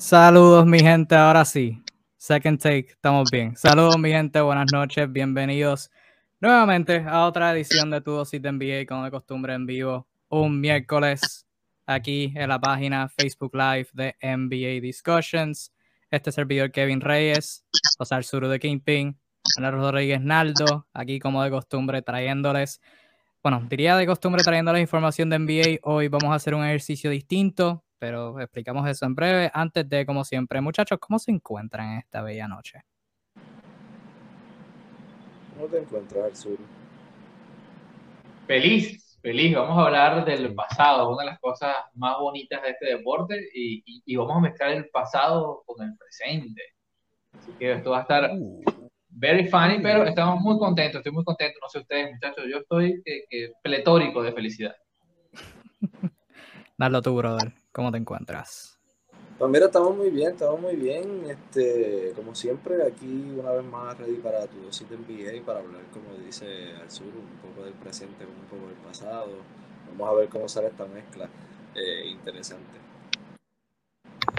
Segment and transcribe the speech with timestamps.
[0.00, 1.14] Saludos, mi gente.
[1.14, 1.78] Ahora sí,
[2.16, 3.54] second take, estamos bien.
[3.54, 4.40] Saludos, mi gente.
[4.40, 5.12] Buenas noches.
[5.12, 5.90] Bienvenidos
[6.40, 10.58] nuevamente a otra edición de Tu Dosis de NBA, como de costumbre en vivo, un
[10.58, 11.46] miércoles
[11.84, 15.70] aquí en la página Facebook Live de NBA Discussions.
[16.10, 17.66] Este servidor Kevin Reyes,
[17.98, 19.20] Osar Suru de Kingpin,
[19.58, 22.80] Ana Rodríguez Naldo, aquí como de costumbre trayéndoles,
[23.42, 25.80] bueno, diría de costumbre trayéndoles información de NBA.
[25.82, 29.50] Hoy vamos a hacer un ejercicio distinto pero explicamos eso en breve.
[29.52, 32.82] Antes de, como siempre, muchachos, ¿cómo se encuentran en esta bella noche?
[35.54, 36.58] ¿Cómo te encuentras al sur?
[38.46, 39.54] Feliz, feliz.
[39.54, 44.02] Vamos a hablar del pasado, una de las cosas más bonitas de este deporte, y,
[44.06, 46.62] y, vamos a mezclar el pasado con el presente.
[47.38, 48.62] Así que esto va a estar uh.
[49.10, 51.58] very funny, pero estamos muy contentos, estoy muy contento.
[51.60, 54.74] No sé ustedes, muchachos, yo estoy eh, pletórico de felicidad.
[56.78, 57.59] Dale tú, brother.
[57.72, 58.78] ¿Cómo te encuentras?
[59.38, 61.22] Pues mira, estamos muy bien, estamos muy bien.
[61.28, 65.82] Este, como siempre, aquí una vez más ready para tu dosis de NBA para hablar,
[65.92, 69.28] como dice al sur, un poco del presente con un poco del pasado.
[69.92, 71.28] Vamos a ver cómo sale esta mezcla
[71.74, 72.80] eh, interesante.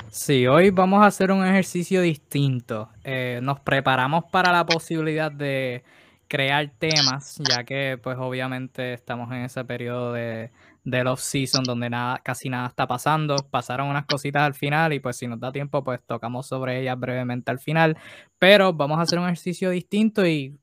[0.10, 2.90] Sí, hoy vamos a hacer un ejercicio distinto.
[3.04, 5.84] Eh, nos preparamos para la posibilidad de
[6.28, 10.52] crear temas, ya que pues obviamente estamos en ese periodo de,
[10.84, 13.36] del off-season donde nada, casi nada está pasando.
[13.50, 17.00] Pasaron unas cositas al final y pues si nos da tiempo pues tocamos sobre ellas
[17.00, 17.98] brevemente al final.
[18.40, 20.58] Pero vamos a hacer un ejercicio distinto y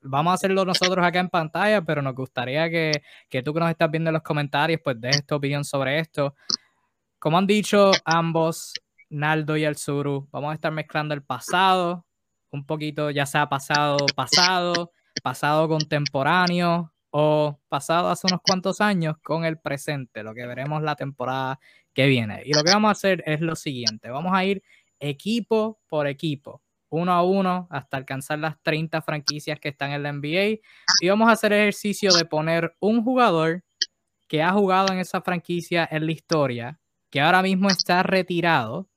[0.00, 3.70] vamos a hacerlo nosotros acá en pantalla, pero nos gustaría que, que tú que nos
[3.70, 6.34] estás viendo en los comentarios pues des tu opinión sobre esto.
[7.18, 8.74] Como han dicho ambos,
[9.10, 12.06] Naldo y el Suru, vamos a estar mezclando el pasado,
[12.50, 19.44] un poquito ya sea pasado, pasado, pasado contemporáneo, o pasado hace unos cuantos años con
[19.44, 21.58] el presente, lo que veremos la temporada
[21.94, 22.42] que viene.
[22.44, 24.62] Y lo que vamos a hacer es lo siguiente, vamos a ir
[25.00, 30.12] equipo por equipo, uno a uno, hasta alcanzar las 30 franquicias que están en la
[30.12, 30.60] NBA.
[31.00, 33.64] Y vamos a hacer ejercicio de poner un jugador
[34.28, 36.80] que ha jugado en esa franquicia en la historia,
[37.10, 38.88] que ahora mismo está retirado,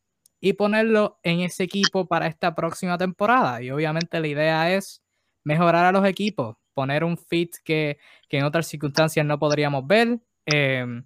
[0.42, 3.62] y ponerlo en ese equipo para esta próxima temporada.
[3.62, 5.04] Y obviamente la idea es
[5.44, 7.98] mejorar a los equipos, poner un fit que,
[8.30, 11.06] en otras circunstancias no podríamos ver em,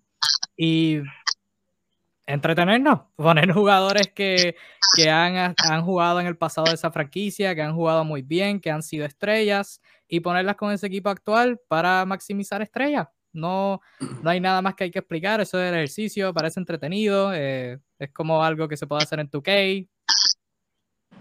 [0.58, 1.02] y
[2.26, 4.56] entretenernos, poner jugadores que,
[5.10, 8.72] han, han, jugado en el pasado de esa franquicia, que han jugado muy bien, que
[8.72, 13.08] han sido estrellas y ponerlas con ese equipo actual para maximizar estrellas.
[13.34, 13.82] No,
[14.24, 18.12] no hay nada más que hay que explicar, eso del ejercicio, parece entretenido, eh, es
[18.12, 19.90] como algo que se puede hacer en 2K,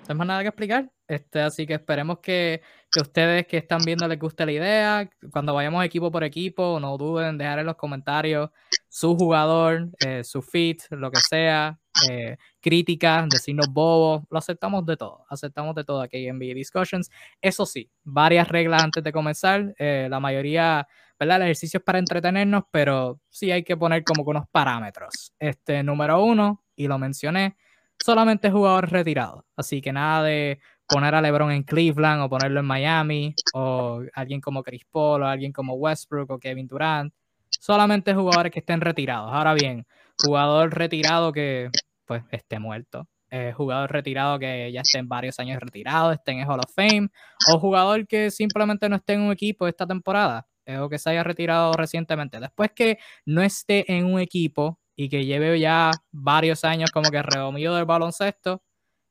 [0.08, 0.90] no hay más nada que explicar.
[1.06, 5.10] Este, así que esperemos que, que, ustedes que están viendo les guste la idea.
[5.30, 8.50] Cuando vayamos equipo por equipo, no duden en dejar en los comentarios
[8.88, 11.78] su jugador, eh, su fit, lo que sea,
[12.10, 14.24] eh, críticas, decirnos bobos.
[14.30, 15.24] Lo aceptamos de todo.
[15.28, 17.10] Aceptamos de todo aquí en NBA Discussions.
[17.40, 19.74] Eso sí, varias reglas antes de comenzar.
[19.78, 20.86] Eh, la mayoría,
[21.18, 21.36] ¿verdad?
[21.38, 25.32] El ejercicio es para entretenernos, pero sí hay que poner como unos parámetros.
[25.38, 27.56] Este, número uno, y lo mencioné
[28.02, 29.44] solamente jugadores retirados.
[29.56, 34.40] Así que nada de poner a LeBron en Cleveland o ponerlo en Miami o alguien
[34.40, 37.12] como Chris Paul o alguien como Westbrook o Kevin Durant.
[37.48, 39.32] Solamente jugadores que estén retirados.
[39.32, 39.86] Ahora bien,
[40.22, 41.70] jugador retirado que
[42.04, 43.08] pues esté muerto.
[43.30, 46.72] Eh, jugador retirado que ya esté en varios años retirado, esté en el Hall of
[46.72, 47.08] Fame,
[47.52, 51.10] o jugador que simplemente no esté en un equipo esta temporada, eh, o que se
[51.10, 52.38] haya retirado recientemente.
[52.38, 57.22] Después que no esté en un equipo y que lleve ya varios años como que
[57.22, 58.62] redomido del baloncesto,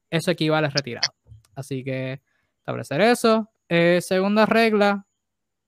[0.10, 1.14] eso equivale a retirado.
[1.56, 2.22] Así que
[2.60, 3.50] establecer eso.
[3.70, 5.06] Eh, segunda regla,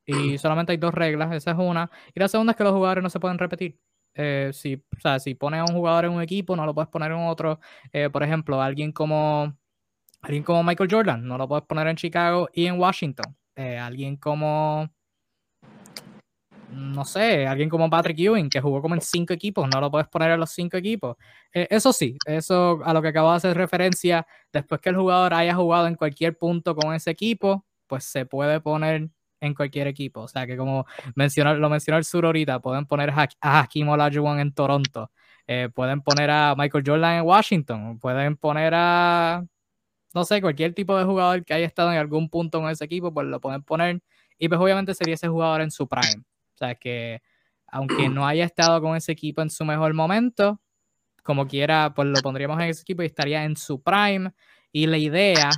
[0.05, 1.89] y solamente hay dos reglas, esa es una.
[2.13, 3.79] Y la segunda es que los jugadores no se pueden repetir.
[4.13, 6.89] Eh, si, o sea, si pones a un jugador en un equipo, no lo puedes
[6.89, 7.59] poner en otro.
[7.91, 9.53] Eh, por ejemplo, alguien como,
[10.21, 13.35] alguien como Michael Jordan, no lo puedes poner en Chicago y en Washington.
[13.55, 14.89] alguien como
[16.75, 20.07] no sé, alguien como Patrick Ewing, que jugó como en cinco equipos, no lo puedes
[20.09, 21.15] poner en los cinco equipos.
[21.53, 25.33] Eh, eso sí, eso a lo que acabo de hacer referencia, después que el jugador
[25.33, 30.21] haya jugado en cualquier punto con ese equipo, pues se puede poner en cualquier equipo.
[30.21, 30.85] O sea que como
[31.15, 35.11] mencionó, lo mencionó el sur ahorita, pueden poner a Hakim Olajuwon en Toronto,
[35.47, 39.45] eh, pueden poner a Michael Jordan en Washington, pueden poner a,
[40.13, 43.13] no sé, cualquier tipo de jugador que haya estado en algún punto con ese equipo,
[43.13, 44.01] pues lo pueden poner.
[44.37, 46.23] Y pues obviamente sería ese jugador en su prime.
[46.55, 47.21] O sea que
[47.67, 50.61] aunque no haya estado con ese equipo en su mejor momento,
[51.23, 54.31] como quiera, pues lo pondríamos en ese equipo y estaría en su prime.
[54.71, 55.49] Y la idea,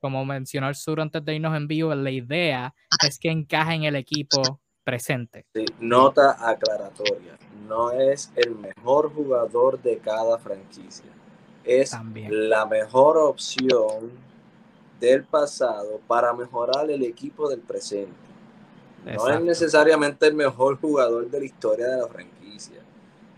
[0.00, 2.74] como mencionó el sur antes de irnos en vivo, la idea
[3.06, 5.46] es que encaje en el equipo presente.
[5.78, 7.38] nota aclaratoria,
[7.68, 11.10] no es el mejor jugador de cada franquicia.
[11.64, 11.94] es
[12.30, 14.10] la mejor opción
[14.98, 18.29] del pasado para mejorar el equipo del presente.
[19.04, 22.80] No es necesariamente el mejor jugador de la historia de la franquicia.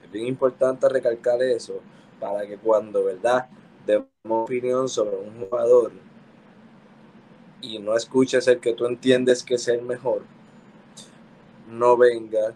[0.04, 1.80] Es bien importante recalcar eso
[2.20, 3.48] para que cuando, ¿verdad?,
[3.86, 5.92] demos opinión sobre un jugador
[7.60, 10.22] y no escuches el que tú entiendes que es el mejor,
[11.68, 12.54] no venga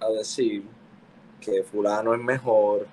[0.00, 0.64] a decir
[1.40, 2.86] que fulano es mejor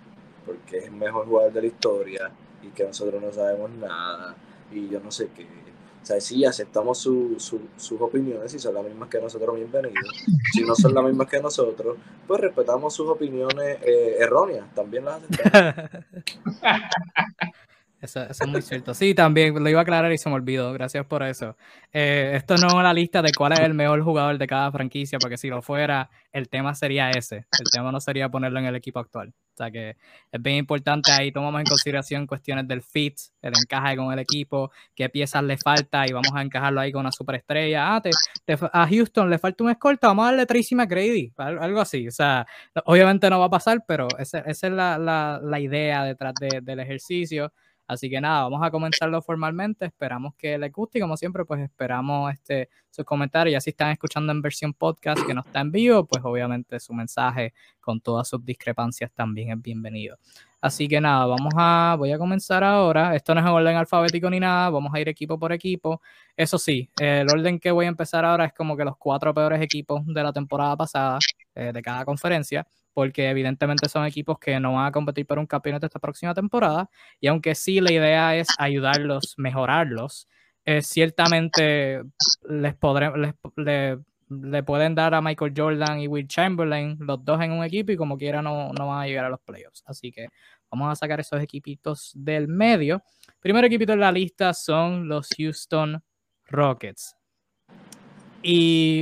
[0.46, 2.32] porque es el mejor jugador de la historia
[2.64, 4.36] y que nosotros no sabemos nada
[4.72, 5.65] y yo no sé qué.
[6.06, 10.24] O sea, sí, aceptamos sus opiniones, si son las mismas que nosotros, bienvenidos.
[10.54, 11.98] Si no son las mismas que nosotros,
[12.28, 15.90] pues respetamos sus opiniones eh, erróneas, también las aceptamos.
[18.06, 18.94] Eso, es muy cierto.
[18.94, 20.72] Sí, también lo iba a aclarar y se me olvidó.
[20.74, 21.58] Gracias por eso.
[21.92, 25.20] Eh, esto no es la lista de cuál es el mejor jugador de cada franquicia,
[25.20, 27.46] porque si lo fuera, el tema sería ese.
[27.60, 29.34] El tema no sería ponerlo en el equipo actual.
[29.56, 29.96] O sea que
[30.32, 34.70] es bien importante ahí tomamos en consideración cuestiones del fit, el encaje con el equipo,
[34.94, 37.96] qué piezas le falta y vamos a encajarlo ahí con una superestrella.
[37.96, 38.12] Ah, te,
[38.74, 42.06] a Houston le falta un escolta, vamos a darle Tracy McGrady, algo así.
[42.06, 42.46] O sea,
[42.84, 46.82] obviamente no va a pasar, pero esa, es la, la, la idea detrás de, del
[46.82, 47.54] ejercicio.
[47.88, 49.86] Así que nada, vamos a comenzarlo formalmente.
[49.86, 53.54] Esperamos que les guste y como siempre, pues esperamos este, sus comentarios.
[53.54, 56.94] Ya si están escuchando en versión podcast que no está en vivo, pues obviamente su
[56.94, 60.18] mensaje con todas sus discrepancias también es bienvenido.
[60.66, 63.16] Así que nada, vamos a, voy a comenzar ahora.
[63.16, 66.02] Esto no es en orden alfabético ni nada, vamos a ir equipo por equipo.
[66.36, 69.62] Eso sí, el orden que voy a empezar ahora es como que los cuatro peores
[69.62, 71.20] equipos de la temporada pasada
[71.54, 72.66] eh, de cada conferencia
[72.96, 76.90] porque evidentemente son equipos que no van a competir por un campeonato esta próxima temporada,
[77.20, 80.28] y aunque sí la idea es ayudarlos, mejorarlos,
[80.64, 82.02] eh, ciertamente
[82.50, 83.12] les, podré,
[83.58, 84.00] les
[84.30, 87.98] le, pueden dar a Michael Jordan y Will Chamberlain los dos en un equipo y
[87.98, 89.84] como quiera no, no van a llegar a los playoffs.
[89.86, 90.30] Así que
[90.72, 93.04] vamos a sacar esos equipitos del medio.
[93.40, 96.02] Primer equipito en la lista son los Houston
[96.46, 97.16] Rockets.
[98.42, 99.02] Y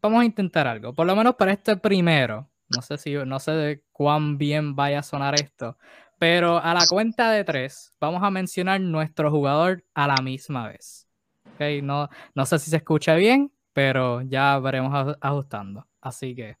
[0.00, 2.47] vamos a intentar algo, por lo menos para este primero.
[2.74, 5.76] No sé si, no sé de cuán bien vaya a sonar esto,
[6.18, 11.08] pero a la cuenta de tres vamos a mencionar nuestro jugador a la misma vez.
[11.54, 15.86] Okay, no, no sé si se escucha bien, pero ya veremos ajustando.
[16.00, 16.56] Así que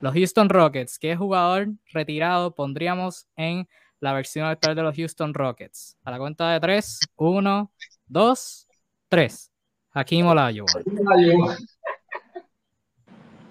[0.00, 3.68] los Houston Rockets, ¿qué jugador retirado pondríamos en
[4.00, 5.96] la versión actual de los Houston Rockets?
[6.02, 7.70] A la cuenta de tres, uno,
[8.06, 8.66] dos,
[9.08, 9.52] tres.
[9.94, 10.82] Hakim Olajuwon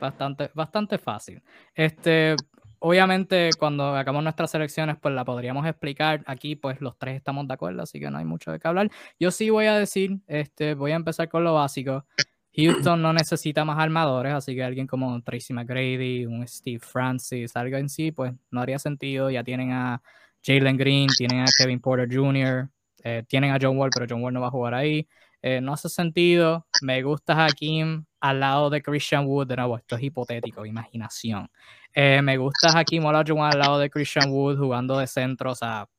[0.02, 1.42] bastante, bastante fácil.
[1.74, 2.36] Este,
[2.80, 6.24] obviamente, cuando hagamos nuestras selecciones, pues la podríamos explicar.
[6.26, 8.90] Aquí, pues los tres estamos de acuerdo, así que no hay mucho de qué hablar.
[9.20, 12.06] Yo sí voy a decir, este, voy a empezar con lo básico.
[12.54, 17.78] Houston no necesita más armadores, así que alguien como Tracy McGrady, un Steve Francis, algo
[17.78, 19.30] en sí, pues no haría sentido.
[19.30, 20.02] Ya tienen a
[20.44, 22.70] Jalen Green, tienen a Kevin Porter Jr.,
[23.04, 25.08] eh, tienen a John Wall, pero John Wall no va a jugar ahí.
[25.42, 26.68] Eh, no hace sentido.
[26.82, 29.48] Me gusta Hakim al lado de Christian Wood.
[29.48, 31.50] De nuevo, esto es hipotético, imaginación.
[31.94, 35.52] Eh, me gusta Hakim Olajuwon al lado de Christian Wood jugando de centro.
[35.52, 35.90] O sea,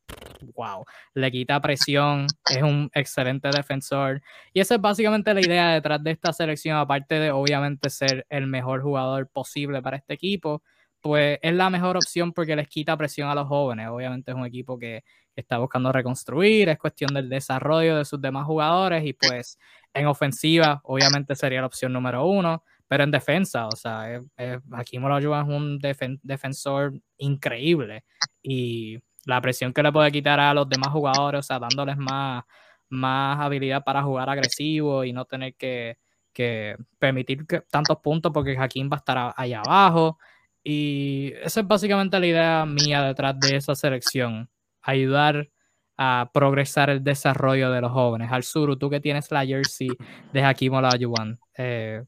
[0.55, 0.85] wow.
[1.15, 2.27] Le quita presión.
[2.51, 4.23] Es un excelente defensor.
[4.53, 6.79] Y esa es básicamente la idea detrás de esta selección.
[6.79, 10.63] Aparte de, obviamente, ser el mejor jugador posible para este equipo
[11.03, 13.89] pues es la mejor opción porque les quita presión a los jóvenes.
[13.89, 15.05] Obviamente es un equipo que
[15.35, 19.59] está buscando reconstruir, es cuestión del desarrollo de sus demás jugadores y pues
[19.93, 24.59] en ofensiva obviamente sería la opción número uno, pero en defensa, o sea, es, es,
[24.73, 25.79] Hakim es un
[26.23, 28.05] defensor increíble
[28.43, 32.45] y la presión que le puede quitar a los demás jugadores, o sea, dándoles más,
[32.89, 35.99] más habilidad para jugar agresivo y no tener que,
[36.33, 40.19] que permitir que, tantos puntos porque Hakim va a estar allá abajo.
[40.65, 44.49] Y esa es básicamente la idea mía detrás de esa selección
[44.83, 45.49] ayudar
[45.97, 48.31] a progresar el desarrollo de los jóvenes.
[48.33, 49.89] Al sur, tú que tienes la jersey
[50.33, 52.03] de Hakim Olajuwon, eh,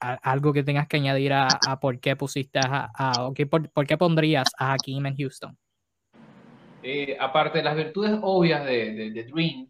[0.00, 1.48] algo que tengas que añadir a,
[1.80, 5.56] por qué pusiste a, a por, qué pondrías a Hakim en Houston.
[6.82, 9.68] Eh, aparte de las virtudes obvias de, de, Dream,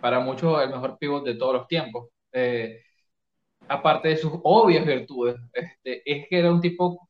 [0.00, 2.82] para muchos el mejor pivot de todos los tiempos, eh,
[3.68, 7.07] aparte de sus obvias virtudes, este, es que era un tipo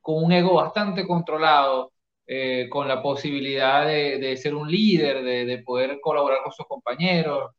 [0.00, 1.92] con un ego bastante controlado,
[2.26, 7.52] eh, con la posibilidad de, ser un líder, de, poder colaborar con sus compañeros.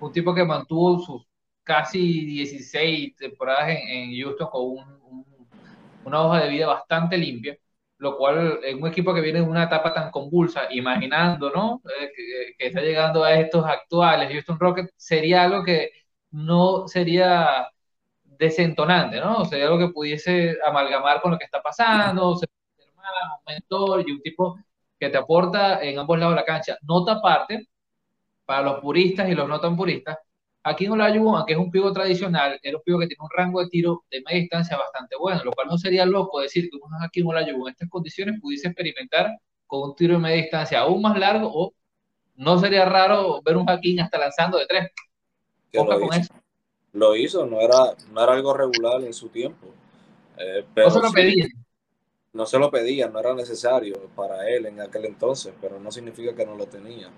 [0.00, 1.26] Un tipo que mantuvo sus
[1.62, 4.76] casi 16 temporadas en, Houston con
[6.04, 7.56] una hoja de vida bastante limpia,
[7.98, 11.82] lo cual en un equipo que viene en una etapa tan convulsa, imaginando ¿no?
[12.00, 12.10] Eh,
[12.58, 15.90] que, está llegando a estos actuales Houston Rockets, sería algo que
[16.30, 17.68] no sería
[18.42, 19.44] desentonante, ¿no?
[19.44, 22.40] Sería algo que pudiese amalgamar con lo que está pasando, un
[23.46, 24.58] mentor y un tipo
[24.98, 26.76] que te aporta en ambos lados de la cancha.
[26.82, 27.68] Nota aparte,
[28.44, 30.18] para los puristas y los no tan puristas,
[30.64, 33.60] aquí en Olajuwon, aunque es un pivo tradicional, era un pivo que tiene un rango
[33.62, 36.96] de tiro de media distancia bastante bueno, lo cual no sería loco decir que uno
[37.00, 39.30] aquí en Olajuwon en estas condiciones pudiese experimentar
[39.68, 41.74] con un tiro de media distancia aún más largo o
[42.34, 44.90] no sería raro ver un Hakim hasta lanzando de tres.
[45.72, 46.12] Lo hizo.
[46.12, 46.41] Eso.
[46.92, 49.68] Lo hizo, no era, no era algo regular en su tiempo.
[50.38, 51.48] Eh, pero no se lo pedían.
[52.32, 56.34] No se lo pedían, no era necesario para él en aquel entonces, pero no significa
[56.34, 57.08] que no lo tenía.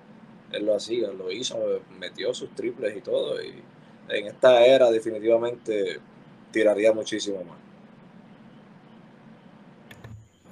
[0.50, 1.56] Él lo hacía, lo hizo,
[1.98, 3.40] metió sus triples y todo.
[3.42, 3.54] Y
[4.08, 6.00] en esta era definitivamente
[6.50, 7.58] tiraría muchísimo más.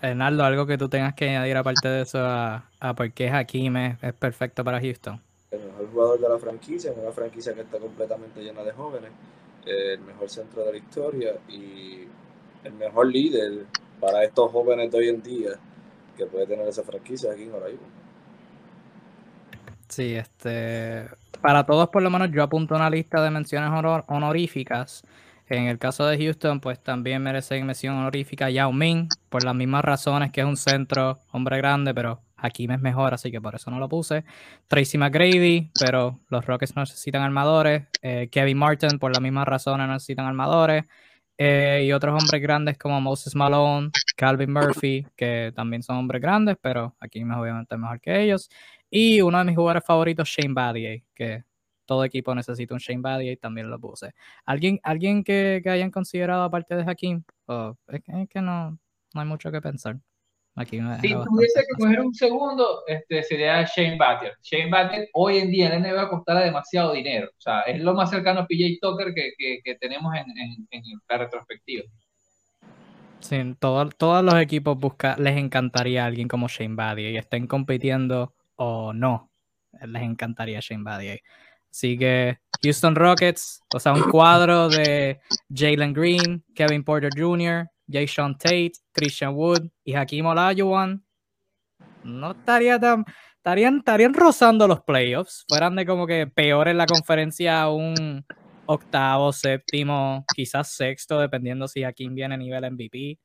[0.01, 3.77] Hernaldo, algo que tú tengas que añadir aparte de eso a, a por qué Hakim
[3.77, 5.21] es, es, perfecto para Houston.
[5.53, 9.11] El mejor jugador de la franquicia, una franquicia que está completamente llena de jóvenes,
[9.67, 12.07] el mejor centro de la historia y
[12.65, 13.67] el mejor líder
[14.01, 15.51] para estos jóvenes de hoy en día
[16.17, 17.83] que puede tener esa franquicia aquí en Oraimo.
[19.89, 21.07] Sí, este,
[21.41, 23.71] para todos por lo menos yo apunto una lista de menciones
[24.07, 25.05] honoríficas
[25.49, 29.85] en el caso de Houston, pues también merece mención honorífica Yao Ming, por las mismas
[29.85, 33.71] razones que es un centro, hombre grande, pero aquí es mejor, así que por eso
[33.71, 34.25] no lo puse.
[34.69, 37.85] Tracy McGrady, pero los Rockets necesitan armadores.
[38.03, 40.85] Eh, Kevin Martin, por las mismas razones, necesitan armadores.
[41.39, 46.57] Eh, y otros hombres grandes como Moses Malone, Calvin Murphy, que también son hombres grandes,
[46.61, 48.51] pero aquí es obviamente mejor que ellos.
[48.91, 51.45] Y uno de mis jugadores favoritos, Shane Battier, que
[51.87, 54.13] todo equipo necesita un Shane Battier también lo puse.
[54.45, 57.25] ¿Alguien, alguien que, que hayan considerado aparte de Hakim?
[57.89, 58.79] es, que, no,
[59.15, 59.99] no hay mucho que pensar.
[60.55, 64.35] Aquí si tuviese que coger un segundo, este, sería Shane Battier.
[64.43, 67.29] Shane Battier hoy en día en la NBA costará demasiado dinero.
[67.31, 70.67] O sea, es lo más cercano a PJ Tucker que, que, que tenemos en, en,
[70.71, 71.85] en, la retrospectiva.
[73.21, 78.93] Sí, todos los equipos busca, les encantaría alguien como Shane Battier y estén compitiendo o
[78.93, 79.31] no.
[79.87, 81.21] Les encantaría Shane Battier.
[81.71, 85.19] Así que Houston Rockets, o sea, un cuadro de
[85.49, 91.05] Jalen Green, Kevin Porter Jr., Jason Tate, Christian Wood y Hakim Olajuwon.
[92.05, 93.05] No estaría tan.
[93.37, 95.45] Estarían, estarían rozando los playoffs.
[95.49, 98.25] Fueran de como que peor en la conferencia un
[98.67, 103.19] octavo, séptimo, quizás sexto, dependiendo si Hakim viene a nivel MVP.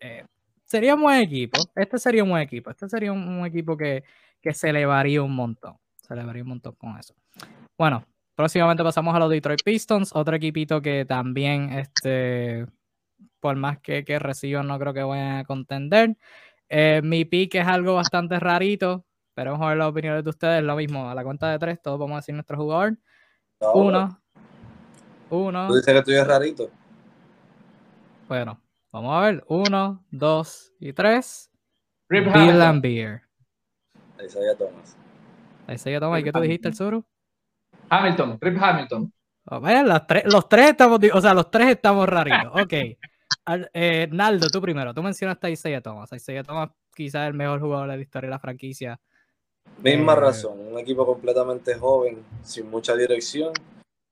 [0.00, 0.24] Eh,
[0.64, 1.60] sería un buen equipo.
[1.74, 2.70] Este sería un buen equipo.
[2.70, 4.04] Este sería un, equipo que,
[4.40, 5.76] que se elevaría un montón.
[6.00, 7.14] Se elevaría un montón con eso.
[7.78, 12.66] Bueno, próximamente pasamos a los Detroit Pistons, otro equipito que también, este,
[13.40, 16.16] por más que, que reciban, no creo que vayan a contender.
[16.68, 19.04] Eh, mi pick es algo bastante rarito,
[19.34, 20.62] pero vamos a ver las opiniones de ustedes.
[20.62, 22.96] Lo mismo, a la cuenta de tres, todos vamos a decir nuestro jugador.
[23.74, 24.20] Uno.
[25.30, 25.68] Uno.
[25.68, 26.70] ¿Tú dices que tú eres rarito?
[28.28, 28.60] Bueno,
[28.92, 29.44] vamos a ver.
[29.48, 31.50] Uno, dos y tres.
[32.08, 33.22] Bill and Beer.
[34.24, 34.96] Isaiah Thomas.
[35.68, 36.20] Isaiah Thomas.
[36.20, 37.04] ¿Y qué tú dijiste, el Zuru?
[37.88, 39.12] Hamilton, Rip Hamilton.
[39.46, 42.52] Oh, los, tres, los tres estamos, o sea, los tres estamos raritos.
[42.62, 42.72] Ok.
[43.72, 44.94] Eh, Naldo, tú primero.
[44.94, 46.12] Tú mencionaste a Isaiah Thomas.
[46.12, 49.00] Isaiah Thomas, quizás el mejor jugador de la historia de la franquicia.
[49.82, 50.58] Misma eh, razón.
[50.58, 53.52] Un equipo completamente joven, sin mucha dirección.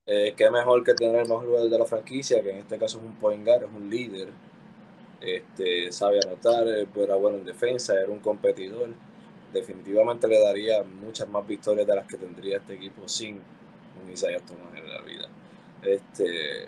[0.05, 2.97] Eh, qué mejor que tener el mejor jugador de la franquicia, que en este caso
[2.97, 4.29] es un point guard, es un líder.
[5.21, 8.89] Este, sabe anotar, era bueno en defensa, era un competidor.
[9.53, 13.35] Definitivamente le daría muchas más victorias de las que tendría este equipo sin
[14.03, 15.27] un Isaiah Thomas en la vida.
[15.81, 16.67] Este,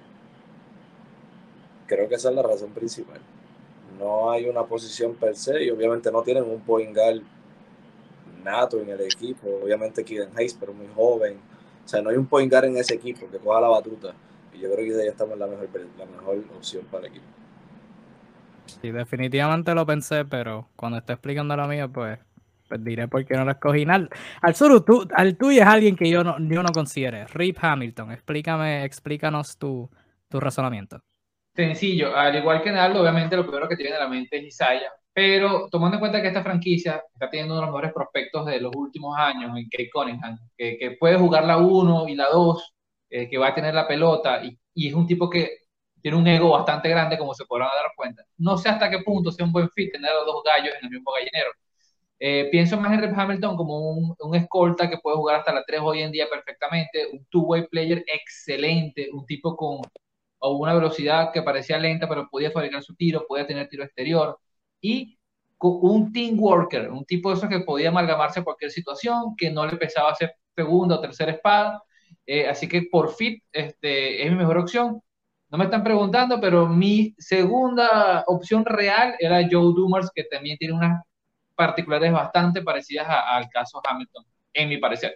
[1.91, 3.19] creo que esa es la razón principal.
[3.99, 7.21] No hay una posición per se y obviamente no tienen un point guard
[8.43, 9.47] nato en el equipo.
[9.61, 11.37] Obviamente Kiden Hayes, pero muy joven.
[11.83, 14.13] O sea, no hay un point guard en ese equipo que coja la batuta.
[14.53, 15.67] Y yo creo que ya estamos en la mejor,
[15.97, 17.25] la mejor opción para el equipo.
[18.81, 22.19] Sí, definitivamente lo pensé, pero cuando esté explicando la mía, pues
[22.69, 23.83] pues diré por qué no lo escogí.
[23.83, 24.09] Al,
[24.41, 27.27] al sur, tú, al tuyo es alguien que yo no, yo no considere.
[27.27, 29.89] Rip Hamilton, explícame, explícanos tu,
[30.29, 31.03] tu razonamiento.
[31.53, 34.43] Sencillo, al igual que Naldo, obviamente lo primero que te viene a la mente es
[34.45, 38.45] Isaiah, pero tomando en cuenta que esta franquicia está teniendo uno de los mejores prospectos
[38.45, 42.29] de los últimos años en Kate Cunningham, que, que puede jugar la 1 y la
[42.29, 42.73] 2,
[43.09, 45.57] eh, que va a tener la pelota y, y, es un tipo que
[46.01, 48.23] tiene un ego bastante grande, como se podrán dar cuenta.
[48.37, 50.85] No sé hasta qué punto sea un buen fit tener a los dos gallos en
[50.85, 51.51] el mismo gallinero,
[52.19, 55.63] eh, pienso más en Rip Hamilton como un, un, escolta que puede jugar hasta la
[55.65, 59.81] 3 hoy en día perfectamente, un two-way player excelente, un tipo con
[60.41, 64.37] o una velocidad que parecía lenta, pero podía fabricar su tiro, podía tener tiro exterior,
[64.81, 65.17] y
[65.59, 69.65] un team worker, un tipo de esos que podía amalgamarse a cualquier situación, que no
[69.67, 71.83] le pesaba hacer segunda o tercera espada,
[72.25, 75.01] eh, así que por fit este, es mi mejor opción.
[75.49, 80.73] No me están preguntando, pero mi segunda opción real era Joe Dumars, que también tiene
[80.73, 81.03] una
[81.55, 85.15] particulares bastante parecidas al caso Hamilton, en mi parecer.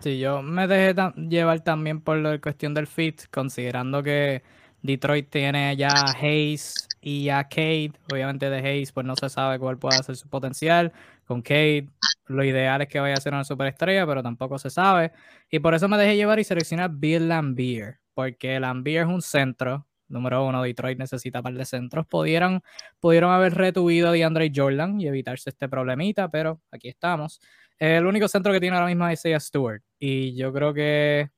[0.00, 0.94] Sí, yo me dejé
[1.28, 4.42] llevar también por la cuestión del fit, considerando que
[4.82, 5.88] Detroit tiene ya
[6.20, 7.92] Hayes y a Cade.
[8.12, 10.92] Obviamente de Hayes pues no se sabe cuál puede ser su potencial.
[11.24, 11.88] Con Cade
[12.26, 15.12] lo ideal es que vaya a ser una superestrella, pero tampoco se sabe.
[15.50, 19.86] Y por eso me dejé llevar y seleccionar Bill Lambier, porque Lambier es un centro.
[20.08, 22.06] Número uno, Detroit necesita par de centros.
[22.06, 22.62] Pudieron,
[23.00, 27.40] pudieron haber retuido a DeAndre Jordan y evitarse este problemita, pero aquí estamos.
[27.78, 29.82] El único centro que tiene ahora mismo es Isaiah Stewart.
[29.98, 31.30] Y yo creo que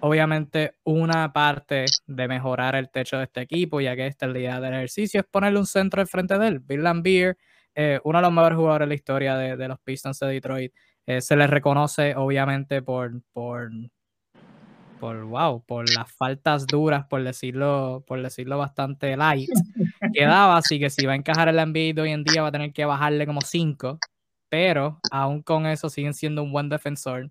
[0.00, 4.38] obviamente una parte de mejorar el techo de este equipo, ya que esta es la
[4.38, 6.60] idea del ejercicio, es ponerle un centro al frente de él.
[6.60, 7.36] Bill Lambier,
[7.74, 10.72] eh, uno de los mejores jugadores de la historia de, los Pistons de Detroit,
[11.06, 13.70] eh, se le reconoce obviamente por, por,
[15.00, 19.48] por, wow, por las faltas duras, por decirlo, por decirlo bastante light,
[20.12, 22.52] que daba, así que si va a encajar el NBA hoy en día va a
[22.52, 23.98] tener que bajarle como 5,
[24.48, 27.30] pero aún con eso siguen siendo un buen defensor.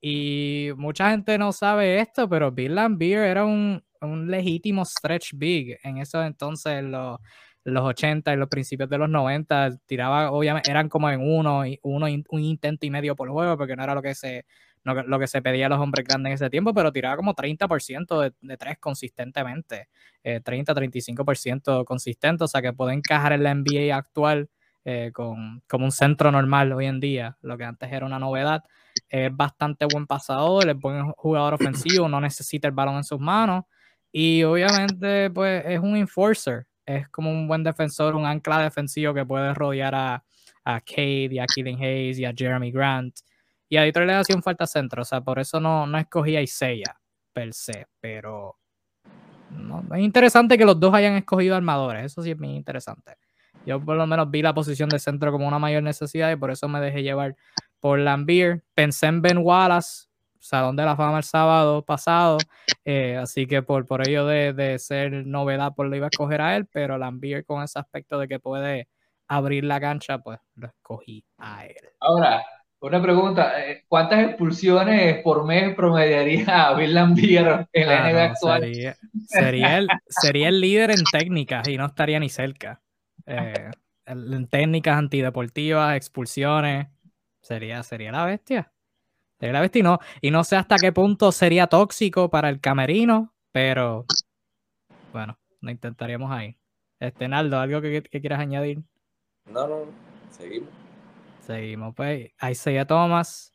[0.00, 5.78] Y mucha gente no sabe esto, pero Bill Lambier era un, un legítimo stretch big
[5.82, 7.18] en esos entonces, los,
[7.64, 9.78] los 80 y los principios de los 90.
[9.86, 13.82] Tiraba, obviamente, eran como en uno, uno un intento y medio por juego, porque no
[13.84, 14.44] era lo que se,
[14.84, 18.20] lo que se pedía a los hombres grandes en ese tiempo, pero tiraba como 30%
[18.20, 19.88] de, de tres consistentemente,
[20.22, 24.48] 30-35% eh, consistente, o sea que puede encajar en la NBA actual
[24.88, 28.62] eh, con, como un centro normal hoy en día, lo que antes era una novedad.
[29.08, 33.64] Es bastante buen pasador, es buen jugador ofensivo, no necesita el balón en sus manos
[34.12, 39.26] y obviamente pues es un enforcer, es como un buen defensor, un ancla defensivo que
[39.26, 40.24] puede rodear a,
[40.64, 43.18] a Cade y a Killing Hayes y a Jeremy Grant.
[43.68, 46.36] Y a Detroit le hacía un falta centro, o sea, por eso no, no escogí
[46.36, 46.96] a Isaiah
[47.32, 48.56] per se, pero
[49.50, 53.16] no, es interesante que los dos hayan escogido armadores, eso sí es muy interesante.
[53.66, 56.50] Yo por lo menos vi la posición de centro como una mayor necesidad y por
[56.50, 57.36] eso me dejé llevar
[57.80, 58.62] por Lambier.
[58.74, 60.06] Pensé en Ben Wallace,
[60.38, 62.38] Salón de la Fama el sábado pasado,
[62.84, 66.56] eh, así que por, por ello de, ser novedad, pues lo iba a escoger a
[66.56, 68.88] él, pero Lambier con ese aspecto de que puede
[69.26, 71.76] abrir la cancha, pues lo escogí a él.
[71.98, 72.44] Ahora,
[72.78, 78.60] una pregunta, eh, ¿cuántas expulsiones por mes promediaría Bill Lambier en la ah, NBA actual?
[79.26, 82.80] Sería, el, sería el líder en técnicas y no estaría ni cerca.
[83.26, 83.70] Eh,
[84.06, 86.88] en técnicas antideportivas, expulsiones,
[87.40, 88.72] sería, sería la bestia.
[89.38, 92.60] Sería la bestia y no, y no sé hasta qué punto sería tóxico para el
[92.60, 94.06] camerino, pero
[95.12, 96.56] bueno, lo intentaríamos ahí.
[97.00, 98.82] Este, Naldo, ¿algo que, quieras añadir?
[99.46, 99.84] No, no,
[100.30, 100.70] seguimos.
[101.40, 102.30] Seguimos, pues.
[102.50, 103.54] Isaiah Thomas,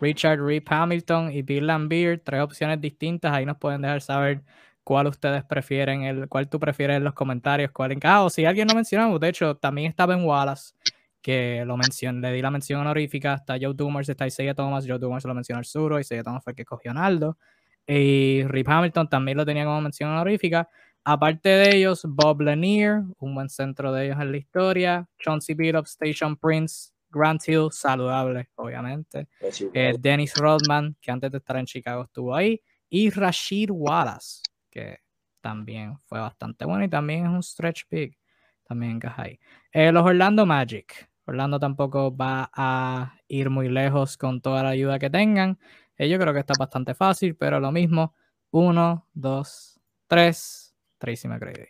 [0.00, 3.32] Richard Rip Hamilton y Bill Lambier, tres opciones distintas.
[3.32, 4.42] Ahí nos pueden dejar saber
[4.84, 8.24] cuál ustedes prefieren, el, cuál tú prefieres en los comentarios, cuál encaja.
[8.24, 10.74] O si alguien no mencionamos, de hecho, también está Ben Wallace,
[11.20, 13.34] que lo mencioné, le di la mención honorífica.
[13.34, 14.84] Está Joe Dumas, está Isaiah Thomas.
[14.86, 17.38] Joe Dumas lo mencionó al sur, Isaiah Thomas fue el que cogió Naldo.
[17.86, 20.68] Y Rip Hamilton también lo tenía como mención honorífica.
[21.04, 25.08] Aparte de ellos, Bob Lanier, un buen centro de ellos en la historia.
[25.18, 29.28] Chauncey Billups, Station Prince, Grant Hill, saludable, obviamente.
[29.74, 32.60] Eh, Dennis Rodman, que antes de estar en Chicago estuvo ahí.
[32.88, 34.42] Y Rashid Wallace,
[34.72, 35.00] que
[35.40, 38.18] también fue bastante bueno y también es un stretch big.
[38.64, 39.38] También encaja ahí.
[39.70, 41.10] Eh, los Orlando Magic.
[41.26, 45.58] Orlando tampoco va a ir muy lejos con toda la ayuda que tengan.
[45.96, 48.14] Eh, yo creo que está bastante fácil, pero lo mismo.
[48.50, 50.74] Uno, dos, tres.
[50.98, 51.66] Tracy McGrady.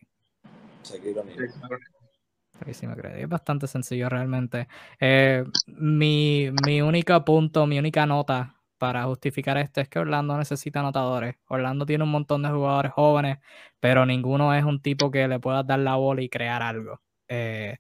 [2.59, 3.23] Tracy McGrady.
[3.23, 4.69] Es bastante sencillo realmente.
[5.01, 10.81] Eh, mi, mi único punto, mi única nota para justificar esto es que Orlando necesita
[10.81, 11.37] anotadores.
[11.47, 13.38] Orlando tiene un montón de jugadores jóvenes,
[13.79, 17.01] pero ninguno es un tipo que le pueda dar la bola y crear algo.
[17.29, 17.79] Eh,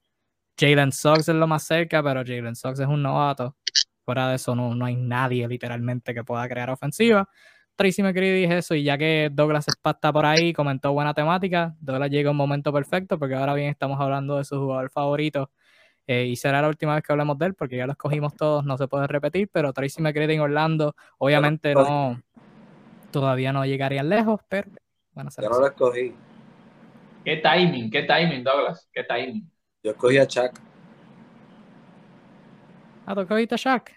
[0.56, 3.56] Jalen Sox es lo más cerca, pero Jalen Sox es un novato.
[4.04, 7.28] Fuera de eso, no, no hay nadie literalmente que pueda crear ofensiva.
[7.74, 12.10] Tracy McGrady es eso, y ya que Douglas está por ahí, comentó buena temática, Douglas
[12.10, 15.50] llega un momento perfecto, porque ahora bien estamos hablando de su jugador favorito
[16.06, 18.64] eh, y será la última vez que hablemos de él porque ya lo escogimos todos,
[18.64, 22.20] no se puede repetir, pero Tracy McGrady en Orlando, obviamente no,
[23.10, 24.68] todavía no llegaría lejos, pero
[25.12, 26.14] bueno, Yo no lo escogí.
[27.24, 27.90] ¿Qué timing?
[27.90, 28.88] ¿Qué timing, Douglas?
[28.92, 29.48] ¿Qué timing?
[29.84, 30.52] Yo escogí a Chuck.
[33.06, 33.90] Ah, tú escogiste a Chuck.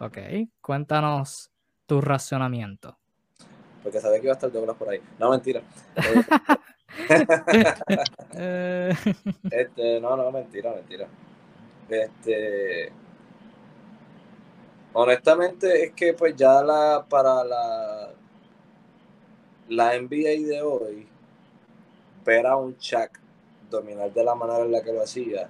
[0.00, 0.18] Ok,
[0.60, 1.50] cuéntanos
[1.86, 2.98] tu racionamiento.
[3.82, 5.00] Porque sabía que iba a estar Douglas por ahí.
[5.18, 5.62] No, mentira.
[8.34, 8.92] Eh,
[9.50, 11.06] este, no, no, mentira, mentira.
[11.88, 12.92] Este,
[14.92, 18.10] honestamente es que pues ya la para la
[19.68, 21.06] la NBA de hoy
[22.24, 23.18] ver a un Chuck
[23.70, 25.48] dominar de la manera en la que lo hacía,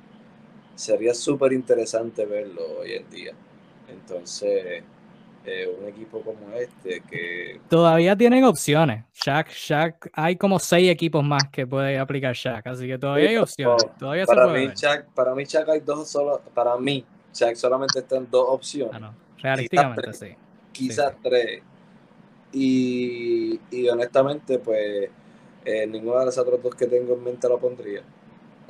[0.75, 3.33] sería súper interesante verlo hoy en día.
[3.89, 4.85] Entonces,
[5.45, 7.61] eh, un equipo como este que...
[7.69, 9.05] Todavía tienen opciones.
[9.13, 13.37] Shaq, Shaq, hay como seis equipos más que puede aplicar Shaq, así que todavía hay
[13.37, 13.85] opciones.
[13.99, 18.29] Todavía para, mí, Shaq, para mí Shaq hay dos solo, para mí Shaq solamente están
[18.31, 19.03] dos opciones.
[19.03, 20.29] Ah, Realísticamente sí.
[20.71, 21.63] Quizás tres.
[22.53, 25.11] Y, y, honestamente, pues
[25.65, 28.03] eh, ninguna de las otras dos que tengo en mente lo pondría.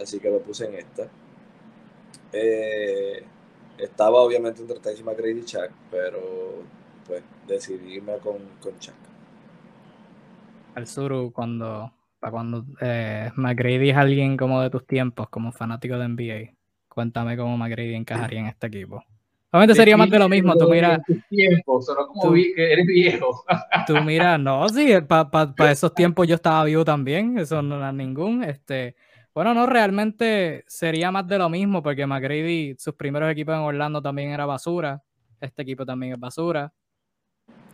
[0.01, 1.09] Así que lo puse en esta.
[2.33, 3.25] Eh,
[3.79, 6.63] estaba obviamente entre Tyson McGrady y Chuck, pero
[7.07, 8.95] pues decidí irme con, con Chuck.
[10.75, 16.09] Al sur, cuando, cuando eh, McGrady es alguien como de tus tiempos, como fanático de
[16.09, 16.55] NBA,
[16.89, 19.05] cuéntame cómo McGrady encajaría en este equipo.
[19.51, 21.01] Obviamente sería más de lo mismo, tú miras...
[21.29, 23.45] Tiempo, solo como vi que eres viejo.
[23.87, 28.45] Tú miras, no, sí, para esos tiempos yo estaba vivo también, eso no era ningún,
[28.45, 28.97] este...
[29.35, 34.03] Bueno, no, realmente sería más de lo mismo, porque McGrady, sus primeros equipos en Orlando
[34.03, 35.03] también era basura.
[35.41, 36.73] Este equipo también es basura.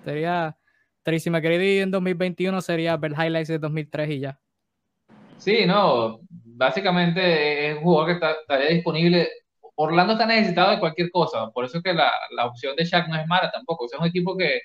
[0.04, 0.56] Sería.
[1.02, 4.38] Tracy McGrady en 2021 sería ver highlights de 2003 y ya.
[5.38, 6.20] Sí, no.
[6.28, 9.28] Básicamente es un jugador que estaría disponible.
[9.76, 11.50] Orlando está necesitado de cualquier cosa.
[11.50, 12.12] Por eso es que la,
[12.44, 13.86] opción de Shaq no es mala tampoco.
[13.86, 14.60] es un equipo que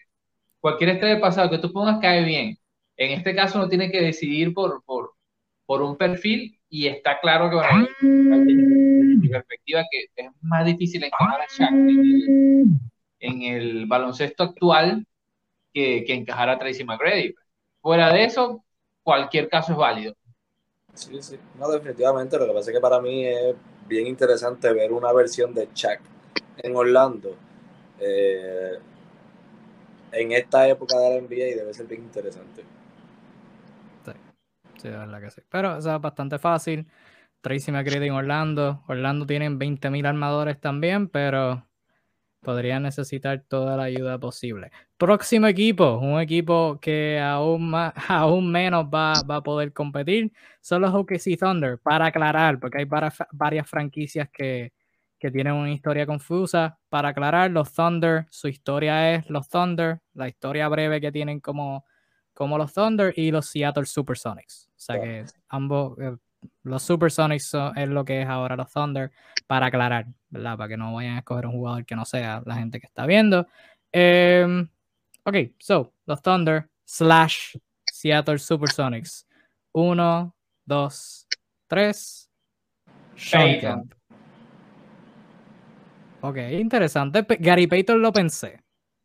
[0.60, 2.58] cualquier estrella pasado que tú pongas cae bien.
[2.98, 5.14] En este caso no tiene que decidir por, por,
[5.66, 11.04] por un perfil y está claro que, bueno, en mi perspectiva, que es más difícil
[11.04, 11.72] encajar a Shaq
[13.20, 15.06] en el, baloncesto actual
[15.72, 17.36] que, que, encajar a Tracy McGrady.
[17.80, 18.66] Fuera de eso,
[19.04, 20.16] cualquier caso es válido.
[20.96, 22.40] Sí, sí, no, definitivamente.
[22.40, 23.56] Lo que pasa es que para mí es
[23.88, 26.02] bien interesante ver una versión de Shaq
[26.58, 27.38] en Orlando.
[28.00, 28.80] Eh,
[30.12, 32.64] en esta época de la NBA y debe ser bien interesante.
[35.50, 36.88] Pero, o sea, bastante fácil.
[37.42, 38.84] Tracy McGrady en Orlando.
[38.88, 41.68] Orlando tienen 20.000 armadores también, pero
[42.44, 44.72] podrían necesitar toda la ayuda posible.
[44.98, 50.84] Próximo equipo, un equipo que aún, más, aún menos va, va, a poder competir, son
[50.84, 51.80] los OKC Thunder.
[51.80, 54.74] Para aclarar, porque hay varias, franquicias que,
[55.20, 56.78] que tienen una historia confusa.
[56.90, 61.86] Para aclarar, los Thunder, su historia es los Thunder, la historia breve que tienen como
[62.34, 64.70] como los Thunder y los Seattle Supersonics.
[64.70, 66.16] O sea que ambos, eh,
[66.64, 69.12] los Supersonics es lo que es ahora los Thunder,
[69.48, 70.58] para aclarar, ¿verdad?
[70.58, 73.06] Para que no vayan a escoger un jugador que no sea la gente que está
[73.06, 73.48] viendo.
[73.92, 74.68] Em,
[75.24, 79.28] ok, so, los Thunder slash Seattle Supersonics.
[79.72, 81.28] Uno, dos,
[81.68, 82.30] tres.
[83.16, 83.90] Sean
[86.22, 87.26] Ok, interesante.
[87.40, 88.63] Gary Payton lo pensé.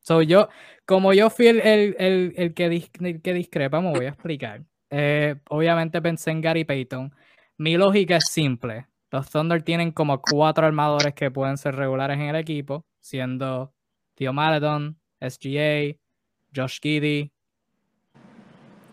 [0.08, 0.48] So, yo,
[0.86, 4.64] como yo fui el, el, el, que, que discrepa, me voy a explicar.
[4.88, 7.14] Eh, obviamente pensé en Gary Payton.
[7.58, 8.88] Mi lógica es simple.
[9.10, 13.74] Los Thunder tienen como cuatro armadores que pueden ser regulares en el equipo, siendo
[14.14, 15.94] Tio Maledon, SGA,
[16.56, 17.30] Josh Giddy.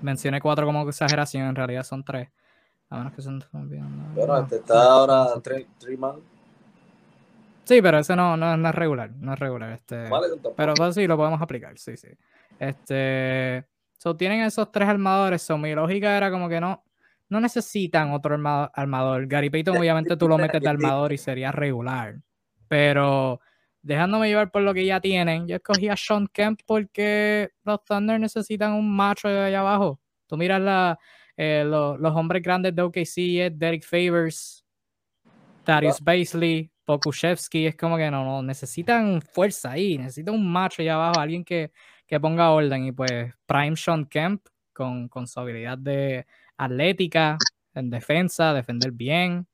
[0.01, 2.27] Mencioné cuatro como exageración, en realidad son tres.
[2.89, 5.27] A menos que se Bueno, este está ahora
[5.97, 6.34] man
[7.65, 9.71] Sí, pero ese no, no, es regular, no es regular.
[9.71, 10.05] Este,
[10.55, 12.09] pero pues, sí, lo podemos aplicar, sí, sí.
[12.59, 13.65] Este,
[13.97, 16.83] so, tienen esos tres armadores, so, mi lógica era como que no,
[17.29, 18.35] no necesitan otro
[18.73, 19.27] armador.
[19.27, 22.21] Gary Payton, obviamente tú lo metes de armador y sería regular.
[22.67, 23.41] Pero
[23.81, 28.19] dejándome llevar por lo que ya tienen, yo escogí a Sean Kemp porque los Thunder
[28.19, 29.99] necesitan un macho de allá abajo.
[30.27, 30.99] Tú miras la,
[31.37, 34.65] eh, los hombres grandes de OKC, Derek Favors,
[35.65, 40.95] Darius Baisley, Pokushevsky es como que no, no, necesitan fuerza ahí, necesitan un macho allá
[40.95, 41.71] abajo, alguien que,
[42.07, 42.85] que ponga orden.
[42.85, 46.25] Y pues Prime Sean Kemp con, con su habilidad de
[46.57, 47.37] atlética,
[47.73, 49.47] en defensa, defender bien,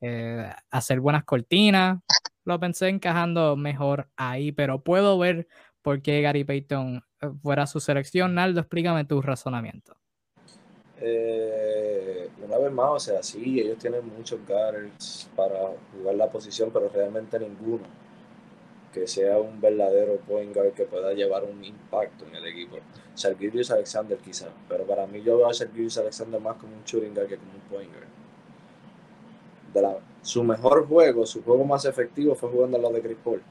[0.00, 2.00] eh, hacer buenas cortinas.
[2.44, 5.48] Lo pensé encajando mejor ahí, pero puedo ver
[5.82, 8.34] por qué Gary Payton eh, fuera su selección.
[8.34, 9.96] Naldo, explícame tu razonamiento.
[11.00, 16.70] Eh, una vez más, o sea, sí, ellos tienen muchos guards para jugar la posición,
[16.72, 17.84] pero realmente ninguno
[18.92, 22.78] que sea un verdadero point guard que pueda llevar un impacto en el equipo.
[23.14, 27.14] Sergirius Alexander quizá, pero para mí yo veo a Sergirius Alexander más como un shooting
[27.14, 28.08] guard que como un point guard.
[30.22, 33.42] Su mejor juego, su juego más efectivo fue jugando al lado de Chris Paul.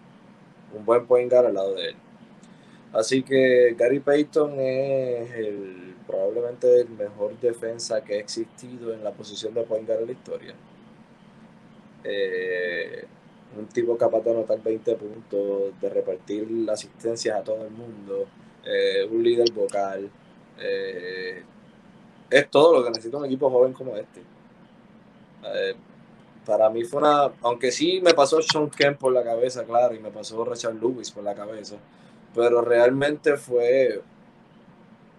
[0.75, 1.95] Un buen point guard al lado de él.
[2.97, 9.11] Así que Gary Payton es el probablemente el mejor defensa que ha existido en la
[9.11, 10.55] posición de point guard en la historia.
[12.03, 13.05] Eh,
[13.55, 18.25] un tipo capaz de anotar 20 puntos, de repartir asistencias a todo el mundo,
[18.65, 20.09] eh, un líder vocal.
[20.59, 21.43] Eh,
[22.31, 24.21] es todo lo que necesita un equipo joven como este.
[25.53, 25.75] Eh,
[26.47, 29.99] para mí fue una, aunque sí me pasó Sean Kemp por la cabeza, claro, y
[29.99, 31.75] me pasó Richard Lewis por la cabeza,
[32.37, 33.99] pero realmente fue,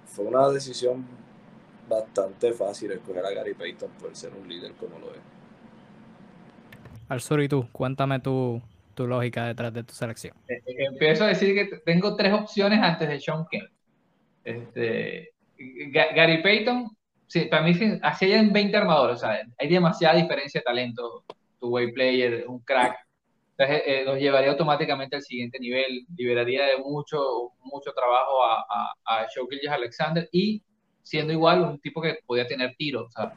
[0.07, 1.05] fue una decisión
[1.89, 5.21] bastante fácil escoger a Gary Payton por ser un líder como lo es.
[7.09, 8.63] Al y tú, cuéntame tu,
[8.95, 10.37] tu lógica detrás de tu selección.
[10.47, 13.69] Eh, eh, empiezo a decir que tengo tres opciones antes de Sean Kemp.
[14.45, 15.33] Este,
[15.93, 16.89] Gary Payton
[17.27, 21.25] sí, para mí, así hay en 20 armadores, o sea, hay demasiada diferencia de talento,
[21.59, 23.08] tu way player, un crack.
[23.59, 27.19] Entonces, eh, llevaría automáticamente al siguiente nivel, liberaría de mucho,
[27.63, 30.63] mucho trabajo a, a, a Alexander y
[31.03, 33.33] siendo igual un tipo que podía tener tiro, o sea,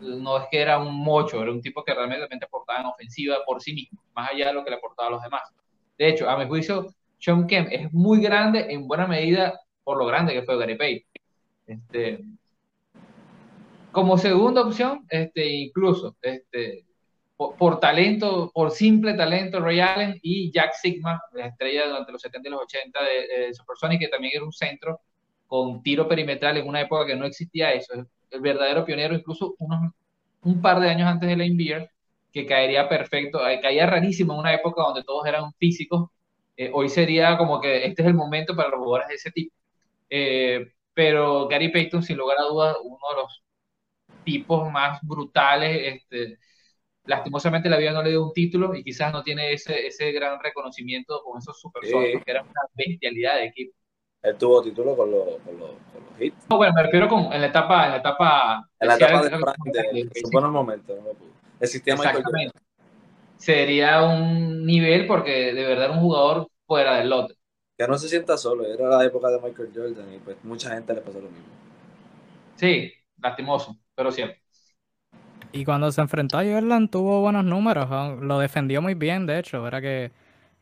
[0.00, 3.62] no es que era un mocho, era un tipo que realmente aportaba en ofensiva por
[3.62, 5.42] sí mismo, más allá de lo que le aportaba a los demás.
[5.96, 10.06] De hecho, a mi juicio, Sean Kemp es muy grande en buena medida por lo
[10.06, 11.10] grande que fue Gary Payton.
[11.66, 12.24] Este,
[13.92, 16.84] como segunda opción, este, incluso, este,
[17.58, 22.48] por, talento, por simple talento, Ray Allen y Jack Sigma, la estrella durante los 70
[22.48, 25.00] y los 80 de, de Supersonic, que también era un centro
[25.46, 27.94] con tiro perimetral en una época que no existía eso.
[28.30, 29.92] El verdadero pionero, incluso unos,
[30.42, 31.90] un par de años antes de la Beer,
[32.32, 36.10] que caería perfecto, eh, caía rarísimo en una época donde todos eran físicos.
[36.56, 39.54] Eh, hoy sería como que este es el momento para los jugadores de ese tipo.
[40.10, 43.42] Eh, pero Gary Payton, sin lugar a dudas, uno de los
[44.24, 45.96] tipos más brutales.
[45.96, 46.38] Este,
[47.10, 50.40] lastimosamente la vida no le dio un título y quizás no tiene ese, ese gran
[50.40, 53.76] reconocimiento con esos supersónicos, que era una bestialidad de equipo.
[54.22, 56.46] Él tuvo título con los, con los, con los hits.
[56.48, 59.30] No, bueno, me refiero con, en la etapa, en la etapa, en la etapa de,
[59.30, 61.10] de, de, buenos momentos, no
[61.58, 62.58] Existía Exactamente.
[63.36, 67.34] Sería un nivel porque de verdad era un jugador fuera del lote.
[67.76, 70.94] Que no se sienta solo, era la época de Michael Jordan y pues mucha gente
[70.94, 71.48] le pasó lo mismo.
[72.56, 74.39] Sí, lastimoso pero cierto.
[75.52, 77.88] Y cuando se enfrentó a Jordan tuvo buenos números,
[78.20, 80.12] lo defendió muy bien, de hecho, era que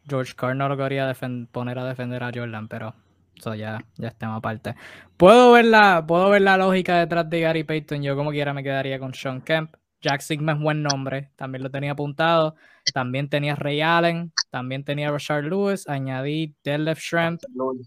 [0.09, 1.13] George Carr no lo quería
[1.53, 2.95] poner a defender a Jordan, pero
[3.37, 4.75] eso ya, ya aparte.
[5.17, 8.63] Puedo ver, la, puedo ver la lógica detrás de Gary Payton, yo como quiera me
[8.63, 9.75] quedaría con Sean Kemp.
[10.01, 12.55] Jack Sigma es buen nombre, también lo tenía apuntado.
[12.95, 17.43] También tenía Ray Allen, también tenía Rashard Lewis, añadí Deadlift Shrimp,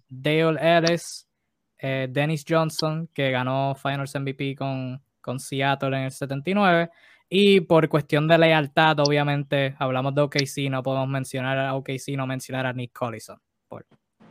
[0.09, 1.27] Dale Ellis,
[1.79, 6.89] eh, Dennis Johnson, que ganó Finals MVP con, con Seattle en el 79.
[7.29, 12.27] Y por cuestión de lealtad, obviamente, hablamos de OKC, no podemos mencionar a OKC, no
[12.27, 13.39] mencionar a Nick Collison.
[13.69, 13.85] Por,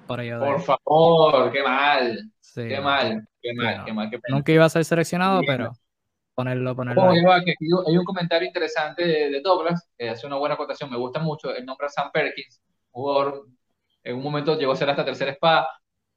[0.07, 2.31] por, ello por favor, qué mal.
[2.55, 4.11] Qué mal, qué mal, qué mal.
[4.29, 5.73] Nunca iba a ser seleccionado, pero
[6.35, 7.11] ponerlo, ponerlo.
[7.11, 11.65] hay un comentario interesante de, Douglas, que hace una buena acotación, me gusta mucho, el
[11.65, 13.47] nombre de Sam Perkins, jugador,
[14.03, 15.69] en un momento llegó a ser hasta tercera espada,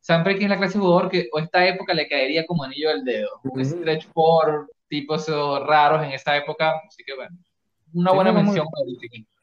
[0.03, 2.89] Sam Perkins es la clase de jugador que a esta época le caería como anillo
[2.89, 3.39] del dedo.
[3.45, 5.25] Un stretch por tipos
[5.65, 6.73] raros en esa época.
[6.85, 7.37] Así que bueno,
[7.93, 8.85] una buena mención para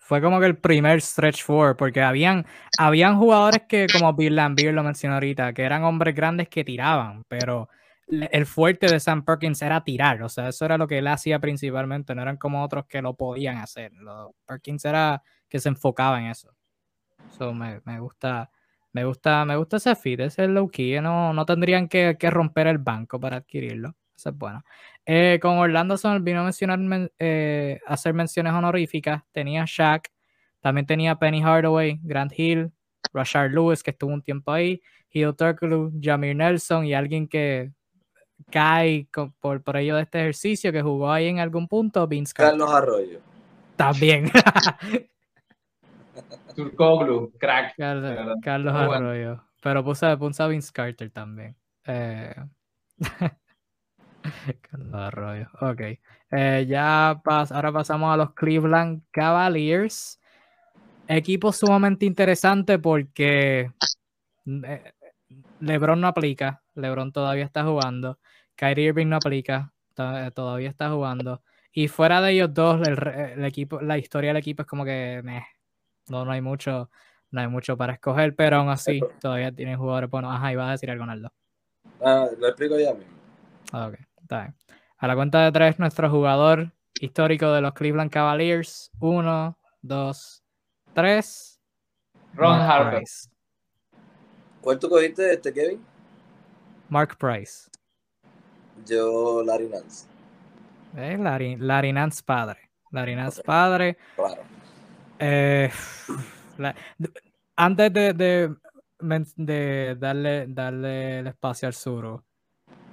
[0.01, 2.45] Fue como que el primer stretch four, porque habían,
[2.77, 7.25] habían jugadores que, como Bill Lambert lo mencionó ahorita, que eran hombres grandes que tiraban,
[7.27, 7.71] pero
[8.07, 11.39] el fuerte de Sam Perkins era tirar, o sea, eso era lo que él hacía
[11.39, 13.93] principalmente, no eran como otros que lo podían hacer.
[14.47, 16.51] Perkins era que se enfocaba en eso.
[17.33, 18.51] Eso me, me gusta
[18.93, 21.01] me gusta, me gusta ese fit, ese low key.
[21.01, 23.95] No, no tendrían que, romper el banco para adquirirlo.
[24.17, 24.63] Eso es bueno.
[25.07, 29.23] Eh, con Orlando Son vino a mencionar, eh, hacer menciones honoríficas.
[29.33, 30.11] Tenía Shaq,
[30.61, 32.73] también tenía Penny Hardaway, Grant Hill,
[33.13, 37.73] Rashard Lewis, que estuvo un tiempo ahí, Hill Turkoglu, Jamir Nelson y alguien que
[38.51, 39.09] cae
[39.41, 43.21] por, por ello de este ejercicio, que jugó ahí en algún punto, Vince Carlos Arroyo.
[43.77, 44.31] También.
[46.55, 47.75] Turcoglu, crack.
[47.77, 49.45] Carlos, Arroyo.
[49.63, 51.57] Pero puse, puse a Vince Carter también.
[51.87, 52.35] Eh,
[54.61, 55.49] Carlos Arroyo.
[55.61, 55.81] Ok.
[56.33, 60.21] Eh, ya pas ahora pasamos a los Cleveland Cavaliers.
[61.09, 63.73] Equipo sumamente interesante porque
[64.47, 64.93] eh,
[65.61, 66.63] LeBron no aplica.
[66.75, 68.19] LeBron todavía está jugando.
[68.55, 69.73] Kyrie Irving no aplica.
[69.95, 71.43] Todavía está jugando.
[71.73, 75.23] Y fuera de ellos dos, el, equipo, la historia del equipo es como que
[76.09, 76.91] no, no hay mucho,
[77.31, 80.35] no hay mucho para escoger, pero aún así todavía tienen jugadores buenos.
[80.35, 81.33] Ajá, iba a decir algo, Naldo.
[82.03, 83.13] Ah, lo explico ya mismo.
[83.73, 84.55] Ah, ok, está bien.
[84.99, 88.91] A la cuenta de tres, nuestro jugador histórico de los Cleveland Cavaliers.
[89.01, 90.43] Uno, dos,
[90.93, 91.61] tres.
[92.35, 93.03] Ron Harper.
[94.61, 95.85] ¿Cuál tú cogiste este, Kevin?
[96.89, 97.71] Mark Price.
[98.87, 100.07] Yo, Larry Nance.
[100.97, 102.71] Eh, Larry, Larry Nance padre.
[102.91, 103.97] Larry Nance padre.
[104.17, 104.43] Claro.
[105.23, 105.71] Eh,
[107.57, 108.57] antes de,
[109.99, 112.25] darle, darle el espacio al sur,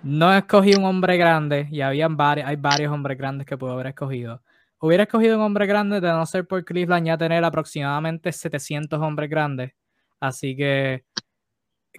[0.04, 3.88] no escogí un hombre grande y habían varios, hay varios hombres grandes que puedo haber
[3.88, 4.44] escogido.
[4.80, 9.30] hubiera escogido un hombre grande de no ser por Cleveland ya tener aproximadamente 700 hombres
[9.30, 9.72] grandes.
[10.20, 11.06] Así que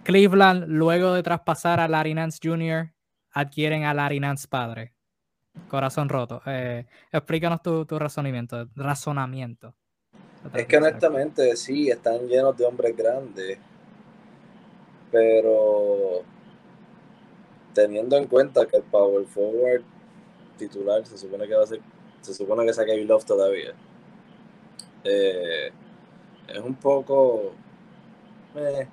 [0.03, 2.93] Cleveland, luego de traspasar a Larry Nance Jr.,
[3.31, 4.93] adquieren a Larry Nance padre.
[5.67, 6.41] Corazón roto.
[6.45, 8.69] Eh, explícanos tu, tu razonamiento.
[8.75, 9.75] razonamiento.
[10.53, 13.57] Es que honestamente sí, están llenos de hombres grandes,
[15.11, 16.23] pero
[17.73, 19.83] teniendo en cuenta que el power forward
[20.57, 21.81] titular se supone que va a ser,
[22.21, 23.73] se supone que Kevin Love todavía.
[25.03, 25.71] Eh,
[26.47, 27.53] es un poco
[28.55, 28.87] eh,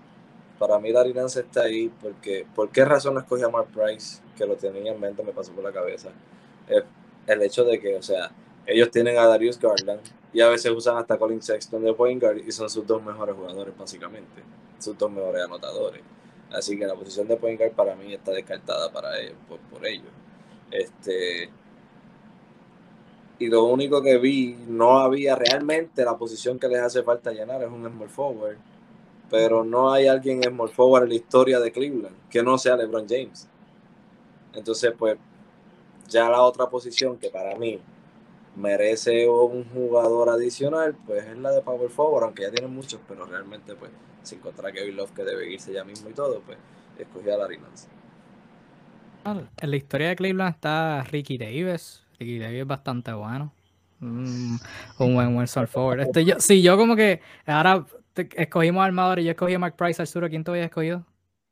[0.58, 4.20] para mí Larry Nance está ahí porque ¿por qué razón no escogí a Mark Price
[4.36, 6.10] que lo tenía en mente me pasó por la cabeza
[7.26, 8.30] el hecho de que o sea
[8.66, 10.00] ellos tienen a Darius Garland
[10.32, 13.34] y a veces usan hasta Colin Sexton de point guard y son sus dos mejores
[13.34, 14.42] jugadores básicamente.
[14.78, 16.02] Sus dos mejores anotadores.
[16.50, 20.10] Así que la posición de point guard para mí está descartada para ellos por, ellos.
[20.70, 21.48] Este
[23.38, 27.62] y lo único que vi no había realmente la posición que les hace falta llenar
[27.62, 28.56] es un small forward
[29.30, 32.76] pero no hay alguien en small forward en la historia de Cleveland que no sea
[32.76, 33.48] LeBron James.
[34.54, 35.18] Entonces, pues,
[36.08, 37.80] ya la otra posición que para mí
[38.56, 43.26] merece un jugador adicional, pues es la de power forward, aunque ya tiene muchos, pero
[43.26, 43.90] realmente, pues,
[44.22, 46.58] sin encontrar a Kevin Love que debe irse ya mismo y todo, pues,
[46.98, 47.88] escogí a Larry Nance.
[49.60, 52.04] En la historia de Cleveland está Ricky Davis.
[52.18, 53.52] Ricky Davis es bastante bueno.
[53.98, 54.56] Mm,
[54.98, 56.00] un buen buen forward.
[56.00, 60.00] Este, yo, sí, yo como que ahora escogimos armador y yo escogí a Mark Price
[60.00, 60.28] al sur.
[60.30, 61.04] quién te había escogido?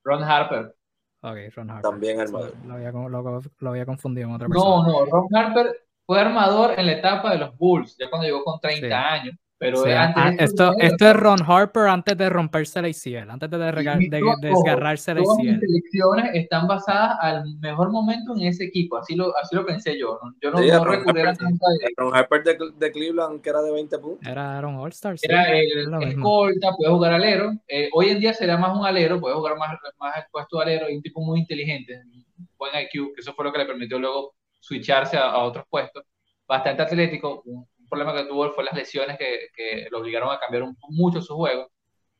[0.05, 0.75] Ron Harper.
[1.23, 1.91] Ok, Ron Harper.
[1.91, 2.55] También armador.
[2.65, 4.87] Lo, había, lo, había, confundido con otra persona.
[4.87, 8.45] No, no, Ron Harper fue armador en la etapa de los Bulls, ya cuando llegó
[8.45, 9.35] con 30 años.
[9.57, 15.15] Pero antes esto, esto es Ron Harper antes de romperse la ICL, antes de, desgarrarse
[15.15, 15.25] la ICL.
[15.25, 19.65] Todas mis selecciones están basadas al mejor momento en ese equipo, así lo, así lo
[19.65, 20.19] pensé yo.
[20.43, 21.35] Yo no, no recurrí a
[21.97, 24.29] Ron Harper de, de, Cleveland, que era de 20 puntos.
[24.29, 25.17] Era Aaron All-Star.
[25.23, 27.53] Era el, escolta, puede jugar alero.
[27.69, 30.97] Eh, hoy en día sería más un alero, puede jugar más, más expuesto alero y
[30.97, 32.03] un tipo muy inteligente,
[32.59, 34.35] buen IQ, que eso fue lo que le permitió luego
[34.65, 36.05] switcharse a, a otros puestos.
[36.47, 40.65] Bastante atlético, un, problema que tuvo fue las lesiones que, que lo obligaron a cambiar
[40.89, 41.71] mucho su juego.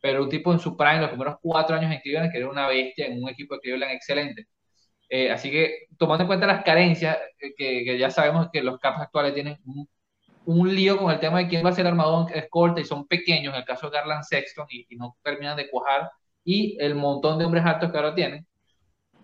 [0.01, 2.69] Pero un tipo en su prime, los primeros cuatro años en Cleveland, que era una
[2.69, 4.47] bestia en un equipo de Cleveland excelente.
[5.09, 8.79] Eh, así que, tomando en cuenta las carencias, eh, que, que, ya sabemos que los
[8.79, 9.89] caps actuales tienen un,
[10.47, 13.55] un, lío con el tema de quién va a ser armador escolta y son pequeños,
[13.55, 16.11] en el caso de Garland Sexton, y, no terminan de cuajar,
[16.45, 18.47] y el montón de hombres altos que ahora tienen.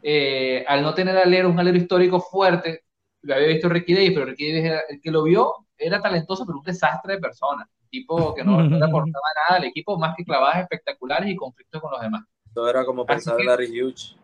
[0.03, 2.85] Eh, al no tener alero, un alero histórico fuerte,
[3.23, 6.45] lo había visto Ricky Davis, pero Ricky Davis era el que lo vio, era talentoso,
[6.47, 7.69] pero un desastre de persona.
[7.83, 11.81] Un tipo que no, le aportaba nada al equipo más que clavadas espectaculares y conflictos
[11.81, 12.23] con los demás.
[12.55, 14.17] Todo era como pensar en Larry Hughes.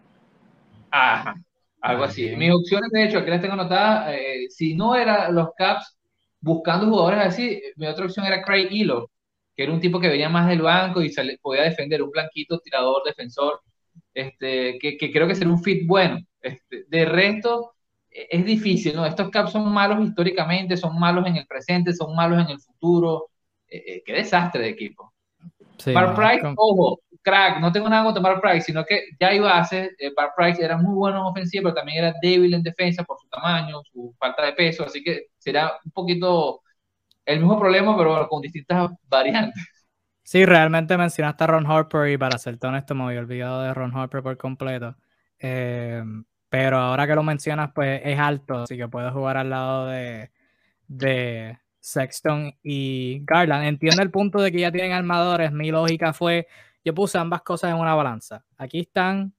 [0.90, 1.36] Ajá,
[1.80, 2.34] algo así.
[2.36, 4.14] Mis opciones, de hecho, aquí las tengo anotadas.
[4.14, 5.96] Eh, si no era los Caps
[6.40, 9.10] buscando jugadores así, mi otra opción era Craig Elo,
[9.54, 12.58] que era un tipo que venía más del banco y se podía defender, un blanquito
[12.60, 13.60] tirador, defensor,
[14.14, 16.18] este, que, que creo que sería un fit bueno.
[16.40, 17.75] Este, de resto,
[18.30, 19.04] es difícil, ¿no?
[19.04, 23.28] Estos Caps son malos históricamente, son malos en el presente, son malos en el futuro.
[23.68, 25.12] Eh, eh, qué desastre de equipo.
[25.78, 29.90] Sí, Price, ojo, crack, no tengo nada contra Mark Price, sino que ya hay bases.
[29.98, 33.28] Eh, Price era muy bueno en ofensiva, pero también era débil en defensa por su
[33.28, 36.62] tamaño, su falta de peso, así que será un poquito
[37.24, 39.62] el mismo problema, pero con distintas variantes.
[40.22, 43.96] Sí, realmente mencionaste a Ron Harper y para ser honesto me había olvidado de Ron
[43.96, 44.96] Harper por completo.
[45.38, 46.02] Eh,
[46.58, 50.30] pero ahora que lo mencionas, pues es alto, así que puedes jugar al lado de,
[50.88, 53.66] de Sexton y Garland.
[53.66, 55.52] Entiendo el punto de que ya tienen armadores.
[55.52, 56.46] Mi lógica fue,
[56.82, 58.42] yo puse ambas cosas en una balanza.
[58.56, 59.34] Aquí están,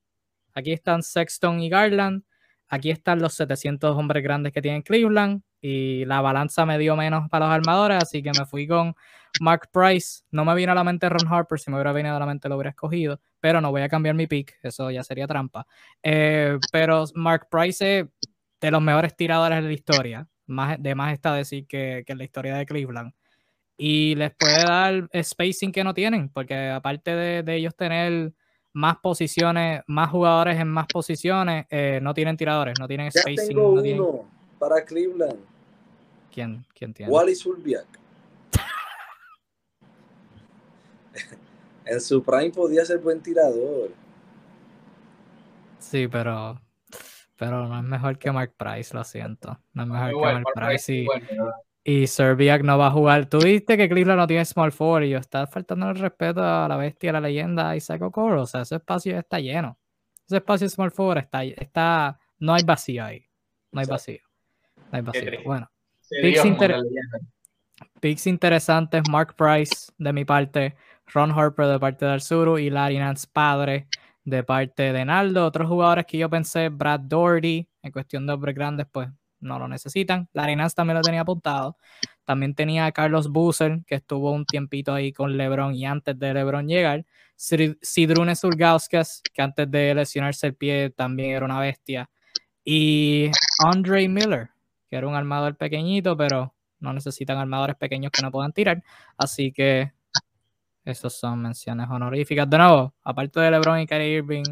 [0.53, 2.21] aquí están Sexton y Garland.
[2.67, 7.27] Aquí están los 700 hombres grandes que tienen Cleveland y la balanza me dio menos
[7.29, 8.93] para los armadores, así que me fui con
[9.41, 10.23] Mark Price.
[10.31, 12.49] No me vino a la mente Ron Harper, si me hubiera venido a la mente
[12.49, 15.65] lo hubiera escogido, pero no voy a cambiar mi pick, eso ya sería trampa.
[16.03, 18.05] Eh, pero Mark Price es
[18.59, 22.17] de los mejores tiradores de la historia, más, de más está decir que, que en
[22.17, 23.13] la historia de Cleveland.
[23.77, 28.33] Y les puede dar spacing que no tienen, porque aparte de, de ellos tener
[28.73, 33.55] más posiciones, más jugadores en más posiciones, eh, no tienen tiradores, no tienen spacing.
[33.55, 34.03] no tienen
[34.59, 35.39] para Cleveland.
[36.31, 37.11] ¿Quién, quién tiene?
[37.11, 37.87] Wally Sulbiak.
[41.85, 43.91] en su prime podía ser buen tirador.
[45.79, 46.59] Sí, pero
[47.37, 49.59] pero no es mejor que Mark Price, lo siento.
[49.73, 50.91] No es mejor que Mark, Price.
[50.93, 51.07] y,
[51.83, 53.27] y Serbiak no va a jugar.
[53.27, 56.77] Tú viste que Cleveland no tiene small forward y está faltando el respeto a la
[56.77, 58.41] bestia, a la leyenda Isaac Okoro.
[58.41, 59.77] O sea, ese espacio está lleno.
[60.25, 63.25] Ese espacio small forward está, está no hay vacío ahí.
[63.71, 64.19] No hay vacío.
[65.45, 65.69] Bueno,
[67.99, 70.75] Picks, interesantes, Mark Price de mi parte,
[71.07, 73.87] Ron Harper de parte del Suru y Larry Nance padre
[74.23, 75.45] de parte de Naldo.
[75.45, 79.67] Otros jugadores que yo pensé, Brad Doherty, en cuestión de hombres grandes, pues no lo
[79.67, 80.27] necesitan.
[80.33, 81.77] Larry Nance también lo tenía apuntado.
[82.25, 86.33] También tenía a Carlos Busser, que estuvo un tiempito ahí con LeBron y antes de
[86.33, 87.05] LeBron llegar.
[87.37, 92.09] Sidrune Surgauskas, que antes de lesionarse el pie también era una bestia.
[92.65, 93.31] Y
[93.63, 94.49] Andre Miller,
[94.89, 98.83] que era un armador pequeñito, pero no necesitan armadores pequeños que no puedan tirar.
[99.17, 99.93] Así que
[100.91, 102.49] esas son menciones honoríficas.
[102.49, 104.43] De nuevo, aparte de LeBron y Kyrie Irving,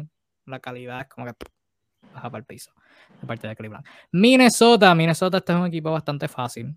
[0.46, 1.34] la calidad es como que
[2.12, 2.72] baja para el piso
[3.20, 3.84] de parte de Cleveland.
[4.12, 6.76] Minnesota, Minnesota este es un equipo bastante fácil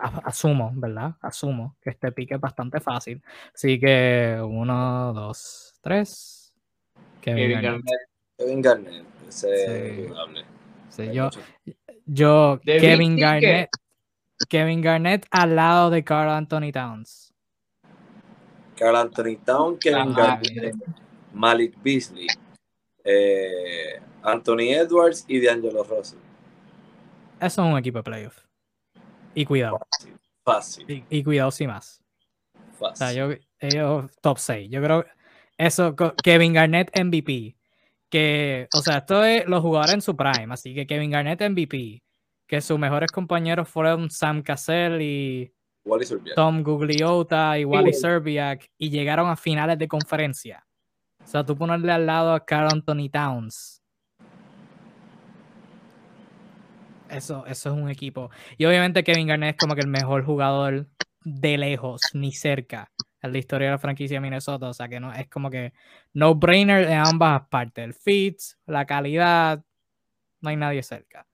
[0.00, 1.14] asumo, ¿verdad?
[1.20, 3.22] Asumo que este pique es bastante fácil.
[3.54, 6.54] Así que uno, dos, tres.
[7.20, 7.84] Kevin, Garnett.
[8.38, 10.08] Kevin Garnett, ese
[10.88, 11.10] sí.
[11.12, 11.28] yo,
[12.06, 13.68] yo Kevin Garnett.
[14.48, 17.29] Kevin Garnett al lado de Carl Anthony Towns.
[18.80, 20.74] Carl Anthony Towns, Kevin Garnett,
[21.34, 22.26] Malik Beasley,
[23.04, 26.18] eh, Anthony Edwards y D'Angelo Russell.
[27.38, 28.38] Eso es un equipo de playoff.
[29.34, 29.78] Y cuidado.
[30.42, 31.04] Fácil.
[31.10, 32.02] Y, cuidado sin más.
[32.78, 32.92] Fácil.
[32.92, 34.70] O sea, yo, ellos top 6.
[34.70, 35.04] Yo creo
[35.58, 37.56] eso, Kevin Garnett MVP.
[38.08, 40.54] Que, o sea, esto es los jugadores en su prime.
[40.54, 42.02] Así que Kevin Garnett MVP.
[42.46, 45.52] Que sus mejores compañeros fueron Sam Cassell y
[46.34, 48.70] Tom Gugliota y Wally Serbiak.
[48.78, 50.66] Y llegaron a finales de conferencia.
[51.22, 53.80] O sea, tú ponerle al lado a Carl Anthony Towns
[57.10, 58.30] Eso, eso es un equipo.
[58.56, 60.86] Y obviamente Kevin Garnett es como que el mejor jugador
[61.24, 64.68] de lejos, ni cerca, en la historia de la franquicia de Minnesota.
[64.68, 65.72] O sea que no es como que
[66.12, 67.84] no brainer en ambas partes.
[67.84, 69.62] El fit, la calidad,
[70.40, 71.26] no hay nadie cerca.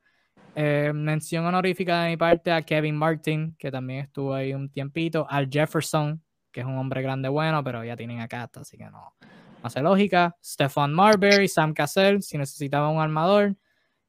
[0.58, 5.26] Eh, mención honorífica de mi parte a Kevin Martin, que también estuvo ahí un tiempito.
[5.28, 9.14] Al Jefferson, que es un hombre grande bueno, pero ya tienen acá, así que no,
[9.62, 10.34] hace lógica.
[10.42, 13.54] Stefan Marbury, Sam Cassell, si necesitaba un armador.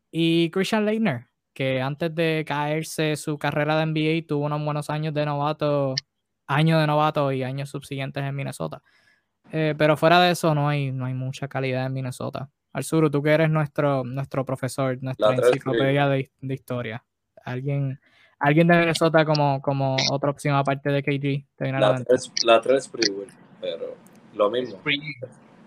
[0.10, 5.14] Y Christian Leitner, que antes de caerse su carrera de NBA tuvo unos buenos años
[5.14, 5.96] de novato,
[6.48, 8.82] años de novato y años subsiguientes en Minnesota.
[9.52, 12.50] Eh, pero fuera de eso no hay, no hay mucha calidad en Minnesota.
[12.78, 17.04] Arzuro, tú que eres nuestro, nuestro profesor, nuestra enciclopedia de, historia.
[17.44, 18.00] ¿Alguien,
[18.38, 21.66] alguien de Minnesota como, como otra opción aparte de KG?
[21.72, 22.92] la, tres, la tres
[23.60, 23.96] pero
[24.36, 24.80] lo mismo.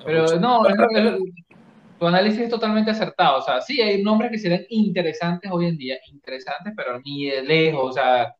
[0.05, 0.63] Pero no,
[1.99, 3.39] tu análisis es totalmente acertado.
[3.39, 7.43] O sea, sí, hay nombres que serían interesantes hoy en día, interesantes, pero ni de
[7.43, 8.37] lejos, o sea,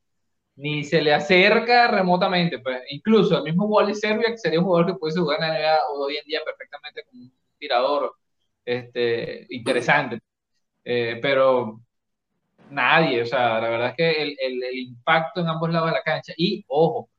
[0.55, 2.61] ni se le acerca remotamente.
[2.61, 5.59] Pues incluso el mismo Wally Serbia, que sería un jugador que puede jugar en la
[5.59, 8.20] NBA hoy en día perfectamente como un tirador
[8.65, 10.21] este, interesante.
[10.85, 11.81] Eh, pero
[12.71, 16.03] nadie, o sea, la verdad es que el, el, impacto en ambos lados de la
[16.03, 17.11] cancha, y ojo,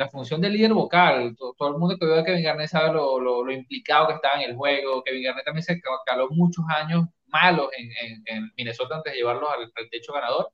[0.00, 1.36] la función del líder vocal.
[1.36, 4.50] Todo, el mundo que ve a Kevin Garnett sabe lo, lo, implicado que estaba en
[4.50, 5.02] el juego.
[5.04, 7.90] Kevin Garnett también se caló muchos años malos en,
[8.26, 10.50] en, Minnesota antes de llevarlos al, techo ganador.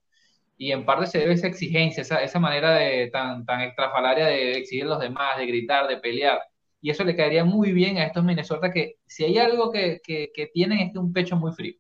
[0.58, 4.52] Y en parte se debe esa exigencia, esa, esa manera de, tan, tan extrafalaria de
[4.58, 6.40] exigir a los demás, de gritar, de pelear.
[6.80, 10.50] Y eso le caería muy bien a estos Minnesota que si hay algo que, que,
[10.52, 11.74] tienen es que un pecho muy frío.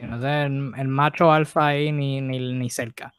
[0.00, 3.12] No sé, el, macho alfa ahí ni, ni, ni cerca.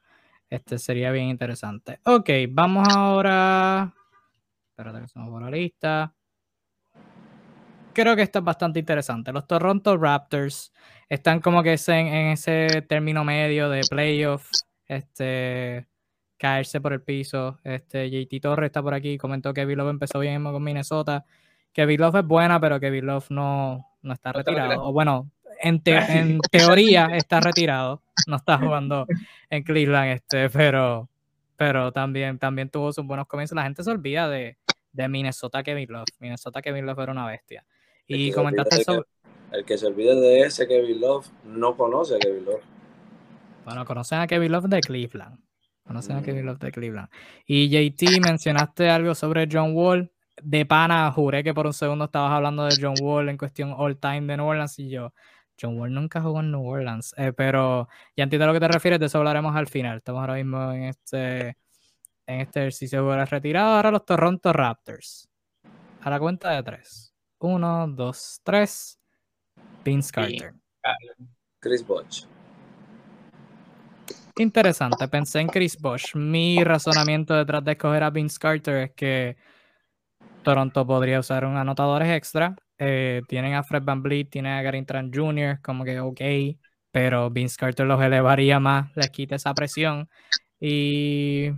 [0.50, 2.00] Este sería bien interesante.
[2.06, 3.94] Ok, vamos ahora.
[4.72, 6.16] Espérate que estamos por la lista.
[7.94, 9.34] Creo que esto es bastante interesante.
[9.34, 10.72] Los Toronto Raptors
[11.10, 14.50] están como que en, ese término medio de playoff.
[14.88, 15.89] Este
[16.40, 17.60] caerse por el piso.
[17.64, 19.20] Este JT Torres está por aquí.
[19.20, 21.26] Comentó que Love empezó bien con Minnesota.
[21.74, 24.84] Que Love es buena, pero que Love no, no está retirado.
[24.84, 25.30] O bueno,
[25.62, 29.08] en, en teoría está retirado no está jugando
[29.50, 31.10] en Cleveland, este, pero,
[31.56, 33.56] pero también, también tuvo sus buenos comienzos.
[33.56, 34.58] La gente se olvida de,
[34.92, 36.08] de Minnesota Kevin Love.
[36.20, 37.66] Minnesota Kevin Love era una bestia.
[38.08, 39.08] Y comentaste sobre...
[39.52, 42.64] el que se olvide de ese Kevin Love no conoce a Kevin Love.
[43.66, 45.40] Bueno, conocen a Kevin Love de Cleveland.
[45.90, 46.46] A Kevin mm.
[46.46, 47.10] Love de Cleveland.
[47.46, 50.12] Y JT, mencionaste algo sobre John Wall.
[50.42, 53.98] De pana, juré que por un segundo estabas hablando de John Wall en cuestión all
[53.98, 55.14] time de New Orleans y yo,
[55.62, 58.70] John Wall nunca jugó en New Orleans, eh, pero ya entiendo a lo que te
[58.70, 59.98] refieres, de eso hablaremos al final.
[59.98, 61.58] Estamos ahora mismo en este,
[62.26, 63.76] en este ejercicio de retirado.
[63.76, 65.28] Ahora los Toronto Raptors.
[66.02, 67.14] A la cuenta de tres.
[67.40, 68.98] Uno, dos, tres.
[69.84, 70.54] Vince Carter.
[71.60, 72.26] Chris Bosh.
[74.38, 76.16] Interesante, pensé en Chris Bosh.
[76.16, 79.38] Mi razonamiento detrás de escoger a Vince Carter es que
[80.44, 84.84] Toronto podría usar un anotadores extra eh, tienen a Fred Van Vliet, tienen a Gary
[84.86, 86.22] Trent Jr., como que ok,
[86.92, 90.10] pero Vince Carter los elevaría más, les quita esa presión
[90.62, 91.50] y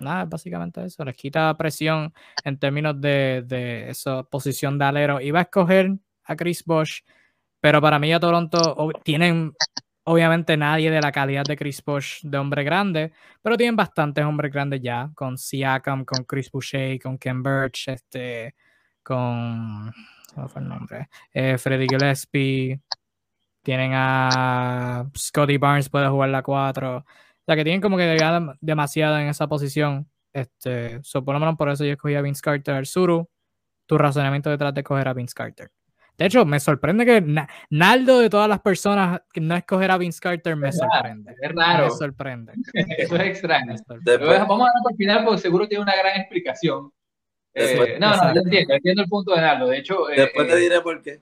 [0.00, 2.12] nada, básicamente eso, les quita presión
[2.44, 5.20] en términos de, de esa posición de alero.
[5.20, 5.92] Iba a escoger
[6.24, 7.04] a Chris Bosch,
[7.60, 9.52] pero para mí a Toronto tienen
[10.06, 14.52] obviamente nadie de la calidad de Chris Bosch de hombre grande, pero tienen bastantes hombres
[14.52, 18.54] grandes ya, con Siakam, con Chris Boucher, con Ken Birch, este,
[19.02, 19.92] con,
[20.34, 21.08] ¿cómo fue el nombre?
[21.32, 22.80] Eh, Freddy Gillespie,
[23.62, 26.98] tienen a Scotty Barnes, puede jugar la 4.
[26.98, 27.04] O
[27.44, 28.06] sea que tienen como que
[28.60, 30.08] demasiado en esa posición.
[30.32, 31.00] Este,
[31.40, 32.86] menos por eso yo escogí a Vince Carter.
[32.86, 33.28] Suru,
[33.86, 35.70] tu razonamiento detrás de escoger a Vince Carter.
[36.18, 37.22] De hecho, me sorprende que
[37.70, 41.34] Naldo de todas las personas que no escoger a Vince Carter me sorprende.
[41.40, 41.84] Es raro.
[41.84, 42.52] Me sorprende.
[42.98, 43.74] Eso es extraño.
[43.88, 46.90] vamos a ver por final porque seguro tiene una gran explicación.
[47.54, 49.68] Eh, no, no, yo entiendo, entiendo el punto de Naldo.
[49.68, 51.20] De hecho, eh, después te eh, diré por qué.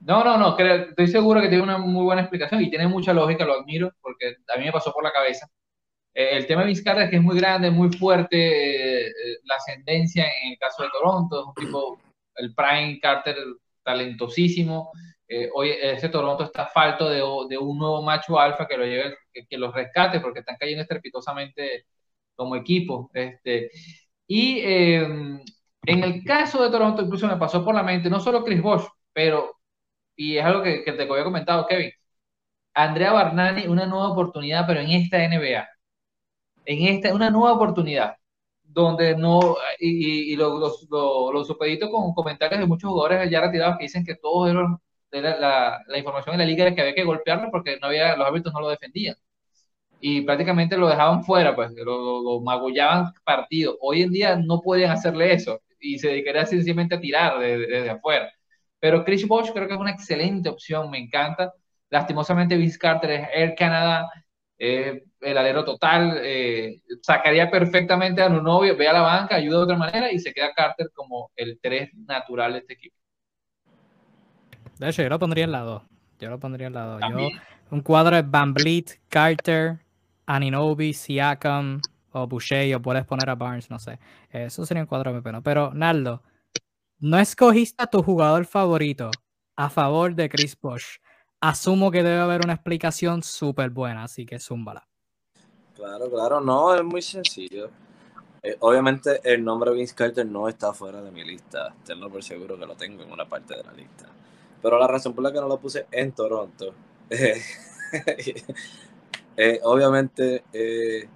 [0.00, 3.12] No, no, no, creo, estoy seguro que tiene una muy buena explicación y tiene mucha
[3.12, 5.48] lógica, lo admiro, porque a mí me pasó por la cabeza.
[6.14, 9.12] Eh, el tema de Vizcarra es que es muy grande, muy fuerte,
[9.44, 12.00] la ascendencia en el caso de Toronto, es un tipo,
[12.36, 13.36] el Prime Carter
[13.82, 14.92] talentosísimo.
[15.54, 17.18] hoy ese Toronto está falto de,
[17.48, 19.16] de, un nuevo macho alfa que lo lleve,
[19.48, 21.86] que, los rescate, porque están cayendo estrepitosamente
[22.34, 23.10] como equipo.
[23.14, 23.70] Este,
[24.26, 25.40] y em,
[25.86, 28.84] en el caso de Toronto, incluso me pasó por la mente, no solo Chris Bosh,
[29.12, 29.56] pero
[30.16, 31.92] y es algo que, que te había comentado, Kevin.
[32.74, 35.68] Andrea Barnani, una nueva oportunidad, pero en esta NBA.
[36.64, 38.16] En esta, una nueva oportunidad.
[38.74, 43.84] Donde no, y, y lo, lo, supedito con comentarios de muchos jugadores ya retirados que
[43.84, 44.78] dicen que todos eran,
[45.10, 48.26] la, la, información en la liga era que había que golpearlo porque no había, los
[48.26, 49.16] árbitros no lo defendían.
[50.00, 53.76] Y prácticamente lo dejaban fuera, pues lo, lo magullaban partido.
[53.80, 58.32] Hoy en día no pueden hacerle eso y se dedicaría sencillamente a tirar desde, afuera.
[58.80, 61.52] Pero Chris Bosh creo que es una excelente opción, me encanta.
[61.90, 64.10] Lastimosamente Vince Carter es Air Canada,
[64.64, 69.56] eh, el alero total, eh, sacaría perfectamente a un novio, ve a la banca, ayuda
[69.56, 72.94] de otra manera y se queda Carter como el 3 natural de este equipo.
[74.78, 75.82] De hecho, yo lo pondría en la 2.
[76.20, 77.02] Yo lo pondría en la 2.
[77.72, 79.80] un cuadro de Van Vliet, Carter,
[80.26, 81.80] Aninobi, Siakam
[82.12, 83.98] o Boucher, o puedes poner a Barnes, no sé.
[84.30, 85.40] Eso sería un cuadro de pena.
[85.40, 86.22] Pero, Naldo,
[87.00, 89.10] no escogiste a tu jugador favorito
[89.56, 90.98] a favor de Chris Bosh.
[91.44, 94.86] Asumo que debe haber una explicación súper buena, así que zúmbala.
[95.74, 97.68] Claro, claro, no, es muy sencillo.
[98.40, 102.56] Eh, obviamente el nombre Vince Carter no está fuera de mi lista, tenlo por seguro
[102.56, 104.06] que lo tengo en una parte de la lista.
[104.62, 106.74] Pero la razón por la que no lo puse en Toronto,
[109.36, 111.08] eh, obviamente eh,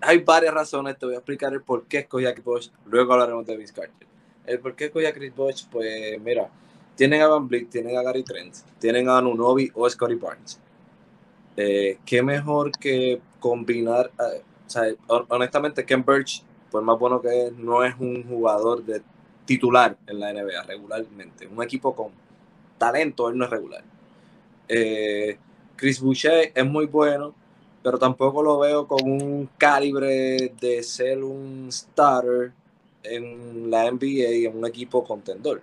[0.00, 3.12] hay varias razones, te voy a explicar el por qué escogí a Chris Bosh, luego
[3.12, 4.08] hablaremos de Vince Carter.
[4.46, 6.50] El por qué a Chris Bosh, pues mira,
[6.94, 10.60] tienen a Van Vliet, tienen a Gary Trent, tienen a Nunobi o Scotty Barnes.
[11.56, 14.84] Eh, qué mejor que combinar, eh, o sea,
[15.28, 19.02] honestamente Ken Birch, por más bueno que es, no es un jugador de
[19.44, 21.46] titular en la NBA regularmente.
[21.46, 22.10] Un equipo con
[22.78, 23.84] talento, él no es regular.
[24.68, 25.36] Eh,
[25.76, 27.34] Chris Boucher es muy bueno,
[27.82, 32.52] pero tampoco lo veo con un calibre de ser un starter
[33.02, 35.60] en la NBA en un equipo contendor.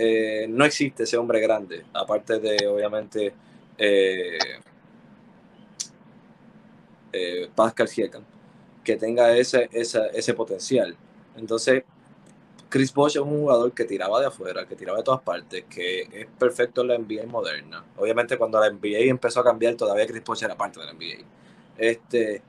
[0.00, 3.34] Eh, no existe ese hombre grande, aparte de obviamente
[3.76, 4.38] eh,
[7.12, 8.22] eh, Pascal Siakam,
[8.84, 10.96] que tenga ese, ese potencial.
[11.36, 11.82] Entonces,
[12.68, 16.02] Chris Bosh es un jugador que tiraba de afuera, que tiraba de todas partes, que
[16.02, 17.84] es perfecto en la NBA moderna.
[17.96, 21.24] Obviamente cuando la NBA empezó a cambiar, todavía Chris Bosh era parte de la NBA.
[21.76, 22.40] Este,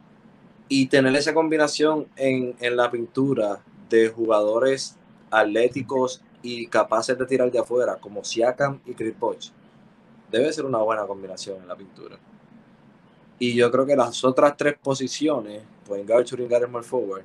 [0.68, 4.98] y tener esa combinación en, en la pintura de jugadores
[5.32, 9.50] atléticos y capaces de tirar de afuera, como Siakam y Chris Bosh,
[10.32, 12.18] debe ser una buena combinación en la pintura.
[13.40, 17.24] Y yo creo que las otras tres posiciones, pues guard, shooting guard small forward,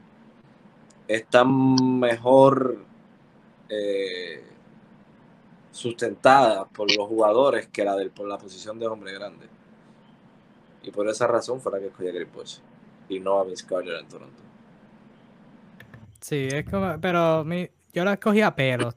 [1.08, 2.78] están mejor
[3.68, 4.44] eh,
[5.70, 9.46] sustentadas por los jugadores que la por la posición de hombre grande.
[10.82, 12.58] Y por esa razón fue la que escogí a Chris Bosh
[13.08, 14.42] y no a Vince Carter en Toronto.
[16.20, 18.92] Sí, es como, pero mi, yo la escogí a pelo.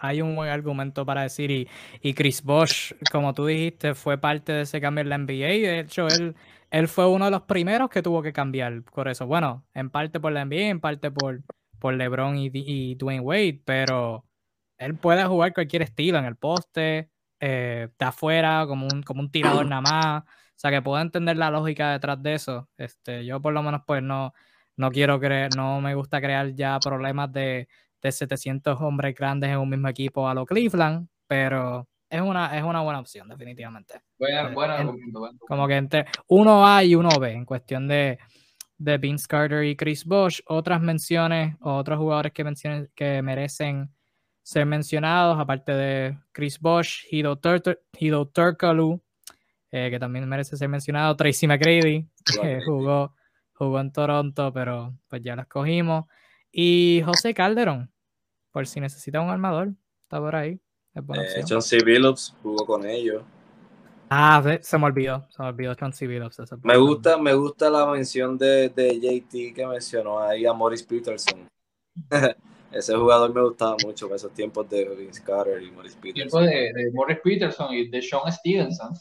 [0.00, 1.50] Hay un buen argumento para decir.
[1.50, 1.68] Y,
[2.00, 5.68] y, Chris Bosch, como tú dijiste, fue parte de ese cambio en la NBA.
[5.68, 6.36] De hecho, él,
[6.70, 9.26] él fue uno de los primeros que tuvo que cambiar por eso.
[9.26, 11.42] Bueno, en parte por la NBA, en parte por,
[11.78, 14.26] por LeBron y, y Dwayne Wade, pero
[14.78, 19.30] él puede jugar cualquier estilo en el poste, eh, de afuera, como un, como un
[19.30, 20.22] tirador nada más.
[20.24, 22.68] O sea, que puedo entender la lógica detrás de eso.
[22.76, 24.34] Este, yo por lo menos pues no
[24.76, 27.68] no quiero creer, no me gusta crear ya problemas de,
[28.02, 32.62] de 700 hombres grandes en un mismo equipo a lo Cleveland, pero es una, es
[32.64, 34.02] una buena opción, definitivamente.
[34.18, 35.46] Buena, Eh, en- argumento.
[35.48, 38.18] Como que entre uno A y uno B en cuestión de,
[38.76, 40.40] de Vince Carter y Chris Bosh.
[40.46, 43.88] Otras menciones o otros jugadores que, mencionen, que merecen
[44.42, 49.00] ser mencionados, aparte de Chris Bosh, Hido, Turtur- Hido Turkoglu,
[49.70, 52.08] eh, que también merece ser mencionado, Tracy McGrady,
[52.40, 53.14] que jugó,
[53.54, 56.06] jugó en Toronto, pero pues ya lo escogimos.
[56.50, 57.91] Y José Calderón,
[58.52, 59.72] por si necesita un armador,
[60.04, 60.60] está por ahí.
[60.94, 61.42] Es buena Eh.
[61.48, 61.78] John C.
[61.84, 63.22] Billups jugó con ellos.
[64.10, 67.86] Ah, se me olvidó, se me olvidó Chauncey Billups, ese Me gusta, me gusta la
[67.86, 71.48] mención de, de JT que mencionó ahí a Morris Peterson.
[72.70, 76.46] Ese jugador me gustaba mucho en esos tiempos de Vince Carter y Morris Tiempo Peterson.
[76.46, 78.92] de, de Morris Peterson y de Sean Stevenson.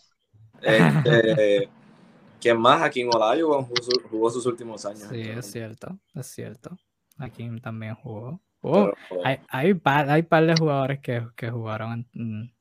[0.61, 1.69] Este,
[2.41, 2.81] ¿Quién más?
[2.81, 5.03] Aquí en Olajuwon jugó, su- jugó sus últimos años.
[5.09, 6.77] Sí, es cierto, es cierto.
[7.17, 8.41] Aquí también jugó.
[8.61, 8.93] Pero,
[9.23, 12.53] Hay, hay, par, hay par de jugadores que, que jugaron en,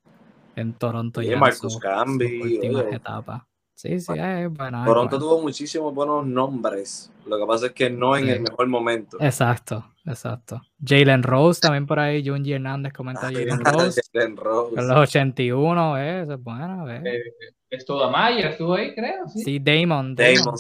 [0.57, 2.61] en Toronto en Marcus Camby,
[2.93, 3.43] etapas.
[3.75, 4.81] Sí, sí, es bueno.
[4.81, 5.19] es Toronto bueno.
[5.19, 7.11] tuvo muchísimos buenos nombres.
[7.27, 8.31] Lo que pasa es que no en Sí.
[8.33, 9.17] el mejor momento.
[9.21, 10.61] Exacto, exacto.
[10.85, 14.03] Jalen Rose también por ahí, Junji Hernández comenta Ah, Jalen Rose.
[14.13, 14.75] Jalen Rose.
[14.77, 16.23] Con los 81, ¿ves?
[16.25, 17.03] Eso es bueno, ¿ves?
[17.07, 19.27] Eh, Stoudemire estuvo ahí, creo.
[19.29, 19.43] Sí.
[19.45, 20.15] Sí, Damon.
[20.15, 20.55] Damon.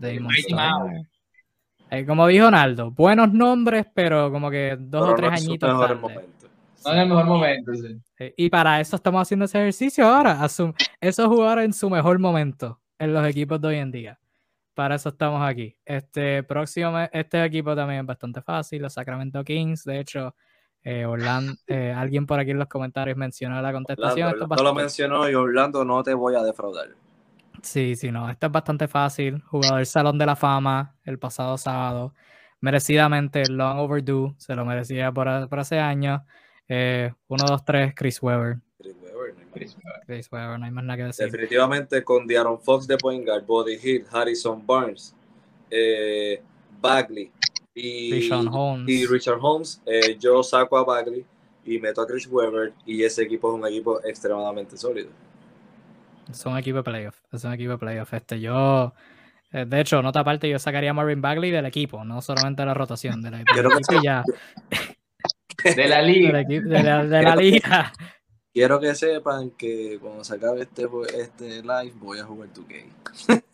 [0.00, 1.06] Damon Mighty Stoudemire.
[1.90, 5.68] Eh, como dijo Naldo, buenos nombres, pero como que dos Pero o tres no añitos.
[6.84, 7.72] No en el mejor momento.
[7.74, 8.00] sí.
[8.36, 10.38] Y para eso estamos haciendo ese ejercicio ahora.
[10.40, 14.18] asum- Esos jugadores en su mejor momento en los equipos de hoy en día.
[14.74, 15.76] Para eso estamos aquí.
[15.84, 19.84] Este próximo, este equipo también es bastante fácil, los Sacramento Kings.
[19.84, 20.34] De hecho,
[20.84, 24.28] eh, Orlando, eh, alguien por aquí en los comentarios mencionó la contestación.
[24.28, 26.88] Orlando, Esto lo mencionó y Orlando no te voy a defraudar.
[27.62, 28.30] Sí, sí, no.
[28.30, 29.42] Esto es bastante fácil.
[29.42, 32.14] Jugador del Salón de la Fama el pasado sábado.
[32.60, 34.34] Merecidamente, long overdue.
[34.38, 36.22] Se lo merecía por, por hace años.
[36.68, 38.58] Eh, 1, 2, 3, Chris Webber.
[38.78, 39.54] Chris Webber, no hay más.
[39.54, 40.00] Chris Webber.
[40.06, 41.26] Chris Webber, no hay más nada que decir.
[41.26, 45.14] Definitivamente con De'Aaron Fox de point guard, Buddy Hill, Harrison Barnes,
[45.70, 46.42] eh,
[46.80, 47.30] Bagley
[47.74, 48.88] y, Rishon Holmes.
[48.88, 51.24] y Richard Holmes, eh, yo saco a Bagley
[51.64, 55.10] y meto a Chris Webber y ese equipo es un equipo extremadamente sólido.
[56.30, 57.18] Es un equipo de playoff.
[57.32, 58.12] Es un equipo de playoff.
[58.14, 58.92] Este, yo,
[59.52, 62.66] eh, de hecho, nota aparte, yo sacaría a Marvin Bagley del equipo, no solamente de
[62.66, 63.22] la rotación,
[63.88, 64.22] que y ya,
[65.76, 66.40] De la liga.
[66.40, 67.92] equipo- de la, de la liga.
[68.52, 70.86] Quiero que sepan que cuando se acabe este,
[71.20, 73.42] este live voy a jugar 2K.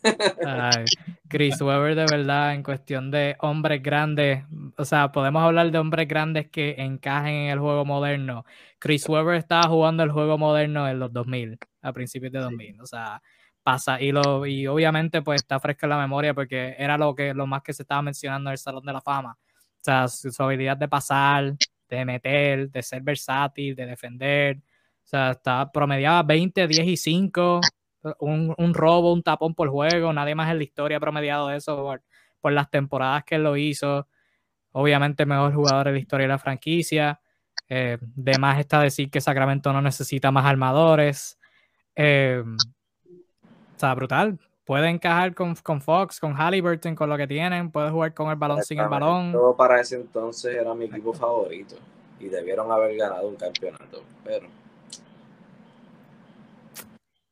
[0.47, 0.85] Ay,
[1.29, 4.45] Chris Webber, de verdad, en cuestión de hombres grandes,
[4.77, 8.45] o sea, podemos hablar de hombres grandes que encajen en el juego moderno.
[8.79, 12.87] Chris Webber estaba jugando el juego moderno en los 2000, a principios de 2000, o
[12.87, 13.23] sea,
[13.63, 17.33] pasa, y, lo, y obviamente pues está fresca en la memoria porque era lo, que,
[17.33, 19.39] lo más que se estaba mencionando en el Salón de la Fama.
[19.41, 21.55] O sea, su, su habilidad de pasar,
[21.89, 24.59] de meter, de ser versátil, de defender.
[24.59, 27.61] O sea, está, promediaba 20, 10 y 5
[28.19, 30.13] un, un robo, un tapón por juego.
[30.13, 32.03] Nadie más en la historia ha promediado eso por,
[32.41, 34.07] por las temporadas que él lo hizo.
[34.73, 37.21] Obviamente, el mejor jugador en la historia de la franquicia.
[37.69, 41.39] Eh, de más está decir que Sacramento no necesita más armadores.
[41.97, 44.39] Eh, o sea, brutal.
[44.65, 47.71] Puede encajar con, con Fox, con Halliburton, con lo que tienen.
[47.71, 49.33] Puede jugar con el balón sin el balón.
[49.33, 51.77] Todo para ese entonces era mi equipo favorito
[52.19, 54.47] y debieron haber ganado un campeonato, pero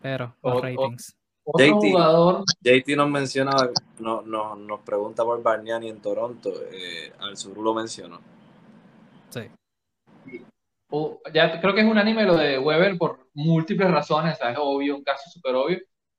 [0.03, 1.17] Pero O- los o- ratings.
[1.45, 1.91] Otro JT.
[1.91, 3.51] jugador, JT nos menciona,
[3.99, 8.21] no, no- nos pregunta por Bargnani en Toronto, eh, al sur lo mencionó.
[9.31, 9.41] Sí.
[10.95, 14.57] o- ya creo que es unánime lo de Weber por múltiples razones, ¿sabes?
[14.57, 15.79] es obvio, un caso súper obvio.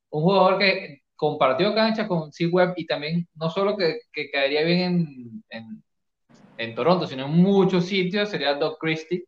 [0.09, 4.79] Un jugador que compartió cancha con C-Web y también no solo que, que caería bien
[4.81, 5.83] en, en,
[6.57, 9.25] en Toronto, sino en muchos sitios, sería Doc Christie.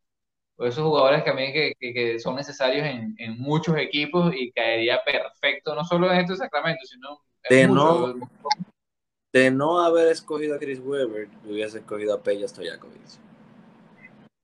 [0.60, 5.76] Esos jugadores también que, que, que son necesarios en, en muchos equipos y caería perfecto,
[5.76, 8.16] no solo en este Sacramento, sino en De muchos.
[9.34, 13.02] De no haber escogido a Chris Webber, hubiese escogido a Peja Stojakovic.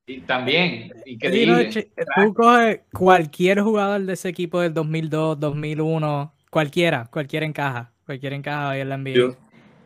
[0.06, 1.64] Y también, Sí, increíble.
[1.64, 7.90] no, chi- tú coges cualquier jugador de ese equipo del 2002, 2001, cualquiera, cualquiera encaja,
[8.04, 9.14] cualquiera encaja ahí en la NBA.
[9.14, 9.36] Jung-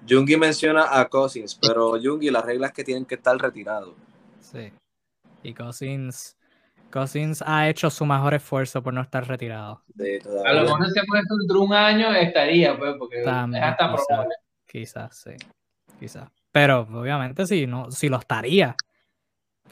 [0.08, 3.94] Jungi menciona a Cousins, pero Jungi, las reglas que tienen que estar retirados.
[4.40, 4.72] Sí.
[5.47, 6.36] Y Cousins,
[6.90, 9.84] Cousins ha hecho su mejor esfuerzo por no estar retirado.
[9.94, 13.70] De A lo mejor si esto dentro de un año estaría, pues, porque También, es
[13.70, 14.05] hasta quizá.
[14.09, 14.34] probable.
[14.66, 15.30] Quizás, sí.
[16.01, 16.28] Quizás.
[16.51, 18.74] Pero obviamente sí, no, si lo estaría.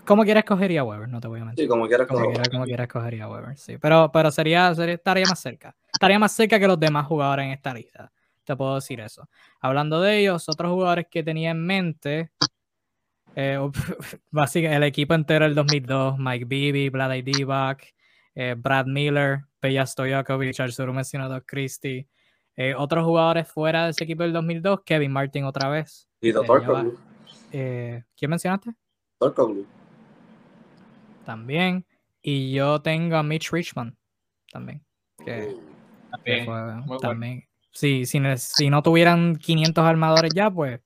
[0.06, 1.64] Como quiera escogería a Weber, no te voy a mentir.
[1.64, 2.20] Sí, como quieras Como
[2.50, 3.78] como quiera escogería a Weber, sí.
[3.78, 5.74] Pero, pero sería, sería- estaría más cerca.
[5.92, 8.12] Estaría más cerca que los demás jugadores en esta lista.
[8.44, 9.28] Te puedo decir eso.
[9.60, 12.30] Hablando de ellos, otros jugadores que tenía en mente.
[13.36, 13.58] Eh,
[14.30, 17.94] básicamente el equipo entero del 2002, Mike Bibby, Vlade Divac,
[18.34, 22.08] eh, Brad Miller, Peja Stojakovic, Arturo mencionado Christie.
[22.56, 26.08] Eh, otros jugadores fuera de ese equipo del 2002, Kevin Martin otra vez.
[26.20, 26.92] Y Eh,
[27.52, 28.70] eh, ¿Quién mencionaste?
[29.20, 29.66] Doctor Koglu.
[31.24, 31.84] También.
[32.22, 33.94] Y yo tengo a Mitch Richmond
[34.50, 34.84] también.
[35.24, 35.60] Que, Uh,
[36.24, 36.44] que También.
[36.44, 37.42] fue bueno.
[37.72, 40.80] Sí, si no tuvieran 500 armadores ya, pues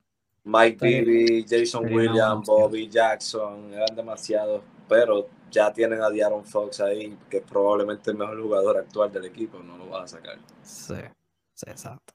[0.48, 2.46] Mike Bibby, Jason Williams.
[2.46, 8.16] Bobby Jackson, eran demasiados, pero ya tienen a Diaron Fox ahí, que es probablemente el
[8.16, 10.38] mejor jugador actual del equipo, no lo vas a sacar.
[10.62, 10.94] Sí,
[11.52, 12.14] sí, exacto.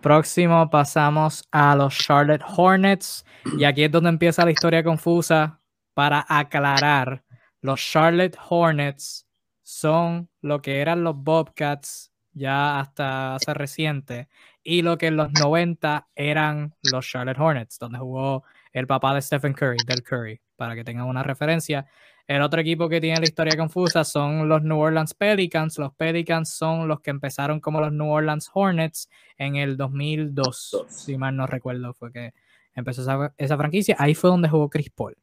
[0.00, 3.24] Próximo pasamos a los Charlotte Hornets.
[3.58, 5.60] Y aquí es donde empieza la historia confusa.
[5.94, 7.24] Para aclarar,
[7.60, 9.26] los Charlotte Hornets
[9.62, 14.28] son lo que eran los Bobcats ya hasta hace reciente.
[14.64, 19.22] Y lo que en los 90 eran los Charlotte Hornets, donde jugó el papá de
[19.22, 21.86] Stephen Curry, Del Curry, para que tengan una referencia.
[22.26, 25.78] El otro equipo que tiene la historia confusa son los New Orleans Pelicans.
[25.78, 30.34] Los Pelicans son los que empezaron como los New Orleans Hornets en el 2002.
[30.72, 30.86] Dos.
[30.88, 32.32] Si mal no recuerdo, fue que
[32.74, 33.96] empezó esa, esa franquicia.
[33.98, 35.14] Ahí fue donde jugó Chris Paul,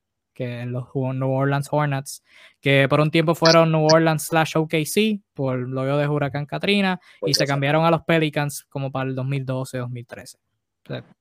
[0.41, 2.23] que los New Orleans Hornets,
[2.59, 7.35] que por un tiempo fueron New Orleans slash OKC por luego de Huracán Katrina y
[7.35, 10.37] se cambiaron a los Pelicans como para el 2012-2013.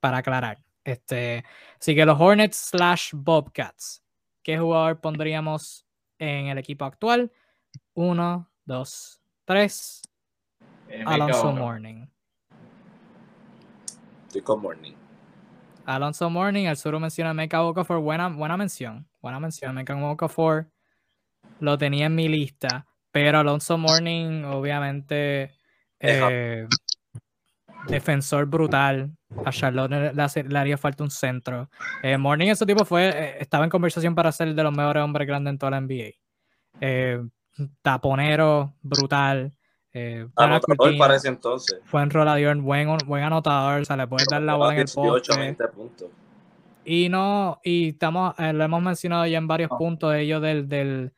[0.01, 0.59] Para aclarar.
[0.83, 1.45] Este,
[1.79, 4.03] así que los Hornets slash Bobcats.
[4.43, 5.85] ¿Qué jugador pondríamos
[6.19, 7.31] en el equipo actual?
[7.93, 10.01] Uno, dos, tres.
[10.89, 11.53] Eh, me Alonso.
[11.53, 12.07] Morning.
[14.29, 14.95] Estoy con Morning.
[15.85, 19.10] Alonso Morning, el sur menciona a Meka Okafor, buena, buena mención.
[19.21, 19.75] Buena mención.
[19.75, 20.71] Meka Okafor
[21.61, 25.53] lo tenía en mi lista, pero Alonso Morning, obviamente,
[25.99, 26.67] eh,
[27.87, 29.11] defensor brutal.
[29.45, 31.71] A Charlotte le, le haría falta un centro.
[32.03, 35.27] Eh, Morning, ese tipo fue, eh, estaba en conversación para ser de los mejores hombres
[35.27, 36.13] grandes en toda la NBA.
[37.83, 39.53] Taponero, brutal.
[39.93, 41.81] Eh, Anotador entonces.
[41.85, 45.03] fue enrolador, buen, buen anotador, o sea, le puedes dar la bola en el 18,
[45.03, 45.37] poste.
[45.37, 46.09] 20 puntos.
[46.85, 50.69] Y no, y estamos, eh, lo hemos mencionado ya en varios puntos de ellos del,
[50.69, 51.13] del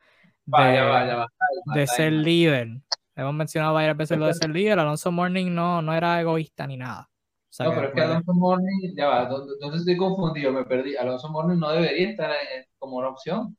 [0.44, 1.28] Vaya, de, vaya, vaya.
[1.74, 2.68] de ser líder.
[3.14, 4.78] Hemos mencionado varias veces lo de ser líder.
[4.78, 7.08] Alonso Morning no, no era egoísta ni nada.
[7.08, 10.96] O sea, No, pero es que Alonso Morning, ya va, entonces estoy confundido, me perdí.
[10.96, 13.56] Alonso Morning no debería estar en- como una opción.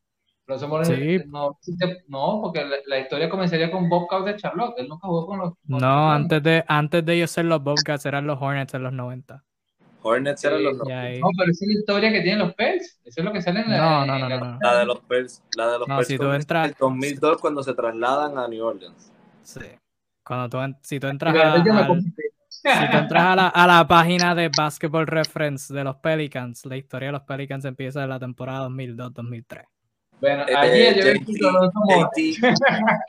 [0.48, 1.24] Alonso Morning Sí.
[1.28, 1.58] no,
[2.10, 4.74] no, porque la, la historia comenzaría con Bobcat de Charlotte.
[4.78, 5.50] Él nunca jugó con los.
[5.52, 6.22] con los no, Hornets.
[6.24, 9.44] antes de, antes de ellos ser los Bobcats, eran los Hornets en los 90.
[10.04, 13.00] Hornets eran los No, pero esa es la historia que tienen los Pels.
[13.06, 13.78] Eso es lo que sale en la.
[13.78, 14.60] No, no, no, la- no, no.
[14.62, 17.38] La de los Pels, la de los No, Pels si tú entras- en el 2002
[17.42, 19.12] cuando se trasladan a New Orleans.
[19.44, 19.62] Sí.
[20.26, 21.64] Cuando tú, si tú entras a, al-
[22.50, 26.78] si tú entras a la, a la página de Basketball Reference de los Pelicans, la
[26.78, 29.64] historia de los Pelicans empieza en la temporada 2002-2003.
[30.22, 31.40] Bueno, Eh, ayer yo JT.
[31.90, 32.38] JT,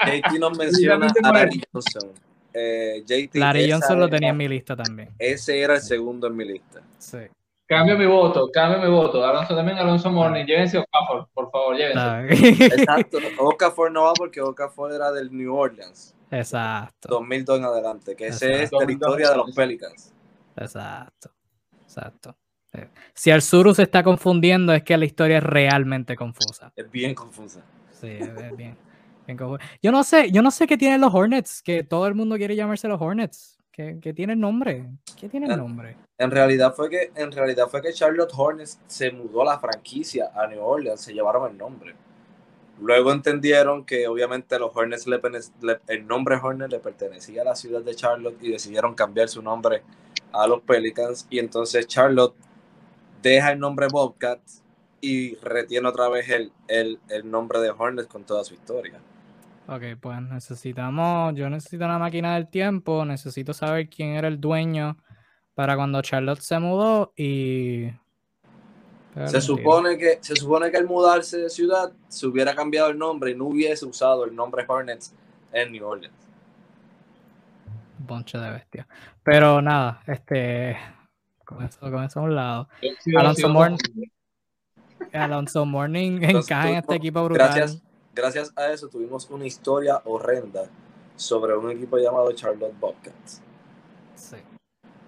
[0.05, 2.11] JT nos menciona a Larry Johnson.
[2.57, 5.11] Eh, JT, Larry esa Johnson lo tenía en mi lista también.
[5.19, 6.81] Ese era el segundo en mi lista.
[6.99, 7.19] Sí.
[7.67, 9.25] Cambio mi voto, cambio mi voto.
[9.25, 10.45] Alonso también, Alonso Morning.
[10.45, 12.43] Llévense Okafor, por favor, llévense.
[12.43, 12.63] Bien.
[12.73, 13.19] Exacto.
[13.39, 16.15] Okafor no va porque Okafor era del New Orleans.
[16.31, 18.17] Exacto, 2002 en adelante.
[18.17, 18.79] Que ese es Exacto.
[18.79, 20.13] territorio de los Pelicans.
[20.57, 21.31] exacto,
[21.83, 22.37] exacto.
[23.15, 26.73] Si Arzuru se está confundiendo es que la historia es realmente confusa.
[26.75, 27.63] Es bien confusa.
[27.93, 28.77] Sí, es es bien.
[29.83, 32.57] Yo no sé, yo no sé qué tienen los Hornets, que todo el mundo quiere
[32.57, 33.59] llamarse los Hornets.
[33.73, 34.87] ¿Qué, qué tienen nombre?
[35.19, 35.57] ¿Qué tienen Ah.
[35.57, 35.97] nombre?
[36.19, 40.47] En realidad fue que en realidad fue que Charlotte Hornets se mudó la franquicia a
[40.47, 41.95] New Orleans, se llevaron el nombre.
[42.81, 45.21] Luego entendieron que obviamente los Hornets le,
[45.63, 49.43] le- el nombre Hornets le pertenecía a la ciudad de Charlotte y decidieron cambiar su
[49.43, 49.83] nombre
[50.33, 52.35] a los Pelicans y entonces Charlotte
[53.23, 54.63] deja el nombre Bobcats
[55.01, 59.01] y retiene otra vez el, el, el nombre de Hornets con toda su historia.
[59.67, 64.99] Ok, pues necesitamos, yo necesito una máquina del tiempo, necesito saber quién era el dueño
[65.55, 67.91] para cuando Charlotte se mudó y...
[69.27, 73.31] Se supone que se supone que al mudarse de ciudad se hubiera cambiado el nombre
[73.31, 75.15] y no hubiese usado el nombre Hornets
[75.53, 76.17] en New Orleans.
[77.99, 78.89] Bonche de bestia.
[79.23, 80.77] Pero nada, este.
[81.45, 82.69] Con eso, con eso a un lado.
[83.17, 84.09] Alonso Morning.
[85.13, 87.55] Alonso Morning encaja en este equipo brutal.
[87.55, 87.83] Gracias,
[88.15, 90.71] gracias a eso tuvimos una historia horrenda
[91.17, 93.43] sobre un equipo llamado Charlotte Bobcats.
[94.15, 94.37] Sí.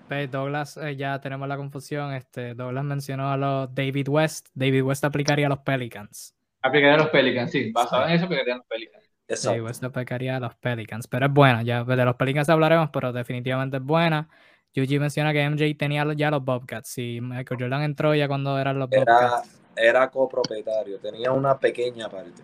[0.09, 2.13] Ve, Douglas, eh, ya tenemos la confusión.
[2.13, 4.49] Este, Douglas mencionó a los David West.
[4.55, 6.35] David West aplicaría a los Pelicans.
[6.63, 7.73] Aplicaría a los Pelicans, sí.
[7.73, 9.03] Basado en eso, aplicaría a los Pelicans.
[9.03, 9.65] David Exacto.
[9.65, 11.09] West aplicaría a los Pelicans.
[11.09, 14.29] Pero es buena, ya de los Pelicans hablaremos, pero definitivamente es buena.
[14.75, 16.99] Yuji menciona que MJ tenía ya los Bobcats.
[16.99, 19.61] Y Michael Jordan entró ya cuando eran los Era, Bobcats.
[19.75, 22.43] era copropietario, tenía una pequeña parte.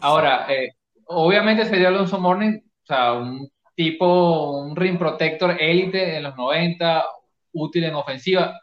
[0.00, 0.70] Ahora, eh,
[1.06, 7.04] obviamente sería Alonso Morning, o sea, un tipo, un ring protector élite en los 90,
[7.52, 8.60] útil en ofensiva.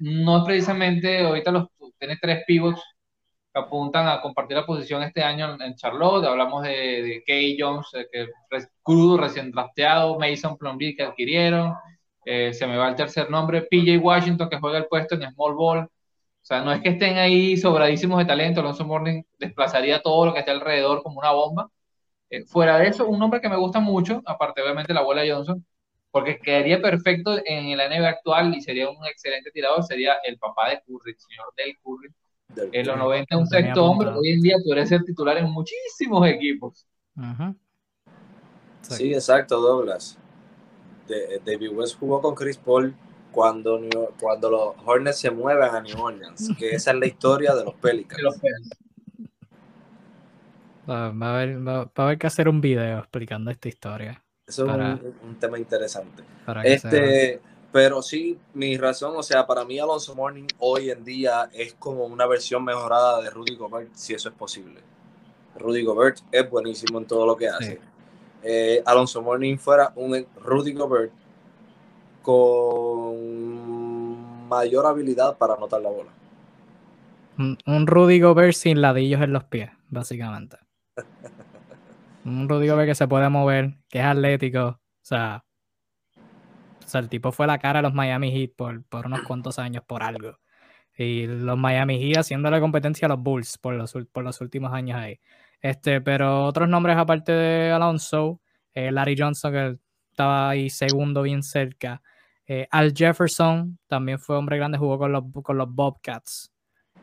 [0.00, 1.68] No es precisamente, ahorita los,
[1.98, 2.82] tiene tres pivots
[3.52, 6.26] que apuntan a compartir la posición este año en Charlotte.
[6.26, 11.74] Hablamos de, de Kay Jones, eh, que es crudo, recién drafteado, Mason Plumlee que adquirieron.
[12.24, 15.54] Eh, se me va el tercer nombre, PJ Washington, que juega el puesto en Small
[15.54, 15.88] Ball.
[16.48, 18.60] O sea, no es que estén ahí sobradísimos de talento.
[18.60, 21.70] Alonso Morning desplazaría todo lo que esté alrededor como una bomba.
[22.30, 25.62] Eh, fuera de eso, un nombre que me gusta mucho, aparte obviamente la abuela Johnson,
[26.10, 30.70] porque quedaría perfecto en la NBA actual y sería un excelente tirador, sería el papá
[30.70, 32.72] de Curry, el señor Del Curry.
[32.72, 36.86] en los 90 un sexto hombre, hoy en día podría ser titular en muchísimos equipos.
[38.80, 39.12] sí.
[39.12, 40.18] exacto, Douglas.
[41.44, 42.94] David West jugó con Chris Paul
[43.32, 43.80] cuando,
[44.20, 47.74] cuando los Hornets se mueven a New Orleans, que esa es la historia de los
[47.74, 48.40] Pelicans.
[50.88, 54.22] Va, a haber, va, a haber que hacer un video explicando esta historia.
[54.46, 56.22] Eso es un, tema interesante.
[56.64, 61.74] Este, pero sí, mi razón, o sea, para mí Alonso Morning hoy en día es
[61.74, 64.80] como una versión mejorada de Rudy Gobert, si eso es posible.
[65.56, 67.78] Rudy Gobert es buenísimo en todo lo que hace.
[68.42, 71.12] Eh, Alonso Morning fuera un Rudy Gobert
[72.28, 73.16] con
[74.50, 76.10] mayor habilidad para anotar la bola.
[77.64, 80.58] Un, Rudy Gobert sin ladillos en los pies, básicamente.
[82.26, 84.60] Un Rudy Gobert que se puede mover, que es atlético.
[84.66, 85.42] O sea,
[86.84, 89.58] o sea, el tipo fue la cara de los Miami Heat por, por unos cuantos
[89.58, 90.38] años, por algo.
[90.98, 94.98] Y los Miami Heat haciéndole competencia a los Bulls por los, por los últimos años
[94.98, 95.18] ahí.
[95.62, 98.42] Este, pero otros nombres aparte de Alonso,
[98.74, 99.78] eh, Larry Johnson, que
[100.10, 102.02] estaba ahí segundo bien cerca.
[102.50, 106.50] Eh, Al Jefferson también fue hombre grande, jugó con los, con los Bobcats.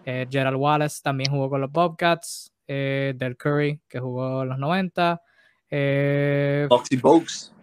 [0.04, 2.52] Eh, Gerald Wallace también jugó con los Bobcats.
[2.68, 5.22] Eh, del Curry, que jugó en los 90.
[5.70, 7.54] Eh, Moxie Bogues.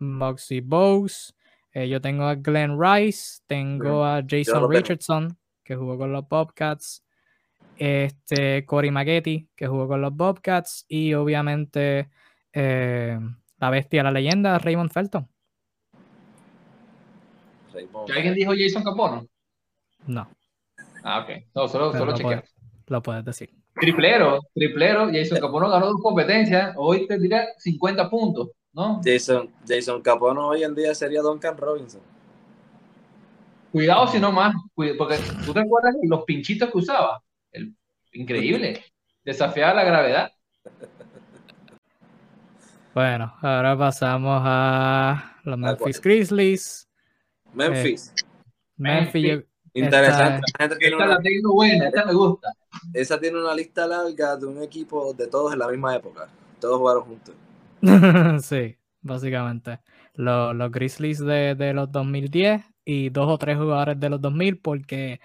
[0.00, 1.32] Moxie Bogues.
[1.72, 7.04] Yo tengo a Glenn Rice, tengo a Jason Richardson, que jugó con los Bobcats.
[7.76, 10.86] Este, Cory Maggetti, que jugó con los Bobcats.
[10.88, 12.10] Y obviamente
[12.52, 15.28] la bestia, la leyenda, Raymond Felton.
[18.14, 19.26] ¿Alguien dijo Jason Capono?
[20.06, 20.28] No.
[21.02, 21.44] Ah, ok.
[21.54, 22.42] No, solo, solo lo,
[22.86, 23.50] lo puedes decir.
[23.74, 25.08] Triplero, triplero.
[25.12, 26.74] Jason Capono ganó dos competencias.
[26.76, 29.00] Hoy te dirá 50 puntos, ¿no?
[29.04, 32.00] Jason, Jason Capono hoy en día sería Duncan Robinson.
[33.70, 37.22] Cuidado si no más, porque tú te acuerdas de los pinchitos que usaba.
[38.12, 38.82] increíble.
[39.24, 40.32] Desafiaba la gravedad.
[42.94, 46.87] Bueno, ahora pasamos a los Memphis Grizzlies.
[47.54, 48.12] Memphis.
[48.16, 48.22] Eh,
[48.76, 49.44] Memphis.
[49.74, 50.42] Interesante.
[50.58, 52.52] Esta, la tengo buena, esta me gusta.
[52.92, 56.28] Esa tiene una lista larga de un equipo de todos en la misma época.
[56.60, 57.34] Todos jugaron juntos.
[58.44, 59.80] sí, básicamente.
[60.14, 64.58] Los, los Grizzlies de, de, los 2010 y dos o tres jugadores de los 2000
[64.58, 65.20] porque,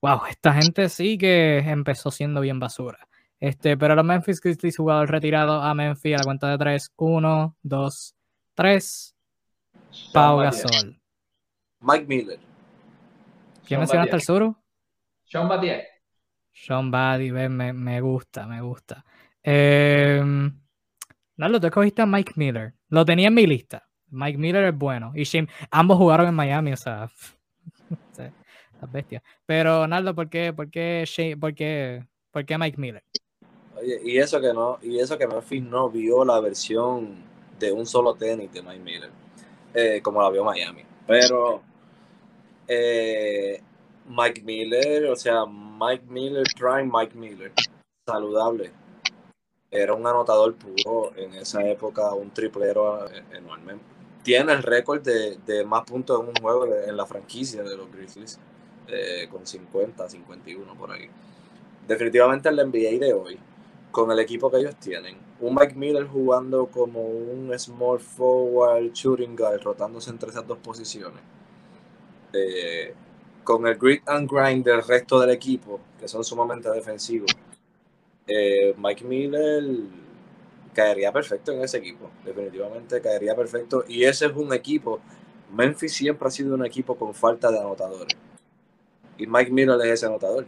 [0.00, 3.06] wow, esta gente sí que empezó siendo bien basura.
[3.38, 7.56] Este, pero los Memphis Grizzlies jugador retirado a Memphis a la cuenta de 3, 1,
[7.62, 8.14] 2,
[8.54, 9.16] 3.
[10.12, 10.99] Pau Gasol.
[11.80, 12.38] Mike Miller.
[13.66, 14.54] ¿Quién mencionaste el sur?
[15.24, 15.84] Sean Badier.
[16.52, 19.04] Sean Buddy, me, me gusta, me gusta.
[19.42, 22.74] Eh, no, lo te cogiste a Mike Miller.
[22.88, 23.88] Lo tenía en mi lista.
[24.08, 25.12] Mike Miller es bueno.
[25.14, 27.08] Y Shane, ambos jugaron en Miami, o sea,
[28.80, 29.22] las bestias.
[29.46, 33.04] Pero, Naldo, ¿por qué, por qué, Shane, por qué, por qué Mike Miller?
[33.80, 37.24] Oye, y eso que no, y eso que Memphis no vio la versión
[37.58, 39.10] de un solo tenis de Mike Miller,
[39.72, 40.82] eh, como la vio Miami.
[41.06, 41.62] Pero
[42.72, 43.60] eh,
[44.06, 47.52] Mike Miller, o sea, Mike Miller, Prime Mike Miller,
[48.06, 48.70] saludable.
[49.72, 53.74] Era un anotador puro en esa época, un triplero enorme.
[54.22, 58.38] Tiene el récord de, más puntos en un juego en la franquicia de los Grizzlies,
[58.86, 61.08] eh, con 50, 51 por ahí.
[61.88, 63.38] Definitivamente el NBA de hoy,
[63.90, 69.34] con el equipo que ellos tienen, un Mike Miller jugando como un small forward shooting
[69.34, 71.20] guard, rotándose entre esas dos posiciones.
[72.32, 72.94] Eh,
[73.44, 77.30] con el grit and grind del resto del equipo, que son sumamente defensivos,
[78.26, 79.64] eh, Mike Miller
[80.72, 83.84] caería perfecto en ese equipo, definitivamente caería perfecto.
[83.88, 85.00] Y ese es un equipo,
[85.52, 88.16] Memphis siempre ha sido un equipo con falta de anotadores.
[89.18, 90.46] Y Mike Miller es ese anotador.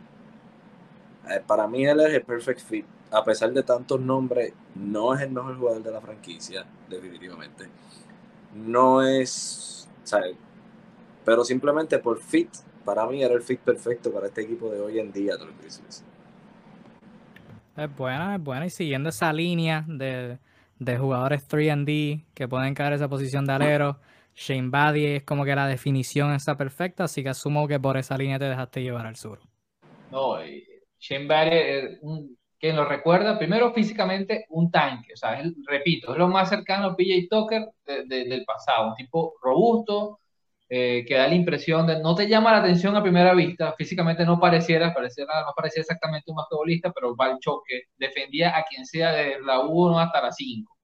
[1.28, 2.87] Eh, para mí él es el perfect fit.
[3.11, 7.68] A pesar de tantos nombres, no es el mejor jugador de la franquicia, definitivamente.
[8.55, 9.89] No es,
[11.25, 12.51] pero simplemente por fit
[12.85, 15.59] para mí era el fit perfecto para este equipo de hoy en día de los
[15.59, 16.05] Grizzlies.
[17.77, 18.66] Es buena, es buena.
[18.66, 20.39] Y siguiendo esa línea de,
[20.79, 23.99] de jugadores 3D que pueden caer esa posición de alero.
[24.35, 28.16] Shane Baddy es como que la definición está perfecta, así que asumo que por esa
[28.16, 29.41] línea te dejaste llevar al sur.
[30.11, 30.39] No,
[30.99, 36.18] Shane Baddy es un, quien lo recuerda, primero físicamente un tanque, o sea, repito, es
[36.18, 37.68] lo más cercano a PJ Tucker
[38.07, 40.20] del pasado, un tipo robusto,
[40.75, 44.25] eh, que da la impresión de no te llama la atención a primera vista, físicamente
[44.25, 48.87] no pareciera, pareciera no parecía exactamente un basquetbolista, pero va al choque, defendía a quien
[48.87, 50.75] sea de la 1 hasta la 5.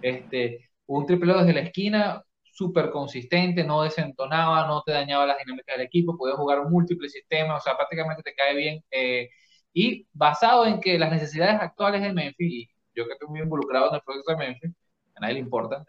[0.00, 5.76] Este, un triple desde la esquina, súper consistente, no desentonaba, no te dañaba las dinámicas
[5.76, 8.82] del equipo, podía jugar múltiples sistemas, o sea, prácticamente te cae bien.
[8.90, 9.28] Eh,
[9.74, 13.90] y basado en que las necesidades actuales de Memphis, y yo que estoy muy involucrado
[13.90, 14.70] en el proyecto de Memphis,
[15.16, 15.84] a nadie le importa,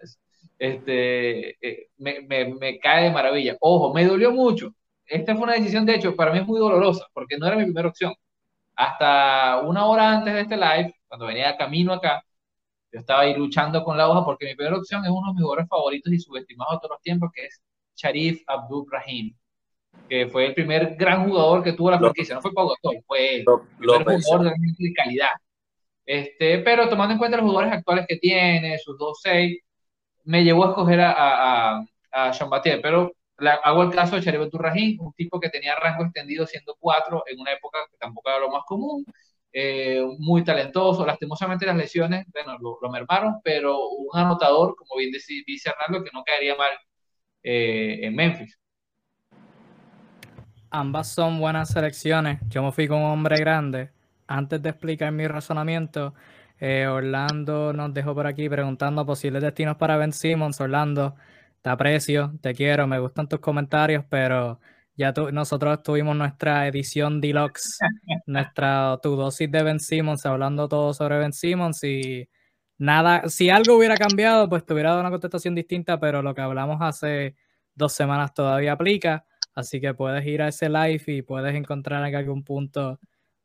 [0.60, 3.58] este, eh, me, me, cae de maravilla.
[3.60, 4.72] Ojo, me dolió mucho.
[5.06, 7.66] Esta fue una decisión, de hecho, para mí es muy dolorosa, porque no era mi
[7.66, 8.14] primera opción.
[8.76, 12.24] Hasta una hora antes de este live, cuando venía camino acá,
[12.91, 15.43] yo estaba ahí luchando con la hoja porque mi primera opción es uno de mis
[15.43, 17.62] jugadores favoritos y subestimados de todos los tiempos, que es
[17.95, 19.36] Sharif Abdul Rahim
[20.10, 23.38] que fue el primer gran jugador que tuvo la franquicia, no fue Pau Gasol, fue
[23.38, 23.45] el
[23.78, 25.32] primer jugador de calidad.
[26.06, 29.60] Este, pero tomando en cuenta los jugadores actuales que tiene, sus 2-6,
[30.26, 31.13] me llevó a escoger a,
[31.78, 33.13] a, a Jean Batier, pero
[33.63, 37.39] hago el caso de Charibel Turrajín, un tipo que tenía rango extendido siendo 4 en
[37.39, 39.05] una época que tampoco era lo más común,
[39.51, 45.69] eh, muy talentoso, lastimosamente las lesiones, bueno, lo, mermaron, pero un anotador, como bien dice
[45.69, 46.71] Arnaldo, que no caería mal
[47.43, 48.57] eh, en Memphis
[50.76, 52.39] ambas son buenas selecciones.
[52.49, 53.91] Yo me fui con un hombre grande.
[54.28, 56.13] Antes de explicar mi razonamiento,
[56.60, 60.60] eh, Orlando nos dejó por aquí preguntando posibles destinos para Ben Simmons.
[60.62, 61.16] Orlando,
[61.62, 64.60] te aprecio, te quiero, me gustan tus comentarios, pero
[64.95, 67.80] ya nosotros tuvimos nuestra edición deluxe,
[68.28, 72.30] nuestra tu dosis de Ben Simmons, hablando todo sobre Ben Simmons y
[72.78, 76.41] nada, si algo hubiera cambiado, pues te hubiera dado una contestación distinta, pero lo que
[76.41, 77.36] hablamos hace
[77.76, 79.26] dos semanas todavía aplica.
[79.53, 82.99] Así que puedes ir a ese live y puedes encontrar en algún punto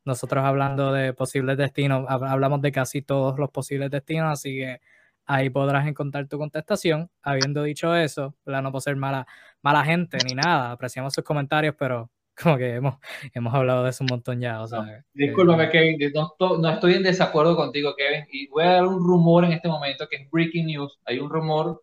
[0.05, 2.05] nosotros hablando de posibles destinos.
[2.09, 4.79] Hablamos de casi todos los posibles destinos, así que
[5.25, 7.09] ahí podrás encontrar tu contestación.
[7.21, 9.27] Habiendo dicho eso, no por ser mala,
[9.61, 12.09] mala gente ni nada, apreciamos sus comentarios, pero
[12.41, 12.95] como que hemos,
[13.33, 14.61] hemos hablado de eso un montón ya.
[14.61, 18.87] O sea, Discúlpame, Kevin, no, no, estoy en desacuerdo contigo, Kevin, y voy a dar
[18.87, 20.99] un rumor en este momento que es breaking news.
[21.05, 21.81] Hay un rumor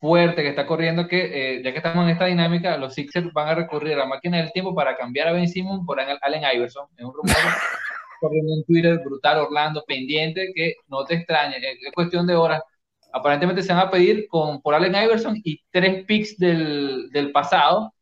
[0.00, 3.48] fuerte que está corriendo que, eh, ya que estamos en esta dinámica, los Sixers van
[3.48, 6.86] a recurrir a la máquina del tiempo para cambiar a Ben Simmons por Allen Iverson.
[6.96, 7.36] Es un rumor
[8.20, 12.62] corriendo en Twitter, brutal, Orlando, pendiente, que no te extrañe, es cuestión de horas.
[13.12, 17.92] Aparentemente se van a pedir con, por Allen Iverson y tres picks del, del pasado.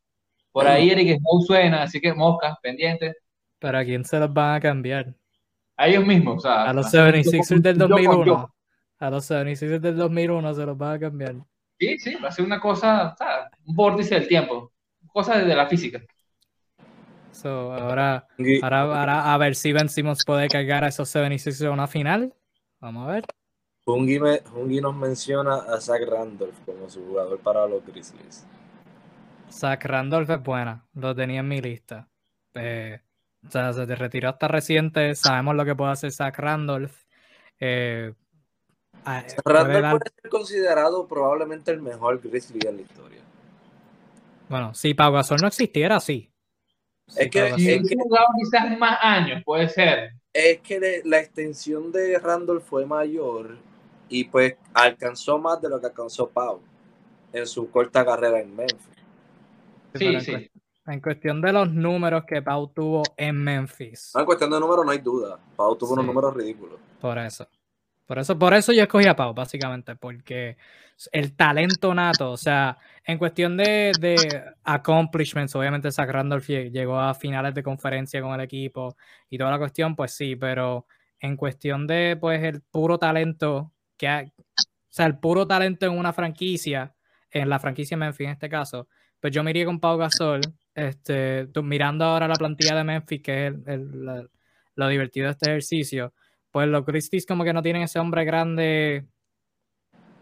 [0.53, 3.17] Por ahí Eric Snow suena, así que moscas, pendientes.
[3.59, 5.15] ¿Para quién se los van a cambiar?
[5.77, 8.55] A ellos mismos, o sea, a los 76ers del 2001.
[8.99, 11.37] A los 76ers del 2001 se los van a cambiar.
[11.79, 13.15] Sí, sí, va a ser una cosa,
[13.65, 14.73] un vórtice del tiempo,
[15.13, 16.03] cosa de la física.
[17.45, 18.27] ahora,
[18.63, 22.35] ahora, a ver si Ben Simmons puede cargar a esos 76 en una final.
[22.81, 23.25] Vamos a ver.
[23.85, 28.47] Hungi, nos menciona a Zach Randolph como su jugador para los Grizzlies.
[29.51, 32.09] Zach Randolph es buena, lo tenía en mi lista.
[32.55, 33.01] Eh,
[33.47, 37.05] o sea, se te retiró hasta reciente, sabemos lo que puede hacer Zach Randolph.
[37.61, 38.13] Eh,
[39.11, 39.83] Ah, puede
[40.21, 43.23] ser considerado probablemente el mejor Grizzly de la historia.
[44.51, 46.31] Bueno, si Pau Gasol no existiera, sí.
[47.17, 50.13] es que, es que quizás más años, puede ser.
[50.31, 53.57] Es que la extensión de Randall fue mayor
[54.11, 56.61] y pues alcanzó más de lo que alcanzó Pau
[57.33, 58.95] en su corta carrera en Memphis.
[59.95, 60.51] Sí, sí.
[60.87, 64.13] En cuestión de los números que Pau tuvo en Memphis.
[64.15, 65.39] en cuestión de números no hay duda.
[65.57, 66.79] Pau tuvo unos números ridículos.
[67.01, 67.49] Por eso.
[68.09, 70.57] Por eso, por eso yo escogí a Pau, básicamente, porque
[71.13, 77.13] el talento nato, o sea, en cuestión de, de accomplishments, obviamente Zach Randolph llegó a
[77.13, 78.97] finales de conferencia con el equipo
[79.29, 80.87] y toda la cuestión, pues sí, pero
[81.21, 84.53] en cuestión de, pues, el puro talento, que o
[84.89, 86.95] sea, el puro talento en una franquicia,
[87.31, 88.89] en la franquicia Memphis en este caso,
[89.21, 90.41] pues yo me iría con Pau Gasol,
[90.75, 93.53] este, mirando ahora la plantilla de Memphis, que es
[94.77, 96.15] lo divertido de este ejercicio,
[96.59, 99.07] pues los Christies como que no tienen ese hombre grande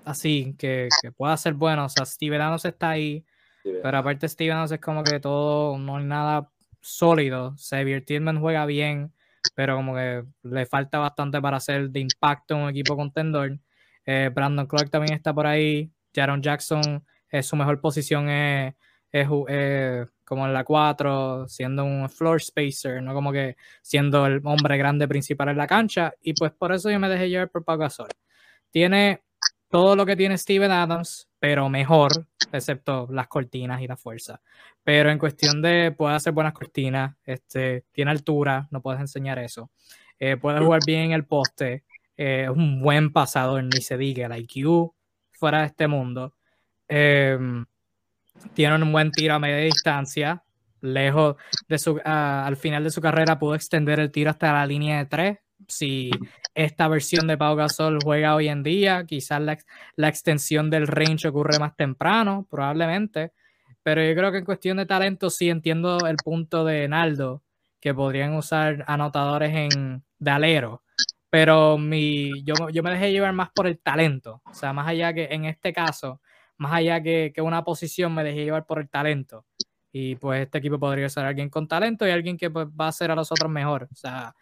[0.05, 1.87] así, que, pueda ser bueno.
[1.87, 3.25] O sea, Steve Danos está ahí,
[3.65, 7.55] pero aparte Steve Danos es como que todo, no hay nada sólido.
[7.57, 9.15] Xavier Tillman juega bien,
[9.55, 13.59] pero como que le falta bastante para hacer de impacto en un equipo contendor.
[14.05, 15.91] Eh, Brandon Clark también está por ahí.
[16.15, 18.75] Jaron Jackson, es su mejor posición es,
[19.11, 19.27] es,
[20.27, 25.07] como en la 4, siendo un floor spacer, no como que siendo el hombre grande
[25.09, 26.13] principal en la cancha.
[26.21, 28.09] Y pues por eso yo me dejé llevar por Pau Gasol.
[28.71, 29.23] Tiene
[29.71, 32.11] todo lo que tiene Steven Adams, pero mejor,
[32.53, 34.43] excepto las cortinas y la fuerza.
[34.83, 39.71] Pero en cuestión de puede hacer buenas cortinas, este, tiene altura, no puedes enseñar eso.
[40.19, 41.85] Eh, puede jugar bien en el poste,
[42.17, 44.93] eh, es un buen pasador, ni se diga, el IQ
[45.31, 46.35] fuera de este mundo.
[46.89, 47.65] Em,
[48.55, 50.43] tiene un buen tiro a media distancia,
[50.81, 51.37] lejos
[51.69, 55.07] de su, al final de su carrera pudo extender el tiro hasta la línea de
[55.07, 55.39] tres.
[55.69, 56.11] Si
[56.55, 59.59] esta versión de Pau Gasol juega hoy en día, quizás la,
[59.97, 63.33] la, extensión del range ocurre más temprano, probablemente.
[63.83, 67.43] Pero yo creo que en cuestión de talento sí entiendo el punto de Naldo,
[67.81, 70.83] que podrían usar anotadores en, de alero.
[71.31, 74.43] Pero mi, yo, yo me dejé llevar más por el talento.
[74.45, 76.21] O sea, más allá que en este caso,
[76.57, 79.45] más allá que, que una posición, me dejé llevar por el talento.
[79.93, 82.89] Y pues este equipo podría ser alguien con talento y alguien que pues, va a
[82.89, 83.89] hacer a los otros mejor.
[83.91, 84.35] O sea,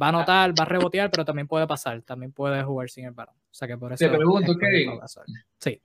[0.00, 3.12] va a anotar, va a rebotear, pero también puede pasar, también puede jugar sin el
[3.12, 3.34] balón.
[3.34, 4.04] O sea que por eso.
[4.04, 5.00] Te pregunto, Kevin.
[5.58, 5.80] Sí.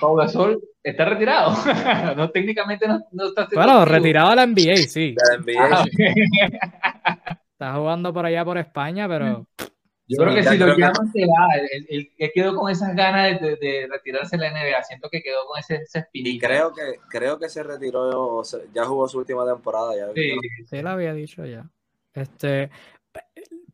[0.00, 1.54] Pau Gasol está retirado.
[2.16, 3.48] no, técnicamente no, no está.
[3.52, 5.14] Bueno, retirado de la NBA, sí.
[5.16, 5.84] La NBA.
[7.02, 9.46] Ah, está jugando por allá por España, pero.
[10.08, 11.48] Yo creo que si lo llaman, se va.
[11.88, 14.82] Él, quedó con esas ganas de, de, retirarse de la NBA.
[14.84, 16.36] Siento que quedó con ese, ese espíritu.
[16.36, 18.42] Y creo que, creo que se retiró,
[18.72, 19.94] ya jugó su última temporada.
[19.94, 20.38] Ya, sí,
[20.68, 21.68] sí, lo había dicho ya.
[22.14, 22.70] Este,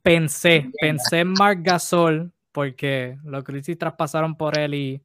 [0.03, 5.05] pensé, pensé en Mark Gasol, porque los Grizzlies traspasaron por él y,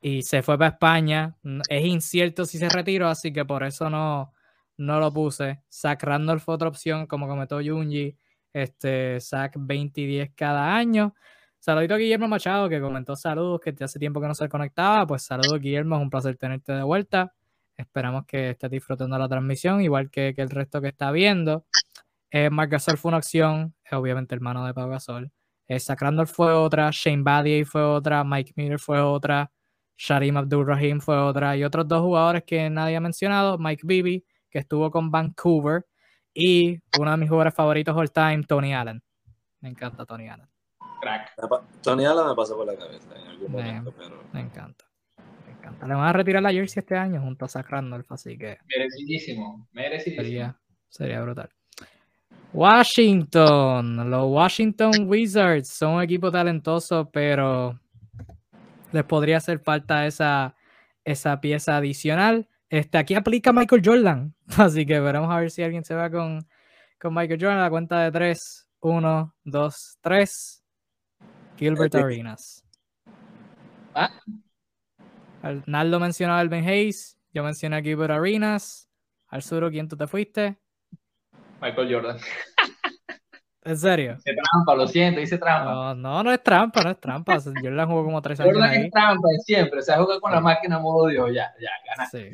[0.00, 1.36] y se fue para España.
[1.68, 4.32] Es incierto si se retiró, así que por eso no,
[4.78, 5.62] no lo puse.
[5.70, 8.16] Zach Randolph fue otra opción, como comentó Junji
[8.56, 11.14] este, SAC 20 y 10 cada año.
[11.58, 15.06] Saludito a Guillermo Machado que comentó saludos, que hace tiempo que no se conectaba.
[15.06, 17.34] Pues saludos Guillermo, es un placer tenerte de vuelta.
[17.76, 21.66] Esperamos que estés disfrutando la transmisión, igual que, el resto que está viendo.
[22.30, 25.30] Eh, Mark Gasol fue una opción, obviamente hermano de Pau Gasol.
[25.68, 25.78] Eh,
[26.26, 29.50] fue otra, Shane Badier fue otra, Mike Miller fue otra,
[29.98, 34.24] Sharim Abdul Rahim fue otra, y otros dos jugadores que nadie ha mencionado, Mike Bibby,
[34.48, 35.84] que estuvo con Vancouver,
[36.38, 39.02] y uno de mis jugadores favoritos all time, Tony Allen.
[39.60, 40.46] Me encanta Tony Allen.
[41.00, 41.32] Crack.
[41.82, 44.22] Tony Allen me pasa por la cabeza en algún momento, me, pero...
[44.34, 44.84] Me encanta.
[45.46, 45.86] Me encanta.
[45.86, 48.58] Le van a retirar la jersey este año junto a Zach Randolph, así que...
[48.66, 49.66] Merecidísimo.
[49.72, 50.22] Merecidísimo.
[50.22, 50.60] Sería,
[50.90, 51.48] sería brutal.
[52.52, 54.10] Washington.
[54.10, 57.80] Los Washington Wizards son un equipo talentoso, pero
[58.92, 60.54] les podría hacer falta esa,
[61.02, 62.46] esa pieza adicional.
[62.68, 64.34] Este, aquí aplica Michael Jordan.
[64.56, 66.46] Así que veremos a ver si alguien se va con,
[67.00, 67.60] con Michael Jordan.
[67.60, 70.64] La cuenta de 3, 1, 2, 3.
[71.56, 72.64] Gilbert Arenas.
[73.94, 74.10] ¿Ah?
[75.66, 77.18] Naldo mencionó a Alvin Hayes.
[77.32, 78.90] Yo mencioné a Gilbert Arenas.
[79.28, 80.58] Al sur, ¿quién tú te fuiste?
[81.60, 82.18] Michael Jordan.
[83.66, 84.16] ¿En serio?
[84.18, 85.72] Hice trampa, lo siento, hice trampa.
[85.72, 87.38] No, no, no es trampa, no es trampa.
[87.40, 88.54] Jordan jugó como tres años.
[88.54, 88.84] Jordan ahí.
[88.84, 92.08] es trampa siempre, o sea, juega con la máquina modo Dios, ya, ya, gana.
[92.08, 92.30] Sí,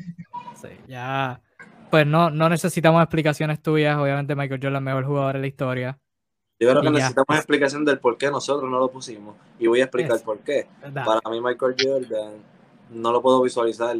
[0.61, 1.41] sí, ya.
[1.89, 3.97] Pues no, no necesitamos explicaciones tuyas.
[3.97, 5.99] Obviamente, Michael Jordan, el mejor jugador de la historia.
[6.59, 9.35] Yo creo que necesitamos explicación del por qué nosotros no lo pusimos.
[9.57, 10.67] Y voy a explicar por qué.
[10.93, 12.33] Para mí, Michael Jordan
[12.91, 13.97] no lo puedo visualizar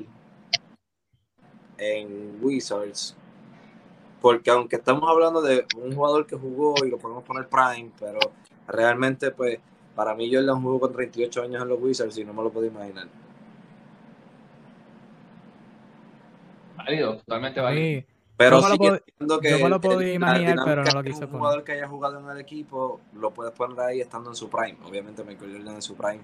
[1.77, 3.17] en Wizards
[4.24, 8.20] porque aunque estamos hablando de un jugador que jugó y lo podemos poner prime, pero
[8.66, 9.59] realmente pues
[9.93, 12.66] para mí Jordan jugó con 38 años en los Wizards y no me lo puedo
[12.66, 13.05] imaginar.
[16.78, 18.04] Válido, totalmente válido.
[18.37, 19.01] Pero sí que,
[19.41, 21.33] que yo me lo puedo imaginar, pero no lo quise poner.
[21.33, 24.50] Un jugador que haya jugado en el equipo lo puedes poner ahí estando en su
[24.50, 24.78] prime.
[24.86, 26.21] Obviamente Michael Jordan en su prime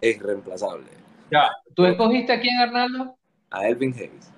[0.00, 0.86] es reemplazable.
[1.32, 3.16] Ya, ¿tú escogiste a quién, Arnaldo?
[3.50, 4.32] A Elvin Hayes.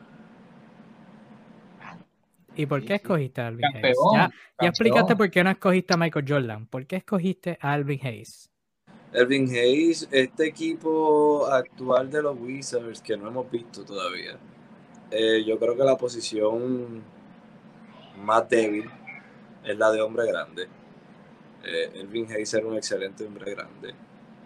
[2.57, 3.97] ¿Y por qué escogiste a Alvin Hayes?
[4.15, 6.67] Ya, ya, explicaste por qué no escogiste a Michael Jordan.
[6.67, 8.51] ¿Por qué escogiste a Alvin Hayes?
[9.13, 14.37] Alvin Hayes, este equipo actual de los Wizards que no hemos visto todavía.
[15.11, 17.03] Eh, yo creo que la posición
[18.25, 18.91] más débil
[19.65, 20.69] es la de hombre grande.
[21.65, 23.95] Eh, Elvin Hayes era un excelente hombre grande.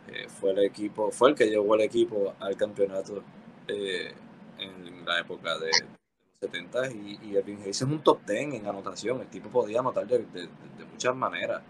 [0.09, 3.23] Eh, fue el equipo, fue el que llevó el equipo al campeonato
[3.67, 4.13] eh,
[4.59, 5.71] en la época de,
[6.41, 9.21] 70 y, y Elvin Hayes es un top 10 en anotación.
[9.21, 10.49] El tipo podía anotar de,
[10.89, 11.61] muchas maneras.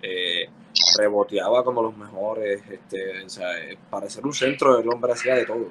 [0.00, 0.48] Eh,
[0.96, 2.62] reboteaba como los mejores.
[2.70, 5.68] Este, o sea, eh, para ser un centro, el hombre hacía de todo.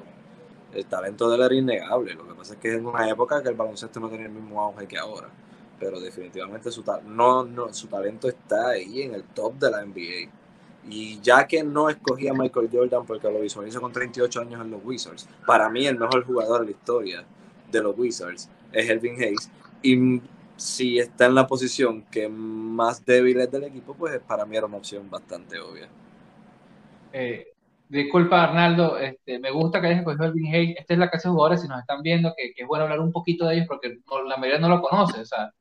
[0.72, 2.14] El talento de él era innegable.
[2.14, 4.62] Lo que pasa es que en una época que el baloncesto no tenía el mismo
[4.62, 5.30] auge que ahora.
[5.80, 10.30] Pero definitivamente su, no, no, su talento está ahí en el top de la NBA.
[10.92, 14.70] Y ya que no escogí a Michael Jordan porque lo visualizo con 38 años en
[14.70, 17.26] los Wizards, para mí el mejor jugador de la historia
[17.74, 19.52] de los Wizards es Elvin Hayes.
[19.82, 20.22] Y
[20.56, 24.66] si está en la posición que más débil es del equipo, pues para mí era
[24.66, 25.90] una opción bastante obvia.
[27.12, 27.48] Eh,
[27.90, 30.76] disculpa Arnaldo, este, me gusta que hayas escogido el Hayes.
[30.80, 33.12] Esta es la clase de jugadores, si nos están viendo, que, es bueno hablar un
[33.12, 35.52] poquito de ellos porque la mayoría no lo conoce, o sea,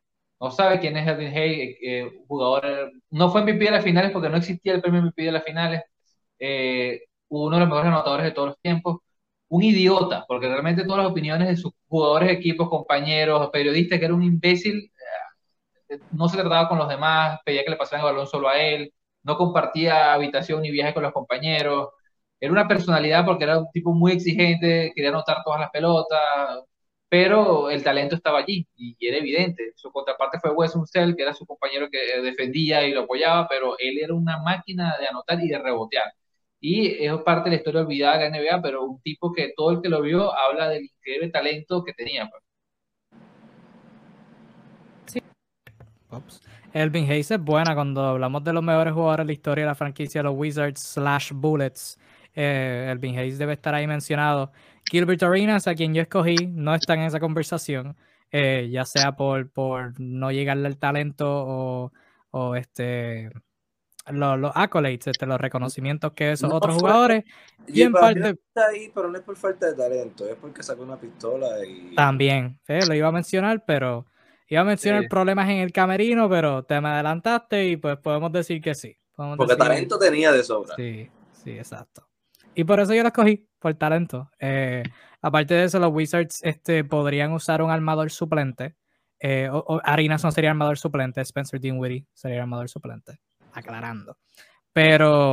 [0.40, 4.28] no sabe quién es Elvin Hayes, eh, jugador, no fue MVP de las finales porque
[4.28, 5.82] no existía el premio MVP de las finales,
[6.39, 8.98] eh, uno de los mejores anotadores de todos los tiempos,
[9.53, 14.15] un idiota, porque realmente todas las opiniones de sus jugadores, equipos, compañeros, periodistas, que era
[14.15, 14.91] un imbécil,
[15.89, 18.59] eh, no se trataba con los demás, pedía que le pasaran el balón solo a
[18.59, 18.93] él,
[19.23, 21.91] no compartía habitación ni viaje con los compañeros,
[22.41, 26.20] era una personalidad porque era un tipo muy exigente, quería anotar todas las pelotas,
[27.09, 29.73] pero el talento estaba allí y, era evidente.
[29.77, 33.77] Su contraparte fue Wes Unseld, que era su compañero que defendía y lo apoyaba, pero
[33.79, 36.12] él era una máquina de anotar y de rebotear.
[36.64, 39.72] Y es parte de la historia olvidada de la NBA, pero un tipo que todo
[39.72, 42.30] el que lo vio habla del increíble talento que tenía.
[46.09, 46.40] Pues.
[46.72, 49.74] Elvin Hayes es buena cuando hablamos de los mejores jugadores de la historia de la
[49.74, 51.98] franquicia, los Wizards slash Bullets.
[52.32, 54.52] Eh, Elvin Hayes debe estar ahí mencionado.
[54.89, 57.97] Gilbert Arenas, a quien yo escogí, no está en esa conversación,
[58.30, 61.93] eh, ya sea por, por no llegarle al talento o,
[62.30, 63.30] o este
[64.11, 67.24] los, los accolades, este, los reconocimientos que esos otros jugadores.
[67.66, 68.31] Y en parte.
[68.31, 71.95] Está ahí, pero no es por falta de talento, es porque sacó una pistola y.
[71.95, 74.07] También, lo iba a mencionar, pero
[74.53, 78.61] Iba a mencionar problemas en el camerino, pero te me adelantaste y pues podemos decir
[78.61, 78.95] que sí.
[79.16, 80.77] Porque talento tenía de sobra.
[80.77, 82.07] Sí, sí, exacto.
[82.55, 84.31] Y por eso yo lo escogí, por talento.
[84.39, 84.83] Eh,
[85.23, 88.74] aparte de eso, los Wizards este, podrían usar un armador suplente.
[89.20, 93.20] Eh, o, Arinas no sería armador suplente, Spencer Dinwiddie sería armador suplente.
[93.53, 94.16] Aclarando.
[94.73, 95.33] Pero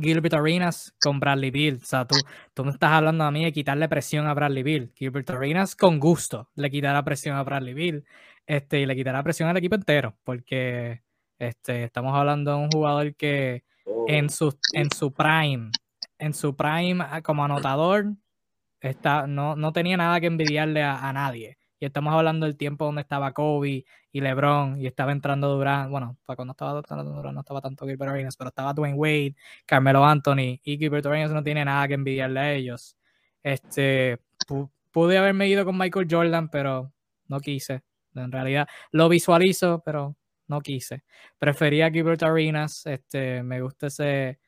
[0.00, 1.80] Gilbert Arenas con Bradley Bill.
[1.82, 2.16] O sea, tú,
[2.54, 4.92] tú me estás hablando a mí de quitarle presión a Bradley Bill.
[4.94, 8.04] Gilbert Arenas con gusto le quitará presión a Bradley Bill.
[8.46, 10.16] Este, y le quitará presión al equipo entero.
[10.24, 11.02] Porque
[11.38, 13.64] este, estamos hablando de un jugador que
[14.06, 15.70] en, su, en su prime,
[16.18, 18.12] en su prime ah, como anotador,
[18.80, 21.58] está, no, no tenía nada que envidiarle a nadie.
[21.78, 25.90] Y estamos hablando del tiempo donde estaba Kobe y LeBron y estaba entrando Durant.
[25.90, 29.36] Bueno, para cuando estaba entrando Durant no estaba tanto Gilbert Arenas, pero estaba Dwayne Wade,
[29.66, 32.96] Carmelo Anthony y Gilbert Arenas no tiene nada que envidiarle a ellos.
[33.42, 34.18] Este,
[34.90, 36.92] pude haberme ido con Michael Jordan, pero
[37.28, 37.82] no quise.
[38.14, 40.16] En realidad lo visualizo, pero
[40.48, 41.04] no quise.
[41.38, 42.86] Prefería Gilbert Arenas.
[42.86, 44.38] Este, me gusta ese,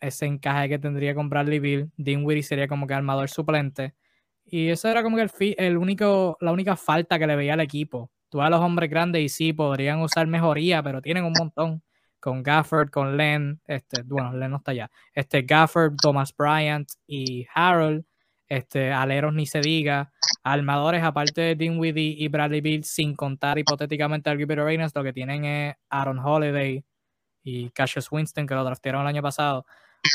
[0.00, 1.92] ese encaje que tendría con Bradley Bill.
[1.96, 3.94] Dinwiddie sería como que armador suplente.
[4.50, 7.60] Y eso era como que el, el único, la única falta que le veía al
[7.60, 8.10] equipo.
[8.28, 11.82] Tú los hombres grandes y sí, podrían usar mejoría, pero tienen un montón.
[12.20, 14.90] Con Gafford, con Len, este, bueno, Len no está allá.
[15.14, 18.04] Este, Gafford, Thomas Bryant y Harold.
[18.46, 20.12] Este, aleros ni se diga.
[20.42, 25.12] Armadores, aparte de Dinwiddie y Bradley Bill, sin contar hipotéticamente al Gilbert Arenas, lo que
[25.12, 26.84] tienen es Aaron Holiday
[27.42, 29.64] y Cassius Winston, que lo draftearon el año pasado.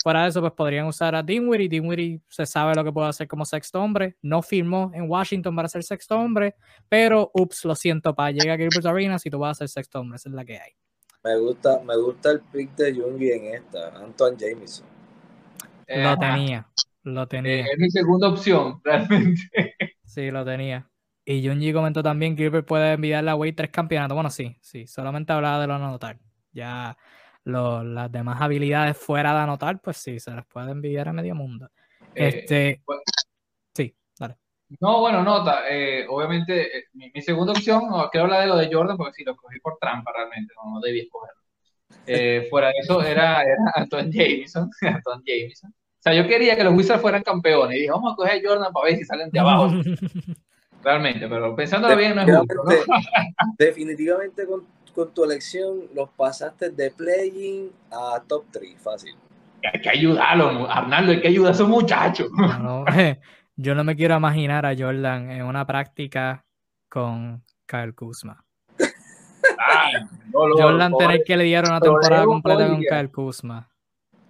[0.04, 1.70] Fuera de eso, pues podrían usar a Dinwiddie.
[1.70, 4.18] Dinwiddie se sabe lo que puede hacer como sexto hombre.
[4.22, 6.56] No firmó en Washington para ser sexto hombre,
[6.90, 10.00] pero ups, lo siento, para llegar a Gilbert Arenas y tú vas a ser sexto
[10.00, 10.18] hombre.
[10.18, 10.72] Esa es la que hay.
[11.24, 14.86] Me gusta, me gusta el pick de Jungi en esta, Antoine Jameson.
[15.88, 16.68] Lo tenía,
[17.04, 17.62] lo tenía.
[17.62, 19.42] Es mi segunda opción, realmente.
[20.04, 20.88] Sí, lo tenía.
[21.26, 24.14] Y Jungi comentó también que Gilbert puede enviarle a Wade tres campeonatos.
[24.14, 26.20] Bueno, sí, sí, solamente hablaba de lo anotar.
[26.52, 26.96] Ya
[27.46, 31.70] las demás habilidades fuera de anotar, pues sí, se las puede envidiar a medio mundo.
[32.14, 32.82] Eh, este,
[33.74, 34.38] sí, dale.
[34.80, 38.98] No, bueno, nota, eh, obviamente eh, mi, segunda opción, quiero hablar de lo de Jordan,
[38.98, 41.42] porque sí, lo cogí por trampa realmente, no, debí escogerlo.
[42.50, 45.72] fuera de eso era, era Anton Jameson, Anton Jameson.
[45.72, 48.48] O sea, yo quería que los Wizards fueran campeones y dije, vamos a coger a
[48.48, 49.72] Jordan para ver si salen de abajo.
[50.84, 52.72] realmente, pero pensándolo bien no es justo, ¿no?
[53.58, 59.14] Definitivamente con con tu elección los pasaste de playing a top 3, fácil.
[59.72, 62.30] Hay que ayudarlo, Arnaldo, hay que ayudar a esos muchachos.
[63.58, 66.46] yo no me quiero imaginar a Jordan en una práctica
[66.88, 68.44] con Kyle Kuzma.
[70.32, 73.70] Jordan tener que lidiar una temporada completa con Kyle Kuzma.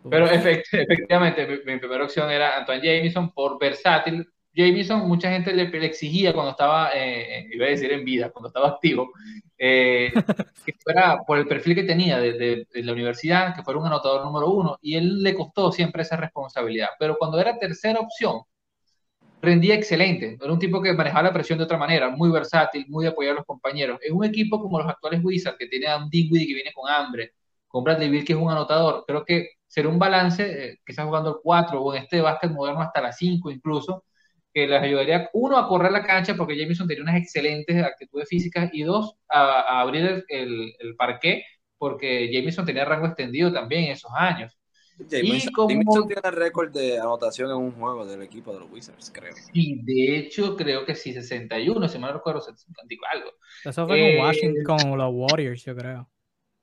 [0.10, 6.34] Pero efectivamente, mi, primera opción era Antoine Jameson por versátil, Jameson, mucha gente le, exigía
[6.34, 9.12] cuando estaba, eh, iba a decir en vida, cuando estaba activo,
[9.58, 10.12] eh,
[10.66, 14.50] que fuera por el perfil que tenía de, la universidad, que fuera un anotador número
[14.50, 16.90] uno, y él le costó siempre esa responsabilidad.
[16.98, 18.42] Pero cuando era tercera opción,
[19.42, 20.38] rendía excelente.
[20.42, 23.34] Era un tipo que manejaba la presión de otra manera, muy versátil, muy de apoyar
[23.34, 24.00] a los compañeros.
[24.02, 26.90] En un equipo como los actuales Wizards, que tiene a un Dinwiddie que viene con
[26.90, 27.34] hambre,
[27.68, 31.04] con Bradley Bill que es un anotador, creo que será un balance, eh, que está
[31.06, 34.06] jugando el 4 o en este básquet moderno hasta las 5 incluso,
[34.56, 38.70] que les ayudaría, uno, a correr la cancha, porque Jameson tenía unas excelentes actitudes físicas,
[38.72, 41.44] y dos, a, abrir el, el, parqué,
[41.78, 44.58] porque Jameson tenía rango extendido también en esos años.
[45.10, 49.12] Jameson, como- Jameson tiene récord de anotación en un juego del equipo de los Wizards,
[49.14, 49.36] creo.
[49.52, 53.32] Y de hecho, creo que sí, 61, si mal no recuerdo, 50 y algo.
[53.66, 56.10] Eso fue Eh, con Washington, con los Warriors, yo creo.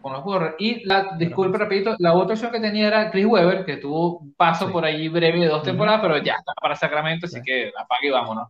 [0.02, 0.56] Con los Warriors.
[0.58, 4.34] Y la, disculpe, repito, la otra opción que tenía era Chris Webber, que tuvo un
[4.34, 4.72] paso Sí.
[4.72, 7.42] por ahí breve de dos temporadas, pero ya está para Sacramento, así Sí.
[7.44, 8.48] que apague y vámonos.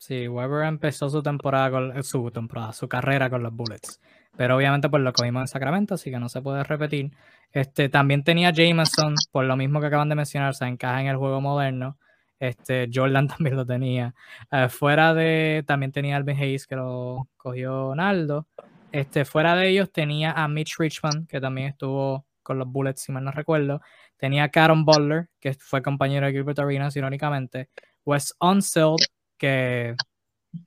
[0.00, 4.00] Sí, Weber empezó su temporada con eh, su temporada, su carrera con los Bullets.
[4.36, 7.10] Pero obviamente pues lo cogimos en Sacramento, así que no se puede repetir.
[7.52, 11.16] Este, también tenía Jameson, por lo mismo que acaban de mencionar, se encaja en el
[11.16, 11.96] juego moderno.
[12.38, 14.14] Este, Jordan también lo tenía.
[14.52, 18.46] Eh, fuera de, también tenía Alvin Hayes, que lo cogió Naldo.
[18.92, 23.12] Este, fuera de ellos tenía a Mitch Richmond, que también estuvo con los Bullets, si
[23.12, 23.80] mal no recuerdo.
[24.16, 27.68] Tenía a Caron Butler, que fue compañero de Gilbert Arenas, irónicamente.
[28.04, 28.98] Wes Unseld,
[29.36, 29.94] que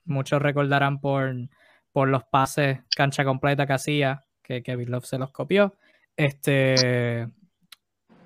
[0.06, 1.34] muchos recordarán por,
[1.92, 5.76] por los pases cancha completa que hacía, que Kevin Love se los copió.
[6.16, 7.28] Este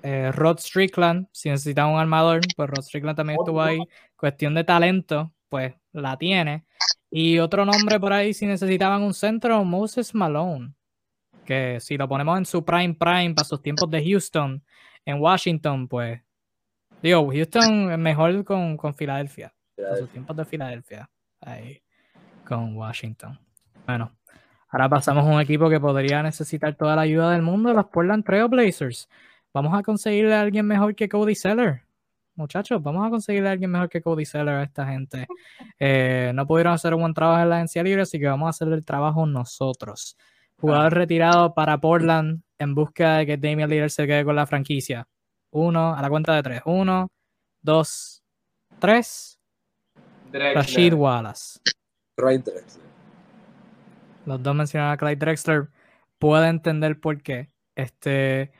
[0.02, 3.80] eh, Rod Strickland, si necesitaba un armador, pues Rod Strickland también estuvo ahí.
[4.16, 6.64] Cuestión de talento, pues la tiene.
[7.10, 10.74] Y otro nombre por ahí, si necesitaban un centro, Moses Malone.
[11.44, 14.62] Que si lo ponemos en su prime prime para sus tiempos de Houston,
[15.04, 16.20] en Washington, pues.
[17.02, 19.54] Digo, Houston es mejor con, con Filadelfia.
[19.76, 21.08] Para sus tiempos de Filadelfia.
[21.40, 21.80] Ahí.
[22.44, 23.38] Con Washington.
[23.86, 24.12] Bueno.
[24.68, 28.24] Ahora pasamos a un equipo que podría necesitar toda la ayuda del mundo, los Portland
[28.24, 29.08] Trail Blazers.
[29.54, 31.85] Vamos a conseguirle a alguien mejor que Cody Seller.
[32.36, 35.26] Muchachos, vamos a conseguirle a alguien mejor que Cody Seller a esta gente.
[35.78, 38.50] Eh, no pudieron hacer un buen trabajo en la agencia libre, así que vamos a
[38.50, 40.18] hacer el trabajo nosotros.
[40.58, 45.08] Jugador retirado para Portland en busca de que Damian Lillard se quede con la franquicia.
[45.50, 46.62] Uno, a la cuenta de tres.
[46.66, 47.10] Uno,
[47.62, 48.22] dos,
[48.78, 49.38] tres.
[50.30, 50.56] Drexler.
[50.56, 51.60] Rashid Wallace.
[52.16, 52.86] Clyde Drexler.
[54.26, 55.68] Los dos mencionaron a Clyde Drexler.
[56.18, 57.50] Puedo entender por qué.
[57.74, 58.52] Este,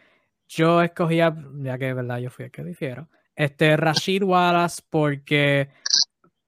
[0.48, 5.69] yo escogía, ya que verdad yo fui el que difiero, este Rashid Wallace porque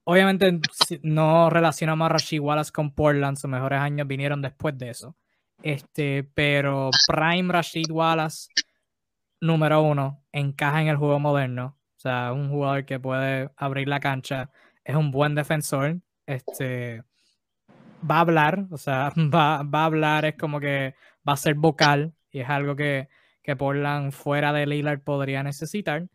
[0.05, 0.61] obviamente
[1.03, 5.15] no relacionamos a Rashid Wallace con Portland, sus mejores años vinieron después de eso.
[5.63, 8.49] Este, pero Prime Rashid Wallace,
[9.41, 11.79] número uno, encaja en el juego moderno.
[11.97, 14.51] O sea, un jugador que puede abrir la cancha,
[14.85, 16.01] es un buen defensor.
[16.27, 17.03] Este,
[18.09, 20.95] va a hablar, o sea, va, va a hablar, es como que
[21.29, 23.09] va a ser vocal y es algo que,
[23.43, 26.09] que Portland fuera de Lillard podría necesitar.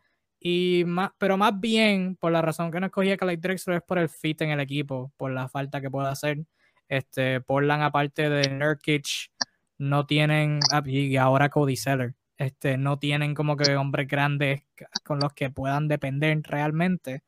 [0.46, 3.82] Y más, pero más bien, por la razón que no escogí a Clyde Drexler es
[3.82, 6.44] por el fit en el equipo, por la falta que puede hacer.
[6.86, 9.30] Este, Portland, aparte de Nurkic,
[9.78, 14.64] no tienen, ah, y ahora Cody Seller, este, no tienen como que hombres grandes
[15.02, 17.22] con los que puedan depender realmente.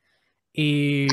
[0.52, 1.06] Y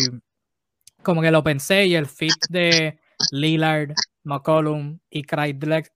[1.03, 2.99] como que lo pensé y el fit de
[3.31, 3.93] Lillard,
[4.25, 5.93] McCollum y Clyde,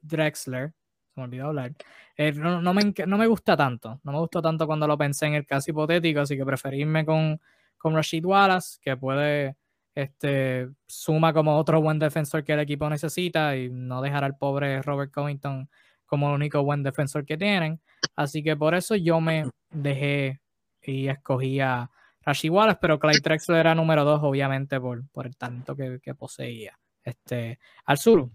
[0.00, 0.72] Drexler,
[1.18, 1.72] me olvidó hablar,
[2.16, 4.00] eh, no, me, gusta tanto.
[4.02, 7.04] No me gustó tanto cuando lo pensé en el caso hipotético, así que preferí irme
[7.04, 7.40] con,
[7.76, 9.56] con Rashid Wallace, que puede,
[9.94, 14.82] este, suma como otro buen defensor que el equipo necesita y no dejar al pobre
[14.82, 15.68] Robert Covington
[16.06, 17.80] como el único buen defensor que tienen.
[18.16, 20.40] Así que por eso yo me dejé
[20.82, 21.90] y escogí a
[22.22, 26.78] Rashid Wallace, pero Clyde Drexler era número dos, obviamente, por, el talento que, que poseía.
[27.04, 28.30] Este, al sur,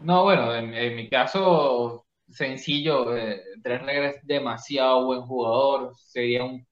[0.00, 6.64] No, bueno, en, en mi caso, sencillo, eh, Drexler es demasiado buen jugador, sería un,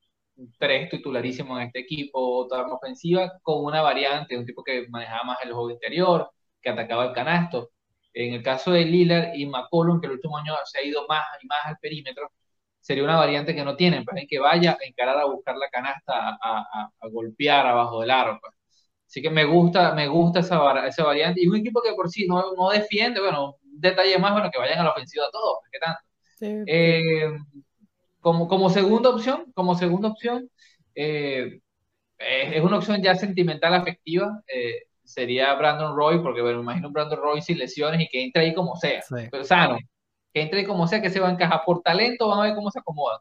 [0.59, 5.24] tres titularísimo en este equipo, toda arma ofensiva, con una variante, un tipo que manejaba
[5.24, 6.31] más el juego interior,
[6.62, 7.70] que atacaba el canasto.
[8.12, 11.27] En el caso de Lillard y McCollum, que el último año se ha ido más
[11.43, 12.31] y más al perímetro,
[12.81, 16.12] sería una variante que no tienen, para que vaya a encarar a buscar la canasta,
[16.31, 18.39] a, a- a golpear abajo del aro.
[18.40, 18.56] pues.
[19.07, 21.43] Así que me gusta, me gusta esa, esa variante.
[21.43, 24.59] Y un equipo que por sí no, no defiende, bueno, un detalle más, bueno, que
[24.59, 26.01] vayan a la ofensiva todos, ¿qué tanto?
[26.39, 27.31] sí, Eh,
[28.20, 30.51] como, como segunda opción, como segunda opción,
[30.95, 31.61] eh,
[32.19, 36.93] es una opción ya sentimental, afectiva, eh, sería Brandon Roy, porque bueno, me imagino un
[36.93, 39.15] Brandon Roy sin lesiones y que entre ahí como sea, sí.
[39.31, 39.78] pero sano,
[40.33, 42.57] que entre ahí como sea, que se va a encajar por talento, vamos a ver
[42.57, 43.20] cómo se acomoda.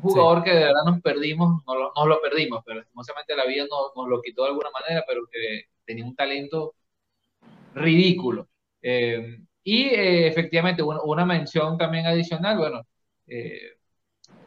[0.00, 3.64] Jugador que de verdad nos perdimos, no lo, nos lo perdimos, pero lastimosamente la vida
[3.70, 6.74] nos, nos lo quitó de alguna manera, pero que tenía un talento
[7.74, 8.48] ridículo.
[8.82, 12.82] Eh, y eh, efectivamente, una, una mención también adicional, bueno,
[13.26, 13.76] eh,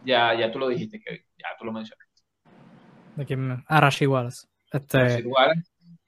[0.06, 2.24] ya, ya tú lo dijiste, Kevin, ya tú lo mencionaste.
[3.16, 4.48] ¿De quién Ah, Rashid Wallace.
[4.72, 5.24] Este,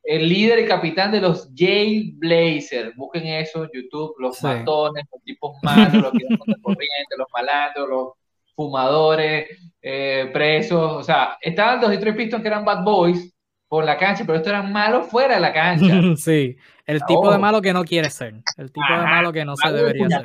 [0.03, 4.45] el líder y capitán de los Jay Blazers, busquen eso, YouTube, los Sí.
[4.45, 8.13] matones, los tipos malos, los que contra corriente, los malandros, los
[8.55, 9.47] fumadores,
[9.81, 13.33] eh, presos, o sea, estaban los Detroit Pistons que eran bad boys
[13.67, 15.85] por la cancha, pero estos eran malos fuera de la cancha.
[16.17, 17.39] sí, el tipo de Oh.
[17.39, 18.35] malo que no quiere ser.
[18.57, 20.21] El tipo de malo que no se de debería ser.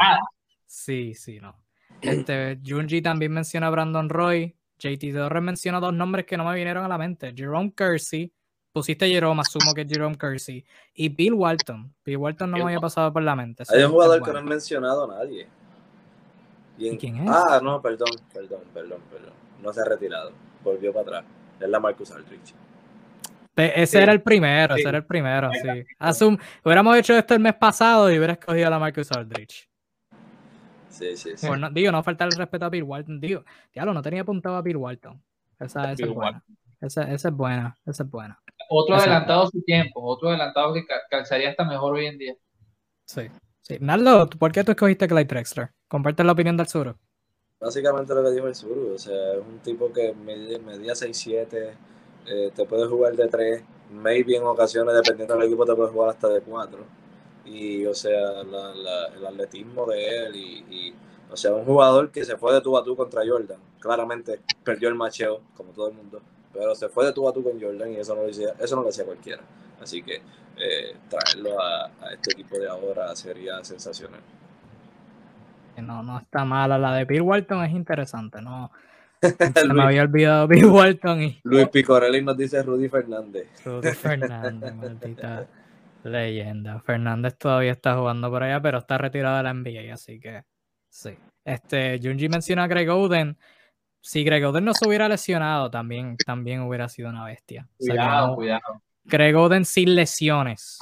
[0.67, 1.57] Sí, sí, no.
[2.01, 4.55] Este, Junji también menciona a Brandon Roy.
[4.79, 7.33] JT Torres menciona dos nombres que no me vinieron a la mente.
[7.35, 8.33] Jerome Kersey.
[8.73, 10.63] Pusiste Jerome, asumo que es Jerome Kersey.
[10.93, 11.95] Y Bill Walton.
[12.05, 13.65] Bill Walton no me había pasado por la mente.
[13.71, 15.49] Hay un jugador que no he mencionado a nadie.
[16.79, 17.31] ¿Y quién es?
[17.31, 19.33] Ah, no, perdón, perdón, perdón, perdón.
[19.63, 20.33] No se ha retirado.
[20.63, 21.25] Volvió para atrás.
[21.61, 22.55] Es la Marcus Aldrich.
[23.57, 25.87] Ese era el primero, ese era el primero, sí.
[25.99, 29.67] Asum, hubiéramos hecho esto el mes pasado y hubiera escogido a la Marcus Aldrich.
[30.91, 31.47] Sí, sí, sí.
[31.47, 33.19] Bueno, digo, no falta el respeto a Bill Walton.
[33.19, 35.23] Digo, diablo, no tenía apuntado a Bill Walton.
[35.59, 36.45] Esa, esa es buena.
[36.81, 38.39] Esa, esa, es buena, esa es buena.
[38.69, 42.35] Otro adelantado su tiempo, otro adelantado que calzaría hasta mejor hoy en día.
[43.07, 43.23] Sí.
[43.67, 43.79] Sí.
[43.81, 45.71] Naldo, ¿por qué tú escogiste Clyde Drexler?
[45.89, 46.97] Comparte la opinión del sur.
[47.59, 51.75] Básicamente lo que dijo el sur, o sea, es un tipo que medía 6'7",
[52.27, 56.11] eh, te puede jugar de 3, maybe en ocasiones, dependiendo del equipo, te puede jugar
[56.11, 56.79] hasta de 4.
[57.47, 60.95] Y, o sea, el atletismo de él y,
[61.31, 63.59] o sea, un jugador que se fue de tú a tú contra Jordan.
[63.81, 66.21] Claramente perdió el macheo, como todo el mundo,
[66.57, 68.77] pero se fue de tú a tú con Jordan y eso no lo hacía, eso
[68.77, 69.43] no lo hacía cualquiera.
[69.81, 74.21] Así que eh, traerlo a, este equipo de ahora sería sensacional.
[75.77, 76.79] No, no está mala.
[76.79, 78.71] La de Bill Walton es interesante, ¿no?
[79.21, 81.41] Se me había olvidado Bill Walton y.
[81.45, 83.49] Luis Picorelli nos dice Rudy Fernández.
[83.65, 85.47] Rudy Fernández, maldita
[86.03, 86.81] leyenda.
[86.81, 90.45] Fernández todavía está jugando por allá, pero está retirado de la NBA, así que
[90.89, 91.11] sí.
[91.45, 93.37] Este, Junji menciona a Greg Oden.
[94.07, 97.69] Si Greg Oden no se hubiera lesionado, también, también hubiera sido una bestia.
[97.77, 98.81] Cuidado, cuidado.
[99.03, 100.79] Greg Oden sin lesiones.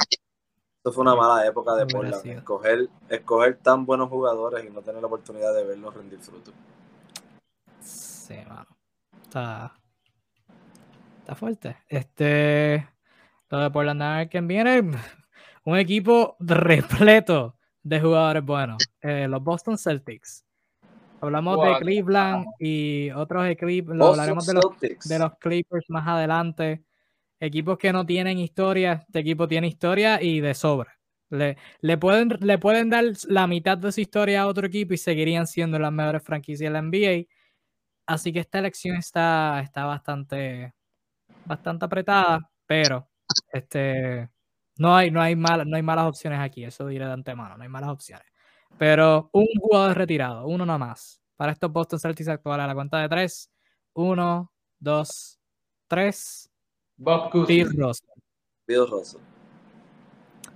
[0.76, 2.26] Esto fue una mala época de Portland.
[2.26, 6.52] Escoger, escoger tan buenos jugadores y no tener la oportunidad de verlos rendir fruto.
[7.80, 8.66] Sí, mano.
[9.22, 9.72] Está.
[11.20, 11.78] Está fuerte.
[11.88, 12.86] Este.
[13.48, 14.82] Lo de Portland que viene.
[15.64, 18.86] Un equipo repleto de jugadores buenos.
[19.00, 20.44] Eh, los Boston Celtics.
[21.20, 23.98] Hablamos de Cleveland y otros equipos.
[23.98, 26.84] Hablaremos de los, de los Clippers más adelante
[27.40, 30.98] equipos que no tienen historia, este equipo tiene historia y de sobra.
[31.30, 34.98] Le, le, pueden, le pueden dar la mitad de su historia a otro equipo y
[34.98, 37.26] seguirían siendo las mejores franquicias de la NBA.
[38.06, 40.74] Así que esta elección está, está bastante,
[41.44, 43.08] bastante apretada, pero
[43.52, 44.28] este,
[44.76, 47.62] no, hay, no, hay mal, no hay malas opciones aquí, eso diré de antemano, no
[47.62, 48.26] hay malas opciones.
[48.78, 51.20] Pero un jugador retirado, uno nomás.
[51.36, 53.50] Para estos Boston Celtics actuales, a la cuenta de tres.
[53.94, 55.38] Uno, dos,
[55.86, 56.50] tres.
[56.96, 57.54] Bob Cousy.
[57.54, 58.08] Bill Russell.
[58.66, 59.20] Bill Russell.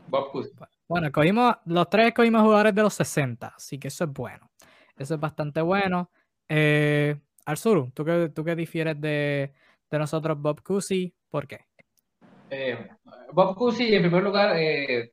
[0.08, 0.50] Bob Cousy.
[0.88, 4.50] Bueno, cogimos, los tres cogimos jugadores de los 60, así que eso es bueno.
[4.96, 6.10] Eso es bastante bueno.
[6.48, 7.14] Eh,
[7.44, 9.52] Arzuru, ¿tú qué, ¿tú qué difieres de,
[9.90, 11.14] de nosotros, Bob Cousy?
[11.28, 11.66] ¿Por qué?
[12.50, 12.88] Eh,
[13.32, 15.12] Bob Cousy, en primer lugar, eh,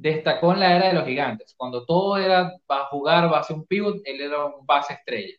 [0.00, 1.54] destacó en la era de los gigantes.
[1.56, 5.34] Cuando todo era va a jugar base un pivot, él era un base estrella.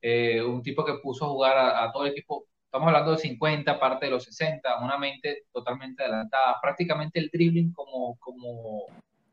[0.00, 3.18] Eh, un tipo que puso a jugar a, a todo el equipo Estamos hablando de
[3.18, 6.56] 50, parte de los 60, una mente totalmente adelantada.
[6.60, 8.84] Prácticamente el dribbling como, como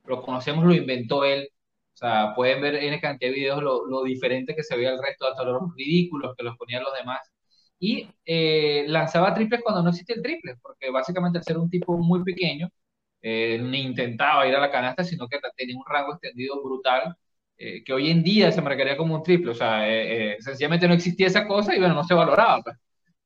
[0.06, 1.50] lo conocemos lo inventó él.
[1.94, 5.28] O sea, pueden ver en cantidad de videos lo, diferente que se veía el resto,
[5.28, 7.20] hasta los ridículos que los ponían los demás.
[7.80, 11.98] Y eh, lanzaba triples cuando no existía el triple, porque básicamente al ser un tipo
[11.98, 12.70] muy pequeño,
[13.24, 17.16] eh, ni intentaba ir a la canasta, sino que tenía un rango extendido brutal,
[17.58, 19.52] eh, que hoy en día se marcaría como un triple.
[19.52, 19.86] O sea,
[20.40, 22.62] sencillamente no existía esa cosa y bueno, no se valoraba.
[22.64, 22.78] Pues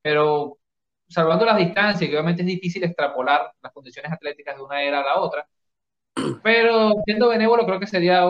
[0.02, 0.60] pero
[1.10, 5.06] salvando las distancias, que obviamente es difícil extrapolar las condiciones atléticas de una era a
[5.06, 5.48] la otra,
[6.44, 8.24] pero siendo benévolo creo que sería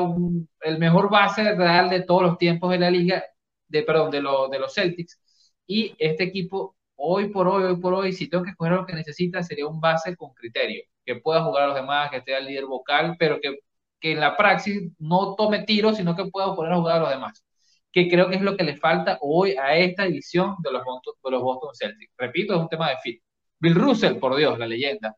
[0.61, 3.23] el mejor base real de todos los tiempos de la liga,
[3.68, 5.19] de, perdón, de, de los Celtics,
[5.68, 8.94] y este equipo hoy por hoy, hoy por hoy, si tengo que escoger lo que
[8.95, 12.46] necesita, sería un base con criterio, que pueda jugar a los demás, que esté al
[12.46, 13.58] líder vocal, pero que,
[14.00, 17.10] que en la praxis no tome tiros, sino que pueda poner a jugar a los
[17.10, 17.44] demás
[17.92, 21.32] que creo que es lo que le falta hoy a esta edición de los, de
[21.32, 22.14] los Boston Celtics.
[22.16, 23.24] Repito, es un tema de fit.
[23.60, 25.16] Bill Russell, por Dios, la leyenda,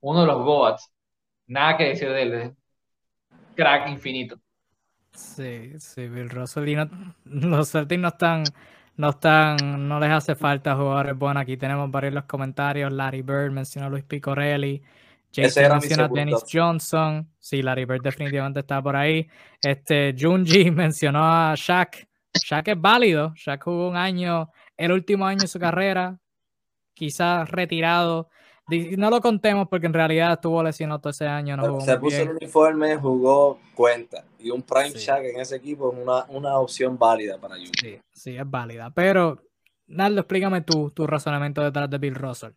[0.00, 0.92] uno de los Goats,
[1.48, 2.56] nada que decir de él,
[3.56, 4.36] crack infinito.
[5.12, 6.76] Sí, sí, Bill Russell y
[7.24, 8.44] los Celtics no están,
[8.96, 11.42] no están, no les hace falta jugadores buenos.
[11.42, 12.92] Aquí tenemos varios los comentarios.
[12.92, 14.82] Larry Bird mencionó a Luis Picorelli.
[15.34, 17.28] Jason menciona a Dennis Johnson.
[17.38, 19.28] Sí, Larry Bird definitivamente está por ahí.
[19.60, 22.06] Este, Junji mencionó a Shaq.
[22.32, 23.32] Shaq es válido.
[23.34, 26.18] Shaq jugó un año, el último año de su carrera,
[26.94, 28.28] quizás retirado.
[28.96, 31.56] No lo contemos porque en realidad estuvo lesionado todo ese año.
[31.56, 34.24] No se puso el uniforme, jugó cuenta.
[34.38, 37.72] Y un prime Shaq en ese equipo es una, una opción válida para Junji.
[37.80, 38.90] Sí, sí, es válida.
[38.94, 39.42] Pero,
[39.86, 42.52] Naldo, explícame tu, tu razonamiento detrás de Bill Russell.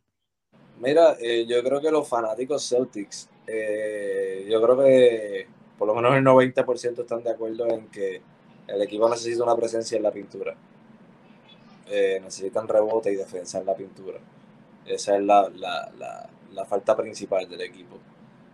[0.80, 5.48] Mira, eh, yo creo que los fanáticos Celtics, eh, yo creo que
[5.78, 8.22] por lo menos el 90% están de acuerdo en que
[8.68, 10.56] El equipo necesita una presencia en la pintura.
[11.90, 14.20] Eh, necesitan rebote y defensa en la pintura.
[14.86, 17.98] Esa es la, la, la, la falta principal del equipo,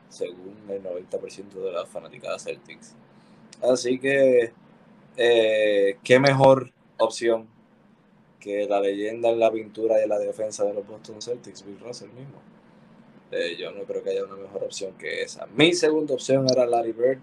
[0.09, 2.95] según el 90% de las fanáticas Celtics.
[3.61, 4.53] Así que,
[5.17, 7.47] eh, qué mejor opción
[8.43, 11.79] que la leyenda en la pintura y en la defensa de los Boston Celtics, Bill
[11.79, 12.41] Russell mismo.
[13.31, 15.47] Eh, yo no creo que haya una mejor opción que esa.
[15.55, 17.19] Mi segunda opción era Larry Bird,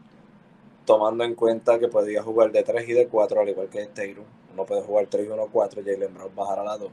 [0.86, 4.24] tomando en cuenta que podía jugar de 3 y de 4, al igual que Tatum.
[4.54, 6.90] Uno puede jugar 3 y 1, 4, Jalen Brown bajar a la 2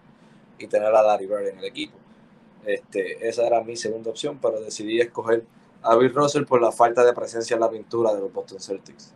[0.59, 1.97] y tener a Larry Bird en el equipo.
[2.65, 5.45] Este, esa era mi segunda opción, pero decidí escoger
[5.81, 9.13] a Bill Russell por la falta de presencia en la pintura de los Boston Celtics.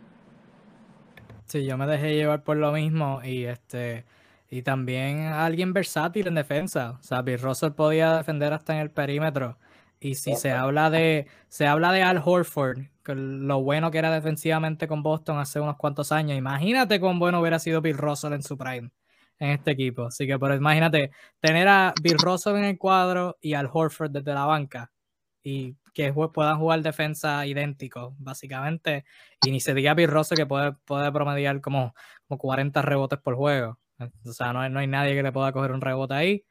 [1.46, 4.06] Sí, yo me dejé llevar por lo mismo y este
[4.52, 6.98] y también alguien versátil en defensa.
[7.00, 9.58] O sea, Bill Russell podía defender hasta en el perímetro.
[9.98, 14.86] Y si se habla de se habla de Al Horford, lo bueno que era defensivamente
[14.86, 18.58] con Boston hace unos cuantos años, imagínate cuán bueno hubiera sido Bill Russell en su
[18.58, 18.90] prime
[19.38, 20.04] en este equipo.
[20.04, 24.34] Así que, pero imagínate tener a Bill Russell en el cuadro y al Horford desde
[24.34, 24.92] la banca
[25.42, 29.04] y que puedan jugar defensa idéntico, básicamente.
[29.46, 31.94] Y ni se diga Bill Russell que puede, puede promediar como,
[32.28, 33.78] como 40 rebotes por juego.
[34.24, 36.44] O sea, no, no hay nadie que le pueda coger un rebote ahí.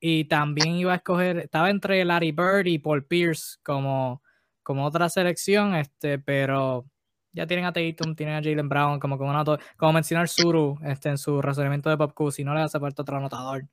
[0.00, 4.22] Y también iba a escoger, estaba entre Larry Bird y Paul Pierce como,
[4.62, 6.86] como otra selección, este, pero
[7.32, 9.32] ya tienen a Tatum, tienen a Jalen Brown, como como,
[9.76, 13.02] como mencionar Suru este, en su resolvimiento de Pop Q, si no le hace falta
[13.02, 13.64] otro anotador.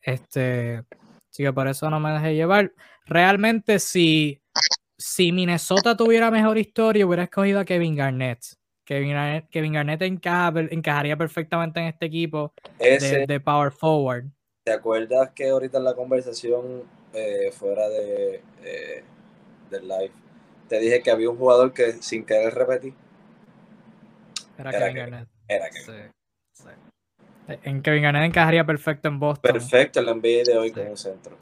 [0.00, 0.84] Este,
[1.30, 2.72] así que por eso no me dejé llevar.
[3.06, 4.40] Realmente, si,
[4.98, 8.40] si Minnesota tuviera mejor historia, hubiera escogido a Kevin Garnett.
[8.92, 14.26] Kevin Garnett, Kevin Garnett encajaría perfectamente en este equipo de, de Power Forward.
[14.64, 16.82] ¿Te acuerdas que ahorita en la conversación
[17.14, 19.02] eh, fuera de eh,
[19.70, 20.12] del live
[20.68, 22.92] te dije que había un jugador que sin querer repetir?
[24.58, 25.28] Era, Kevin Garnett.
[25.48, 26.12] Era Kevin.
[26.52, 26.64] Sí,
[27.62, 29.52] En Kevin Garnett encajaría perfecto en Boston.
[29.52, 31.38] Perfecto el NBA de hoy como centro.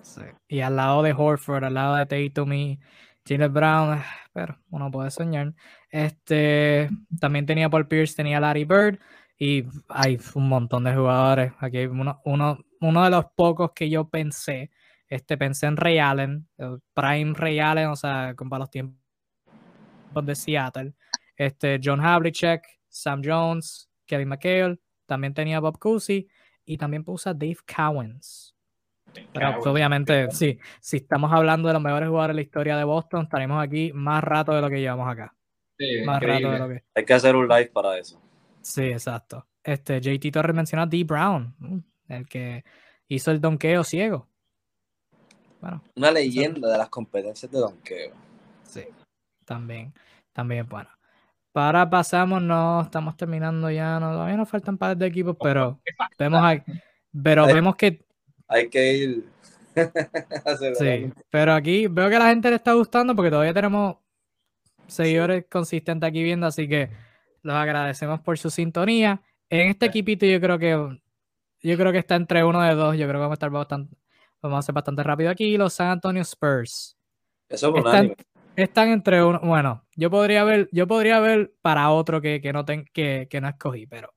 [0.47, 2.79] Y al lado de Horford, al lado de Tatum y
[3.31, 4.03] Jalen Brown,
[4.33, 5.55] pero uno puede soñar.
[5.91, 8.99] Este también tenía Paul Pierce, tenía Larry Bird
[9.39, 11.53] y hay un montón de jugadores.
[11.61, 14.71] Aquí uno, uno uno de los pocos que yo pensé.
[15.09, 18.97] Este, pensé en Ray Allen, el Prime Ray Allen, o sea, para los tiempos
[20.23, 20.95] de Seattle.
[21.37, 26.29] Este, John Havlicek, Sam Jones, Kevin McHale, también tenía Bob Cousy
[26.65, 28.55] y también puse a Dave Cowens.
[29.33, 32.85] Pero pues, obviamente, sí, si estamos hablando de los mejores jugadores de la historia de
[32.85, 35.35] Boston, estaremos aquí más rato de lo que llevamos acá.
[35.79, 36.85] Sí, más rato de lo que.
[36.95, 38.21] Hay que hacer un live para eso.
[38.61, 39.47] Sí, exacto.
[39.63, 41.05] Este, JT Torres menciona a D.
[41.05, 41.55] Brown.
[42.09, 42.65] El que
[43.09, 44.29] hizo el donqueo ciego.
[45.61, 48.15] Bueno, Una leyenda de las competencias de donqueo.
[48.63, 48.85] Sí,
[49.45, 49.93] también,
[50.33, 50.89] también, bueno.
[51.53, 55.81] Para pasamos, no estamos terminando ya, no, todavía nos faltan par de equipos, pero
[56.17, 56.41] vemos,
[57.23, 58.07] pero vemos que
[58.51, 59.25] hay que ir.
[60.79, 63.97] sí, pero aquí veo que a la gente le está gustando porque todavía tenemos
[64.89, 66.91] seguidores consistentes aquí viendo, así que
[67.43, 69.23] los agradecemos por su sintonía.
[69.49, 71.01] En este equipito yo creo que
[71.63, 72.97] yo creo que está entre uno de dos.
[72.97, 73.97] Yo creo que vamos a estar bastante,
[74.43, 75.57] vamos a ser bastante rápido aquí.
[75.57, 76.97] Los San Antonio Spurs.
[77.49, 78.15] Eso es están,
[78.57, 79.41] están entre uno.
[79.43, 83.87] Bueno, yo podría ver, yo podría ver para otro que, no ten, que, no escogí,
[83.87, 84.13] pero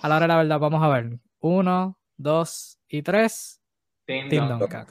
[0.00, 1.18] a la hora de la verdad, vamos a ver.
[1.40, 3.60] Uno, dos y tres.
[4.06, 4.86] Tim, Duncan.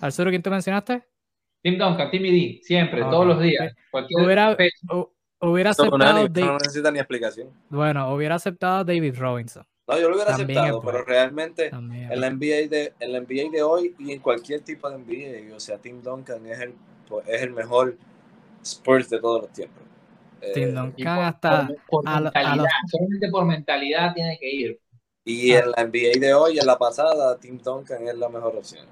[0.00, 1.02] ¿Al sur quién tú mencionaste?
[1.62, 3.74] Tim Duncan, Timmy D, siempre, todos los días.
[3.92, 4.56] hubiera,
[5.40, 6.28] hubiera aceptado.
[6.28, 7.50] no necesita ni explicación.
[7.68, 9.66] Bueno, hubiera aceptado David Robinson.
[9.86, 13.62] No, yo lo hubiera aceptado, pero realmente en la, NBA de, en la NBA de
[13.62, 16.74] hoy y en cualquier tipo de NBA, o sea, Tim Duncan es el,
[17.26, 17.98] es el mejor
[18.62, 19.82] Spurs de todos los tiempos.
[20.54, 24.80] Tim eh, Duncan hasta por, mentalidad, solamente por mentalidad tiene que ir.
[25.24, 28.86] Y en la NBA de hoy, en la pasada, Tim Duncan es la mejor opción.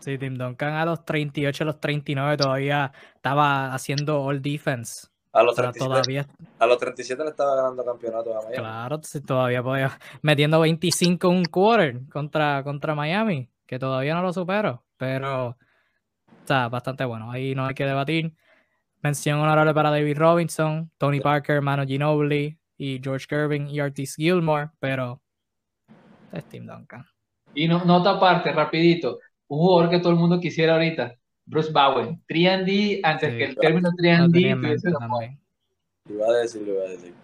[0.00, 5.08] Sí, Tim Duncan a los 38, a los 39 todavía estaba haciendo all defense.
[5.32, 6.26] A los, 37,
[6.58, 8.56] a los 37 le estaba ganando campeonatos a Miami.
[8.56, 9.98] Claro, todavía podía.
[10.22, 15.56] Metiendo 25 un quarter contra, contra Miami, que todavía no lo supero, pero
[16.40, 17.30] está bastante bueno.
[17.30, 18.34] Ahí no hay que debatir.
[19.02, 24.70] Mención honorable para David Robinson, Tony Parker, Manu Ginobili y George Gervin y Artis Gilmore,
[24.80, 25.22] pero
[26.32, 27.04] es Tim Duncan.
[27.54, 31.14] Y no, nota aparte, rapidito, un jugador que todo el mundo quisiera ahorita,
[31.46, 32.22] Bruce Bowen.
[32.28, 35.38] 3D antes que el término 3D
[36.08, 37.14] lo iba a decir, lo iba a decir.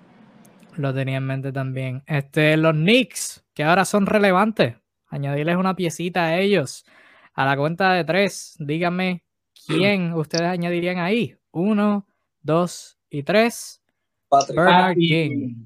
[0.76, 2.02] Lo tenía en mente también.
[2.06, 4.76] Este, los Knicks, que ahora son relevantes.
[5.06, 6.84] Añadirles una piecita a ellos.
[7.32, 9.24] A la cuenta de tres, díganme
[9.66, 11.36] quién ustedes añadirían ahí.
[11.50, 12.06] Uno,
[12.42, 13.80] dos y tres.
[14.28, 14.56] Patrick.
[14.56, 15.64] Bernard King.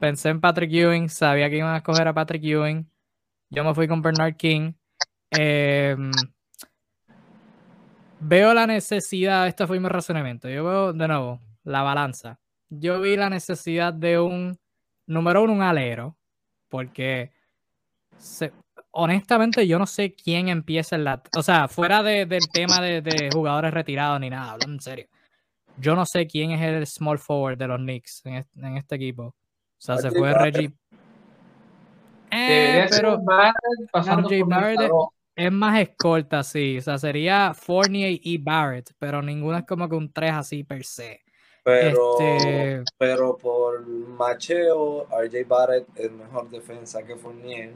[0.00, 2.90] Pensé en Patrick Ewing, sabía que iban a escoger a Patrick Ewing.
[3.50, 4.72] Yo me fui con Bernard King.
[5.30, 6.10] Em,
[8.20, 10.48] veo la necesidad, este fue mi razonamiento.
[10.48, 12.40] Yo veo de nuevo la balanza.
[12.68, 14.58] Yo vi la necesidad de un,
[15.06, 16.16] número uno, un alero,
[16.68, 17.32] porque
[18.92, 21.22] honestamente yo no sé quién empieza en la...
[21.36, 25.06] O sea, fuera del tema de, jugadores retirados ni nada, hablando en serio.
[25.76, 29.34] Yo no sé quién es el small forward de los Knicks en este, equipo.
[29.80, 30.70] O sea, se fue Reggie.
[32.30, 34.78] Eh, pero Barrett
[35.34, 36.76] es más escolta, sí.
[36.76, 40.84] O sea, sería Fournier y Barrett, pero ninguno es como que un 3 así per
[40.84, 41.22] se.
[41.64, 42.84] Pero, este...
[42.98, 47.72] pero por macheo, RJ Barrett es mejor defensa que Fournier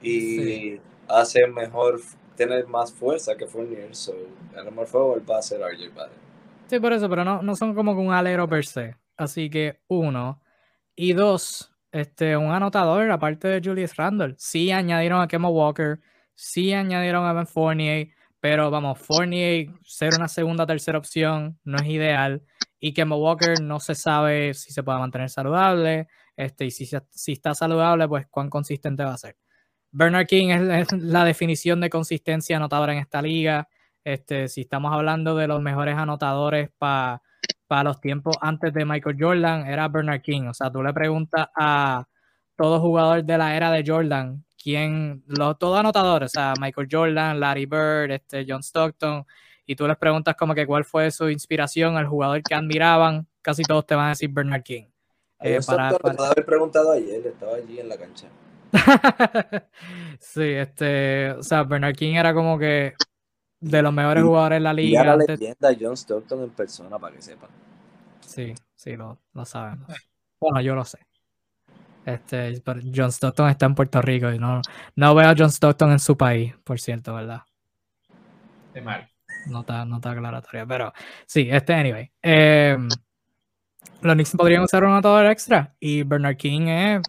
[0.00, 0.78] y
[1.08, 2.00] hace mejor,
[2.36, 3.92] tener más fuerza que Fournier.
[3.94, 4.14] So,
[4.56, 6.16] el mejor forward va a ser RJ Barrett.
[6.68, 8.94] Sí, por eso, pero no, no son como un alero per se.
[9.16, 10.40] Así que, uno.
[11.02, 14.34] Y dos, este, un anotador aparte de Julius Randle.
[14.36, 15.98] Sí añadieron a Kemba Walker,
[16.34, 18.08] sí añadieron a Ben Fournier,
[18.38, 22.42] pero vamos, Fournier ser una segunda tercera opción no es ideal.
[22.78, 27.32] Y Kemba Walker no se sabe si se puede mantener saludable, este, y si, si
[27.32, 29.38] está saludable, pues cuán consistente va a ser.
[29.92, 33.70] Bernard King es, la definición de consistencia anotadora en esta liga.
[34.04, 37.22] Este, si estamos hablando de los mejores anotadores para
[37.84, 40.48] los tiempos antes de Michael Jordan, era Bernard King.
[40.48, 42.04] O sea, tú le preguntas a
[42.56, 47.40] todo jugador de la era de Jordan, quién, los, todos anotadores, o sea, Michael Jordan,
[47.40, 49.24] Larry Bird, este, John Stockton,
[49.64, 53.62] y tú les preguntas como que cuál fue su inspiración, al jugador que admiraban, casi
[53.62, 54.84] todos te van a decir Bernard King.
[55.40, 56.26] Eh, para, para...
[56.26, 58.26] haber preguntado ayer, estaba allí en la cancha.
[60.20, 62.94] sí, este, o sea, Bernard King era como que
[63.60, 65.02] de los mejores jugadores de la liga.
[65.02, 67.50] Y la leyenda John Stockton en persona, para que sepan.
[68.20, 69.92] Sí, sí, lo, lo sabemos.
[70.40, 70.98] Bueno, yo lo sé.
[72.04, 74.62] Este, pero John Stockton está en Puerto Rico y no,
[74.96, 77.42] no veo a John Stockton en su país, por cierto, ¿verdad?
[78.72, 79.08] De mal.
[79.46, 80.92] No está, no está aclaratoria, pero
[81.26, 82.10] sí, este, anyway.
[82.22, 82.76] Eh,
[84.02, 87.02] los Knicks podrían usar un anotador extra y Bernard King es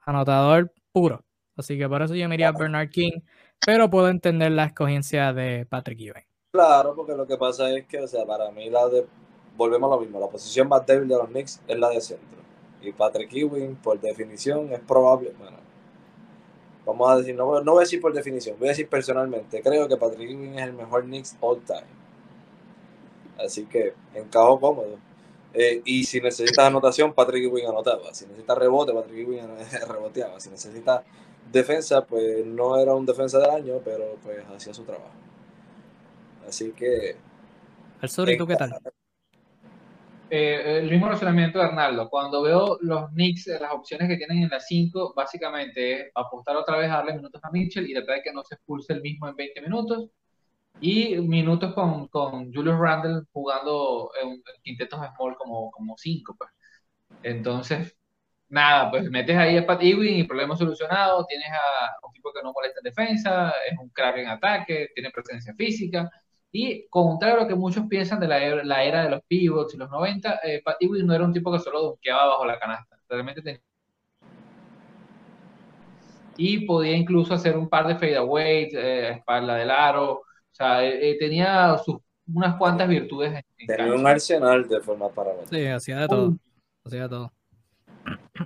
[0.00, 1.24] anotador puro.
[1.56, 3.20] Así que por eso yo me iría a Bernard King,
[3.64, 6.26] pero puedo entender la escogencia de Patrick Ewing.
[6.52, 9.06] Claro, porque lo que pasa es que, o sea, para mí la de,
[9.56, 12.38] volvemos a lo mismo, la posición más débil de los Knicks es la de centro.
[12.82, 15.56] Y Patrick Ewing, por definición, es probable, bueno,
[16.84, 19.88] vamos a decir, no, no voy a decir por definición, voy a decir personalmente, creo
[19.88, 22.02] que Patrick Ewing es el mejor Knicks all time.
[23.38, 24.98] Así que encajo cómodo.
[25.54, 28.14] Eh, y si necesitas anotación, Patrick Ewing anotaba.
[28.14, 29.40] Si necesitas rebote, Patrick Ewing
[29.88, 30.40] reboteaba.
[30.40, 31.02] Si necesitas
[31.50, 35.10] defensa, pues no era un defensa del año, pero pues hacía su trabajo.
[36.46, 37.16] Así que.
[38.00, 38.72] El sobre, ¿tú qué tal?
[40.34, 42.08] Eh, el mismo razonamiento de Arnaldo.
[42.08, 46.78] Cuando veo los Knicks, las opciones que tienen en la 5, básicamente es apostar otra
[46.78, 49.28] vez a darle minutos a Mitchell y tratar de que no se expulse el mismo
[49.28, 50.08] en 20 minutos
[50.80, 56.50] y minutos con, con Julius Randle jugando en quintetos small como, como cinco, pues.
[57.22, 57.94] Entonces,
[58.52, 62.42] nada, pues metes ahí a Pat Ewing y problema solucionado, tienes a un tipo que
[62.42, 66.10] no molesta en defensa, es un crack en ataque, tiene presencia física,
[66.50, 69.74] y contrario a lo que muchos piensan de la, era, la era de los pivots
[69.74, 72.58] y los 90, eh, Pat Ewing no era un tipo que solo donkeaba bajo la
[72.58, 73.60] canasta, realmente tenía
[76.36, 81.10] y podía incluso hacer un par de fadeaways, eh, espalda del aro, o sea, eh,
[81.10, 81.96] eh, tenía sus,
[82.32, 83.44] unas cuantas virtudes.
[83.66, 86.36] tenía un arsenal de forma para Sí, hacía de todo.
[86.84, 87.32] Hacía de todo.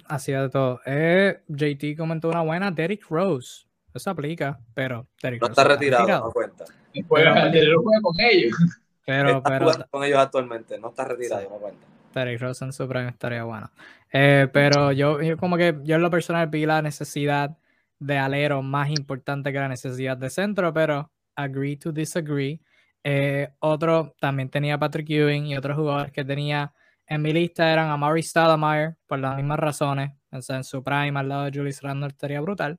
[0.06, 0.80] Hacía de todo.
[0.86, 3.66] Eh, JT comentó una buena, Derrick Rose.
[3.94, 6.64] Eso aplica, pero Derrick no está retirado, no cuenta.
[7.08, 8.56] Juega, juega con ellos.
[9.06, 11.86] Pero, pero, con ellos actualmente, no está retirado, no cuenta.
[12.12, 13.70] Derrick Rose en su prime estaría bueno.
[14.12, 17.56] Eh, pero yo, yo, como que yo en lo personal vi la necesidad
[17.98, 22.60] de alero más importante que la necesidad de centro, pero agree to disagree.
[23.04, 26.72] Eh, otro también tenía Patrick Ewing y otros jugadores que tenía
[27.06, 30.12] en mi lista eran Amari Stoudemire por las mismas razones.
[30.30, 32.78] en su prime al lado de Julius Randle estaría brutal.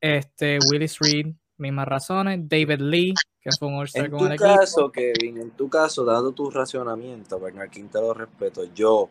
[0.00, 2.40] Este, Willis Reed, mismas razones.
[2.48, 6.50] David Lee, que fue un All-Star con el caso, Kevin, en tu caso, dado tu
[6.50, 9.08] racionamiento, Bernard King te lo respeto, yo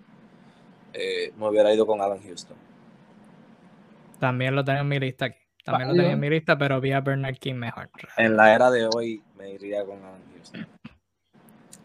[0.94, 2.58] eh, me hubiera ido con Alan Houston.
[4.20, 5.40] También lo tengo en mi lista aquí.
[5.64, 7.90] También lo tenía en mi lista, pero vi a Bernard King mejor.
[8.18, 10.68] En la era de hoy me iría con Alan Houston.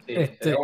[0.05, 0.55] este,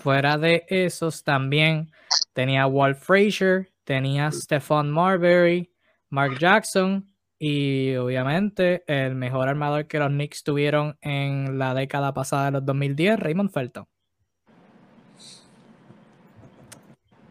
[0.00, 1.90] Fuera de esos también
[2.32, 5.72] tenía Walt Frazier, tenía Stephon Marbury,
[6.10, 12.46] Mark Jackson y obviamente el mejor armador que los Knicks tuvieron en la década pasada
[12.46, 13.86] de los 2010, Raymond Felton.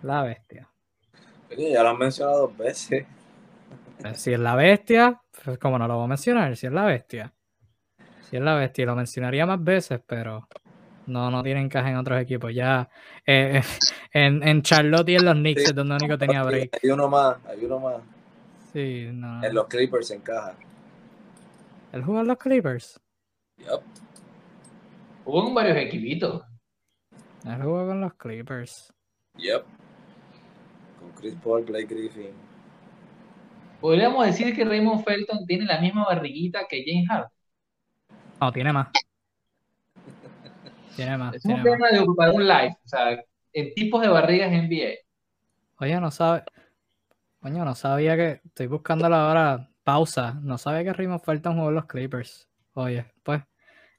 [0.04, 0.70] La bestia.
[1.50, 3.06] Oye, ya lo han mencionado dos veces.
[4.02, 6.86] Pues, si es la bestia, pues como no lo voy a mencionar, si es la
[6.86, 7.34] bestia.
[8.30, 10.48] Si es la bestia, lo mencionaría más veces, pero
[11.08, 12.54] no, no tiene encaje en otros equipos.
[12.54, 12.90] Ya
[13.26, 13.62] eh,
[14.14, 15.70] en, en Charlotte y en los Knicks Sí.
[15.70, 16.80] es donde único tenía break.
[16.84, 18.02] Hay uno más, hay uno más.
[18.74, 19.44] Sí, no.
[19.44, 20.56] En los Clippers encaja.
[21.92, 23.00] Él jugó en los Clippers.
[23.58, 23.82] Yup.
[25.26, 26.44] Hubo en varios equipitos.
[27.46, 28.94] Él jugó con los Clippers.
[29.38, 29.64] Yep.
[31.00, 32.32] Con Chris Paul, Blake Griffin.
[33.80, 37.30] Podríamos decir que Raymond Felton tiene la misma barriguita que James Harden.
[38.42, 38.88] No, tiene más.
[40.98, 41.74] Tiene más, Es tiene un más.
[41.74, 42.78] tema de ocupar un live.
[42.84, 44.96] O sea, en tipos de barrigas NBA.
[45.80, 46.44] Oye, no sabe.
[47.40, 48.42] Coño, no sabía que.
[48.46, 49.70] Estoy buscando ahora.
[49.84, 50.34] Pausa.
[50.42, 52.50] No sabía que Raymond Felton jugó los Clippers.
[52.74, 53.42] Oye, pues.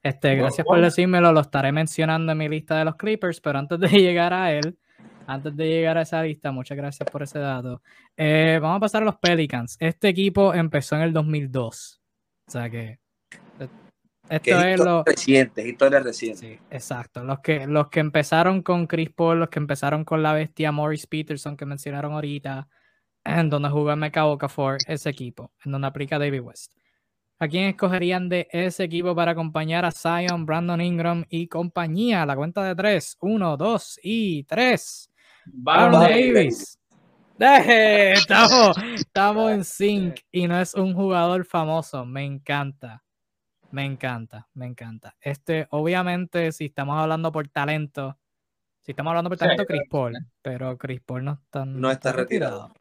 [0.03, 1.33] Este, Bueno, gracias por decírmelo.
[1.33, 3.41] Lo estaré mencionando en mi lista de los Clippers.
[3.41, 4.77] Pero antes de llegar a él,
[5.27, 7.81] antes de llegar a esa lista, muchas gracias por ese dato.
[8.17, 9.77] Eh, vamos a pasar a los Pelicans.
[9.79, 12.03] Este equipo empezó en el 2002.
[12.47, 12.99] O sea que.
[14.29, 15.05] Que Esto es lo.
[15.05, 16.39] reciente, es historia reciente.
[16.39, 17.25] Sí, exacto.
[17.25, 21.07] Los que, los que empezaron con Chris Paul, los que empezaron con la bestia Morris
[21.07, 22.69] Peterson que mencionaron ahorita,
[23.25, 26.73] en donde jugó Mecca Okafor, ese equipo, en donde aplica David West.
[27.41, 32.27] ¿A quién escogerían de ese equipo para acompañar a Zion, Brandon Ingram y compañía?
[32.27, 33.17] La cuenta de tres.
[33.21, 35.09] Uno, dos y tres.
[35.47, 36.79] Baron Davis.
[37.39, 42.05] Estamos, estamos en sync y no es un jugador famoso.
[42.05, 43.05] Me encanta.
[43.71, 45.15] Me encanta, me encanta.
[45.21, 48.19] Este, obviamente, si estamos hablando por talento,
[48.81, 49.83] si estamos hablando por Sí, talento, Chris.
[49.91, 52.73] Paul, pero Chris Paul no está, No está retirado.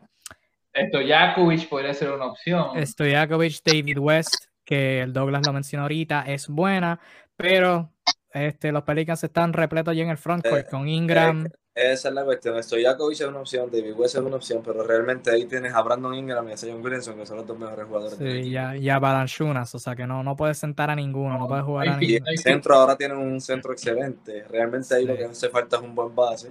[0.71, 2.85] Esto, Jakovic podría ser una opción.
[2.85, 6.99] Stojakovic, David West, que el Douglas lo mencionó ahorita, es buena,
[7.35, 7.91] pero
[8.31, 11.47] este, los Pelicans están repletos ya en el frontcourt Eh, con Ingram.
[11.73, 12.61] Esa es la cuestión.
[12.61, 16.13] Stojakovic es una opción, David West es una opción, pero realmente ahí tienes a Brandon
[16.15, 18.51] Ingram y a Zion Williamson, que son los dos mejores jugadores del Sí, equipo.
[18.53, 21.63] ya, ya Balanchunas, o sea que no, no puedes sentar a ninguno, no, No, puedes
[21.65, 22.17] jugar hay a ninguno.
[22.25, 24.43] en el centro ahora tienen un centro excelente.
[24.49, 26.49] Realmente ahí lo que hace falta es un buen base.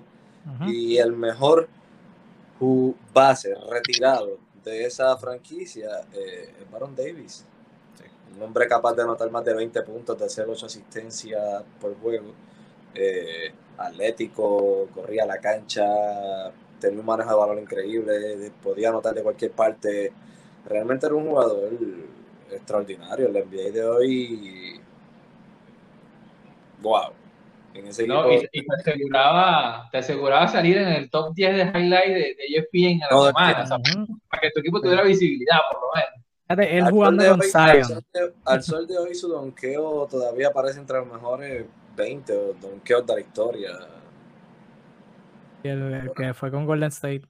[0.68, 1.68] Y el mejor
[3.12, 7.44] base retirado de esa franquicia eh, es Baron Davis.
[8.34, 12.32] Un hombre capaz de anotar más de 20 puntos, de hacer 8 asistencias por juego.
[12.94, 15.84] Eh, atlético, corría a la cancha,
[16.80, 20.12] tenía un manejo de balón increíble, podía anotar de cualquier parte.
[20.66, 21.70] Realmente era un jugador
[22.50, 23.28] extraordinario.
[23.28, 24.80] El NBA de hoy.
[26.82, 27.12] ¡Wow!
[27.74, 28.26] En ese ¿no?
[28.30, 28.48] equipo.
[28.52, 32.44] Y, y te, aseguraba, te aseguraba salir en el top 10 de highlight de, de
[32.56, 34.18] ESPN a la No, semana, que- o sea, Ujú.
[34.28, 36.15] para que tu equipo tuviera visibilidad, por lo menos.
[36.48, 37.84] Fíjate, él Al jugando sol con de hoy- al Zion.
[37.88, 41.66] sol de- Al sol de hoy su donqueo todavía aparece entre los mejores
[41.96, 43.70] 20 o donqueos de la historia.
[45.62, 47.22] y el, el que fue con Golden State.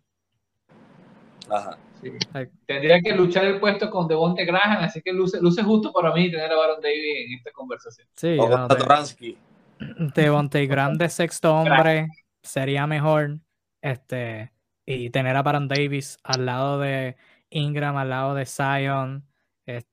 [1.48, 1.78] Ajá.
[2.02, 2.12] Sí.
[2.66, 6.30] Tendría que luchar el puesto con Devonte Graham, así que luce, luce justo para mí
[6.30, 8.06] tener a Baron Davis en esta conversación.
[8.14, 9.38] Sí, O no, con de- Toransky.
[10.14, 12.09] Devontae Graham de sexto hombre
[12.43, 13.38] sería mejor.
[13.80, 14.52] Este,
[14.84, 17.16] y tener a Baron Davis al lado de
[17.51, 19.27] Ingram, al lado de Zion.
[19.66, 19.86] Es,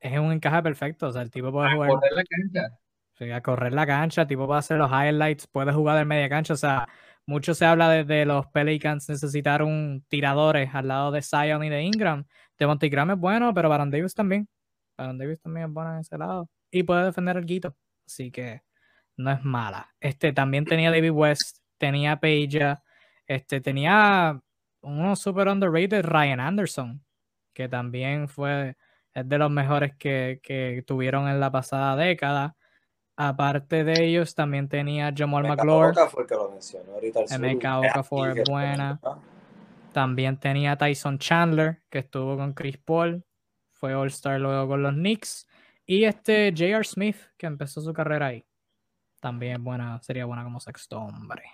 [0.00, 1.08] es un encaje perfecto.
[1.08, 2.78] O sea, el tipo puede jugar Correr la cancha.
[3.14, 6.28] sí, a correr la cancha, el tipo puede hacer los highlights, puede jugar de media
[6.28, 6.54] cancha.
[6.54, 6.86] O sea,
[7.26, 11.68] mucho se habla de, de los Pelicans necesitar un tiradores al lado de Zion y
[11.70, 12.24] de Ingram.
[12.58, 14.48] Devontae Graham es bueno, pero Baron Davis también.
[14.96, 16.48] Baron Davis también es bueno en ese lado.
[16.70, 17.76] Y puede defender el guito.
[18.06, 18.62] Así que
[19.16, 19.94] no es mala.
[20.00, 22.82] Este también tenía David West, tenía Peja,
[23.26, 24.40] este tenía
[24.86, 27.04] uno super underrated, Ryan Anderson,
[27.52, 28.76] que también fue
[29.16, 32.54] es de los mejores que, que tuvieron en la pasada década.
[33.16, 35.56] Aparte de ellos, también tenía Jamal
[36.10, 37.20] fue el que lo mencionó ahorita.
[37.30, 39.00] Emeka Okafor es Aquí, buena.
[39.92, 43.24] también tenía Tyson Chandler, que estuvo con Chris Paul,
[43.72, 45.48] fue All-Star luego con los Knicks.
[45.86, 46.84] Y este J.R.
[46.84, 48.44] Smith, que empezó su carrera ahí.
[49.18, 51.44] También buena, sería buena como sexto hombre.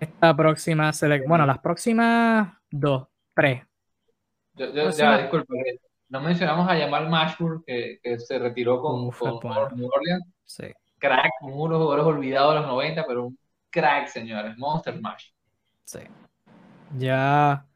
[0.00, 3.62] Esta próxima selección, bueno, las próximas dos, tres.
[4.54, 5.78] Yo, yo- ya, disculpa, eh,
[6.08, 9.68] no mencionamos a Jamal Mashburn, que, que se retiró con, Uf, con bueno.
[9.74, 10.24] New Orleans.
[10.44, 10.66] Sí.
[10.98, 13.38] Crack, uno de los jugadores olvidados de los 90, pero un
[13.70, 14.56] crack, señores.
[14.56, 15.26] Monster Mash.
[15.84, 16.00] Sí.
[16.96, 17.66] Ya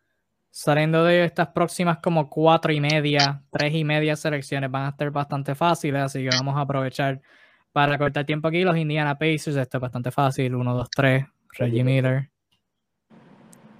[0.50, 5.10] saliendo de estas próximas como cuatro y media, tres y media selecciones van a estar
[5.10, 7.20] bastante fáciles, así que vamos a aprovechar
[7.72, 8.62] para cortar tiempo aquí.
[8.62, 10.54] Los Indiana Pacers, esto es bastante fácil.
[10.54, 11.24] 1, 2, 3.
[11.58, 12.30] Reggie Miller.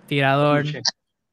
[0.07, 0.65] Tirador.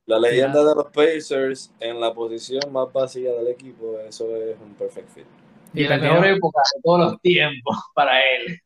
[0.06, 4.74] La leyenda de los Pacers en la posición más básica del equipo, eso es un
[4.76, 5.26] perfect fit.
[5.74, 8.62] Y en la mejor época de todos los tiempos para él.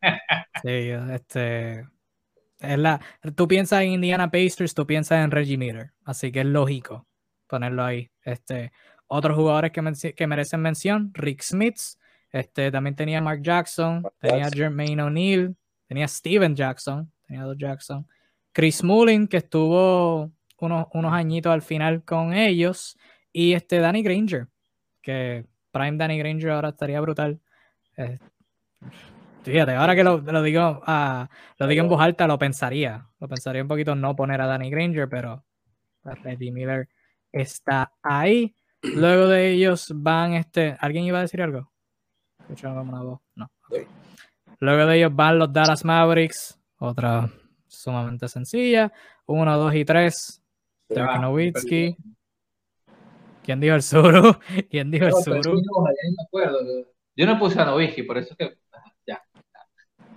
[0.61, 1.87] Sí, este.
[2.59, 3.01] Es la,
[3.35, 5.93] tú piensas en Indiana Pacers, tú piensas en Reggie Miller.
[6.05, 7.07] Así que es lógico
[7.47, 8.11] ponerlo ahí.
[8.23, 8.71] Este,
[9.07, 11.99] otros jugadores que, que merecen mención, Rick Smiths,
[12.31, 15.55] este, también tenía Mark Jackson, tenía Jermaine O'Neal,
[15.87, 17.11] tenía Steven Jackson,
[17.57, 18.07] Jackson,
[18.51, 22.97] Chris Mullin, que estuvo unos, unos añitos al final con ellos,
[23.31, 24.47] y este Danny Granger,
[25.01, 27.39] que Prime Danny Granger ahora estaría brutal.
[27.97, 28.19] Eh,
[29.43, 31.25] fíjate, ahora que lo, digo uh,
[31.57, 33.07] lo digo en voz alta, lo pensaría.
[33.19, 35.43] Lo pensaría un poquito no poner a Danny Granger, pero
[36.03, 36.89] Reggie Miller
[37.31, 38.55] está ahí.
[38.81, 40.75] Luego de ellos van este.
[40.79, 41.71] ¿Alguien iba a decir algo?
[42.63, 43.21] una voz.
[43.35, 43.49] No.
[44.59, 46.59] Luego de ellos van los Dallas Mavericks.
[46.83, 47.29] Otra
[47.67, 48.91] sumamente sencilla.
[49.27, 50.41] Uno, dos y tres.
[50.89, 51.95] Dirk Nowitzki.
[53.43, 54.35] ¿Quién dijo el Suru?
[54.71, 55.61] ¿Quién dijo el Suru?
[57.15, 58.57] Yo no puse a Nowitzki, por eso es que.
[59.05, 59.21] Ya.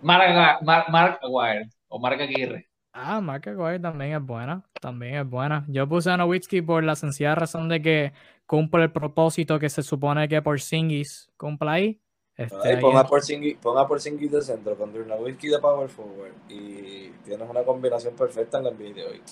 [0.01, 2.67] Mark, Mark, Aguirre o Mark Aguirre.
[2.95, 4.65] Ah, Mark Aguirre también es buena.
[4.81, 5.67] También es buena.
[5.69, 8.13] Yo puse a Nowitzki por la sencilla razón de que
[8.47, 12.04] cumple el propósito que se supone que por Singis cumple ahí.
[12.37, 13.23] Este, ponga, por
[13.63, 14.93] ponga por de centro con
[15.23, 19.23] Whisky de power forward y tienes una combinación perfecta en la NBA de hoy.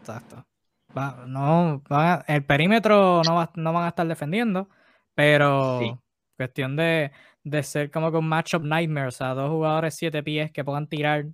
[0.00, 0.44] Exacto.
[1.26, 1.82] no,
[2.26, 4.68] el perímetro no, va, no van a estar defendiendo,
[5.14, 5.80] pero
[6.36, 7.12] cuestión de,
[7.44, 10.86] de, ser como que un matchup nightmare, o sea, dos jugadores siete pies que puedan
[10.86, 11.26] tirar.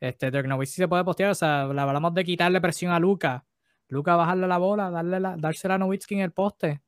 [0.00, 3.44] Este, Dirk Nowitzki se puede postear, o sea, hablamos de quitarle presión a Luca.
[3.88, 6.83] Luca bajarle la bola, darle la, dársela a Nowitzki en el poste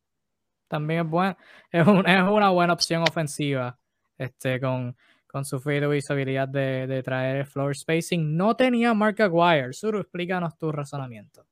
[0.68, 1.36] también es, buena
[1.72, 3.78] es, una buena opción ofensiva
[4.18, 8.36] este, con, con su y su habilidad de, de, traer floor spacing.
[8.36, 9.72] No tenía Mark Aguirre.
[9.72, 11.46] Suru, explícanos tu razonamiento.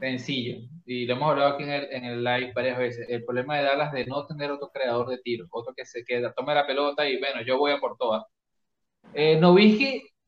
[0.00, 3.06] Sencillo, y lo hemos hablado aquí en el, en el live varias veces.
[3.08, 6.34] El problema de Dallas de no tener otro creador de tiro, otro que se queda,
[6.34, 8.24] tome la pelota y bueno, yo voy a por todas.
[9.14, 9.40] Eh,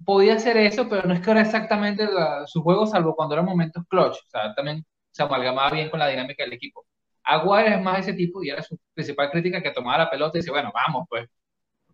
[0.05, 2.09] podía hacer eso, pero no es que era exactamente
[2.47, 4.16] su juego, salvo cuando eran momentos clutch.
[4.16, 6.86] O sea, también se amalgamaba bien con la dinámica del equipo.
[7.28, 10.40] Aguirre es más ese tipo y era su principal crítica que tomaba la pelota y
[10.40, 11.28] dice, bueno, vamos, pues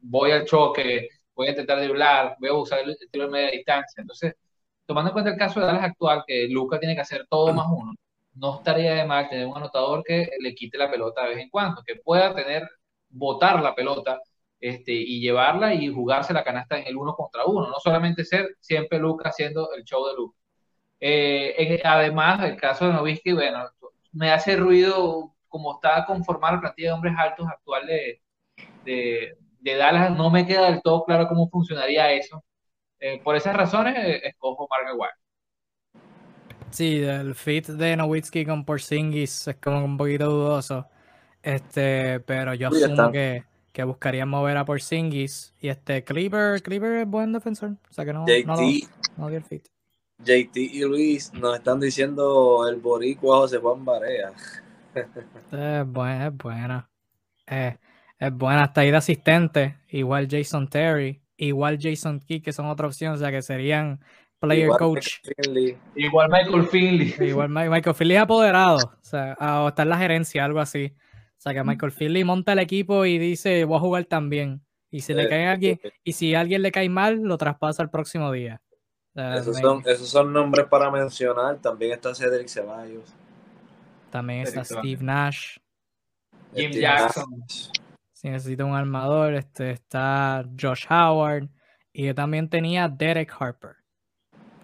[0.00, 4.00] voy al choque, voy a intentar driblar, voy a usar el tiro de media distancia.
[4.00, 4.34] Entonces,
[4.86, 7.66] tomando en cuenta el caso de Dallas actual, que Luca tiene que hacer todo más
[7.68, 7.94] uno,
[8.34, 11.50] no estaría de mal tener un anotador que le quite la pelota de vez en
[11.50, 12.68] cuando, que pueda tener,
[13.08, 14.20] botar la pelota
[14.60, 18.56] este, y llevarla y jugarse la canasta en el uno contra uno, no solamente ser
[18.60, 20.38] siempre Luca haciendo el show de Luca.
[21.00, 23.68] Eh, además, el caso de Novisky, bueno,
[24.14, 28.20] me hace ruido como está conformada la plantilla de hombres altos actual de,
[28.84, 32.44] de, Dallas, no me queda del todo claro cómo funcionaría eso.
[32.98, 35.24] Eh, por esas razones, eh, escojo Mark Aguirre.
[36.70, 40.88] Sí, el fit de Nowitzki con Porzingis es como un poquito dudoso.
[41.42, 45.54] Este, pero yo asumo que, que buscarían mover a Porzingis.
[45.60, 47.76] Y este, Clipper, Clipper es buen defensor.
[47.88, 48.56] O sea que no, no,
[49.16, 49.73] no dio el fit.
[50.18, 54.32] JT y Luis nos están diciendo el boricua José Juan Barea.
[54.94, 56.90] es buena, es buena.
[57.46, 57.76] Eh,
[58.18, 59.76] es buena, hasta ahí de asistente.
[59.88, 64.00] Igual Jason Terry, igual Jason Key, que son otra opción, o sea que serían
[64.38, 65.18] player coach.
[65.96, 67.14] Igual Michael Finley.
[67.20, 70.94] Igual Michael Finley apoderado, o sea, o está en la gerencia, algo así.
[71.36, 74.62] O sea que Michael Finley monta el equipo y dice, voy a jugar también.
[74.90, 77.82] Y si le cae a alguien, y si a alguien le cae mal, lo traspasa
[77.82, 78.62] el próximo día.
[79.14, 81.58] Esos son, esos son nombres para mencionar.
[81.58, 83.14] También está Cedric Ceballos.
[84.10, 85.58] También está Steve Nash.
[86.54, 87.44] Jim Jackson.
[88.12, 91.48] Si necesita un armador, este está Josh Howard.
[91.92, 93.76] Y yo también tenía Derek Harper,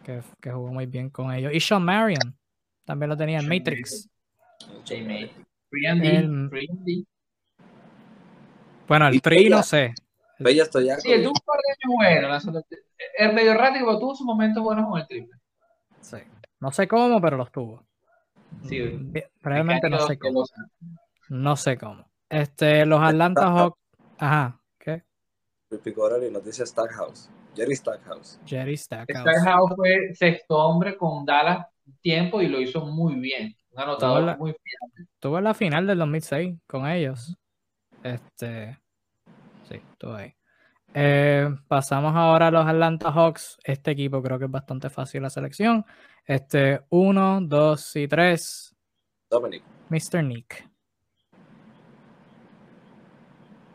[0.03, 1.53] que, que jugó muy bien con ellos.
[1.55, 2.37] Y Sean Marion,
[2.85, 4.09] también lo tenía en Matrix.
[8.89, 9.95] Bueno, el Tri no sé.
[10.41, 10.97] Bella estoy ya.
[10.97, 12.67] Sí, tuvo un par de años buenos.
[13.19, 15.39] El medio rápido tuvo sus momentos buenos con el triple.
[16.01, 16.17] Sí.
[16.61, 17.85] No sé cómo, pero los tuvo.
[18.65, 19.13] Sí.
[19.43, 20.45] Realmente no sé cómo.
[21.29, 22.11] No sé cómo.
[22.29, 23.79] Este, los Atlanta Hawks.
[24.19, 24.61] Ajá.
[24.79, 25.03] ¿Qué?
[25.83, 27.31] Picorari nos dice Stackhouse.
[27.55, 28.41] Jerry Stackhouse.
[28.47, 29.21] Jerry Stackhouse.
[29.21, 31.67] Stackhouse fue sexto hombre con Dallas
[32.01, 33.55] tiempo y lo hizo muy bien.
[33.73, 35.09] Un anotador muy bien.
[35.19, 37.37] Tuvo en la final del 2006 con ellos.
[38.03, 38.79] Este.
[40.03, 40.35] Ahí.
[40.93, 43.59] Eh, pasamos ahora a los Atlanta Hawks.
[43.65, 45.85] Este equipo creo que es bastante fácil la selección.
[46.25, 48.75] Este, uno, dos y tres.
[49.31, 49.63] Dominic.
[49.89, 50.25] Mr.
[50.25, 50.69] Nick.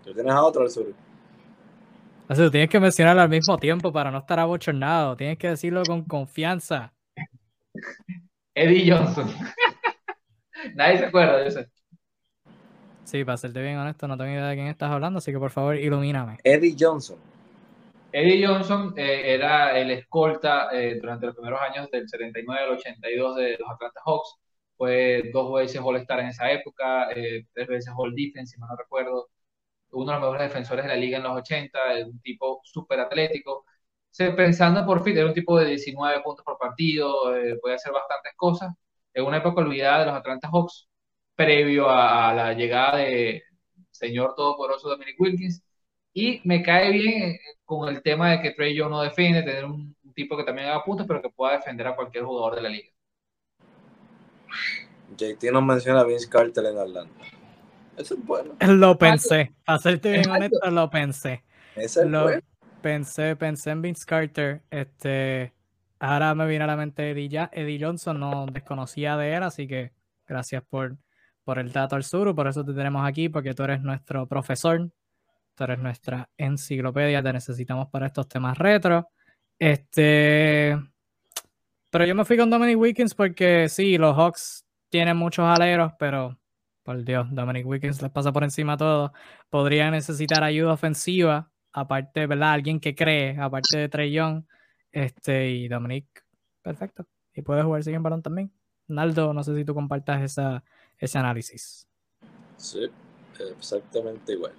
[0.03, 0.93] ¿Tú tienes a otro al sur?
[2.27, 5.15] Así, tú tienes que mencionarlo al mismo tiempo para no estar abochornado.
[5.15, 6.93] Tienes que decirlo con confianza.
[8.53, 9.29] Eddie Johnson.
[10.75, 11.65] Nadie se acuerda de eso.
[13.05, 15.51] Sí, para serte bien honesto, no tengo idea de quién estás hablando, así que por
[15.51, 16.37] favor, ilumíname.
[16.43, 17.17] Eddie Johnson.
[18.11, 23.35] Eddie Johnson eh, era el escolta eh, durante los primeros años del 79 al 82
[23.35, 24.35] de los Atlanta Hawks.
[24.75, 28.77] Fue dos veces All-Star en esa época, eh, tres veces All Defense, si mal no
[28.77, 29.27] recuerdo.
[29.91, 33.65] Uno de los mejores defensores de la liga en los 80, un tipo súper atlético.
[34.35, 38.73] pensando por fin, era un tipo de 19 puntos por partido, puede hacer bastantes cosas.
[39.13, 40.87] En una época olvidada de los Atlanta Hawks,
[41.35, 43.43] previo a, a la llegada de
[43.91, 45.63] señor todopoderoso Dominic Wilkins
[46.17, 49.65] y me cae bien eh, con el tema de que Trey Young no defiende, tener
[49.65, 52.69] un, tipo que también haga puntos, pero que pueda defender a cualquier jugador de la
[52.69, 52.87] liga.
[55.17, 57.25] JT nos menciona a Vince Carter en Atlanta.
[57.97, 58.55] Eso es bueno.
[58.61, 59.53] Lo pensé.
[59.65, 61.43] Para serte bien honesto, lo pensé.
[61.75, 62.29] Eso es lo
[62.81, 64.61] pensé, pensé en Vince Carter.
[64.71, 65.51] Este,
[65.99, 69.91] ahora me viene a la mente Eddie, Eddie Johnson, no desconocía de él, así que
[70.25, 70.95] gracias por,
[71.45, 74.89] por el dato al sur, por eso te tenemos aquí, porque tú eres nuestro profesor
[75.55, 79.09] Tú eres nuestra enciclopedia, te necesitamos para estos temas retro.
[79.57, 80.77] Este.
[81.89, 86.37] Pero yo me fui con Dominic Wiggins porque sí, los Hawks tienen muchos aleros, pero
[86.83, 89.13] por Dios, Dominic Wiggins les pasa por encima todo.
[89.49, 92.51] Podría necesitar ayuda ofensiva, aparte, ¿verdad?
[92.51, 94.43] Alguien que cree, aparte de Trey Young.
[94.91, 96.25] Este, y Dominic,
[96.61, 97.07] perfecto.
[97.33, 98.51] Y puede jugar sin balón también.
[98.87, 100.65] Naldo, no sé si tú compartas esa,
[100.97, 101.87] ese análisis.
[102.57, 102.87] Sí,
[103.39, 104.53] exactamente igual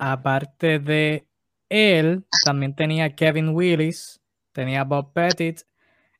[0.00, 1.28] aparte de
[1.68, 4.20] él, también tenía Kevin Willis,
[4.52, 5.60] tenía Bob Pettit,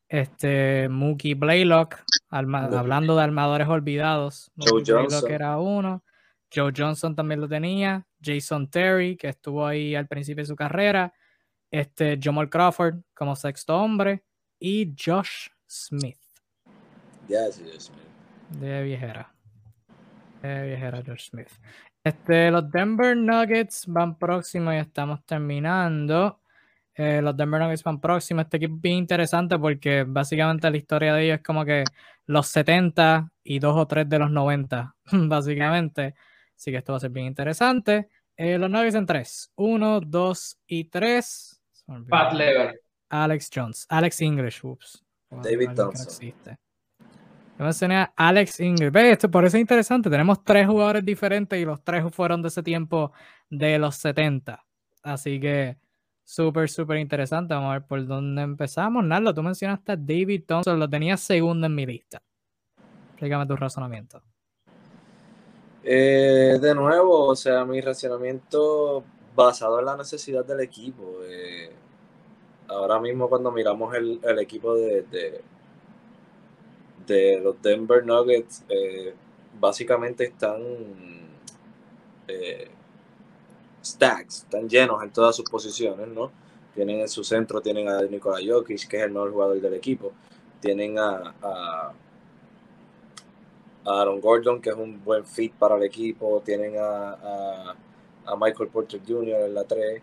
[0.07, 1.97] este, Mookie Blaylock,
[2.28, 4.52] hablando de armadores olvidados.
[4.57, 5.31] Joe Johnson.
[5.31, 6.05] era uno.
[6.55, 8.07] Joe Johnson también lo tenía.
[8.23, 11.12] Jason Terry, que estuvo ahí al principio de su carrera.
[11.70, 14.24] Este, Jamal Crawford como sexto hombre.
[14.59, 16.19] Y Josh Smith.
[18.59, 19.33] De viejera.
[20.43, 21.51] De viejera Josh Smith.
[22.03, 26.41] Este, los Denver Nuggets van próximos y estamos terminando.
[26.95, 28.45] Eh, los Denver Nuggets van próximos.
[28.45, 31.85] Este equipo es bien interesante porque básicamente la historia de ellos es como que
[32.27, 36.15] los 70 y dos o tres de los 90, básicamente.
[36.57, 38.09] Así que esto va a ser bien interesante.
[38.37, 39.53] Eh, los Nuggets en 3.
[39.57, 41.63] 1, 2 y 3.
[42.09, 42.81] Pat Lever.
[43.11, 43.87] Alex Jones.
[43.89, 45.05] Alex English, ups.
[45.31, 46.35] David Thompson.
[47.61, 48.91] Yo mencioné a Alex Ingrid.
[48.91, 50.09] Ve, esto por eso es interesante.
[50.09, 53.12] Tenemos tres jugadores diferentes y los tres fueron de ese tiempo
[53.51, 54.65] de los 70.
[55.03, 55.77] Así que
[56.24, 57.53] súper, súper interesante.
[57.53, 59.05] Vamos a ver por dónde empezamos.
[59.05, 62.23] Narlo, tú mencionaste a David Thompson, lo tenías segundo en mi lista.
[63.11, 64.23] Explícame tu razonamiento.
[65.85, 69.05] Eh, de nuevo, o sea, mi razonamiento
[69.37, 71.19] basado en la necesidad del equipo.
[71.24, 71.70] Eh,
[72.69, 75.43] ahora mismo cuando miramos el, equipo de
[77.43, 79.15] los Denver Nuggets eh,
[79.59, 80.61] básicamente están
[82.28, 82.69] eh,
[83.85, 86.31] stacks, están llenos en todas sus posiciones, ¿no?
[86.74, 90.12] Tienen en su centro, tienen a Nikola Jokic, que es el mejor jugador del equipo.
[90.61, 91.93] Tienen a, a,
[93.85, 96.41] Aaron Gordon, que es un buen fit para el equipo.
[96.45, 97.74] Tienen a,
[98.27, 99.47] a, Michael Porter Jr.
[99.47, 100.03] en la 3,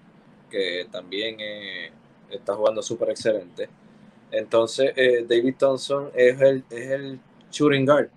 [0.50, 1.92] que también eh,
[2.30, 3.70] está jugando súper excelente.
[4.32, 7.20] Entonces, eh, David Thompson es el, es el
[7.52, 8.10] shooting guard.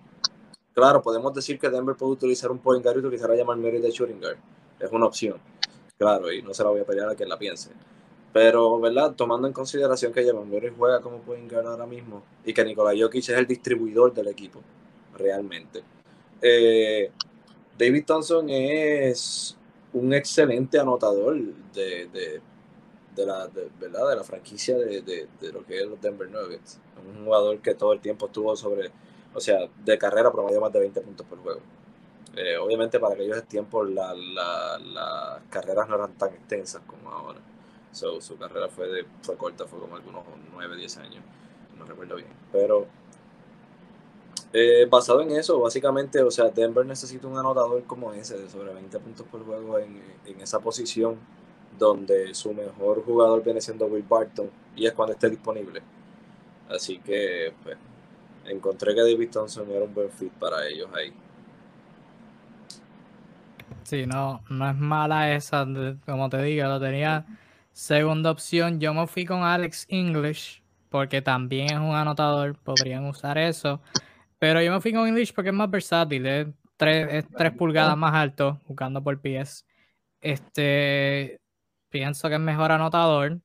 [0.73, 3.79] Claro, podemos decir que Denver puede utilizar un point guard y utilizar a llamar Mary
[3.79, 4.37] de shooting guard.
[4.79, 5.37] Es una opción.
[5.97, 7.69] Claro, y no se la voy a pelear a quien la piense.
[8.33, 9.13] Pero, ¿verdad?
[9.15, 12.93] Tomando en consideración que Jamal Murray juega como point guard ahora mismo y que Nikola
[12.97, 14.61] Jokic es el distribuidor del equipo,
[15.17, 15.83] realmente.
[16.41, 17.11] Eh,
[17.77, 19.57] David Thompson es
[19.93, 21.37] un excelente anotador
[21.73, 22.41] de
[23.17, 24.09] la, de, ¿verdad?
[24.09, 26.79] de la franquicia de, de, de, lo que es los Denver Nuggets.
[27.17, 28.91] Un jugador que todo el tiempo estuvo sobre,
[29.33, 31.61] o sea, de carrera promedio más de 20 puntos por juego.
[32.35, 37.39] Eh, obviamente para aquellos tiempos las la, carreras no eran tan extensas como ahora.
[37.91, 40.23] su carrera fue, de, fue corta, fue como algunos
[40.53, 41.23] 9, 10 años,
[41.77, 42.29] no recuerdo bien.
[42.53, 42.87] Pero
[44.53, 48.73] eh, basado en eso, básicamente, o sea, Denver necesita un anotador como ese, de sobre
[48.73, 51.17] 20 puntos por juego en, en esa posición
[51.77, 55.81] donde su mejor jugador viene siendo Will Barton y es cuando esté disponible.
[56.69, 57.77] Así que pues,
[58.45, 61.13] encontré que David Thompson era un buen fit para ellos ahí.
[63.83, 65.67] Sí, no, no es mala esa,
[66.05, 67.25] como te digo, lo tenía
[67.73, 68.79] segunda opción.
[68.79, 73.81] Yo me fui con Alex English porque también es un anotador, podrían usar eso.
[74.39, 77.25] Pero yo me fui con English porque es más versátil, es tres,
[77.57, 79.65] pulgadas más alto, jugando por pies.
[80.21, 81.40] Este,
[81.91, 83.41] pienso que es mejor anotador.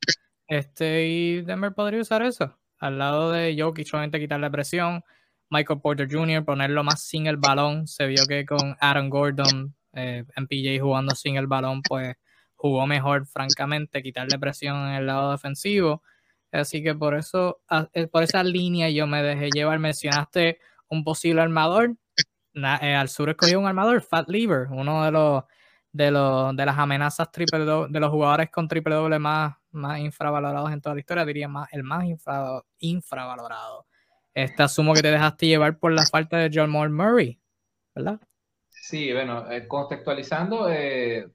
[0.49, 2.57] Este, y Denver podría usar eso.
[2.79, 5.03] Al lado de Jokic, solamente quitarle presión.
[5.51, 7.87] Michael Porter Jr., ponerlo más sin el balón.
[7.87, 12.17] Se vio que con Aaron Gordon, eh, MPJ jugando sin el balón, pues
[12.55, 16.03] jugó mejor, francamente, quitarle presión en el lado defensivo.
[16.53, 17.61] Así que por eso,
[17.93, 19.79] eh, por esa línea yo me dejé llevar.
[19.79, 20.59] Mencionaste
[20.89, 21.97] un posible armador.
[22.55, 25.45] Eh, al sur escogió un armador, Fat Lever, uno de los
[25.97, 30.73] de, los, de las amenazas triple de los jugadores con triple doble más, más infravalorados
[30.73, 32.05] en toda la historia, diría más el más
[32.79, 33.87] infravalorado.
[34.35, 37.41] Este asumo que te dejaste llevar por la falta de John Moore Murray,
[37.95, 38.21] ¿verdad?
[38.69, 41.27] Sí, bueno, eh, contextualizando, eh,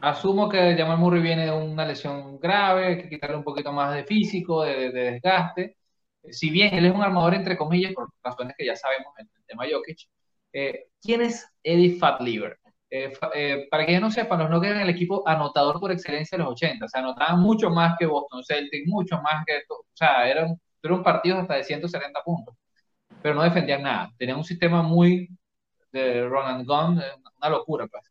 [0.00, 3.94] asumo que Jamal Murray viene de una lesión grave, hay que quitarle un poquito más
[3.94, 5.76] de físico, de, desgaste.
[6.30, 9.64] Si bien él es un armador, entre comillas, por razones que ya sabemos el tema
[9.70, 10.08] Jokic,
[10.52, 12.58] eh, ¿quién es Eddie Fatliver?
[12.96, 16.44] Eh, eh, para que no sepan, los Nuggets eran el equipo anotador por excelencia de
[16.44, 16.84] los 80.
[16.84, 19.62] O sea, anotaban mucho más que Boston Celtics, mucho más que.
[19.68, 22.54] O sea, eran, eran partidos hasta de 170 puntos.
[23.22, 24.10] Pero no defendían nada.
[24.18, 25.28] Tenían un sistema muy
[25.92, 27.04] de run and gun, eh,
[27.38, 28.04] una locura, pues.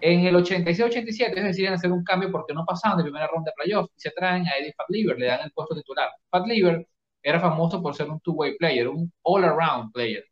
[0.00, 3.54] En el 86-87 ellos deciden hacer un cambio porque no pasaban de primera ronda de
[3.64, 6.10] playoffs y se traen a Eddie Fatliver, le dan el puesto titular.
[6.30, 6.86] Fatliver
[7.22, 10.24] era famoso por ser un two-way player, un all-around player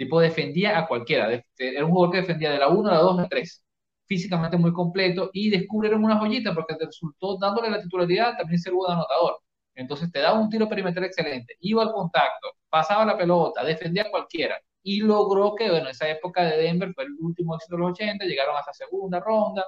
[0.00, 1.28] tipo defendía a cualquiera.
[1.58, 3.64] Era un jugador que defendía de la 1 a la 2 a la 3.
[4.06, 8.92] Físicamente muy completo y descubrieron una joyita porque resultó dándole la titularidad también ser buen
[8.92, 9.38] anotador.
[9.74, 14.10] Entonces te daba un tiro perimetral excelente, iba al contacto, pasaba la pelota, defendía a
[14.10, 17.90] cualquiera y logró que, bueno, esa época de Denver fue el último éxito de los
[17.92, 19.64] 80, llegaron hasta segunda ronda,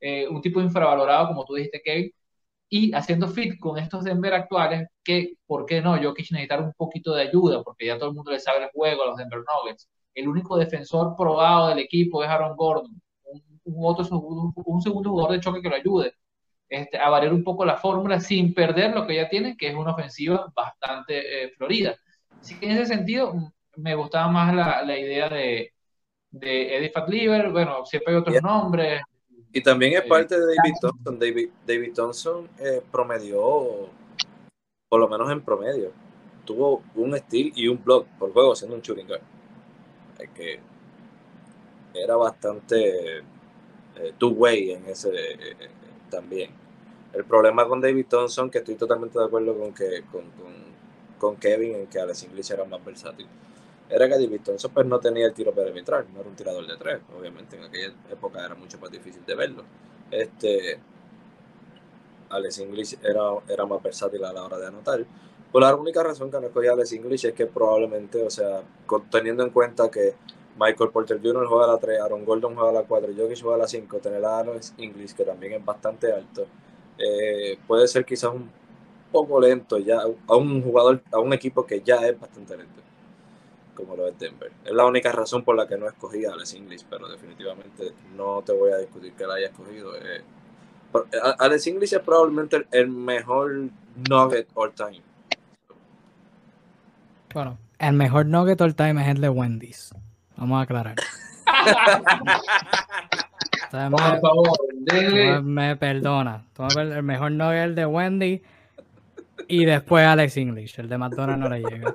[0.00, 2.12] eh, un tipo infravalorado, como tú dijiste, Kevin,
[2.68, 6.00] y haciendo fit con estos Denver actuales, que, ¿por qué no?
[6.00, 8.70] Yo quise necesitar un poquito de ayuda, porque ya todo el mundo le sabe el
[8.70, 9.88] juego a los Denver Nuggets.
[10.14, 13.00] El único defensor probado del equipo es Aaron Gordon,
[13.64, 16.14] un, otro, un, segundo jugador de choque que lo ayude
[16.68, 19.74] este, a variar un poco la fórmula sin perder lo que ya tiene, que es
[19.74, 21.96] una ofensiva bastante eh, florida.
[22.40, 23.34] Así que en ese sentido,
[23.76, 25.72] me gustaba más la, la idea de,
[26.30, 29.02] de Eddie Fatliver, bueno, siempre hay otros nombres,
[29.52, 31.18] y también es parte de David Thompson.
[31.18, 33.88] David, David Thompson eh, promedió,
[34.88, 35.92] por lo menos en promedio,
[36.44, 39.22] tuvo un steal y un block por juego siendo un shooting guard.
[40.34, 40.60] que
[41.94, 45.56] era bastante eh, two-way en ese eh,
[46.10, 46.50] también.
[47.12, 50.24] El problema con David Thompson, que estoy totalmente de acuerdo con que con,
[51.18, 53.26] con, Kevin, en que Alex English era más versátil
[53.90, 56.76] era que David Thompson pues, no tenía el tiro perimetral, no era un tirador de
[56.76, 59.64] tres, obviamente en aquella época era mucho más difícil de verlo.
[60.10, 60.78] Este,
[62.28, 65.04] Alex English era, era más versátil a la hora de anotar.
[65.50, 68.62] Por la única razón que no escogí a Alex English es que probablemente, o sea,
[69.10, 70.14] teniendo en cuenta que
[70.58, 71.46] Michael Porter Jr.
[71.46, 73.98] juega a la 3, Aaron Gordon juega a la 4, Jokic juega a la 5,
[73.98, 76.46] tener a Alex English, que también es bastante alto,
[76.98, 78.50] eh, puede ser quizás un
[79.10, 82.87] poco lento ya a un jugador, a un equipo que ya es bastante lento
[83.78, 84.50] como lo es Denver.
[84.64, 88.42] Es la única razón por la que no escogí a Alex English, pero definitivamente no
[88.42, 89.94] te voy a discutir que la haya escogido.
[89.96, 90.24] Eh,
[91.38, 93.68] Alex English es probablemente el mejor
[94.10, 95.00] nugget all time.
[97.32, 99.94] Bueno, el mejor nugget all time es el de Wendy's.
[100.36, 100.96] Vamos a aclarar.
[103.70, 106.46] Por favor, me, perdona.
[106.76, 108.42] El mejor nugget es el de Wendy
[109.46, 110.80] y después Alex English.
[110.80, 111.94] El de McDonald's no le llega.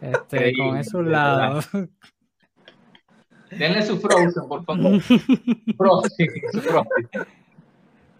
[0.00, 1.68] Este, con esos lados.
[3.50, 5.02] Denle su Frozen, por favor.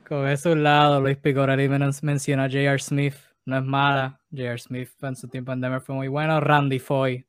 [0.09, 1.69] Con esos lados, Luis Picorari
[2.03, 2.79] menciona a J.R.
[2.79, 3.15] Smith.
[3.45, 4.21] No es mala.
[4.31, 4.59] J.R.
[4.59, 6.41] Smith en su tiempo en Denver fue muy bueno.
[6.41, 7.27] Randy Foy.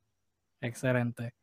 [0.62, 1.34] Excelente.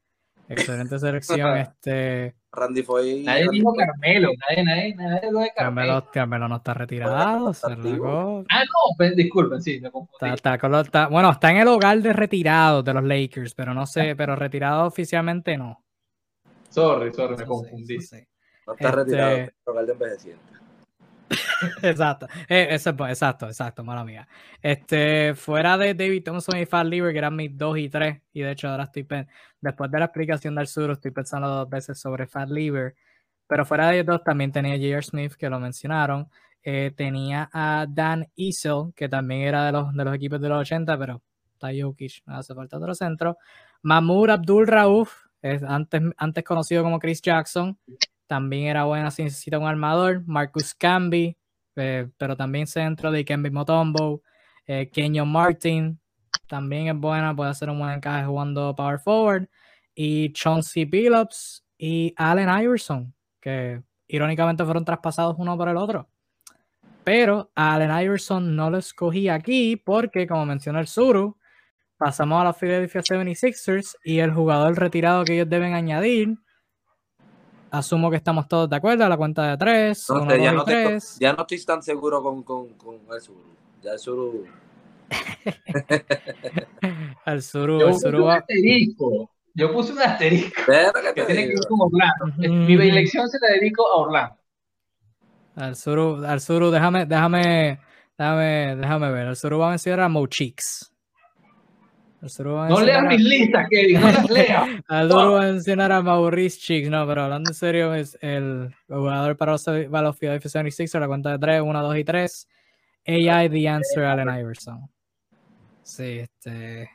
[0.48, 1.56] Excelente selección.
[1.58, 3.22] este Randy Foy.
[3.22, 4.30] Nadie dijo Carmelo.
[4.48, 6.10] Nadie, nadie, nadie lo de Carmelo.
[6.12, 7.52] Carmelo, no está retirado.
[7.52, 8.44] Se ah, no,
[8.96, 10.34] pues, disculpen, sí, me confundí.
[10.34, 14.34] Está, bueno, está en el hogar de retirados de los Lakers, pero no sé, pero
[14.34, 15.84] retirado oficialmente no.
[16.70, 17.98] Sorry, sorry, me confundí.
[18.66, 20.55] No está retirado, está en el hogar de envejecientes.
[21.82, 24.28] exacto, eh, exacto, exacto, mala mía.
[24.62, 28.40] Este, fuera de David Thompson y Fat Lever, que eran mis 2 y 3, y
[28.42, 29.06] de hecho ahora estoy
[29.60, 32.94] después de la explicación del sur, estoy pensando dos veces sobre Fat Lever,
[33.46, 35.02] pero fuera de ellos dos también tenía J.R.
[35.02, 36.28] Smith, que lo mencionaron,
[36.62, 40.60] eh, tenía a Dan Isel, que también era de los, de los equipos de los
[40.60, 41.22] 80, pero
[41.52, 43.38] está Jokic, no hace falta otro centro.
[43.82, 47.78] Mahmoud Abdul Rauf, es antes, antes conocido como Chris Jackson,
[48.26, 50.22] también era buena si necesita un armador.
[50.26, 51.36] Marcus Camby,
[51.76, 54.22] eh, pero también centro de Kemby Motombo.
[54.66, 56.00] Eh, Kenyon Martin,
[56.48, 59.48] también es buena, puede hacer un buen encaje jugando power forward.
[59.94, 66.08] Y Chauncey Billups y Allen Iverson, que irónicamente fueron traspasados uno por el otro.
[67.04, 71.38] Pero a Allen Iverson no lo escogí aquí porque, como mencionó el Suru,
[71.96, 76.36] pasamos a los Philadelphia 76ers y el jugador retirado que ellos deben añadir
[77.78, 80.06] asumo que estamos todos de acuerdo a la cuenta de tres.
[80.08, 81.16] No uno, ya, no tres.
[81.20, 83.54] ya no estoy tan seguro con, con, con el Zuru.
[83.82, 84.44] Ya el Zuru.
[87.24, 89.30] Al Zuru, Yo el puse Zuru un asterisco.
[89.54, 92.24] Yo puse un asterisco Pero que que te tiene que ver con Orlando.
[92.38, 92.52] Ujú.
[92.52, 94.36] Mi elección se la dedico a Orlando.
[95.56, 97.80] Al Zuru, al Zuru, déjame, déjame,
[98.18, 99.26] déjame, déjame ver.
[99.28, 100.92] Al Zuru va a mencionar a Mo Cheeks.
[100.92, 102.05] Al Zuru va a
[102.70, 104.68] No a- mis listas, Kevin, no las leas.
[104.88, 106.88] Al Zuru va a mencionar a Maurice Cheeks.
[106.88, 111.00] No, pero hablando en serio, es el jugador para los, para los Philadelphia 76 a
[111.00, 112.48] la cuenta de 3, 1, 2 y 3.
[113.08, 114.90] AI The Answer, Allen Iverson.
[115.82, 116.90] Sí, este.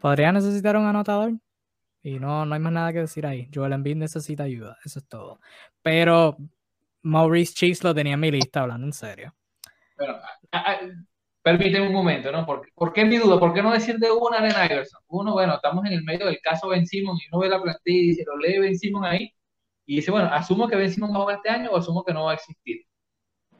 [0.00, 1.32] Podría necesitar un anotador.
[2.02, 3.48] Y no, no hay más nada que decir ahí.
[3.52, 4.76] Joel Embiid necesita ayuda.
[4.84, 5.40] Eso es todo.
[5.82, 6.36] Pero
[7.02, 9.34] Maurice Cheeks lo tenía en mi lista, hablando en serio.
[10.52, 10.78] A- a-
[11.56, 12.44] permíteme un momento, ¿no?
[12.44, 13.38] ¿Por, por qué mi duda?
[13.40, 15.00] ¿Por qué no decir de una Allen Iverson?
[15.08, 17.98] Uno, bueno, estamos en el medio del caso Ben Simon y uno ve la plantilla
[17.98, 19.32] y dice, lo lee Ben Simon ahí
[19.86, 22.12] y dice, bueno, asumo que Ben Simon va a jugar este año o asumo que
[22.12, 22.82] no va a existir.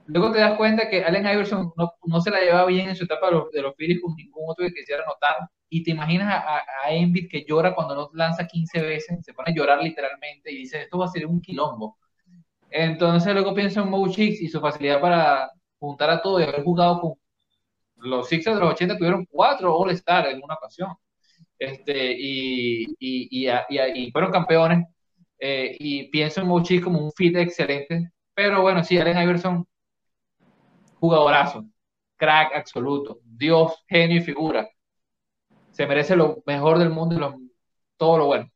[0.06, 3.05] Luego te das cuenta que Allen Iverson no, no se la llevaba bien en su
[3.05, 6.93] etapa de los, de con ningún otro que quisiera anotar y te imaginas a, a,
[6.93, 10.82] Embiid que llora cuando no lanza 15 veces, se pone a llorar literalmente y dice,
[10.82, 11.98] esto va a ser un quilombo.
[12.70, 16.62] Entonces luego pienso en Mo Cheeks y su facilidad para juntar a todo y haber
[16.65, 17.15] jugado con
[17.99, 20.91] los Sixers de los 80 tuvieron cuatro All-Star en una ocasión.
[21.59, 23.51] Este, y, y, y,
[24.07, 24.87] y fueron campeones.
[25.41, 28.11] eh, y pienso en Mo Cheeks como un fit excelente.
[28.35, 29.66] Pero bueno, sí, Allen Iverson,
[31.01, 31.65] jugadorazo,
[32.16, 34.69] crack absoluto, Dios, genio y figura.
[35.70, 37.41] Se merece lo mejor del mundo y lo-
[37.97, 38.51] todo lo bueno.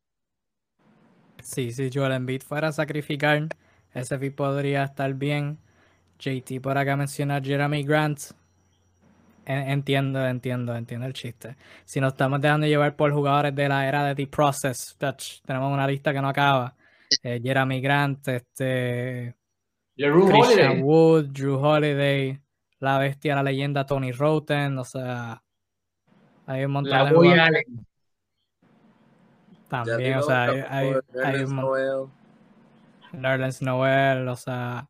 [1.41, 3.47] Sí, si Joel Embiid fuera a sacrificar,
[3.93, 5.59] ese fit podría estar bien.
[6.19, 8.19] JT por acá menciona Jeremy Grant.
[9.45, 11.55] En- Entiendo, entiendo, entiendo el chiste.
[11.85, 15.71] Si nos estamos dejando llevar por jugadores de la era de The Process, touch, tenemos
[15.73, 16.75] una lista que no acaba.
[17.21, 19.35] Eh, Jeremy Grant, este,
[19.97, 22.39] Jrue Christian Holiday, Wood, Drew Holiday,
[22.79, 25.43] la bestia, la leyenda Tony Roten, o sea,
[26.47, 27.85] hay un montón la de Allen.
[29.67, 30.93] también, o sea, hay,
[31.23, 31.55] hay- un
[33.61, 34.27] Noel.
[34.27, 34.87] O sea,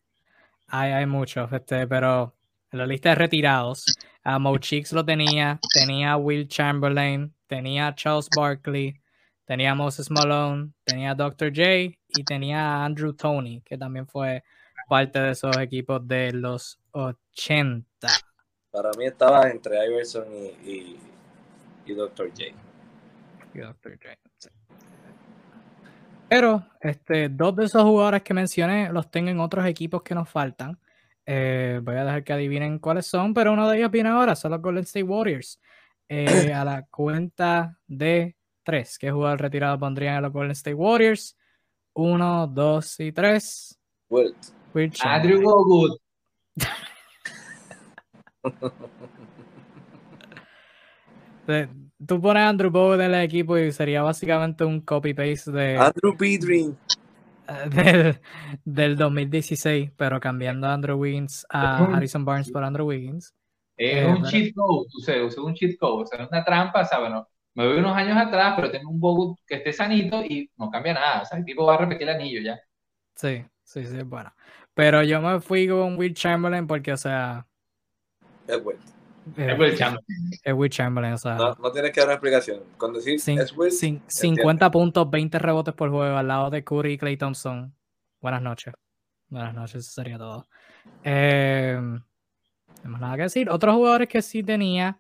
[0.68, 2.34] hay, hay muchos, este, pero
[2.72, 3.86] en la lista de retirados,
[4.24, 4.58] a Mo
[4.92, 9.02] lo tenía, tenía a Will Chamberlain, tenía a Charles Barkley,
[9.46, 11.50] tenía a Moses Malone, tenía a Dr.
[11.50, 14.44] J y tenía a Andrew Tony, que también fue
[14.88, 18.08] parte de esos equipos de los 80.
[18.72, 21.00] Para mí estaba entre Iverson y, y,
[21.86, 22.30] y Dr.
[22.30, 22.44] J.
[23.54, 24.00] y Dr.
[24.02, 24.50] J, sí.
[26.30, 30.28] Pero este, dos de esos jugadores que mencioné los tengo en otros equipos que nos
[30.28, 30.80] faltan.
[31.26, 34.52] Eh, voy a dejar que adivinen cuáles son, pero uno de ellos viene ahora, son
[34.52, 35.60] los Golden State Warriors.
[36.10, 41.38] Eh, a la cuenta de tres, ¿qué jugador retirado pondrían a los Golden State Warriors?
[41.94, 43.80] Uno, dos y tres.
[44.10, 44.38] Wilt.
[45.04, 45.98] Andrew.
[51.46, 51.68] Eh,
[52.06, 56.18] Tú pones a Andrew Bogut en el equipo y sería básicamente un copy-paste de, Andrew
[56.18, 56.78] Pedrin.
[57.70, 58.22] del,
[58.66, 61.78] del 2016, pero cambiando a Andrew Wiggins a.
[61.96, 63.34] Harrison Barnes por Andrew Wiggins.
[63.78, 66.30] Es Eh, un pero- cheat code, o sea, es un cheat code, o sea, es
[66.30, 67.10] una trampa, ¿sabes?
[67.12, 70.70] No, me voy unos años atrás, pero tengo un Bogut que esté sanito y no
[70.72, 72.60] cambia nada, o sea, el tipo va a repetir el anillo ya.
[73.16, 74.34] Sí, sí, sí, es bueno.
[74.74, 77.48] Pero yo me fui con Will Chamberlain porque, o sea,
[78.48, 78.80] Es Wilt.
[79.38, 80.32] Eh, Es Will Chamberlain.
[80.44, 82.62] es Will Chamberlain, o sea, No, no tienes que dar una explicación.
[82.78, 86.98] Cuando decís es cin- 50 puntos, 20 rebotes por juego al lado de Curry y
[86.98, 87.74] Clay Thompson.
[88.22, 88.74] Buenas noches.
[89.30, 90.46] Buenas noches, eso sería todo.
[91.04, 93.50] Eh, no más nada que decir.
[93.50, 94.98] Otros jugadores que sí tenía,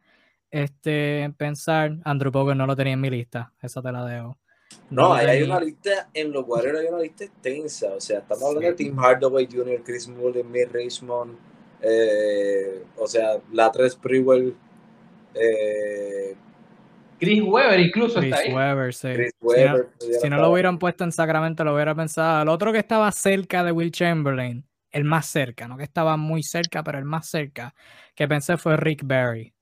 [0.49, 4.37] este, en pensar, Andrew Bogut no lo tenía en mi lista, esa te la dejo.
[4.89, 7.93] No, lo ahí hay una lista, en los Warriors hay una lista extensa.
[7.95, 8.85] O sea, estamos hablando de Sí.
[8.85, 11.37] Tim Hardaway Jr., Chris Mullin, Mick Richmond,
[11.83, 14.55] eh, o sea, Latres Sprewell,
[15.35, 16.35] eh,
[17.19, 18.53] Chris Webber incluso Chris está ahí.
[18.53, 19.13] Webber, sí.
[19.13, 19.77] Chris Si no-
[20.21, 22.41] Si lo hubieran puesto en Sacramento, lo hubiera pensado.
[22.43, 26.43] El otro que estaba cerca de Will Chamberlain, el más cerca, no que estaba muy
[26.43, 27.73] cerca, pero el más cerca,
[28.15, 29.53] que pensé fue Rick Barry.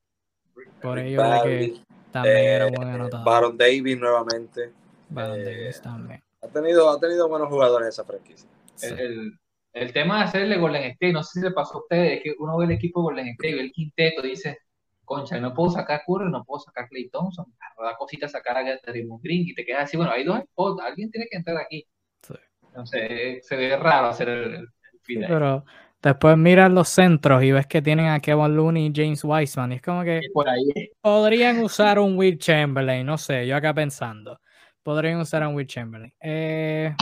[0.81, 1.73] Por ello de que
[2.11, 3.25] también era un eh, buen anotador.
[3.25, 4.71] Baron Davis nuevamente.
[5.09, 6.23] Baron eh, Davis también.
[6.41, 8.49] Ha tenido, ha tenido buenos jugadores esa franquicia.
[8.75, 8.87] Sí.
[8.87, 9.39] El, el-
[9.73, 12.35] el tema de hacerle Golden State, no sé si le pasó a ustedes, es que
[12.39, 14.59] uno ve el equipo de Golden State, ve el quinteto, dice,
[15.05, 17.45] concha, no puedo sacar Curry, no puedo sacar Clay Thompson,
[17.81, 21.09] da cosita sacar a Draymond Green, y te quedas así, bueno, hay dos spots, alguien
[21.11, 21.85] tiene que entrar aquí.
[22.21, 22.33] Sí.
[22.67, 24.67] Entonces, se ve raro hacer el, el,
[25.07, 25.27] ahí.
[25.27, 25.65] Pero
[26.01, 29.73] después miras los centros y ves que tienen a Kevin Looney y James Wiseman.
[29.73, 33.73] Y es como que por ahí podrían usar un Will Chamberlain, no sé, yo acá
[33.73, 34.39] pensando.
[34.83, 36.13] Podrían usar un Will Chamberlain.
[36.19, 36.95] Eh,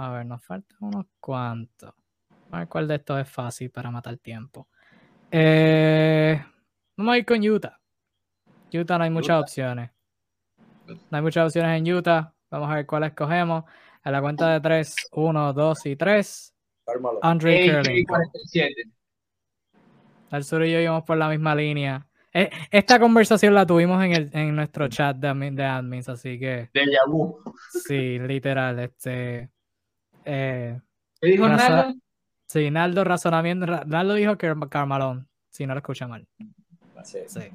[0.00, 1.92] A ver, nos faltan unos cuantos.
[2.50, 4.66] A ver cuál de estos es fácil para matar tiempo.
[5.30, 6.42] Eh,
[6.96, 7.78] vamos a ir con Utah.
[8.72, 9.90] Utah no hay muchas opciones.
[10.86, 12.32] No hay muchas opciones en Utah.
[12.50, 13.64] Vamos a ver cuál escogemos.
[14.02, 16.54] A la cuenta de 3, 1, 2 y 3.
[17.20, 18.16] Andre Kerlinko.
[20.30, 22.06] Al sur y yo íbamos por la misma línea.
[22.32, 26.70] Eh, esta conversación la tuvimos en, el, en nuestro chat de, de admins, así que.
[26.72, 27.42] De Yahoo.
[27.86, 28.78] Sí, literal.
[28.78, 29.50] Este.
[30.24, 30.80] Eh,
[31.20, 31.94] ¿Qué dijo Naldo?
[32.48, 33.66] Sí, Naldo razonamiento.
[33.86, 36.26] Naldo dijo que Carmalón, si no lo escucha mal.
[37.04, 37.20] Sí.
[37.26, 37.50] Sí.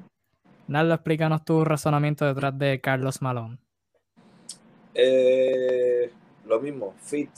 [0.68, 3.60] Naldo, explícanos tu razonamiento detrás de Carlos Malón.
[4.94, 6.10] Eh,
[6.46, 7.30] lo mismo, Fit,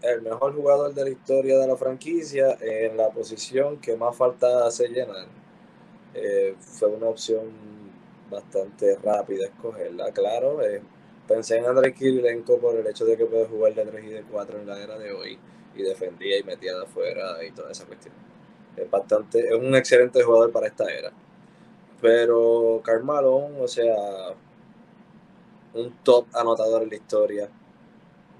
[0.00, 4.66] el mejor jugador de la historia de la franquicia en la posición que más falta
[4.66, 5.26] hace llenar.
[6.14, 7.50] Eh, fue una opción
[8.30, 10.62] bastante rápida escogerla, claro.
[10.62, 10.82] Eh,
[11.26, 14.22] pensé en Andrés Kirilenko por el hecho de que puede jugar de 3 y de
[14.22, 15.38] 4 en la era de hoy
[15.74, 18.14] y defendía y metía de afuera y toda esa cuestión.
[18.76, 21.12] Es bastante, es un excelente jugador para esta era.
[22.00, 23.94] Pero Carmalón, o sea,
[25.74, 27.48] un top anotador en la historia.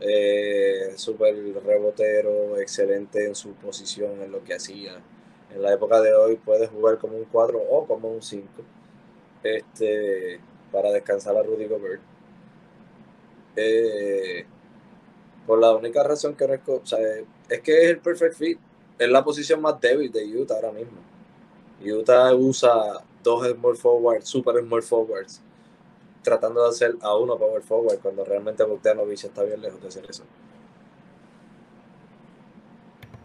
[0.00, 1.34] Eh, super
[1.64, 5.00] rebotero, excelente en su posición, en lo que hacía.
[5.54, 8.48] En la época de hoy puede jugar como un 4 o como un 5
[9.42, 10.40] este,
[10.72, 12.11] para descansar a Rudy Gobert.
[13.56, 14.46] Eh,
[15.46, 16.98] por la única razón que o sea,
[17.48, 18.58] es que es el perfect fit.
[18.98, 20.98] Es la posición más débil de Utah ahora mismo.
[21.84, 25.42] Utah usa dos small forwards, super small forwards,
[26.22, 30.04] tratando de hacer a uno power forward cuando realmente Bogdanovich está bien lejos de hacer
[30.08, 30.24] eso.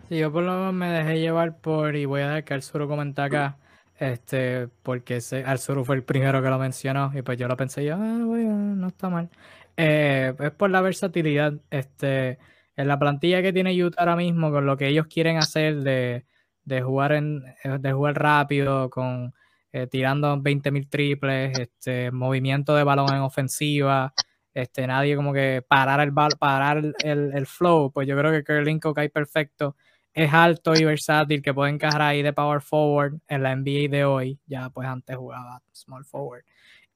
[0.09, 2.87] Sí, yo por lo menos me dejé llevar por, y voy a dejar que Arzuru
[2.87, 3.57] comente acá,
[3.99, 7.95] este, porque Arzuru fue el primero que lo mencionó, y pues yo lo pensé yo,
[7.95, 9.29] ah, bueno, no está mal.
[9.77, 12.39] Eh, es por la versatilidad, este,
[12.75, 16.25] en la plantilla que tiene Utah ahora mismo, con lo que ellos quieren hacer de,
[16.63, 19.33] de jugar en, de jugar rápido, con
[19.71, 24.13] eh, tirando 20.000 triples, este, movimiento de balón en ofensiva,
[24.53, 26.95] este, nadie como que parar el parar el,
[27.33, 29.75] el, flow, pues yo creo que Kerlinko cae perfecto.
[30.13, 34.03] Es alto y versátil, que puede encajar ahí de power forward en la NBA de
[34.03, 34.39] hoy.
[34.47, 36.43] Ya pues antes jugaba small forward.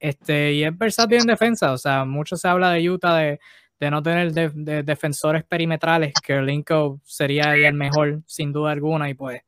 [0.02, 3.40] Este, y es versátil en defensa, o sea, mucho se habla de Utah de,
[3.80, 6.14] de no tener de, defensores perimetrales.
[6.23, 9.44] Kerlinko sería el mejor, sin duda alguna, y pues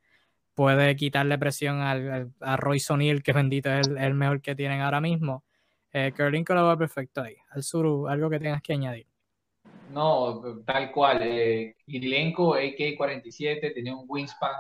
[0.54, 5.02] puede quitarle presión al, a Roy Sonil, que bendito es el, mejor que tienen ahora
[5.02, 5.44] mismo.
[5.92, 7.36] Eh, lo va perfecto ahí.
[7.50, 9.08] Al Suru, algo que tengas que añadir.
[9.92, 11.22] No, tal cual.
[11.24, 14.52] Eh, Irilenko, AK-47, tenía un wingspan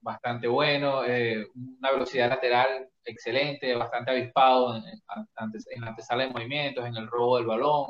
[0.00, 6.86] bastante bueno, eh, una velocidad lateral excelente, bastante avispado en, en, la antesala de movimientos,
[6.86, 7.86] en el robo del balón,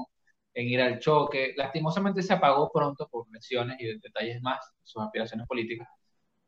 [0.55, 1.55] en ir al choque.
[1.57, 5.89] Lastimosamente se apagó pronto por lesiones y detalles más, sus aspiraciones políticas.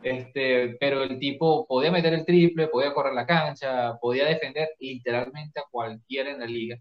[0.03, 5.61] Este, pero el tipo podía meter el triple, podía correr la cancha, podía defender literalmente
[5.61, 6.77] a cualquiera en la liga.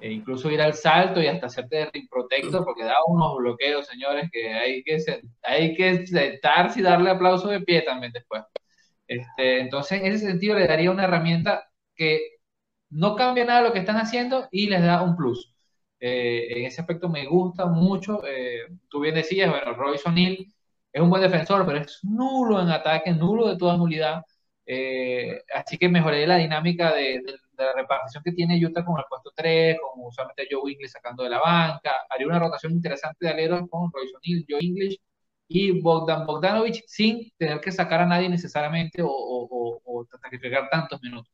[0.00, 4.30] E incluso ir al salto y hasta hacerte ring protector porque daba unos bloqueos, señores,
[4.32, 4.98] que hay que,
[5.42, 8.42] hay que sentarse y darle aplauso de pie también después.
[9.06, 12.38] Este, entonces, en ese sentido, le daría una herramienta que
[12.90, 15.54] no cambia nada lo que están haciendo y les da un plus.
[16.00, 18.22] Eh, en ese aspecto me gusta mucho.
[18.26, 20.52] Eh, tú bien decías, bueno, Royce O'Neill
[20.92, 24.22] es un buen defensor, pero es nulo en ataque, nulo de toda nulidad.
[24.66, 27.22] Eh, así que mejoré la dinámica de,
[27.64, 31.30] la repartición que tiene Utah con el puesto 3, con usualmente Joe English sacando de
[31.30, 31.92] la banca.
[32.10, 34.98] Haría una rotación interesante de aleros con Royce O'Neill, Joe English
[35.48, 41.00] y Bogdan Bogdanovich sin tener que sacar a nadie necesariamente o, o, o, sacrificar tantos
[41.02, 41.32] minutos.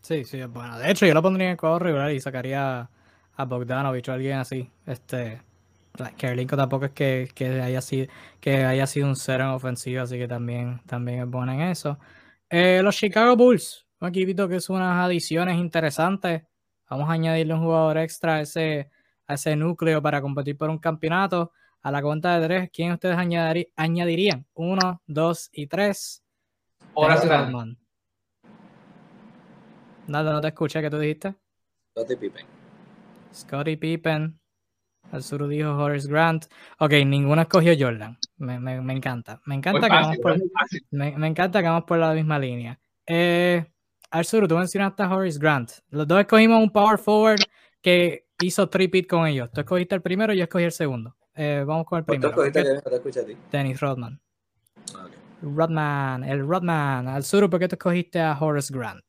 [0.00, 0.78] Sí, sí, bueno.
[0.78, 2.90] De hecho, yo lo pondría en cuadro regular y sacaría
[3.36, 4.68] a Bogdanovich o alguien así.
[4.84, 5.40] Este,
[6.16, 7.30] Kerlinko tampoco es que,
[7.62, 8.08] haya sido,
[8.40, 11.98] que haya sido un cero en ofensiva, así que también, también es bueno en eso.
[12.50, 16.42] Eh, los Chicago Bulls, un equipito que es unas adiciones interesantes.
[16.90, 18.90] Vamos a añadirle un jugador extra a ese,
[19.28, 21.52] a ese núcleo para competir por un campeonato.
[21.82, 23.16] A la cuenta de tres, ¿quién ustedes
[23.76, 24.46] añadirían?
[24.54, 26.22] Uno, dos y tres.
[26.94, 27.28] Horace
[30.08, 31.34] Nada, no te escuché, ¿qué tú dijiste?
[31.92, 32.46] Scottie Pippen.
[33.32, 34.40] Scottie Pippen.
[35.12, 36.46] El sur dijo Horace Grant.
[36.78, 38.18] Ok, ninguno escogió Jordan.
[38.36, 38.54] Me,
[38.92, 39.40] encanta.
[39.46, 40.36] Me encanta, que vamos por,
[40.90, 42.78] me, encanta que vamos por la misma línea.
[43.06, 43.71] Eh,
[44.12, 45.70] Arzuru, tú mencionaste a Horace Grant.
[45.88, 47.40] Los dos escogimos un power forward
[47.80, 49.50] que hizo tripit con ellos.
[49.52, 51.16] Tú escogiste el primero y yo escogí el segundo.
[51.34, 52.34] Eh, vamos con el pues primero.
[53.00, 54.20] ¿Tú Dennis Rodman.
[55.40, 57.08] Rodman, el Rodman.
[57.08, 59.04] Al sur, ¿por qué tú escogiste a Horace Grant?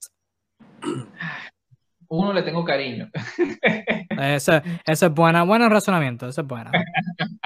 [2.07, 3.09] Uno le tengo cariño.
[4.09, 6.69] Ese, ese es buena, buen razonamiento, ese es bueno.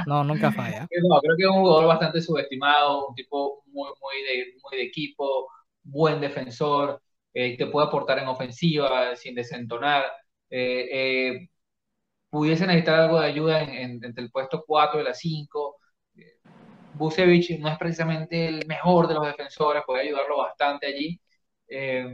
[0.06, 0.86] No, nunca falla.
[1.10, 4.84] No, creo que es un jugador bastante subestimado, un tipo muy, muy, de, muy de
[4.84, 5.48] equipo,
[5.84, 7.02] buen defensor,
[7.38, 10.06] eh, te puede aportar en ofensiva sin desentonar.
[10.50, 11.50] Eh, eh,
[12.30, 15.78] pudiese necesitar algo de ayuda en, entre el puesto 4 y la 5.
[16.94, 21.20] Busevich no es precisamente el mejor de los defensores, puede ayudarlo bastante allí.
[21.68, 22.08] Eh,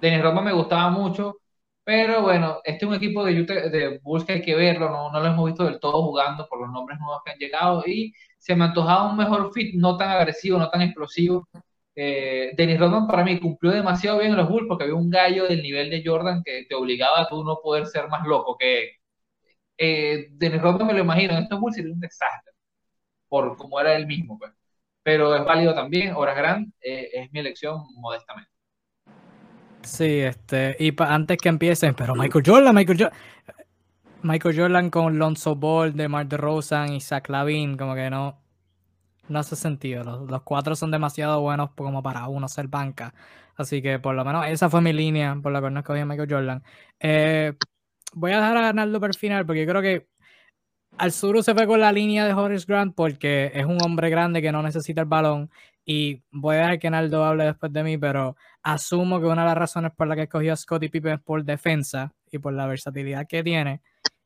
[0.00, 1.36] Denis Roma me gustaba mucho,
[1.84, 5.20] pero bueno, este es un equipo de, de Bulls que hay que verlo, no, no,
[5.20, 8.56] lo hemos visto del todo jugando por los nombres nuevos que han llegado y se
[8.56, 11.48] me antojaba un mejor fit, no tan agresivo, no tan explosivo.
[11.94, 15.46] Eh, Dennis Rodman para mí cumplió demasiado bien en los Bulls porque había un gallo
[15.46, 18.92] del nivel de Jordan que te obligaba a tú no poder ser más loco que
[19.76, 22.52] eh, Dennis Rodman me lo imagino, en estos Bulls sería un desastre
[23.28, 24.52] por como era él mismo, pues.
[25.02, 28.50] Pero es válido también, Horas Grant eh, es mi elección modestamente.
[29.82, 33.18] Sí, este, y antes que empiecen, pero Michael Jordan, Michael Jordan,
[34.22, 38.41] Michael Jordan con Lonzo Ball, DeMar DeRozan y Zach Lavin, como que no,
[39.28, 40.04] no hace sentido.
[40.04, 43.14] Los, cuatro son demasiado buenos como para uno ser banca.
[43.56, 46.06] Así que por lo menos esa fue mi línea por la cual no escogí a
[46.06, 46.62] Michael Jordan.
[47.00, 47.54] Eh,
[48.14, 50.08] voy a dejar a ganarlo por el final porque creo que
[50.98, 54.42] al sur se fue con la línea de Horace Grant porque es un hombre grande
[54.42, 55.50] que no necesita el balón
[55.84, 59.48] y voy a dejar que Naldo hable después de mí, pero asumo que una de
[59.48, 62.66] las razones por las que escogió a Scottie Pippen es por defensa y por la
[62.66, 63.82] versatilidad que tiene.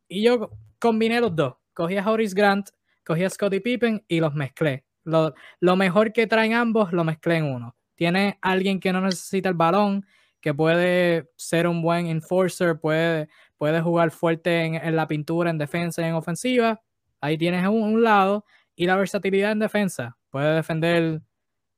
[0.08, 1.54] Y yo combiné los dos.
[1.72, 2.70] Cogí a Horace Grant,
[3.06, 4.84] cogí a Scottie Pippen y los mezclé.
[5.04, 7.76] Lo, mejor que traen ambos lo mezclé en uno.
[7.94, 10.04] Tiene alguien que no necesita el balón,
[10.40, 16.02] que puede ser un buen enforcer, puede, puede jugar fuerte en, la pintura, en defensa
[16.02, 16.82] y en ofensiva.
[17.20, 18.44] Ahí tienes un, lado.
[18.74, 20.18] Y la versatilidad en defensa.
[20.28, 21.22] Puede defender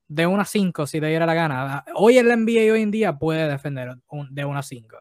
[0.09, 1.85] de una 5 si te diera la gana.
[1.95, 3.97] Hoy en la NBA hoy en día puede defender
[4.31, 4.97] de una 5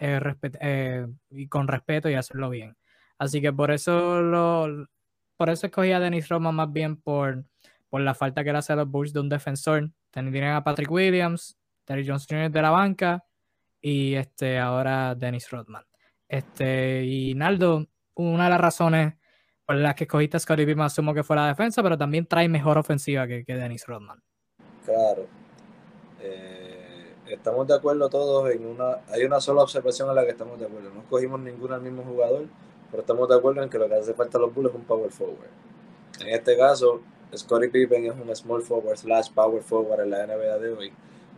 [0.00, 0.20] eh,
[0.60, 2.76] eh, y con respeto y hacerlo bien.
[3.18, 4.88] Así que por eso lo,
[5.36, 7.44] por eso escogí a Dennis Rodman más bien por,
[7.88, 9.90] por la falta que le hace a los Bulls de un defensor.
[10.10, 12.50] Tienen a Patrick Williams, Terry Johnson Jr.
[12.50, 13.24] de la banca
[13.80, 15.84] y este ahora Dennis Rodman.
[16.28, 19.14] Este, y Naldo, una de las razones
[19.64, 22.48] por las que escogiste a Scottie Pippen asumo que fue la defensa, pero también trae
[22.48, 24.22] mejor ofensiva que, Dennis Rodman.
[24.84, 25.26] Claro.
[26.20, 28.98] Eh, estamos de acuerdo todos en una.
[29.08, 30.90] Hay una sola observación en la que estamos de acuerdo.
[30.94, 32.46] No escogimos ninguno al mismo jugador,
[32.96, 34.84] pero estamos de acuerdo en que lo que hace falta a los Bulls es un
[34.84, 35.50] power forward.
[36.18, 37.02] En este caso,
[37.36, 40.92] Scottie Pippen es un small forward slash power forward en la NBA de hoy.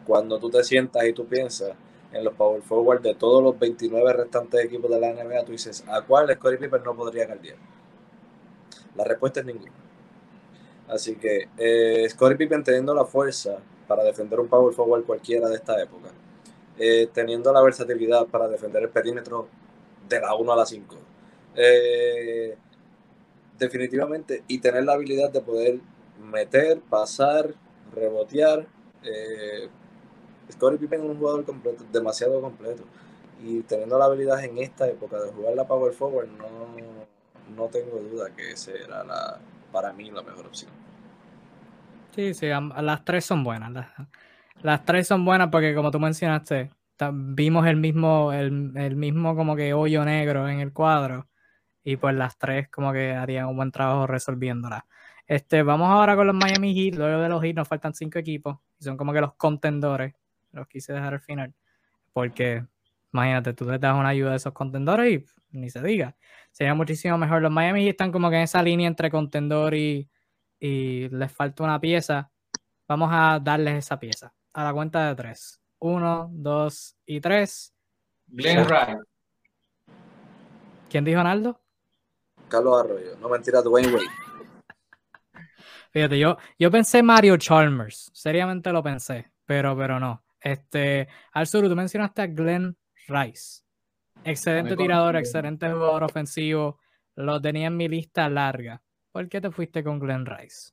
[0.06, 1.72] Cuando tú te sientas y tú piensas
[2.12, 5.82] en los power forward de todos los 29 restantes equipos de la NBA, tú dices,
[5.89, 7.56] ¿a cuál Scottie Pippen no podría caldear?
[8.94, 9.72] La respuesta es ninguna.
[10.86, 13.59] Así que eh, Scottie Pippen teniendo la fuerza
[13.89, 16.10] para defender un power forward cualquiera de esta época,
[16.78, 19.48] eh, teniendo la versatilidad para defender el perímetro
[20.09, 21.07] de la 1 a la 5,
[21.60, 22.56] eh,
[23.59, 25.80] definitivamente, y tener la habilidad de poder
[26.30, 27.52] meter, pasar,
[27.93, 28.66] rebotear.
[29.02, 29.68] Eh,
[30.52, 32.85] Scottie Pippen es un jugador completo, demasiado completo.
[33.44, 36.47] Y teniendo la habilidad en esta época de jugar la power forward, no,
[37.56, 39.40] no tengo duda que será la,
[39.72, 40.70] para mí la mejor opción.
[42.14, 43.86] Sí, sí, las tres son buenas.
[44.62, 46.70] Las, tres son buenas porque como tú mencionaste,
[47.12, 51.28] vimos el mismo, el, mismo como que hoyo negro en el cuadro
[51.84, 54.86] y pues las tres como que harían un buen trabajo resolviéndola.
[55.26, 56.94] Este, vamos ahora con los Miami Heat.
[56.96, 60.14] Luego de los Heat nos faltan cinco equipos y son como que los contendores.
[60.52, 61.55] Los quise dejar al final
[62.12, 62.64] porque
[63.12, 66.16] imagínate, tú le das una ayuda a esos contendores y ni se diga
[66.59, 67.40] sería muchísimo mejor.
[67.40, 70.10] Los Miami están como que en esa línea entre contendor y,
[70.60, 72.32] les falta una pieza.
[72.88, 74.34] Vamos a darles esa pieza.
[74.52, 75.60] A la cuenta de tres.
[75.78, 77.72] Uno, dos y tres.
[78.26, 78.98] Glenn Wright.
[80.90, 81.60] ¿Quién dijo Arnaldo?
[82.49, 83.16] Carlos Arroyo.
[83.20, 84.05] No mentira, Dwayne Wade.
[85.91, 88.11] Fíjate, yo, yo pensé Mario Chalmers.
[88.12, 90.23] Seriamente lo pensé, pero, pero no.
[90.41, 92.77] Este, Al sur, tú mencionaste a Glenn
[93.09, 93.62] Rice.
[94.25, 96.79] Excelente tirador, excelente jugador ofensivo.
[97.15, 98.83] Lo tenía en mi lista larga.
[99.12, 100.73] ¿Por qué te fuiste con Glenn Rice?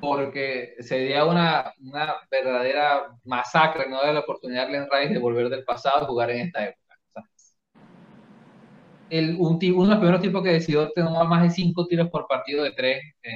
[0.00, 5.48] Porque sería una, una verdadera masacre no de la oportunidad de Glenn Rice de volver
[5.48, 6.87] del pasado y jugar en esta época.
[9.10, 12.26] El, un, uno de los primeros tipos que decidió tener más de cinco tiros por
[12.26, 13.30] partido de tres, eh,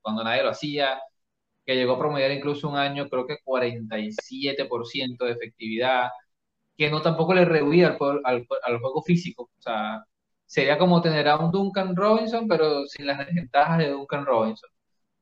[0.00, 1.00] cuando nadie lo hacía,
[1.66, 6.10] que llegó a promediar incluso un año, creo que 47% de efectividad,
[6.76, 9.44] que no tampoco le rehuía al, al, al, juego físico.
[9.58, 10.04] O sea,
[10.46, 14.70] sería como tener a un Duncan Robinson, pero sin las desventajas de Duncan Robinson.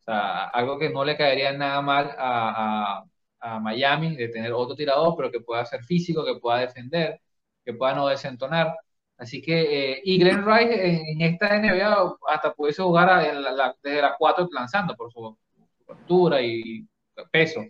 [0.00, 4.52] O sea, algo que no le caería nada mal a, a, a Miami, de tener
[4.52, 7.20] otro tirador, pero que pueda ser físico, que pueda defender,
[7.64, 8.74] que pueda no desentonar.
[9.18, 13.22] Así que, eh, y Glenn Rice en, esta NBA hasta pudiese jugar
[13.82, 15.36] desde las 4 lanzando por su,
[15.88, 16.86] altura y
[17.30, 17.64] peso.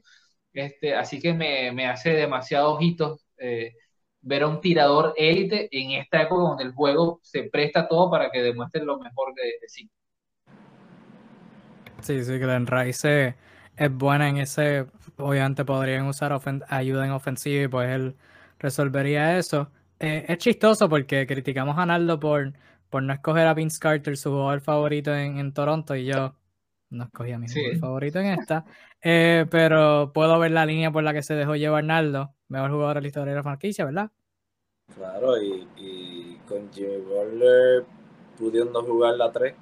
[0.52, 3.74] Este, así que me, me hace demasiado ojitos eh,
[4.23, 8.31] ver a un tirador élite en esta época donde el juego se presta todo para
[8.31, 9.89] que demuestre lo mejor de, sí.
[12.01, 13.36] Sí, sí, Glenn Rice
[13.77, 14.86] es buena en ese.
[15.16, 18.16] Obviamente podrían usar ayuda en ofensiva y pues él
[18.59, 19.70] resolvería eso.
[19.98, 22.52] Eh, es chistoso porque criticamos a Naldo por,
[22.90, 26.35] por no escoger a Vince Carter, su jugador favorito en, Toronto, y yo
[26.90, 28.64] no escogí a mi jugador favorito en esta.
[29.02, 32.97] Eh, pero puedo ver la línea por la que se dejó llevar Naldo, mejor jugador
[32.97, 34.10] de la historia de la franquicia, ¿verdad?
[34.94, 37.85] Claro, y, con Jimmy Butler
[38.39, 39.55] pudiendo jugar la 3,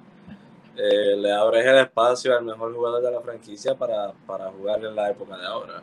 [0.77, 4.13] eh, le abres el espacio al mejor jugador de la franquicia para,
[4.59, 5.83] jugar en la época de ahora.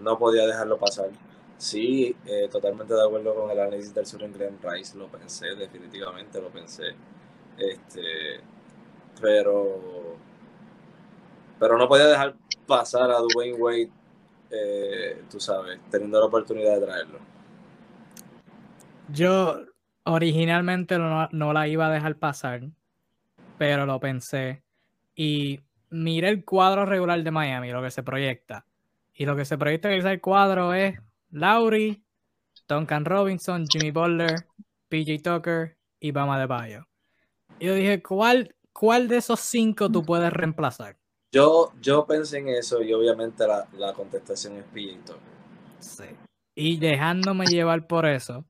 [0.00, 1.10] no podía dejarlo pasar.
[1.62, 5.54] Sí, eh, totalmente de acuerdo con el análisis del sur en Glenn Rice, lo pensé,
[5.54, 6.88] definitivamente lo pensé.
[7.56, 8.40] Este,
[9.20, 10.16] pero,
[11.60, 12.34] pero no podía dejar
[12.66, 13.90] pasar a Dwayne Wade,
[14.50, 17.20] eh, tú sabes, teniendo la oportunidad de traerlo.
[19.10, 19.60] Yo
[20.02, 22.62] originalmente no, no la iba a dejar pasar,
[23.56, 24.64] pero lo pensé.
[25.14, 25.60] Y
[25.90, 28.66] miré el cuadro regular de Miami, lo que se proyecta.
[29.14, 30.98] Y lo que se proyecta en el cuadro es
[31.32, 32.04] Lowry,
[32.68, 34.46] Duncan Robinson, Jimmy Butler,
[34.88, 36.86] PJ Tucker y Bama de Bayo.
[37.58, 40.98] Yo dije, ¿cuál, ¿cuál de esos cinco tú puedes reemplazar?
[41.32, 45.22] Yo, yo pensé en eso y obviamente la, contestación es PJ Tucker.
[45.78, 46.04] Sí.
[46.54, 48.44] Y dejándome llevar por eso.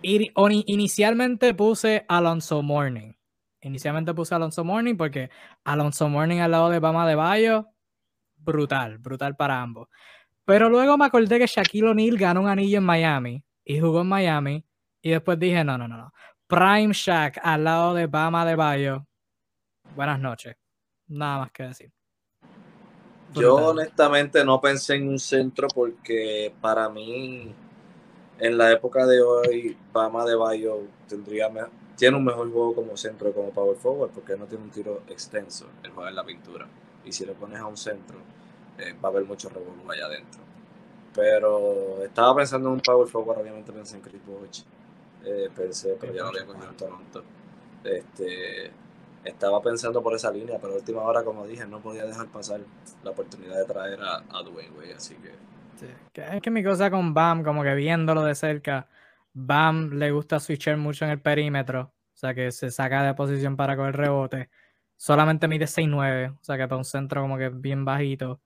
[0.00, 3.12] inicialmente puse Alonso Morning.
[3.60, 5.28] Inicialmente puse Alonso Morning porque
[5.64, 7.68] Alonso Morning al lado de Bama de Bayo,
[8.36, 9.88] brutal, brutal para ambos.
[10.44, 14.08] Pero luego me acordé que Shaquille O'Neal ganó un anillo en Miami y jugó en
[14.08, 14.64] Miami.
[15.00, 16.12] Y después dije, no, no, no, no.
[16.46, 19.06] Prime Shaq al lado de Bama de Bayo.
[19.96, 20.56] Buenas noches.
[21.08, 21.92] Nada más que decir.
[23.34, 27.54] Yo honestamente no pensé en un centro porque para mí,
[28.38, 31.48] en la época de hoy, Bama de Bayo tendría
[31.96, 35.68] tiene un mejor juego como centro como power forward porque no tiene un tiro extenso.
[35.82, 36.66] El juega en la pintura.
[37.04, 38.18] Y si le pones a un centro,
[38.78, 40.40] eh, va a haber mucho revolú allá adentro.
[41.14, 44.62] Pero estaba pensando en un power forward, obviamente pensé en Chris Bosh,
[45.24, 47.24] eh, pensé, pero ya no había cogido en Toronto.
[47.84, 48.70] Este,
[49.24, 52.60] estaba pensando por esa línea, pero a última hora, como dije, no podía dejar pasar
[53.04, 55.32] la oportunidad de traer a, a Dwayne Wade, así que...
[56.14, 58.88] Es que mi cosa con Bam, como que viéndolo de cerca,
[59.32, 63.56] Bam le gusta switchar mucho en el perímetro, o sea que se saca de posición
[63.56, 64.50] para coger rebote.
[64.96, 68.40] Solamente mide 6'9, o sea que para un centro como que bien bajito.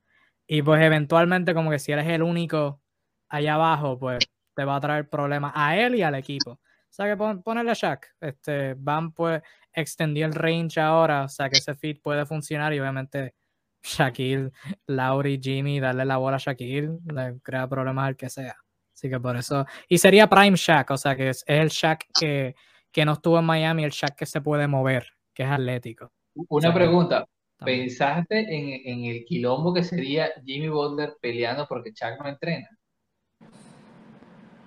[0.47, 2.81] Y pues eventualmente como que si eres el único
[3.29, 4.25] allá abajo, pues
[4.55, 6.53] te va a traer problemas a él y al equipo.
[6.53, 6.61] O
[6.97, 8.07] sea que pon, ponerle a Shaq.
[8.21, 9.43] Este, Bam pues
[9.73, 13.35] extendió el range ahora, o sea que ese fit puede funcionar y obviamente
[13.83, 14.51] Shaquille,
[14.87, 18.57] Lauri, Jimmy, darle la bola a Shaquille, le crea problemas al que sea.
[18.95, 19.67] Así que por eso.
[19.89, 22.55] Y sería Prime Shaq, o sea que es, el Shaq que,
[22.91, 26.11] que no estuvo en Miami, el Shaq que se puede mover, que es atlético.
[26.49, 27.27] Una pregunta.
[27.65, 32.69] ¿Pensaste en, el quilombo que sería Jimmy Butler peleando porque Chuck no entrena?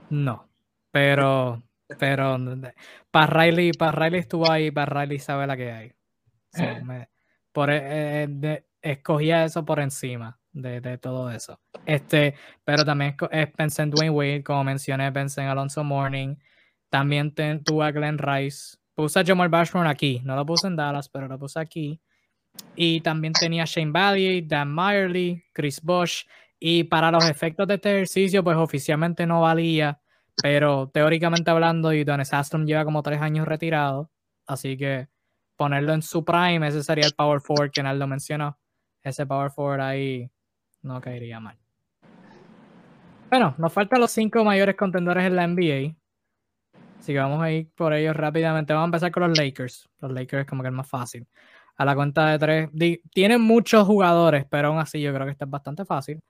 [0.10, 0.49] No,
[0.91, 1.61] pero,
[1.99, 2.38] pero
[3.11, 5.94] para Riley, para Riley estuvo ahí, para Riley sabe la que hay.
[7.52, 11.60] por, eh, eh, escogía eso por encima de, todo eso.
[11.86, 13.16] Este, pero también
[13.56, 16.36] pensé en Dwayne Wade, como mencioné, pensé en Alonso Morning.
[16.90, 18.78] También tuve a Glenn Rice.
[18.95, 20.22] Puse a Jamal Bashburn aquí.
[20.24, 22.02] No lo puse en Dallas, pero lo puse aquí.
[22.76, 26.26] Y también tenía Shane Bailey, Dan Meyerly, Chris Bosch.
[26.60, 29.99] Y para los efectos de este ejercicio, pues oficialmente no valía,
[30.41, 34.11] pero teóricamente hablando, y Don Astrom lleva como tres años retirado,
[34.45, 35.07] así que
[35.56, 38.57] ponerlo en su prime, ese sería el power forward que Naldo mencionó.
[39.03, 40.30] Ese power forward ahí
[40.81, 41.57] no caería mal.
[43.30, 45.95] Bueno, nos faltan los cinco mayores contendores en la NBA.
[46.98, 48.73] Así que vamos a ir por ellos rápidamente.
[48.73, 49.90] Vamos a empezar con los Lakers.
[49.99, 51.27] Los Lakers es como que es más fácil
[51.80, 52.69] a la cuenta de tres.
[53.14, 56.22] tienen muchos jugadores, pero aún así yo creo que este es bastante fácil.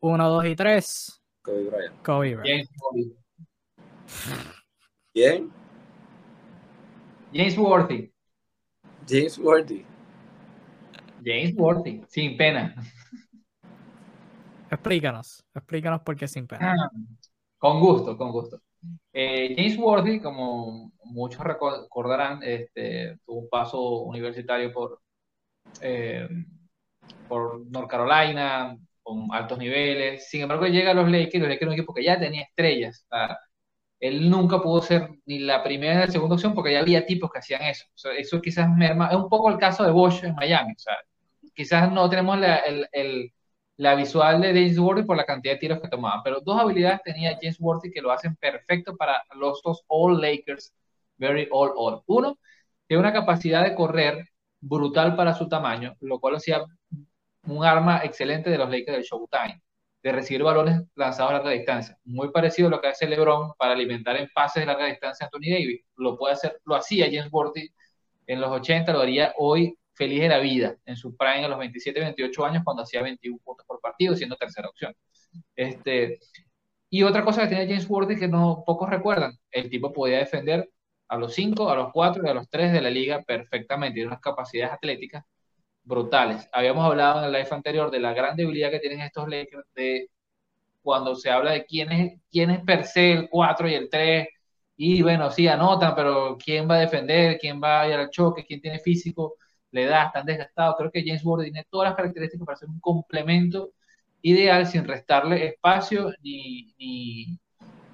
[0.00, 1.22] Uno, dos y tres.
[1.42, 2.02] Kobe Bryant.
[2.02, 2.70] Kobe Bryant.
[5.12, 5.52] ¿Quién?
[7.34, 8.10] James Worthy.
[9.06, 9.84] James Worthy.
[11.22, 12.74] James Worthy, sin pena.
[14.70, 16.72] Explícanos, explícanos por qué sin pena.
[16.72, 16.90] Ah,
[17.58, 18.62] con gusto, con gusto.
[19.12, 25.00] Eh, James Worthy, como muchos recordarán, este, tuvo un paso universitario por,
[25.80, 26.28] eh,
[27.28, 30.28] por North Carolina, con altos niveles.
[30.28, 33.06] Sin embargo, llega a los Lakers, los Lakers un equipo que ya tenía estrellas.
[34.00, 37.30] él nunca pudo ser ni la primera ni la segunda opción porque ya había tipos
[37.30, 37.86] que hacían eso.
[38.18, 40.74] eso quizás merma, es un poco el caso de Bosch en Miami.
[41.54, 43.32] Quizás no tenemos la, el,
[43.76, 47.02] la visual de James Worthy por la cantidad de tiros que tomaba, pero dos habilidades
[47.02, 50.72] tenía James Worthy que lo hacen perfecto para los dos All Lakers,
[51.16, 52.02] very all all.
[52.06, 52.38] Uno,
[52.86, 54.28] tiene una capacidad de correr
[54.60, 56.64] brutal para su tamaño, lo cual hacía
[57.46, 59.60] un arma excelente de los Lakers del Showtime,
[60.02, 61.98] de recibir balones lanzados a larga distancia.
[62.04, 65.26] Muy parecido a lo que hace LeBron para alimentar en pases de larga distancia a
[65.26, 65.82] Anthony Davis.
[65.96, 67.70] Lo puede hacer, lo hacía James Worthy
[68.26, 71.58] en los 80, lo haría hoy feliz de la vida en su prime a los
[71.58, 74.94] 27, 28 años cuando hacía 21 puntos por partido, siendo tercera opción.
[75.56, 76.18] Este,
[76.90, 80.70] y otra cosa que tenía James Worthy que no pocos recuerdan, el tipo podía defender
[81.08, 84.08] a los 5, a los 4 y a los 3 de la liga perfectamente, tiene
[84.08, 85.24] unas capacidades atléticas
[85.82, 86.48] brutales.
[86.52, 90.08] Habíamos hablado en el live anterior de la gran debilidad que tienen estos Lakers de
[90.82, 94.28] cuando se habla de quién es, quién es per se el 4 y el 3,
[94.76, 98.44] y bueno, sí, anotan, pero quién va a defender, quién va a ir al choque,
[98.44, 99.36] quién tiene físico
[99.74, 100.76] le da, están desgastados.
[100.78, 103.72] Creo que James Worthy tiene todas las características para ser un complemento
[104.22, 107.38] ideal sin restarle espacio ni,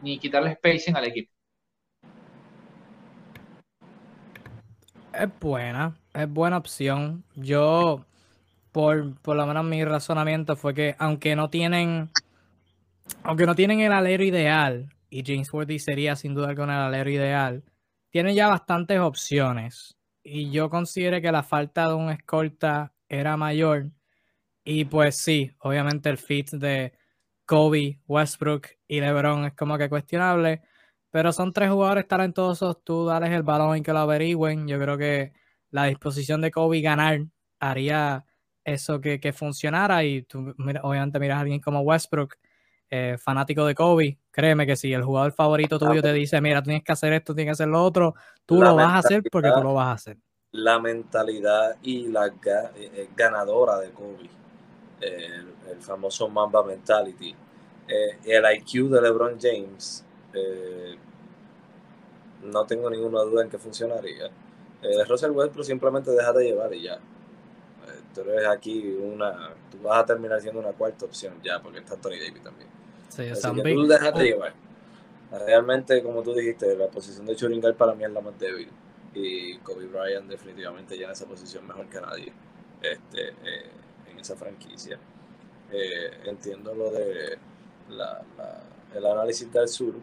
[0.02, 1.32] ni, quitarle spacing al equipo.
[5.12, 7.24] Es buena, es buena opción.
[7.35, 8.05] Yo,
[8.73, 12.11] por, por lo menos mi razonamiento fue que aunque no tienen,
[13.23, 17.11] aunque no tienen el alero ideal, y James Worthy sería sin duda con el alero
[17.11, 17.65] ideal,
[18.11, 23.90] tienen ya bastantes opciones y yo considero que la falta de un escolta era mayor.
[24.64, 26.92] Y pues sí, obviamente el fit de
[27.47, 30.62] Kobe, Westbrook y LeBron es como que cuestionable,
[31.10, 34.68] pero son tres jugadores talentosos, tú dales el balón y que lo averigüen.
[34.68, 35.32] Yo creo que
[35.70, 37.26] la disposición de Kobe ganar
[37.59, 38.26] haría
[38.64, 42.36] eso que, que funcionara y tú obviamente miras a alguien como Westbrook,
[42.92, 46.82] eh, fanático de Kobe, créeme que si el jugador favorito tuyo te dice, mira, tienes
[46.82, 48.15] que hacer esto, tienes que hacer lo otro,
[48.50, 50.16] tú lo vas a hacer porque tú lo vas a hacer.
[50.52, 52.32] La mentalidad y la eh,
[52.76, 54.28] eh, ganadora de Kobe,
[55.00, 57.34] el, famoso Mamba Mentality,
[57.88, 60.04] el IQ de LeBron James,
[62.42, 64.30] no tengo ninguna duda en que funcionaría.
[65.08, 66.98] Russell Westbrook simplemente deja de llevar y ya.
[68.14, 71.96] tú eres aquí una, tú vas a terminar siendo una cuarta opción ya, porque está
[71.96, 72.68] Tony Davis también.
[73.08, 74.52] Sí, Así que tú déjate llevar.
[75.31, 78.68] Realmente, como tú dijiste, la posición de Churingal para mí es la más débil.
[79.15, 82.33] Y Kobe Bryant definitivamente llena esa posición mejor que nadie
[82.83, 83.70] este, eh,
[84.10, 84.99] en esa franquicia.
[85.73, 87.39] Eh, entiendo lo de
[87.91, 88.23] la,
[88.94, 89.94] el análisis del sur.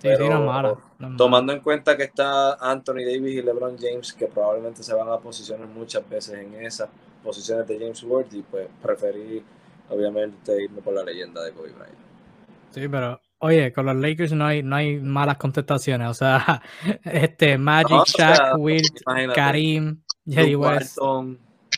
[0.00, 0.78] pero
[1.16, 5.18] tomando en cuenta que está Anthony Davis y LeBron James, que probablemente se van a
[5.18, 6.88] posicionar muchas veces en esas
[7.22, 9.44] posiciones de James Worthy, pues preferí
[9.88, 11.98] obviamente irme por la leyenda de Kobe Bryant.
[12.70, 16.08] Sí, pero oye, con los Lakers no hay, no hay malas contestaciones.
[16.08, 16.62] O sea,
[17.04, 19.00] este Magic, Shaq, Wilt,
[19.34, 20.98] Karim, Jerry West,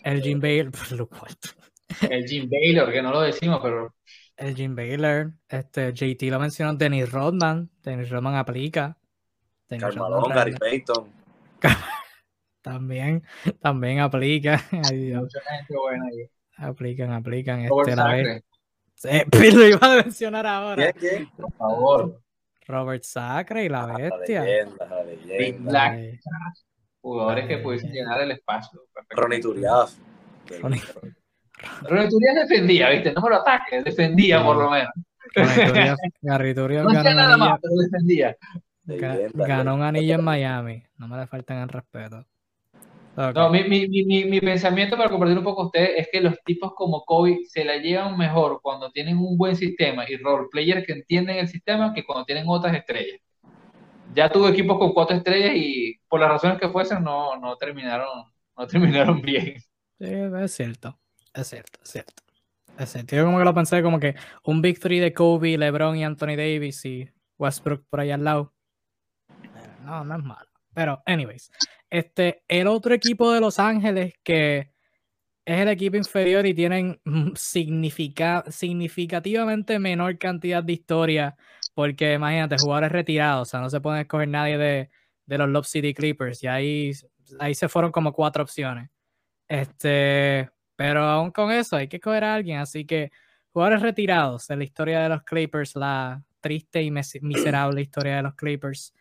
[0.04, 0.72] el Jim Baylor,
[2.10, 3.94] el Jim Baylor, que no lo decimos, pero
[4.36, 8.98] el Jim Baylor, este JT lo mencionó, Dennis Rodman, Dennis Rodman aplica.
[9.66, 11.08] Carmelo, Gary Payton.
[12.62, 13.24] también,
[13.60, 14.62] también aplica.
[14.70, 16.30] Mucha gente buena ahí.
[16.56, 17.60] Aplican, aplican.
[17.60, 18.40] Este, la
[19.30, 20.94] pero lo iba a mencionar ahora.
[21.36, 22.20] Por favor.
[22.66, 24.44] Robert Sacre y la bestia.
[25.38, 26.20] Big Black.
[27.00, 28.80] Jugadores que pudiesen llenar el espacio.
[29.10, 29.92] Ronnie Turiaf.
[30.62, 30.80] Ronnie
[32.08, 33.12] Turiaf defendía, ¿viste?
[33.12, 34.92] No me lo ataques, defendía por lo menos.
[35.34, 38.36] Ronnie Turiaf no ganó, nada más, pero defendía.
[39.34, 40.82] ganó un anillo en Miami.
[40.96, 42.24] No me le faltan el respeto.
[43.16, 46.34] No, mi, mi, mi, mi, pensamiento para compartir un poco con ustedes es que los
[46.44, 50.84] tipos como Kobe se la llevan mejor cuando tienen un buen sistema y role players
[50.84, 53.20] que entienden el sistema que cuando tienen otras estrellas.
[54.14, 58.34] Ya tuve equipos con cuatro estrellas y por las razones que fuesen no, no terminaron
[58.56, 59.58] no terminaron bien.
[59.98, 60.98] Sí, es cierto,
[61.32, 62.22] es cierto, es cierto.
[62.78, 63.14] Es cierto.
[63.14, 66.84] Yo como que lo pensé como que un victory de Kobe, LeBron y Anthony Davis
[66.84, 68.52] y Westbrook por ahí al lado.
[69.84, 70.50] No, no es malo.
[70.74, 71.52] Pero, anyways,
[71.94, 74.72] este, el otro equipo de Los Ángeles que
[75.44, 77.00] es el equipo inferior y tienen
[77.36, 81.36] significativamente menor cantidad de historia,
[81.72, 84.90] porque imagínate, jugadores retirados, o sea, no se pueden escoger nadie de,
[85.26, 86.90] los Love City Clippers, y ahí,
[87.38, 88.90] ahí se fueron como cuatro opciones.
[89.46, 93.12] Este, pero aún con eso hay que escoger a alguien, así que
[93.52, 98.34] jugadores retirados en la historia de los Clippers, la triste y miserable historia de los
[98.34, 98.92] Clippers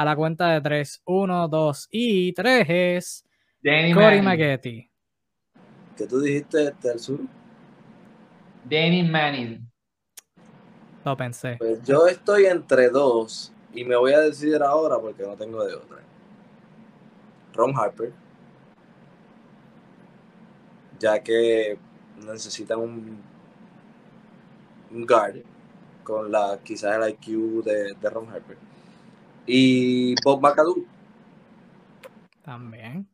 [0.00, 1.02] a la cuenta de 3.
[1.04, 3.24] 1, 2 y 3
[3.62, 4.90] Danny Cory Maggetti.
[5.94, 7.20] ¿Qué tú dijiste del sur?
[8.64, 9.70] Danny Manning.
[11.04, 11.56] Lo pensé.
[11.58, 15.74] Pues yo estoy entre dos, y me voy a decidir ahora porque no tengo de
[15.74, 15.98] otra.
[17.52, 18.10] Ron Harper,
[20.98, 21.78] ya que
[22.24, 23.18] necesitan un,
[24.92, 25.42] un guard
[26.02, 28.69] con la quizás el IQ de, de Ron Harper.
[29.52, 30.84] Y Bob McAdoo.
[32.42, 33.08] También,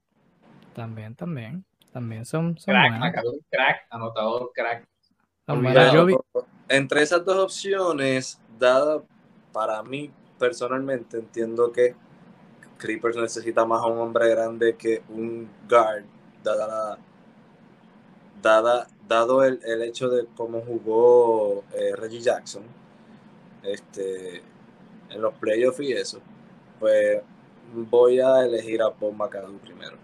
[0.74, 1.64] también, también.
[1.92, 3.14] También son, son Crack,
[3.50, 4.86] crack, anotador, crack.
[5.46, 5.92] Buenas.
[5.94, 6.16] Yo vi-
[6.68, 9.02] Entre esas dos opciones, dada
[9.52, 11.94] para mí personalmente, entiendo que
[12.76, 16.04] Creepers necesita más a un hombre grande que un guard,
[16.42, 16.98] dada la-
[18.42, 22.62] dada, dado el, el hecho de cómo jugó eh, Reggie Jackson
[23.62, 24.42] este,
[25.10, 26.20] en los playoffs y eso,
[26.78, 27.20] pues
[27.72, 29.96] voy a elegir a Bob McAdoo primero.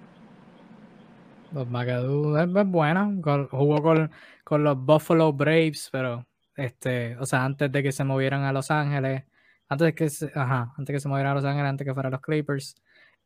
[1.51, 3.13] Bob McAdoo es, buena.
[3.51, 4.11] jugó con,
[4.45, 8.71] con los Buffalo Braves, pero este, o sea, antes de que se movieran a Los
[8.71, 9.25] Ángeles,
[9.69, 11.91] antes de que se, ajá, antes de que se movieran a Los Ángeles, antes de
[11.91, 12.75] que fueran los Clippers,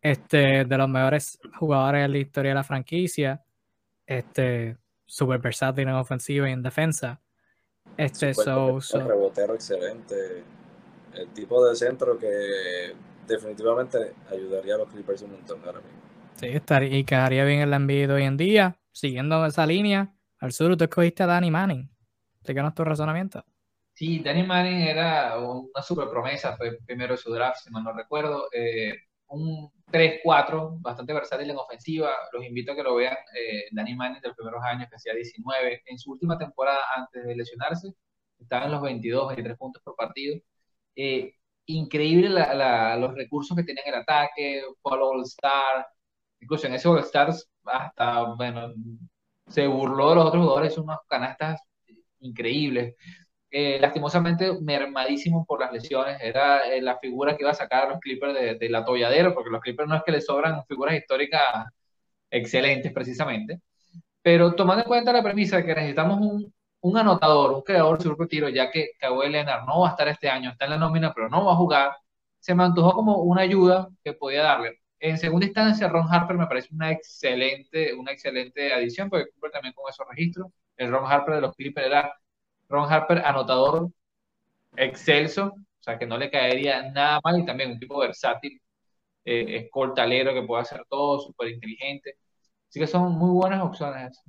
[0.01, 3.43] este, de los mejores jugadores de la historia de la franquicia,
[4.07, 7.21] este, súper versátil en ofensiva y en defensa.
[7.97, 10.45] Este, so, so- rebotero excelente.
[11.17, 12.95] El tipo de centro que
[13.27, 16.01] definitivamente ayudaría a los Clippers un montón ahora mismo.
[16.37, 20.15] sí, estaría, y quedaría bien en la NBA de hoy en día, siguiendo esa línea.
[20.39, 21.91] Al sur, tú escogiste a Danny Manning.
[22.37, 23.45] Explícanos tu razonamiento.
[23.95, 27.95] Sí, Danny Manning era una super promesa, fue primero de su draft, si mal no
[27.95, 28.47] recuerdo.
[28.53, 28.95] Eh,
[29.29, 32.11] un 3-4, bastante versátil en ofensiva.
[32.33, 33.17] Los invito a que lo vean.
[33.35, 35.83] Eh, Danny Manning de los primeros años, que hacía 19.
[35.87, 37.95] En su última temporada, antes de lesionarse,
[38.39, 40.39] estaba en los 22, 23 puntos por partido.
[40.97, 41.35] Eh,
[41.67, 45.87] increíble la- la- los recursos que tenía en el ataque, fue All-Star.
[46.41, 47.33] Incluso en ese All-Star,
[47.67, 48.73] hasta, bueno,
[49.49, 51.61] se burló de los otros jugadores, hizo unas canastas
[52.21, 52.95] increíbles
[53.51, 56.19] eh, lastimosamente mermadísimo por las lesiones.
[56.23, 59.51] Era eh, la figura que iba a sacar a los Clippers de, del atolladero, porque
[59.51, 61.67] los Clippers no es que les sobran figuras históricas
[62.31, 63.61] excelentes precisamente.
[64.23, 66.55] Pero tomando en cuenta la premisa de que necesitamos un,
[66.87, 69.91] un anotador, un creador de su propio tiro, ya que Kawhi Leonard no va a
[69.93, 71.97] estar este año, está en la nómina, pero no va a jugar,
[72.39, 74.81] se me antojó como una ayuda que podía darle.
[75.01, 79.75] En segunda instancia, Ron Harper me parece una excelente, una excelente adición, porque cumple también
[79.75, 80.49] con esos registros.
[80.77, 82.15] El Ron Harper de los Clippers era
[82.69, 83.91] Ron Harper, anotador
[84.77, 88.61] excelso, o sea que no le caería nada mal y también un tipo versátil,
[89.25, 92.19] eh, escoltalero que puede hacer todo, súper inteligente.
[92.69, 94.21] Así que son muy buenas opciones.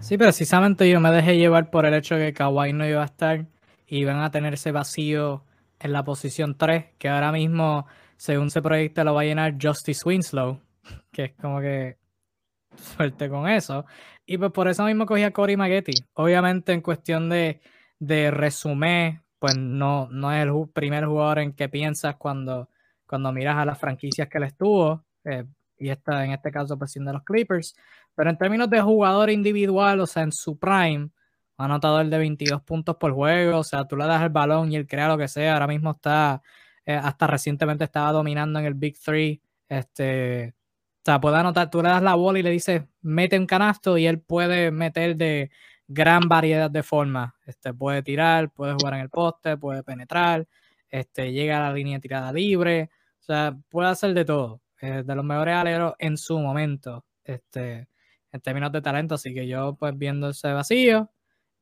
[0.00, 3.04] Sí, precisamente yo me dejé llevar por el hecho de que Kawhi no iba a
[3.04, 3.46] estar
[3.86, 5.44] y van a tener ese vacío
[5.78, 10.02] en la posición 3, que ahora mismo, según se proyecta, lo va a llenar Justice
[10.04, 10.60] Winslow,
[11.12, 11.98] que es como que
[12.76, 13.84] suerte con eso.
[14.26, 15.92] Y pues por eso mismo cogí a Cory Maggetti.
[16.14, 17.60] Obviamente en cuestión de,
[17.98, 22.70] de resumen, pues no, no es el primer jugador en que piensas cuando,
[23.06, 25.44] cuando miras a las franquicias que él estuvo, eh,
[25.80, 27.74] y esta, en este caso pues siendo los Clippers.
[28.14, 31.10] Pero en términos de jugador individual, o sea, en su prime,
[31.64, 34.86] anotador de 22 puntos por juego, o sea, tú le das el balón y él
[34.86, 36.42] crea lo que sea, ahora mismo está,
[36.86, 40.54] eh, hasta recientemente estaba dominando en el Big Three, este,
[41.02, 43.98] o sea, puede anotar, tú le das la bola y le dices, mete un canasto
[43.98, 45.50] y él puede meter de
[45.86, 50.46] gran variedad de formas, este, puede tirar, puede jugar en el poste, puede penetrar,
[50.88, 52.90] este, llega a la línea de tirada libre,
[53.20, 57.86] o sea, puede hacer de todo, de los mejores aleros en su momento, este,
[58.32, 59.14] en términos de talento.
[59.14, 61.10] Así que yo, pues viendo ese vacío,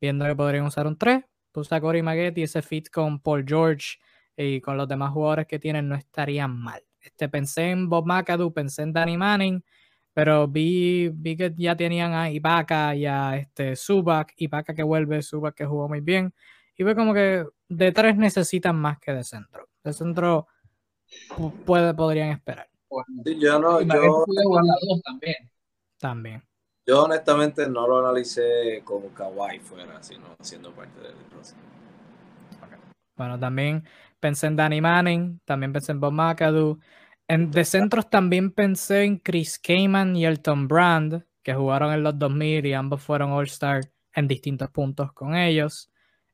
[0.00, 3.98] viendo que podrían usar un 3, puse a Cory Maggetti, ese fit con Paul George
[4.36, 6.82] y con los demás jugadores que tienen no estarían mal.
[7.00, 9.64] Este, pensé en Bob McAdoo, pensé en Danny Manning,
[10.12, 15.22] pero vi, vi que ya tenían a Ibaka y a este, Zubac, Ibaka que vuelve,
[15.22, 16.34] Zubac que jugó muy bien,
[16.76, 19.68] y ve como que de tres necesitan más que de centro.
[19.82, 20.47] De centro
[21.30, 22.68] pu- puede, podrían esperar
[23.38, 25.36] yo no, y yo, puede jugar las dos también.
[25.98, 26.42] también.
[26.89, 31.57] Yo honestamente no lo analicé como Kawhi fuera, sino siendo parte del proceso.
[33.15, 33.84] Bueno, también
[34.18, 36.78] pensé en Danny Manning, también pensé en Bob McAdoo.
[37.26, 42.18] En, de centros también pensé en Chris Kaman y Elton Brand, que jugaron en los
[42.18, 43.83] 2000 y ambos fueron All-Star
[44.15, 45.91] en distintos puntos con ellos.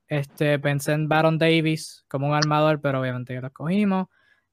[0.07, 4.07] Este, pensé en Baron Davis como un armador, pero obviamente ya lo escogimos.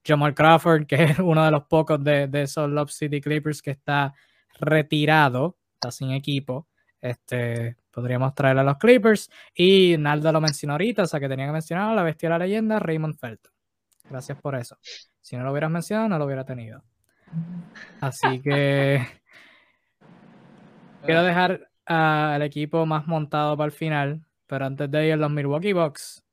[0.04, 3.70] Jamal Crawford, que es uno de los pocos de, de esos Love City Clippers que
[3.70, 4.16] está
[4.60, 6.68] retirado, está sin equipo.
[7.02, 9.32] Este, podríamos traerle a los Clippers.
[9.56, 12.38] Y Naldo lo mencionó ahorita, o sea que tenía que mencionar a la bestia de
[12.38, 13.52] la leyenda, Raymond Felton.
[14.10, 14.78] Gracias por eso.
[15.20, 16.84] Si no lo hubieras mencionado, no lo hubiera tenido.
[18.00, 19.06] Así que
[21.04, 25.74] quiero dejar al equipo más montado para el final, pero antes de ir, los Milwaukee
[25.74, 26.24] Bucks,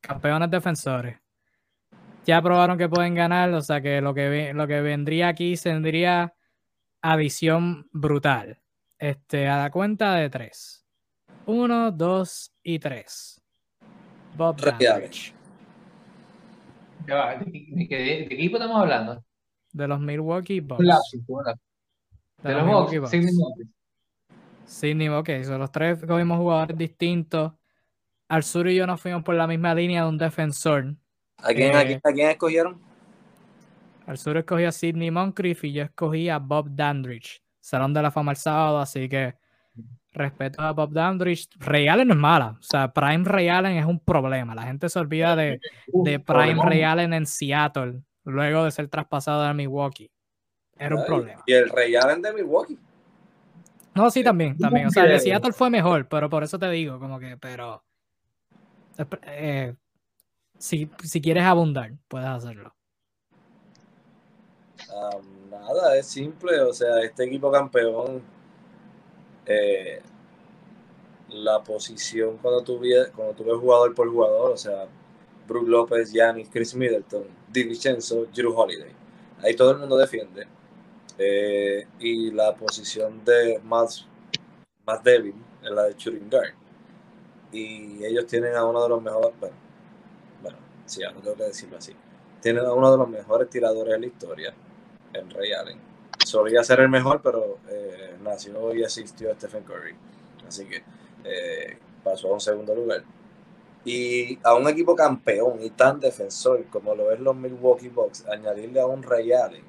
[0.00, 1.18] campeones defensores.
[2.24, 6.34] ya probaron que pueden ganar, o sea que lo que, lo que vendría aquí tendría
[7.02, 8.63] adición brutal.
[8.98, 10.84] Este, a la cuenta de tres.
[11.46, 13.40] Uno, dos y tres.
[14.36, 15.34] Bob Dandridge.
[17.06, 19.24] ¿De, qué, equipo estamos hablando?
[19.72, 20.80] De los Milwaukee Bucks.
[22.42, 23.10] De, los, Milwaukee Bucks.
[23.10, 23.32] Sidney
[24.64, 27.52] Sidney, ok, son los tres cogimos jugadores distintos.
[28.28, 30.96] Al sur y yo nos fuimos por la misma línea de un defensor.
[31.38, 32.80] ¿A quién, eh, ¿a quién, escogieron?
[34.06, 37.43] Al sur escogí a Sidney Moncrief y yo escogí a Bob Dandridge.
[37.64, 39.36] Salón de la fama el sábado, así que
[40.12, 41.48] respeto a Bob Dandridge.
[41.58, 42.58] Ray Allen no es mala.
[42.60, 44.54] O sea, Prime Ray Allen es un problema.
[44.54, 49.44] La gente se olvida de, de Prime Ray Allen en Seattle, luego de ser traspasado
[49.44, 50.10] a Milwaukee.
[50.76, 51.42] Era un problema.
[51.46, 52.78] ¿Y el Ray Allen de Milwaukee?
[53.94, 54.88] No, sí, también, también.
[54.88, 57.82] O sea, el de Seattle fue mejor, pero por eso te digo, como que, pero.
[59.22, 59.74] Eh,
[60.58, 62.74] si, si quieres abundar, puedes hacerlo.
[65.60, 66.60] Nada, es simple.
[66.60, 68.22] O sea, este equipo campeón
[69.46, 70.00] eh,
[71.28, 74.86] la posición cuando tú, ves, cuando tú ves jugador por jugador, o sea,
[75.46, 78.92] Brook López, Giannis, Chris Middleton, DiVincenzo, Drew Holiday.
[79.42, 80.46] Ahí todo el mundo defiende.
[81.18, 84.06] Eh, y la posición de más,
[84.86, 86.54] más débil es la de shooting guard.
[87.52, 89.56] Y ellos tienen a uno de los mejores, bueno,
[90.42, 91.94] bueno, sí, no tengo que decirlo así.
[92.40, 94.54] Tienen a uno de los mejores tiradores de la historia,
[95.14, 95.80] en Ray Allen.
[96.24, 99.94] Solía ser el mejor, pero eh, nació y asistió a Stephen Curry.
[100.46, 100.82] Así que
[101.24, 103.02] eh, pasó a un segundo lugar.
[103.84, 108.80] Y a un equipo campeón y tan defensor como lo es los Milwaukee Bucks, añadirle
[108.80, 109.64] a un Ray Allen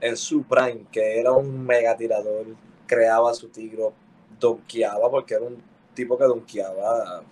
[0.00, 2.46] en su prime, que era un mega tirador,
[2.86, 3.92] creaba su tiro,
[4.38, 5.62] donkeaba, porque era un
[5.94, 7.22] tipo que donkeaba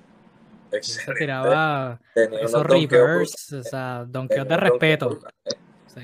[0.70, 1.20] excelente.
[1.20, 5.18] tiraba esos reverse, o sea, donkeos de respeto.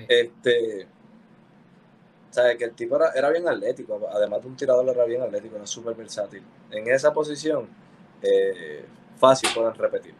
[0.08, 0.88] Este,
[2.36, 5.56] o que el tipo era, era, bien atlético, además de un tirador era bien atlético,
[5.56, 6.42] era súper versátil.
[6.70, 7.68] En esa posición,
[8.22, 8.84] eh,
[9.16, 10.14] fácil pueden repetir.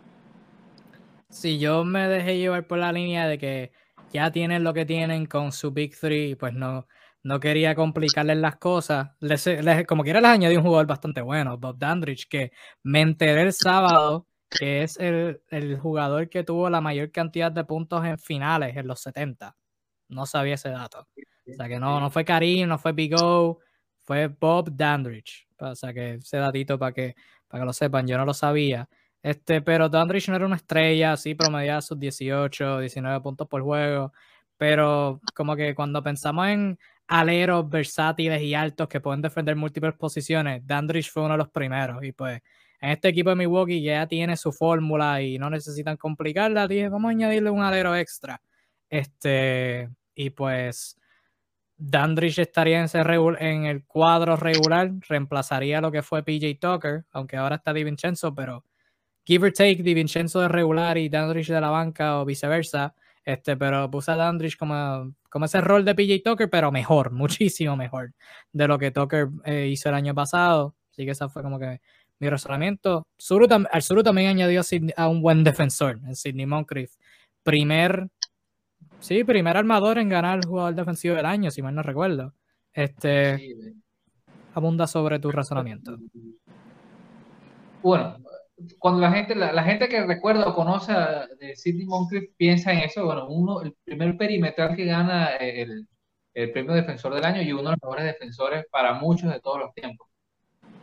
[1.31, 3.73] Si yo me dejé llevar por la línea de que
[4.13, 6.87] ya tienen lo que tienen con su Big Three, pues no,
[7.25, 9.11] no quería complicarles las cosas.
[9.89, 12.53] Como quiera les añadí un jugador bastante bueno, Bob Dandridge, que
[12.83, 17.65] me enteré el sábado que es el, el, jugador que tuvo la mayor cantidad de
[17.65, 19.57] puntos en finales en los 70.
[20.09, 21.09] No sabía ese dato.
[21.47, 23.61] O sea que no, no fue Karim, no fue Big O,
[24.03, 25.47] fue Bob Dandridge.
[25.59, 27.15] O sea que ese datito para que,
[27.49, 28.89] para que lo sepan, yo no lo sabía.
[29.23, 34.13] Este, pero Dandridge no era una estrella, sí promediaba sus 18, 19 puntos por juego,
[34.59, 40.67] pero como que cuando pensamos en aleros versátiles y altos que pueden defender múltiples posiciones,
[40.67, 42.43] Dandridge fue uno de los primeros y pues
[42.81, 47.09] en este equipo de Milwaukee ya tiene su fórmula y no necesitan complicarla, dije, vamos
[47.09, 48.43] a añadirle un alero extra.
[48.91, 50.99] Este, y pues
[51.77, 57.37] Dandridge estaría en, ese en el cuadro regular, reemplazaría lo que fue PJ Tucker, aunque
[57.37, 58.65] ahora está DiVincenzo, pero
[59.25, 62.95] give or take, DiVincenzo de regular y Dandridge de la banca o viceversa.
[63.25, 67.77] Este, pero puse a Dandridge como, como ese rol de PJ Tucker, pero mejor, muchísimo
[67.77, 68.13] mejor
[68.53, 70.75] de lo que Tucker eh, hizo el año pasado.
[70.91, 71.81] Así que esa fue como que
[72.21, 73.07] mi razonamiento.
[73.19, 74.63] Suru al Suru también añadió
[74.97, 76.93] a, un buen defensor, en Sidney Moncrief.
[77.43, 78.09] Primer,
[79.05, 82.33] sí, primer armador en ganar el jugador defensivo del año, si mal no recuerdo.
[82.73, 83.55] Este,
[84.55, 85.99] abunda sobre tu razonamiento.
[87.83, 88.17] Bueno,
[88.79, 92.79] cuando la gente, la, gente que recuerda o conoce a, de Sidney Moncrief piensa en
[92.81, 95.87] eso, bueno, uno, el primer perimetral que gana el,
[96.33, 99.59] el premio defensor del año y uno de los mejores defensores para muchos de todos
[99.61, 100.09] los tiempos.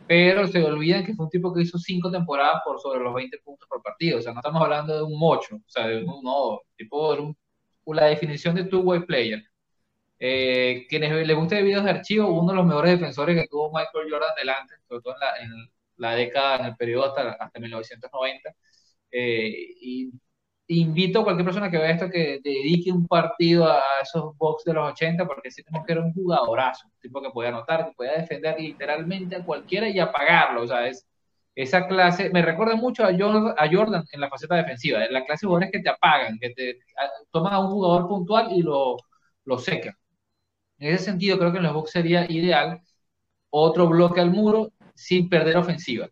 [0.06, 3.38] Pero se olvidan que fue un tipo que hizo cinco temporadas por sobre los 20
[3.38, 4.18] puntos por partido.
[4.18, 7.20] O sea, no estamos hablando de un mocho, o sea, de un, no, tipo, de
[7.22, 7.36] un,
[7.86, 9.42] la definición de two-way player.
[10.18, 14.10] Eh, quienes les guste videos de archivo, uno de los mejores defensores que tuvo Michael
[14.10, 18.54] Jordan delante, sobre todo en la, en, la década, en el periodo hasta, hasta 1990.
[19.10, 20.12] Eh, y
[20.68, 24.74] invito a cualquier persona que vea esto que dedique un partido a esos box de
[24.74, 27.92] los 80, porque sí tenemos que era un jugadorazo, un tipo que podía anotar, que
[27.92, 30.62] podía defender literalmente a cualquiera y apagarlo.
[30.62, 31.06] O sea, es,
[31.54, 35.46] esa clase me recuerda mucho a Jordan, a Jordan en la faceta defensiva, la clase
[35.46, 36.78] de jugadores que te apagan, que te
[37.30, 38.96] toman a un jugador puntual y lo,
[39.44, 39.94] lo secan.
[40.78, 42.80] En ese sentido, creo que en los box sería ideal
[43.50, 46.08] otro bloque al muro sin perder ofensiva.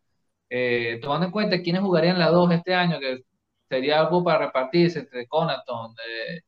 [0.51, 3.21] Eh, tomando en cuenta quiénes jugarían la 2 este año, que
[3.69, 6.43] sería algo para repartirse entre Conaton, eh,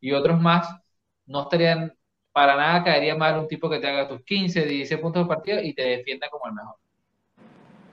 [0.00, 0.68] y otros más,
[1.26, 1.92] no estarían
[2.32, 5.60] para nada caería mal un tipo que te haga tus 15, 16 puntos de partido
[5.62, 6.76] y te defienda como el mejor.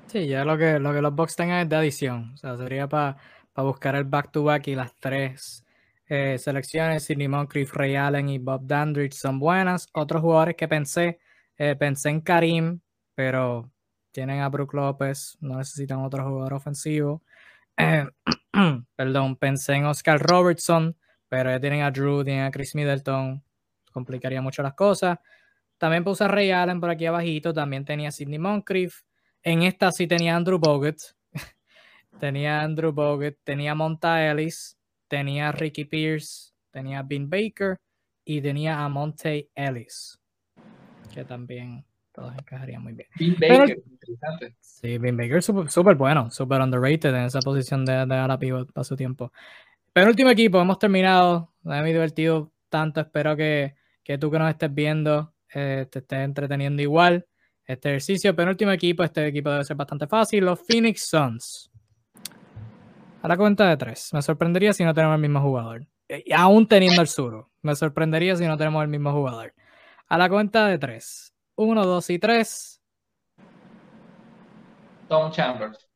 [0.10, 2.32] Sí, ya lo que, lo que los box tengan es de adición.
[2.34, 3.18] O sea, sería para
[3.54, 5.66] a buscar el back-to-back y las tres
[6.08, 9.88] eh, selecciones, Sidney Moncrief, Ray Allen y Bob Dandridge son buenas.
[9.94, 11.20] Otros jugadores que pensé,
[11.58, 12.80] eh, pensé en Karim,
[13.16, 13.70] pero
[14.12, 17.22] tienen a Brook López, no necesitan otro jugador ofensivo.
[18.96, 20.98] perdón, pensé en Oscar Robertson,
[21.28, 23.44] pero ya tienen a Drew, tienen a Chris Middleton,
[23.92, 25.20] complicaría mucho las cosas.
[25.78, 29.02] También puse a Ray Allen por aquí abajito, también tenía Sidney Moncrief.
[29.44, 30.98] En esta sí tenía Andrew Bogut,
[32.20, 34.78] tenía Andrew Bogut, tenía Monta Ellis,
[35.08, 37.78] tenía Ricky Pierce, tenía Ben Baker
[38.26, 40.20] y tenía a Monte Ellis,
[41.14, 43.08] que también todos encajarían muy bien.
[43.18, 44.56] Ben Baker, interesante.
[44.60, 48.84] Sí, Ben Baker súper bueno, súper underrated en esa posición de, de ala pivot para
[48.84, 49.32] su tiempo.
[49.94, 51.54] Penúltimo equipo, hemos terminado.
[51.64, 53.02] Me he divertido tanto.
[53.02, 57.26] Espero que, que tú que nos estés viendo eh, te estés entreteniendo igual.
[57.70, 60.44] Este ejercicio, penúltimo equipo, este equipo debe ser bastante fácil.
[60.44, 61.70] Los Phoenix Suns.
[63.22, 64.12] A la cuenta de tres.
[64.12, 65.86] Me sorprendería si no tenemos el mismo jugador.
[66.08, 67.48] Y aún teniendo el sur.
[67.62, 69.54] Me sorprendería si no tenemos el mismo jugador.
[70.08, 71.32] A la cuenta de tres.
[71.58, 72.82] Uno, dos y tres.
[75.08, 75.88] Tom Chambers.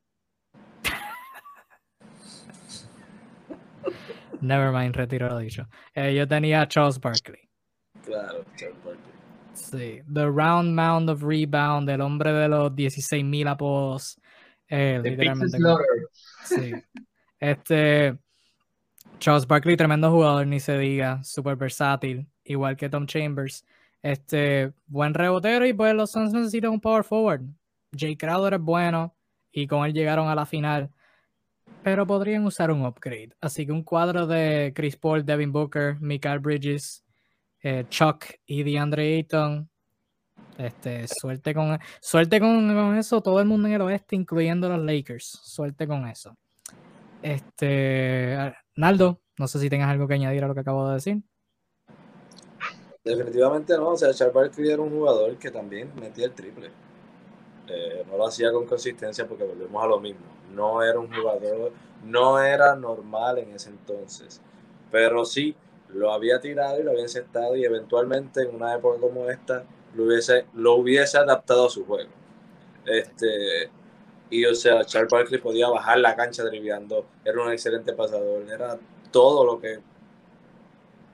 [4.42, 5.68] Nevermind, retiro lo dicho.
[5.96, 7.50] Eh, yo tenía a Charles Barkley.
[8.06, 9.13] Claro, Charles Barkley.
[9.54, 14.20] Sí, The Round Mound of Rebound, el hombre de los 16.000 apodos.
[14.68, 15.58] Eh, literalmente.
[16.46, 16.74] Sí.
[17.40, 18.18] Este.
[19.20, 21.24] Charles Barkley, tremendo jugador, ni se diga.
[21.24, 23.66] Súper versátil, igual que Tom Chambers.
[24.02, 27.42] Este, buen rebotero y pues los Suns necesitan un power forward.
[27.96, 29.16] Jay Crowder es bueno
[29.52, 30.90] y con él llegaron a la final
[31.84, 33.36] pero podrían usar un upgrade.
[33.42, 37.04] Así que un cuadro de Chris Paul, Devin Booker, Michael Bridges,
[37.64, 39.70] eh, Chuck y DeAndre Ayton.
[40.58, 45.40] Este, suerte con, suerte con, eso, todo el mundo en el oeste, incluyendo los Lakers.
[45.44, 46.38] Suerte con eso.
[47.24, 51.24] Este, Naldo, no sé si tengas algo que añadir a lo que acabo de decir.
[53.04, 56.70] Definitivamente no, o sea, Charles Barkley era un jugador que también metía el triple.
[57.68, 61.72] Eh, no lo hacía con consistencia porque volvemos a lo mismo no era un jugador,
[62.04, 64.42] no era normal en ese entonces,
[64.92, 65.56] pero sí
[65.94, 69.64] lo había tirado y lo había encestado y eventualmente en una época como esta
[69.96, 72.10] lo hubiese, lo hubiese adaptado a su juego.
[72.86, 73.70] Este,
[74.30, 78.78] y o sea, Charles Barkley podía bajar la cancha driviando, era un excelente pasador, era
[79.12, 79.80] todo lo que...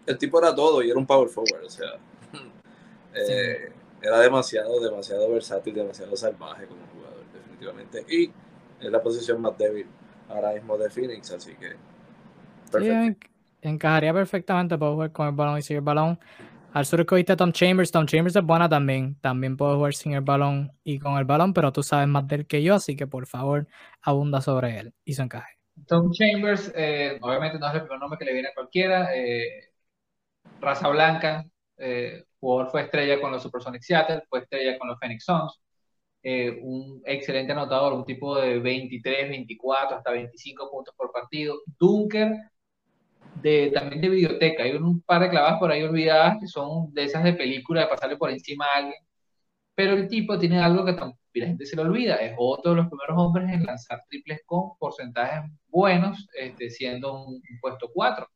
[0.06, 1.92] El tipo era todo y era un power forward, o sea,
[3.14, 8.06] eh, era demasiado, demasiado versátil, demasiado salvaje como jugador, definitivamente.
[8.10, 8.32] Y
[8.80, 9.86] es la posición más débil
[10.30, 11.76] ahora mismo de Phoenix, así que.
[12.72, 13.28] Perfecto.
[13.62, 16.20] Encajaría perfectamente para jugar con el balón y sin el balón.
[16.72, 17.92] Al sur escogiste Tom Chambers.
[17.92, 19.16] Tom Chambers es buena también.
[19.22, 22.36] También puedo jugar sin el balón y con el balón, pero tú sabes más de
[22.38, 23.68] él que yo, así que por favor
[24.02, 25.60] abunda sobre él y su encaje.
[25.88, 29.16] Tom Chambers, eh, obviamente no es el primer nombre que le viene a cualquiera.
[29.16, 29.72] Eh,
[30.60, 31.46] raza blanca,
[31.78, 35.60] eh, jugador fue estrella con los Supersonics Seattle, fue estrella con los Phoenix Suns.
[36.62, 41.56] Un excelente anotador, un tipo de 23, 24, hasta 25 puntos por partido.
[41.80, 42.34] Dunker,
[43.36, 44.64] de, también de biblioteca.
[44.64, 47.88] Hay un par de clavadas por ahí olvidadas que son de esas de película, de
[47.88, 49.02] pasarle por encima a alguien.
[49.76, 52.16] Pero el tipo tiene algo que la gente se le olvida.
[52.18, 57.42] Es otro de los primeros hombres en lanzar triples con porcentajes buenos, este, siendo un,
[57.62, 58.28] puesto 4.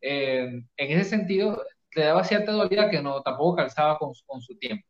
[0.00, 1.62] Eh, en ese sentido,
[1.94, 4.86] le daba cierta dualidad que no tampoco calzaba con, con su tiempo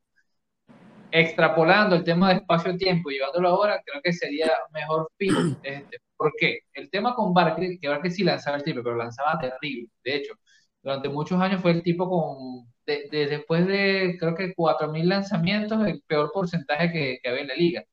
[1.10, 5.56] extrapolando el tema de espacio-tiempo llevándolo ahora, creo que sería mejor fin.
[5.62, 6.60] Este, ¿Por qué?
[6.72, 9.88] El tema con Barkley, que Barkley sí lanzaba el tipo, pero lanzaba terrible.
[10.04, 10.34] De hecho,
[10.82, 16.02] durante muchos años fue el tipo con, de, después de creo que 4.000 lanzamientos, el
[16.06, 17.84] peor porcentaje que, había en la liga.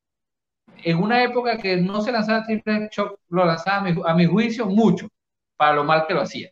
[0.84, 5.08] En una época que no se lanzaba triple shock, lo lanzaba a mi, juicio mucho,
[5.58, 6.52] para lo mal que lo hacía.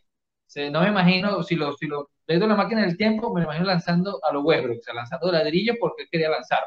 [0.72, 4.32] no me imagino si lo, si lo la máquina del tiempo, me imagino lanzando a
[4.32, 6.60] los Westbrook, o sea, lanzando ladrillos porque quería lanzar.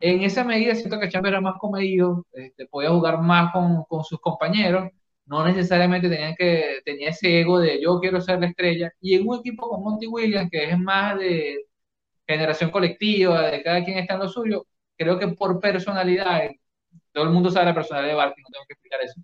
[0.00, 4.04] En esa medida siento que Chamber era más comedido, este, podía jugar más con, con,
[4.04, 4.90] sus compañeros,
[5.26, 9.28] no necesariamente tenían que, tenía ese ego de yo quiero ser la estrella, y en
[9.28, 11.66] un equipo como Monty Williams, que es más de
[12.26, 16.48] generación colectiva, de cada quien está en lo suyo, creo que por personalidad,
[17.12, 19.20] todo el mundo sabe la personalidad de Barkley, no tengo que explicar eso,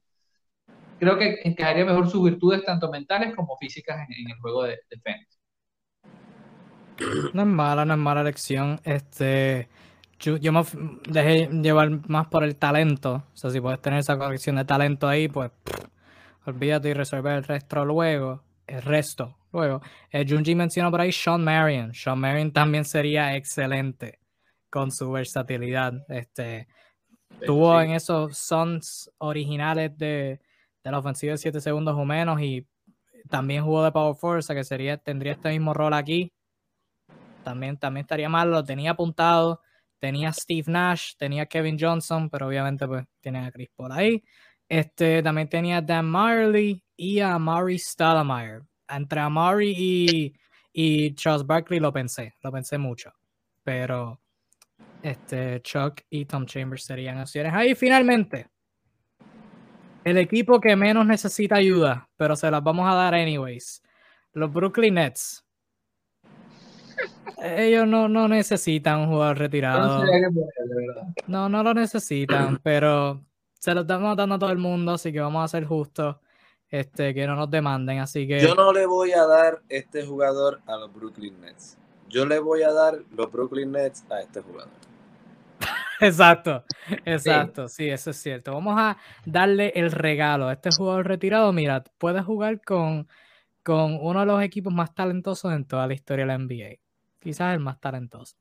[0.98, 5.00] creo que encajaría mejor sus virtudes tanto mentales como físicas en, el juego de, de
[5.02, 5.38] Phoenix.
[7.32, 8.80] No es mala, no es mala elección.
[8.84, 9.68] Este,
[10.18, 10.62] yo, me
[11.08, 13.24] dejé llevar más por el talento.
[13.32, 15.50] O sea, si puedes tener esa colección de talento ahí, pues
[16.46, 18.42] olvídate y resolver el resto luego.
[18.66, 19.82] El resto luego.
[20.10, 21.92] Eh, Junji mencionó por ahí Sean Marion.
[21.94, 24.20] Sean Marion también sería excelente
[24.70, 25.92] con su versatilidad.
[26.08, 26.66] Este,
[27.44, 30.40] tuvo en esos sons originales de,
[30.82, 32.66] de la ofensiva de 7 segundos o menos y
[33.28, 36.32] también jugó de power force, que sería, tendría este mismo rol aquí.
[37.42, 39.60] También, también estaría mal, lo tenía apuntado.
[40.04, 44.22] Tenía Steve Nash, tenía Kevin Johnson, pero obviamente pues tiene a Chris Paul ahí.
[44.68, 48.60] Este, también tenía Dan Marley y a Murray Stoudemire.
[48.86, 50.34] Entre Amari y,
[50.74, 53.14] y Charles Barkley lo pensé, lo pensé mucho.
[53.62, 54.20] Pero
[55.00, 57.54] este, Chuck y Tom Chambers serían opciones.
[57.54, 58.48] Ahí finalmente,
[60.04, 63.82] el equipo que menos necesita ayuda, pero se las vamos a dar anyways.
[64.34, 65.43] Los Brooklyn Nets.
[67.42, 70.04] Ellos no, no necesitan un jugador retirado.
[71.26, 73.20] No, no lo necesitan, pero
[73.58, 76.16] se lo estamos dando a todo el mundo, así que vamos a ser justos.
[76.70, 78.40] Este, que no nos demanden, así que...
[78.40, 81.78] Yo no le voy a dar este jugador a los Brooklyn Nets.
[82.08, 84.72] Yo le voy a dar los Brooklyn Nets a este jugador.
[86.00, 86.64] Exacto,
[87.04, 87.88] exacto, sí.
[87.88, 88.52] eso es cierto.
[88.52, 91.52] Vamos a darle el regalo a este jugador retirado.
[91.52, 93.06] Mira, puede jugar con,
[93.62, 96.83] con uno de los equipos más talentosos en toda la historia de la NBA.
[97.24, 98.36] Quizás el más talentoso.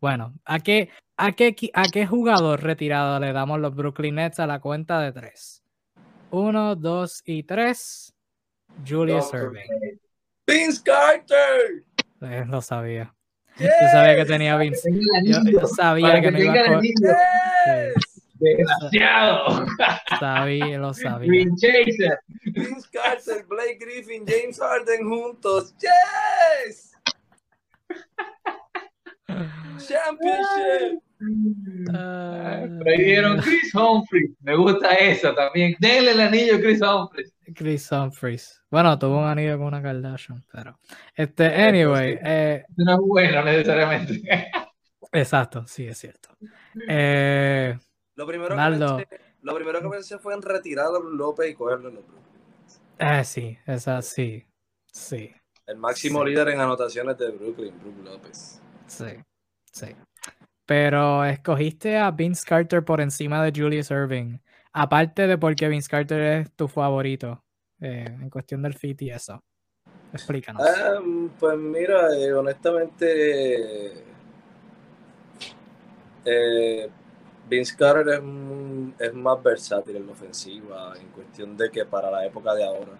[0.00, 4.46] Bueno, ¿a qué, a qué, a qué jugador retirado le damos los Brooklyn Nets a
[4.46, 5.64] la cuenta de tres?
[6.30, 8.14] Uno, dos y tres.
[8.88, 9.98] Julius Irving.
[10.46, 11.84] Vince Carter.
[12.20, 13.12] Eh, lo sabía.
[13.58, 14.88] Yo sabía que tenía Vince.
[15.24, 16.80] Yo, sabía que no iba a
[18.38, 19.66] Demasiado.
[20.18, 21.28] Sabía, lo sabía.
[21.28, 22.18] Green Chaser.
[22.44, 25.74] Vince Carter, Blake Griffin, James Harden juntos.
[25.78, 26.91] Yes.
[29.78, 31.02] Championship.
[31.88, 34.36] Uh, dieron Chris Humphries.
[34.40, 35.76] Me gusta eso también.
[35.78, 37.34] Denle el anillo a Chris Humphries.
[37.54, 38.62] Chris Humphries.
[38.70, 40.78] Bueno, tuvo un anillo con una Kardashian, pero.
[41.14, 42.18] Este, anyway.
[42.22, 44.22] Eh, no es bueno necesariamente.
[45.12, 46.30] Exacto, sí, es cierto.
[46.88, 47.78] Eh,
[48.14, 49.08] lo, primero que pensé,
[49.42, 52.04] lo primero que pensé fue en retirar a López y cogerlo en los.
[52.98, 54.46] Eh, sí, esa sí.
[54.86, 55.32] Sí.
[55.72, 58.60] El máximo líder en anotaciones de Brooklyn, Brook López.
[58.86, 59.06] Sí,
[59.72, 59.86] sí.
[60.66, 64.36] Pero escogiste a Vince Carter por encima de Julius Irving.
[64.74, 67.42] Aparte de porque Vince Carter es tu favorito
[67.80, 69.42] eh, en cuestión del fit y eso.
[70.12, 70.62] Explícanos.
[71.00, 74.04] Um, pues mira, eh, honestamente,
[76.22, 76.90] eh,
[77.48, 82.26] Vince Carter es, es, más versátil en la ofensiva, en cuestión de que para la
[82.26, 82.92] época de ahora,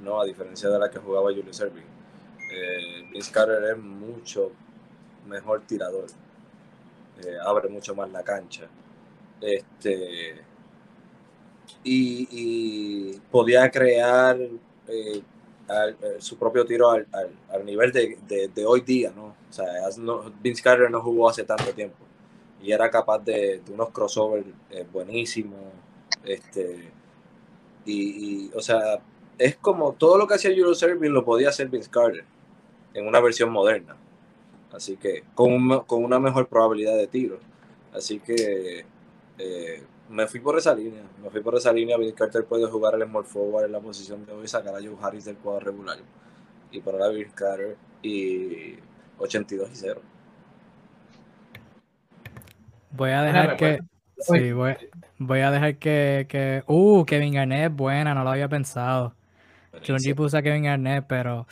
[0.00, 2.01] no a diferencia de la que jugaba Julius Irving,
[3.12, 4.52] Vince Carter es mucho
[5.26, 6.06] mejor tirador.
[7.24, 8.66] Eh, abre mucho más la cancha.
[9.40, 10.36] Este,
[11.84, 15.22] y, podía crear eh,
[15.68, 17.06] eh, su propio tiro al,
[17.64, 19.34] nivel de, hoy día, ¿no?
[19.48, 19.66] O sea,
[20.40, 21.96] Vince Carter no jugó hace tanto tiempo
[22.62, 24.46] y era capaz de, unos crossovers
[24.92, 25.60] buenísimos.
[26.24, 26.90] Este,
[27.84, 29.00] y, o sea,
[29.38, 32.24] es como todo lo que hacía Julius Erving lo podía hacer Vince Carter
[32.94, 33.96] en una versión moderna.
[34.72, 37.38] Así que con, con una mejor probabilidad de tiro.
[37.92, 38.86] Así que
[39.38, 41.02] eh, me fui por esa línea.
[41.22, 41.96] Me fui por esa línea.
[41.96, 44.96] Bill Carter puede jugar el small forward en la posición de hoy, sacar a Joe
[45.00, 45.98] Harris del cuadro regular
[46.70, 48.76] y poner a Bill Carter y
[49.18, 50.00] 82 y 0.
[52.90, 53.80] Voy a dejar que.
[54.18, 54.76] Sí, voy,
[55.18, 56.62] voy, a dejar que, que.
[56.66, 59.14] Uh, Kevin Garnett es buena, no lo había pensado.
[59.86, 61.46] Junji puso a Kevin Garnett, pero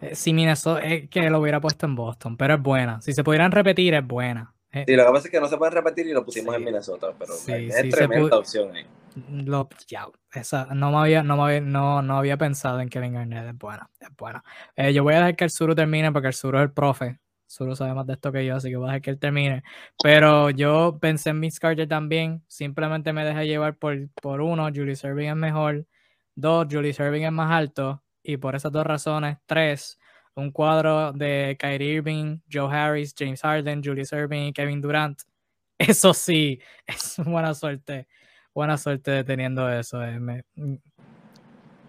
[0.00, 3.00] eh, si Minnesota, es que lo hubiera puesto en Boston, pero es buena.
[3.00, 4.54] Si se pudieran repetir, es buena.
[4.72, 6.64] Eh, sí, lo que pasa es que no se pueden repetir y lo pusimos en
[6.64, 8.86] Minnesota, pero es tremenda opción ahí.
[9.44, 13.14] Lo, ya, esa, no, me había, no, me había, no, no había pensado en Kevin
[13.14, 14.44] Garnett, es buena, es buena.
[14.76, 17.18] Eh, yo voy a dejar que el Suru termine porque el Suru es el profe.
[17.46, 19.64] Suru sabe más de esto que yo, así que voy a dejar que él termine.
[20.00, 24.94] Pero yo pensé en Miss Carter también, simplemente me dejé llevar por, por uno, Julie
[24.94, 25.84] Serving es mejor.
[26.36, 29.98] Dos, Julie Serving es más alto y por esas dos razones, tres,
[30.34, 35.20] un cuadro de Kyrie Irving, Joe Harris, James Harden, Julius Irving y Kevin Durant.
[35.78, 38.06] Eso sí, es buena suerte.
[38.52, 40.02] Buena suerte teniendo eso.
[40.02, 40.74] Eh, mm,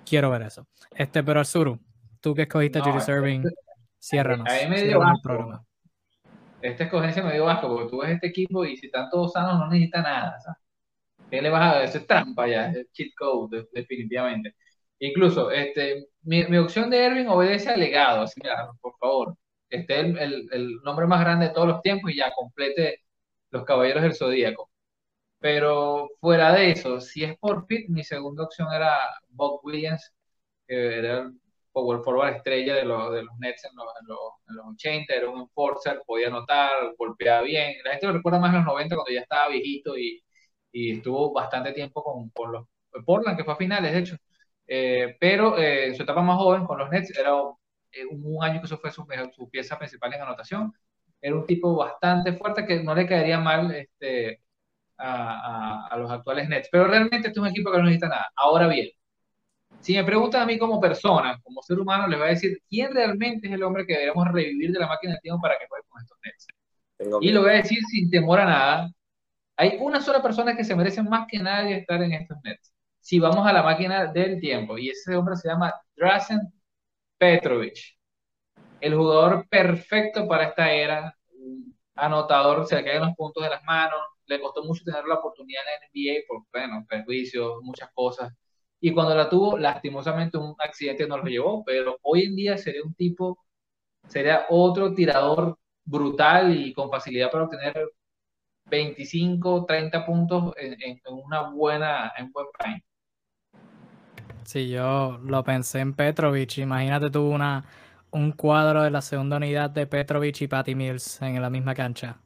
[0.05, 0.67] quiero ver eso.
[0.91, 1.79] Este, pero Suru,
[2.21, 3.43] tú que escogiste a Julius Irving,
[3.99, 4.47] ciérranos.
[4.47, 5.65] A mí me dio asco.
[6.61, 9.59] Esta escogencia me dio asco porque tú ves este equipo y si están todos sanos
[9.59, 10.37] no necesita nada.
[11.29, 11.83] ¿Qué le vas a dar?
[11.83, 14.55] Eso es trampa ya, es cheat code, definitivamente.
[15.01, 19.35] Incluso, este, mi, mi opción de Erwin obedece al legado, así, mira, por favor,
[19.69, 22.99] esté el, el, el, nombre más grande de todos los tiempos y ya complete
[23.51, 24.69] los Caballeros del Zodíaco.
[25.39, 28.99] Pero fuera de eso, si es por fit, mi segunda opción era
[29.29, 30.13] Bob Williams,
[30.67, 31.33] que era el
[31.71, 33.87] power forward estrella de, los, de los Nets en los,
[34.49, 37.75] en, los, 80, era un enforcer, podía anotar, golpeaba bien.
[37.83, 40.23] La gente lo recuerda más en los 90 cuando ya estaba viejito y,
[40.71, 42.67] y estuvo bastante tiempo con, con los
[43.05, 44.17] Portland, que fue a finales, de hecho.
[44.73, 48.77] Eh, pero en su etapa más joven con los Nets era un año que eso
[48.77, 50.73] fue su, su, pieza principal en anotación.
[51.21, 54.41] Era un tipo bastante fuerte que no le caería mal este,
[54.97, 56.69] a, a, los actuales Nets.
[56.71, 58.31] Pero realmente este es un equipo que no necesita nada.
[58.33, 58.87] Ahora bien,
[59.81, 62.93] si me preguntan a mí como persona, como ser humano, les voy a decir quién
[62.93, 65.85] realmente es el hombre que deberíamos revivir de la máquina del tiempo para que juegue
[65.89, 66.47] con estos Nets.
[67.19, 68.91] Y lo voy a decir sin temor a nada.
[69.57, 72.71] Hay una sola persona que se merece más que nadie estar en estos Nets.
[73.01, 76.39] Si vamos a la máquina del tiempo, y ese hombre se llama Drazen
[77.17, 77.77] Petrovic,
[78.79, 81.15] el jugador perfecto para esta era,
[81.95, 85.61] anotador, se le caen los puntos de las manos, le costó mucho tener la oportunidad
[85.63, 88.33] en la NBA por, bueno, perjuicios, muchas cosas.
[88.79, 92.81] Y cuando la tuvo, lastimosamente un accidente no lo llevó, pero hoy en día sería
[92.83, 93.37] un tipo,
[94.07, 97.91] sería otro tirador brutal y con facilidad para obtener
[98.65, 102.83] 25, 30 puntos en, una buena, en buen prime.
[104.43, 106.57] Sí, yo lo pensé en Petrovic.
[106.57, 107.63] Imagínate tú una,
[108.11, 112.17] un cuadro de la segunda unidad de Petrovic y Patty Mills en la misma cancha.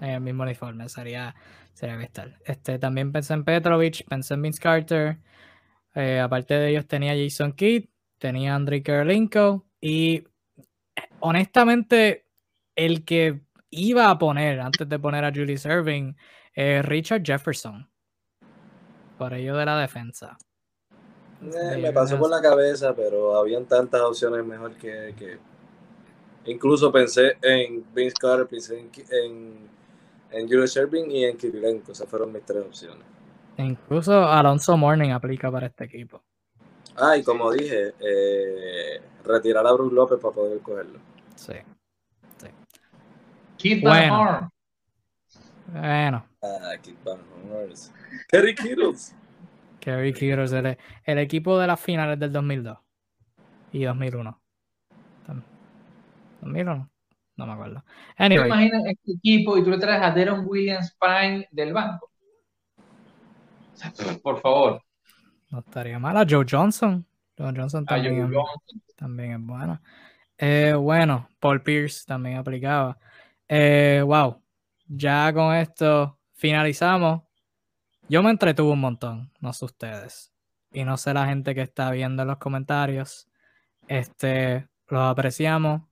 [0.00, 0.88] En el mismo uniforme.
[0.88, 1.34] Sería,
[1.72, 2.36] sería bestial.
[2.44, 5.18] Este, también pensé en Petrovic, pensé en Vince Carter.
[5.94, 7.86] Eh, aparte de ellos tenía Jason Kidd,
[8.18, 9.66] tenía Andrei Karolinko.
[9.80, 10.24] Y
[11.20, 12.26] honestamente,
[12.76, 16.14] el que iba a poner antes de poner a Julius Irving,
[16.54, 17.88] eh, Richard Jefferson.
[19.18, 20.36] Por ello de la defensa.
[21.42, 25.38] Eh, me pasó por la cabeza, pero habían tantas opciones mejor que, que...
[26.44, 29.68] Incluso pensé en Vince Carter, pensé en,
[30.30, 31.92] en, Julius Irving y en Kirilenko.
[31.92, 33.04] Esas fueron mis tres opciones.
[33.56, 36.20] Incluso Alonso Morning aplica para este equipo.
[36.96, 40.98] Ah, y como dije, eh, retirar a Bruce López para poder cogerlo.
[41.36, 41.54] Sí.
[43.56, 44.50] Keith bueno.
[45.72, 46.26] Bueno.
[46.42, 47.20] Ah, Keith Van
[48.28, 49.14] Kerry Kittles.
[49.82, 52.78] Kerry Kittles, el, el, equipo de las finales del 2002
[53.72, 54.40] y 2001.
[56.40, 56.90] 2001.
[57.36, 57.84] No me acuerdo.
[58.16, 58.44] Anyway.
[58.44, 62.10] ¿Te imaginas este equipo y tú le traes a Deron Williams Pine del banco?
[64.22, 64.82] Por favor.
[65.50, 66.16] No estaría mal.
[66.16, 67.04] A Joe Johnson.
[67.36, 68.32] Joe Johnson también,
[68.96, 69.80] también es bueno.
[70.38, 72.98] Eh, bueno, Paul Pierce también aplicaba.
[73.48, 74.40] Eh, wow,
[74.86, 77.22] ya con esto finalizamos.
[78.12, 80.34] Yo me entretuve un montón, no sé ustedes.
[80.70, 83.26] Y no sé la gente que está viendo en los comentarios.
[83.88, 85.84] Este, los apreciamos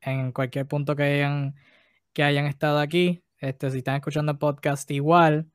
[0.00, 1.54] en cualquier punto que hayan,
[2.14, 3.22] que hayan estado aquí.
[3.36, 5.52] Este, si están escuchando el podcast, igual.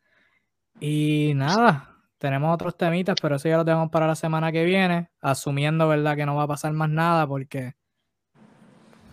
[0.80, 5.10] Y nada, tenemos otros temitas, pero eso ya lo tenemos para la semana que viene.
[5.22, 7.74] Asumiendo, ¿verdad?, que no va a pasar más nada porque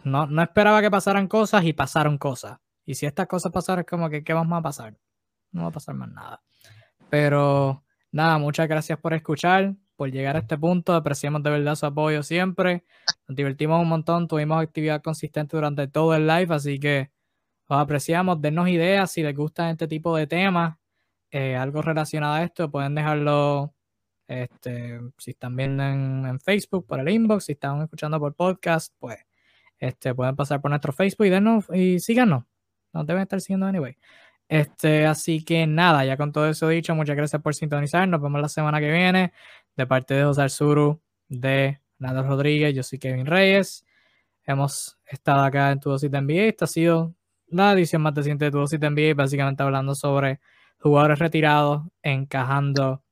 [0.04, 2.58] no, no esperaba que pasaran cosas y pasaron cosas.
[2.84, 4.94] Y si estas cosas pasaran, es como que, ¿qué vamos a pasar?
[5.52, 6.42] No va a pasar más nada.
[7.10, 10.94] Pero nada, muchas gracias por escuchar, por llegar a este punto.
[10.94, 12.84] Apreciamos de verdad su apoyo siempre.
[13.26, 17.10] Nos divertimos un montón, tuvimos actividad consistente durante todo el live, así que
[17.68, 18.40] os apreciamos.
[18.40, 20.76] Denos ideas si les gustan este tipo de temas,
[21.30, 23.74] eh, algo relacionado a esto, pueden dejarlo.
[24.28, 28.94] Este, si están viendo en, en Facebook por el inbox, si están escuchando por podcast,
[28.98, 29.18] pues
[29.78, 32.44] este, pueden pasar por nuestro Facebook y, denos, y síganos.
[32.92, 33.96] Nos deben estar siguiendo anyway.
[34.48, 38.08] Este, así que nada, ya con todo eso dicho, muchas gracias por sintonizar.
[38.08, 39.32] Nos vemos la semana que viene.
[39.76, 43.84] De parte de José Arzuru, de Nando Rodríguez, yo soy Kevin Reyes.
[44.44, 46.44] Hemos estado acá en Tu Dosis de NBA.
[46.48, 47.14] Esta ha sido
[47.48, 50.40] la edición más reciente de Tu Dosis de NBA, básicamente hablando sobre
[50.80, 53.02] jugadores retirados, encajando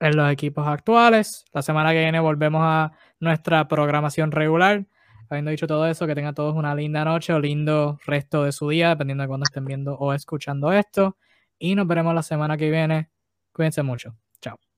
[0.00, 1.44] en los equipos actuales.
[1.52, 4.86] La semana que viene volvemos a nuestra programación regular
[5.30, 8.68] habiendo dicho todo eso, que tengan todos una linda noche o lindo resto de su
[8.68, 11.16] día, dependiendo de cuándo estén viendo o escuchando esto.
[11.58, 13.10] Y nos veremos la semana que viene.
[13.52, 14.16] Cuídense mucho.
[14.40, 14.69] Chao.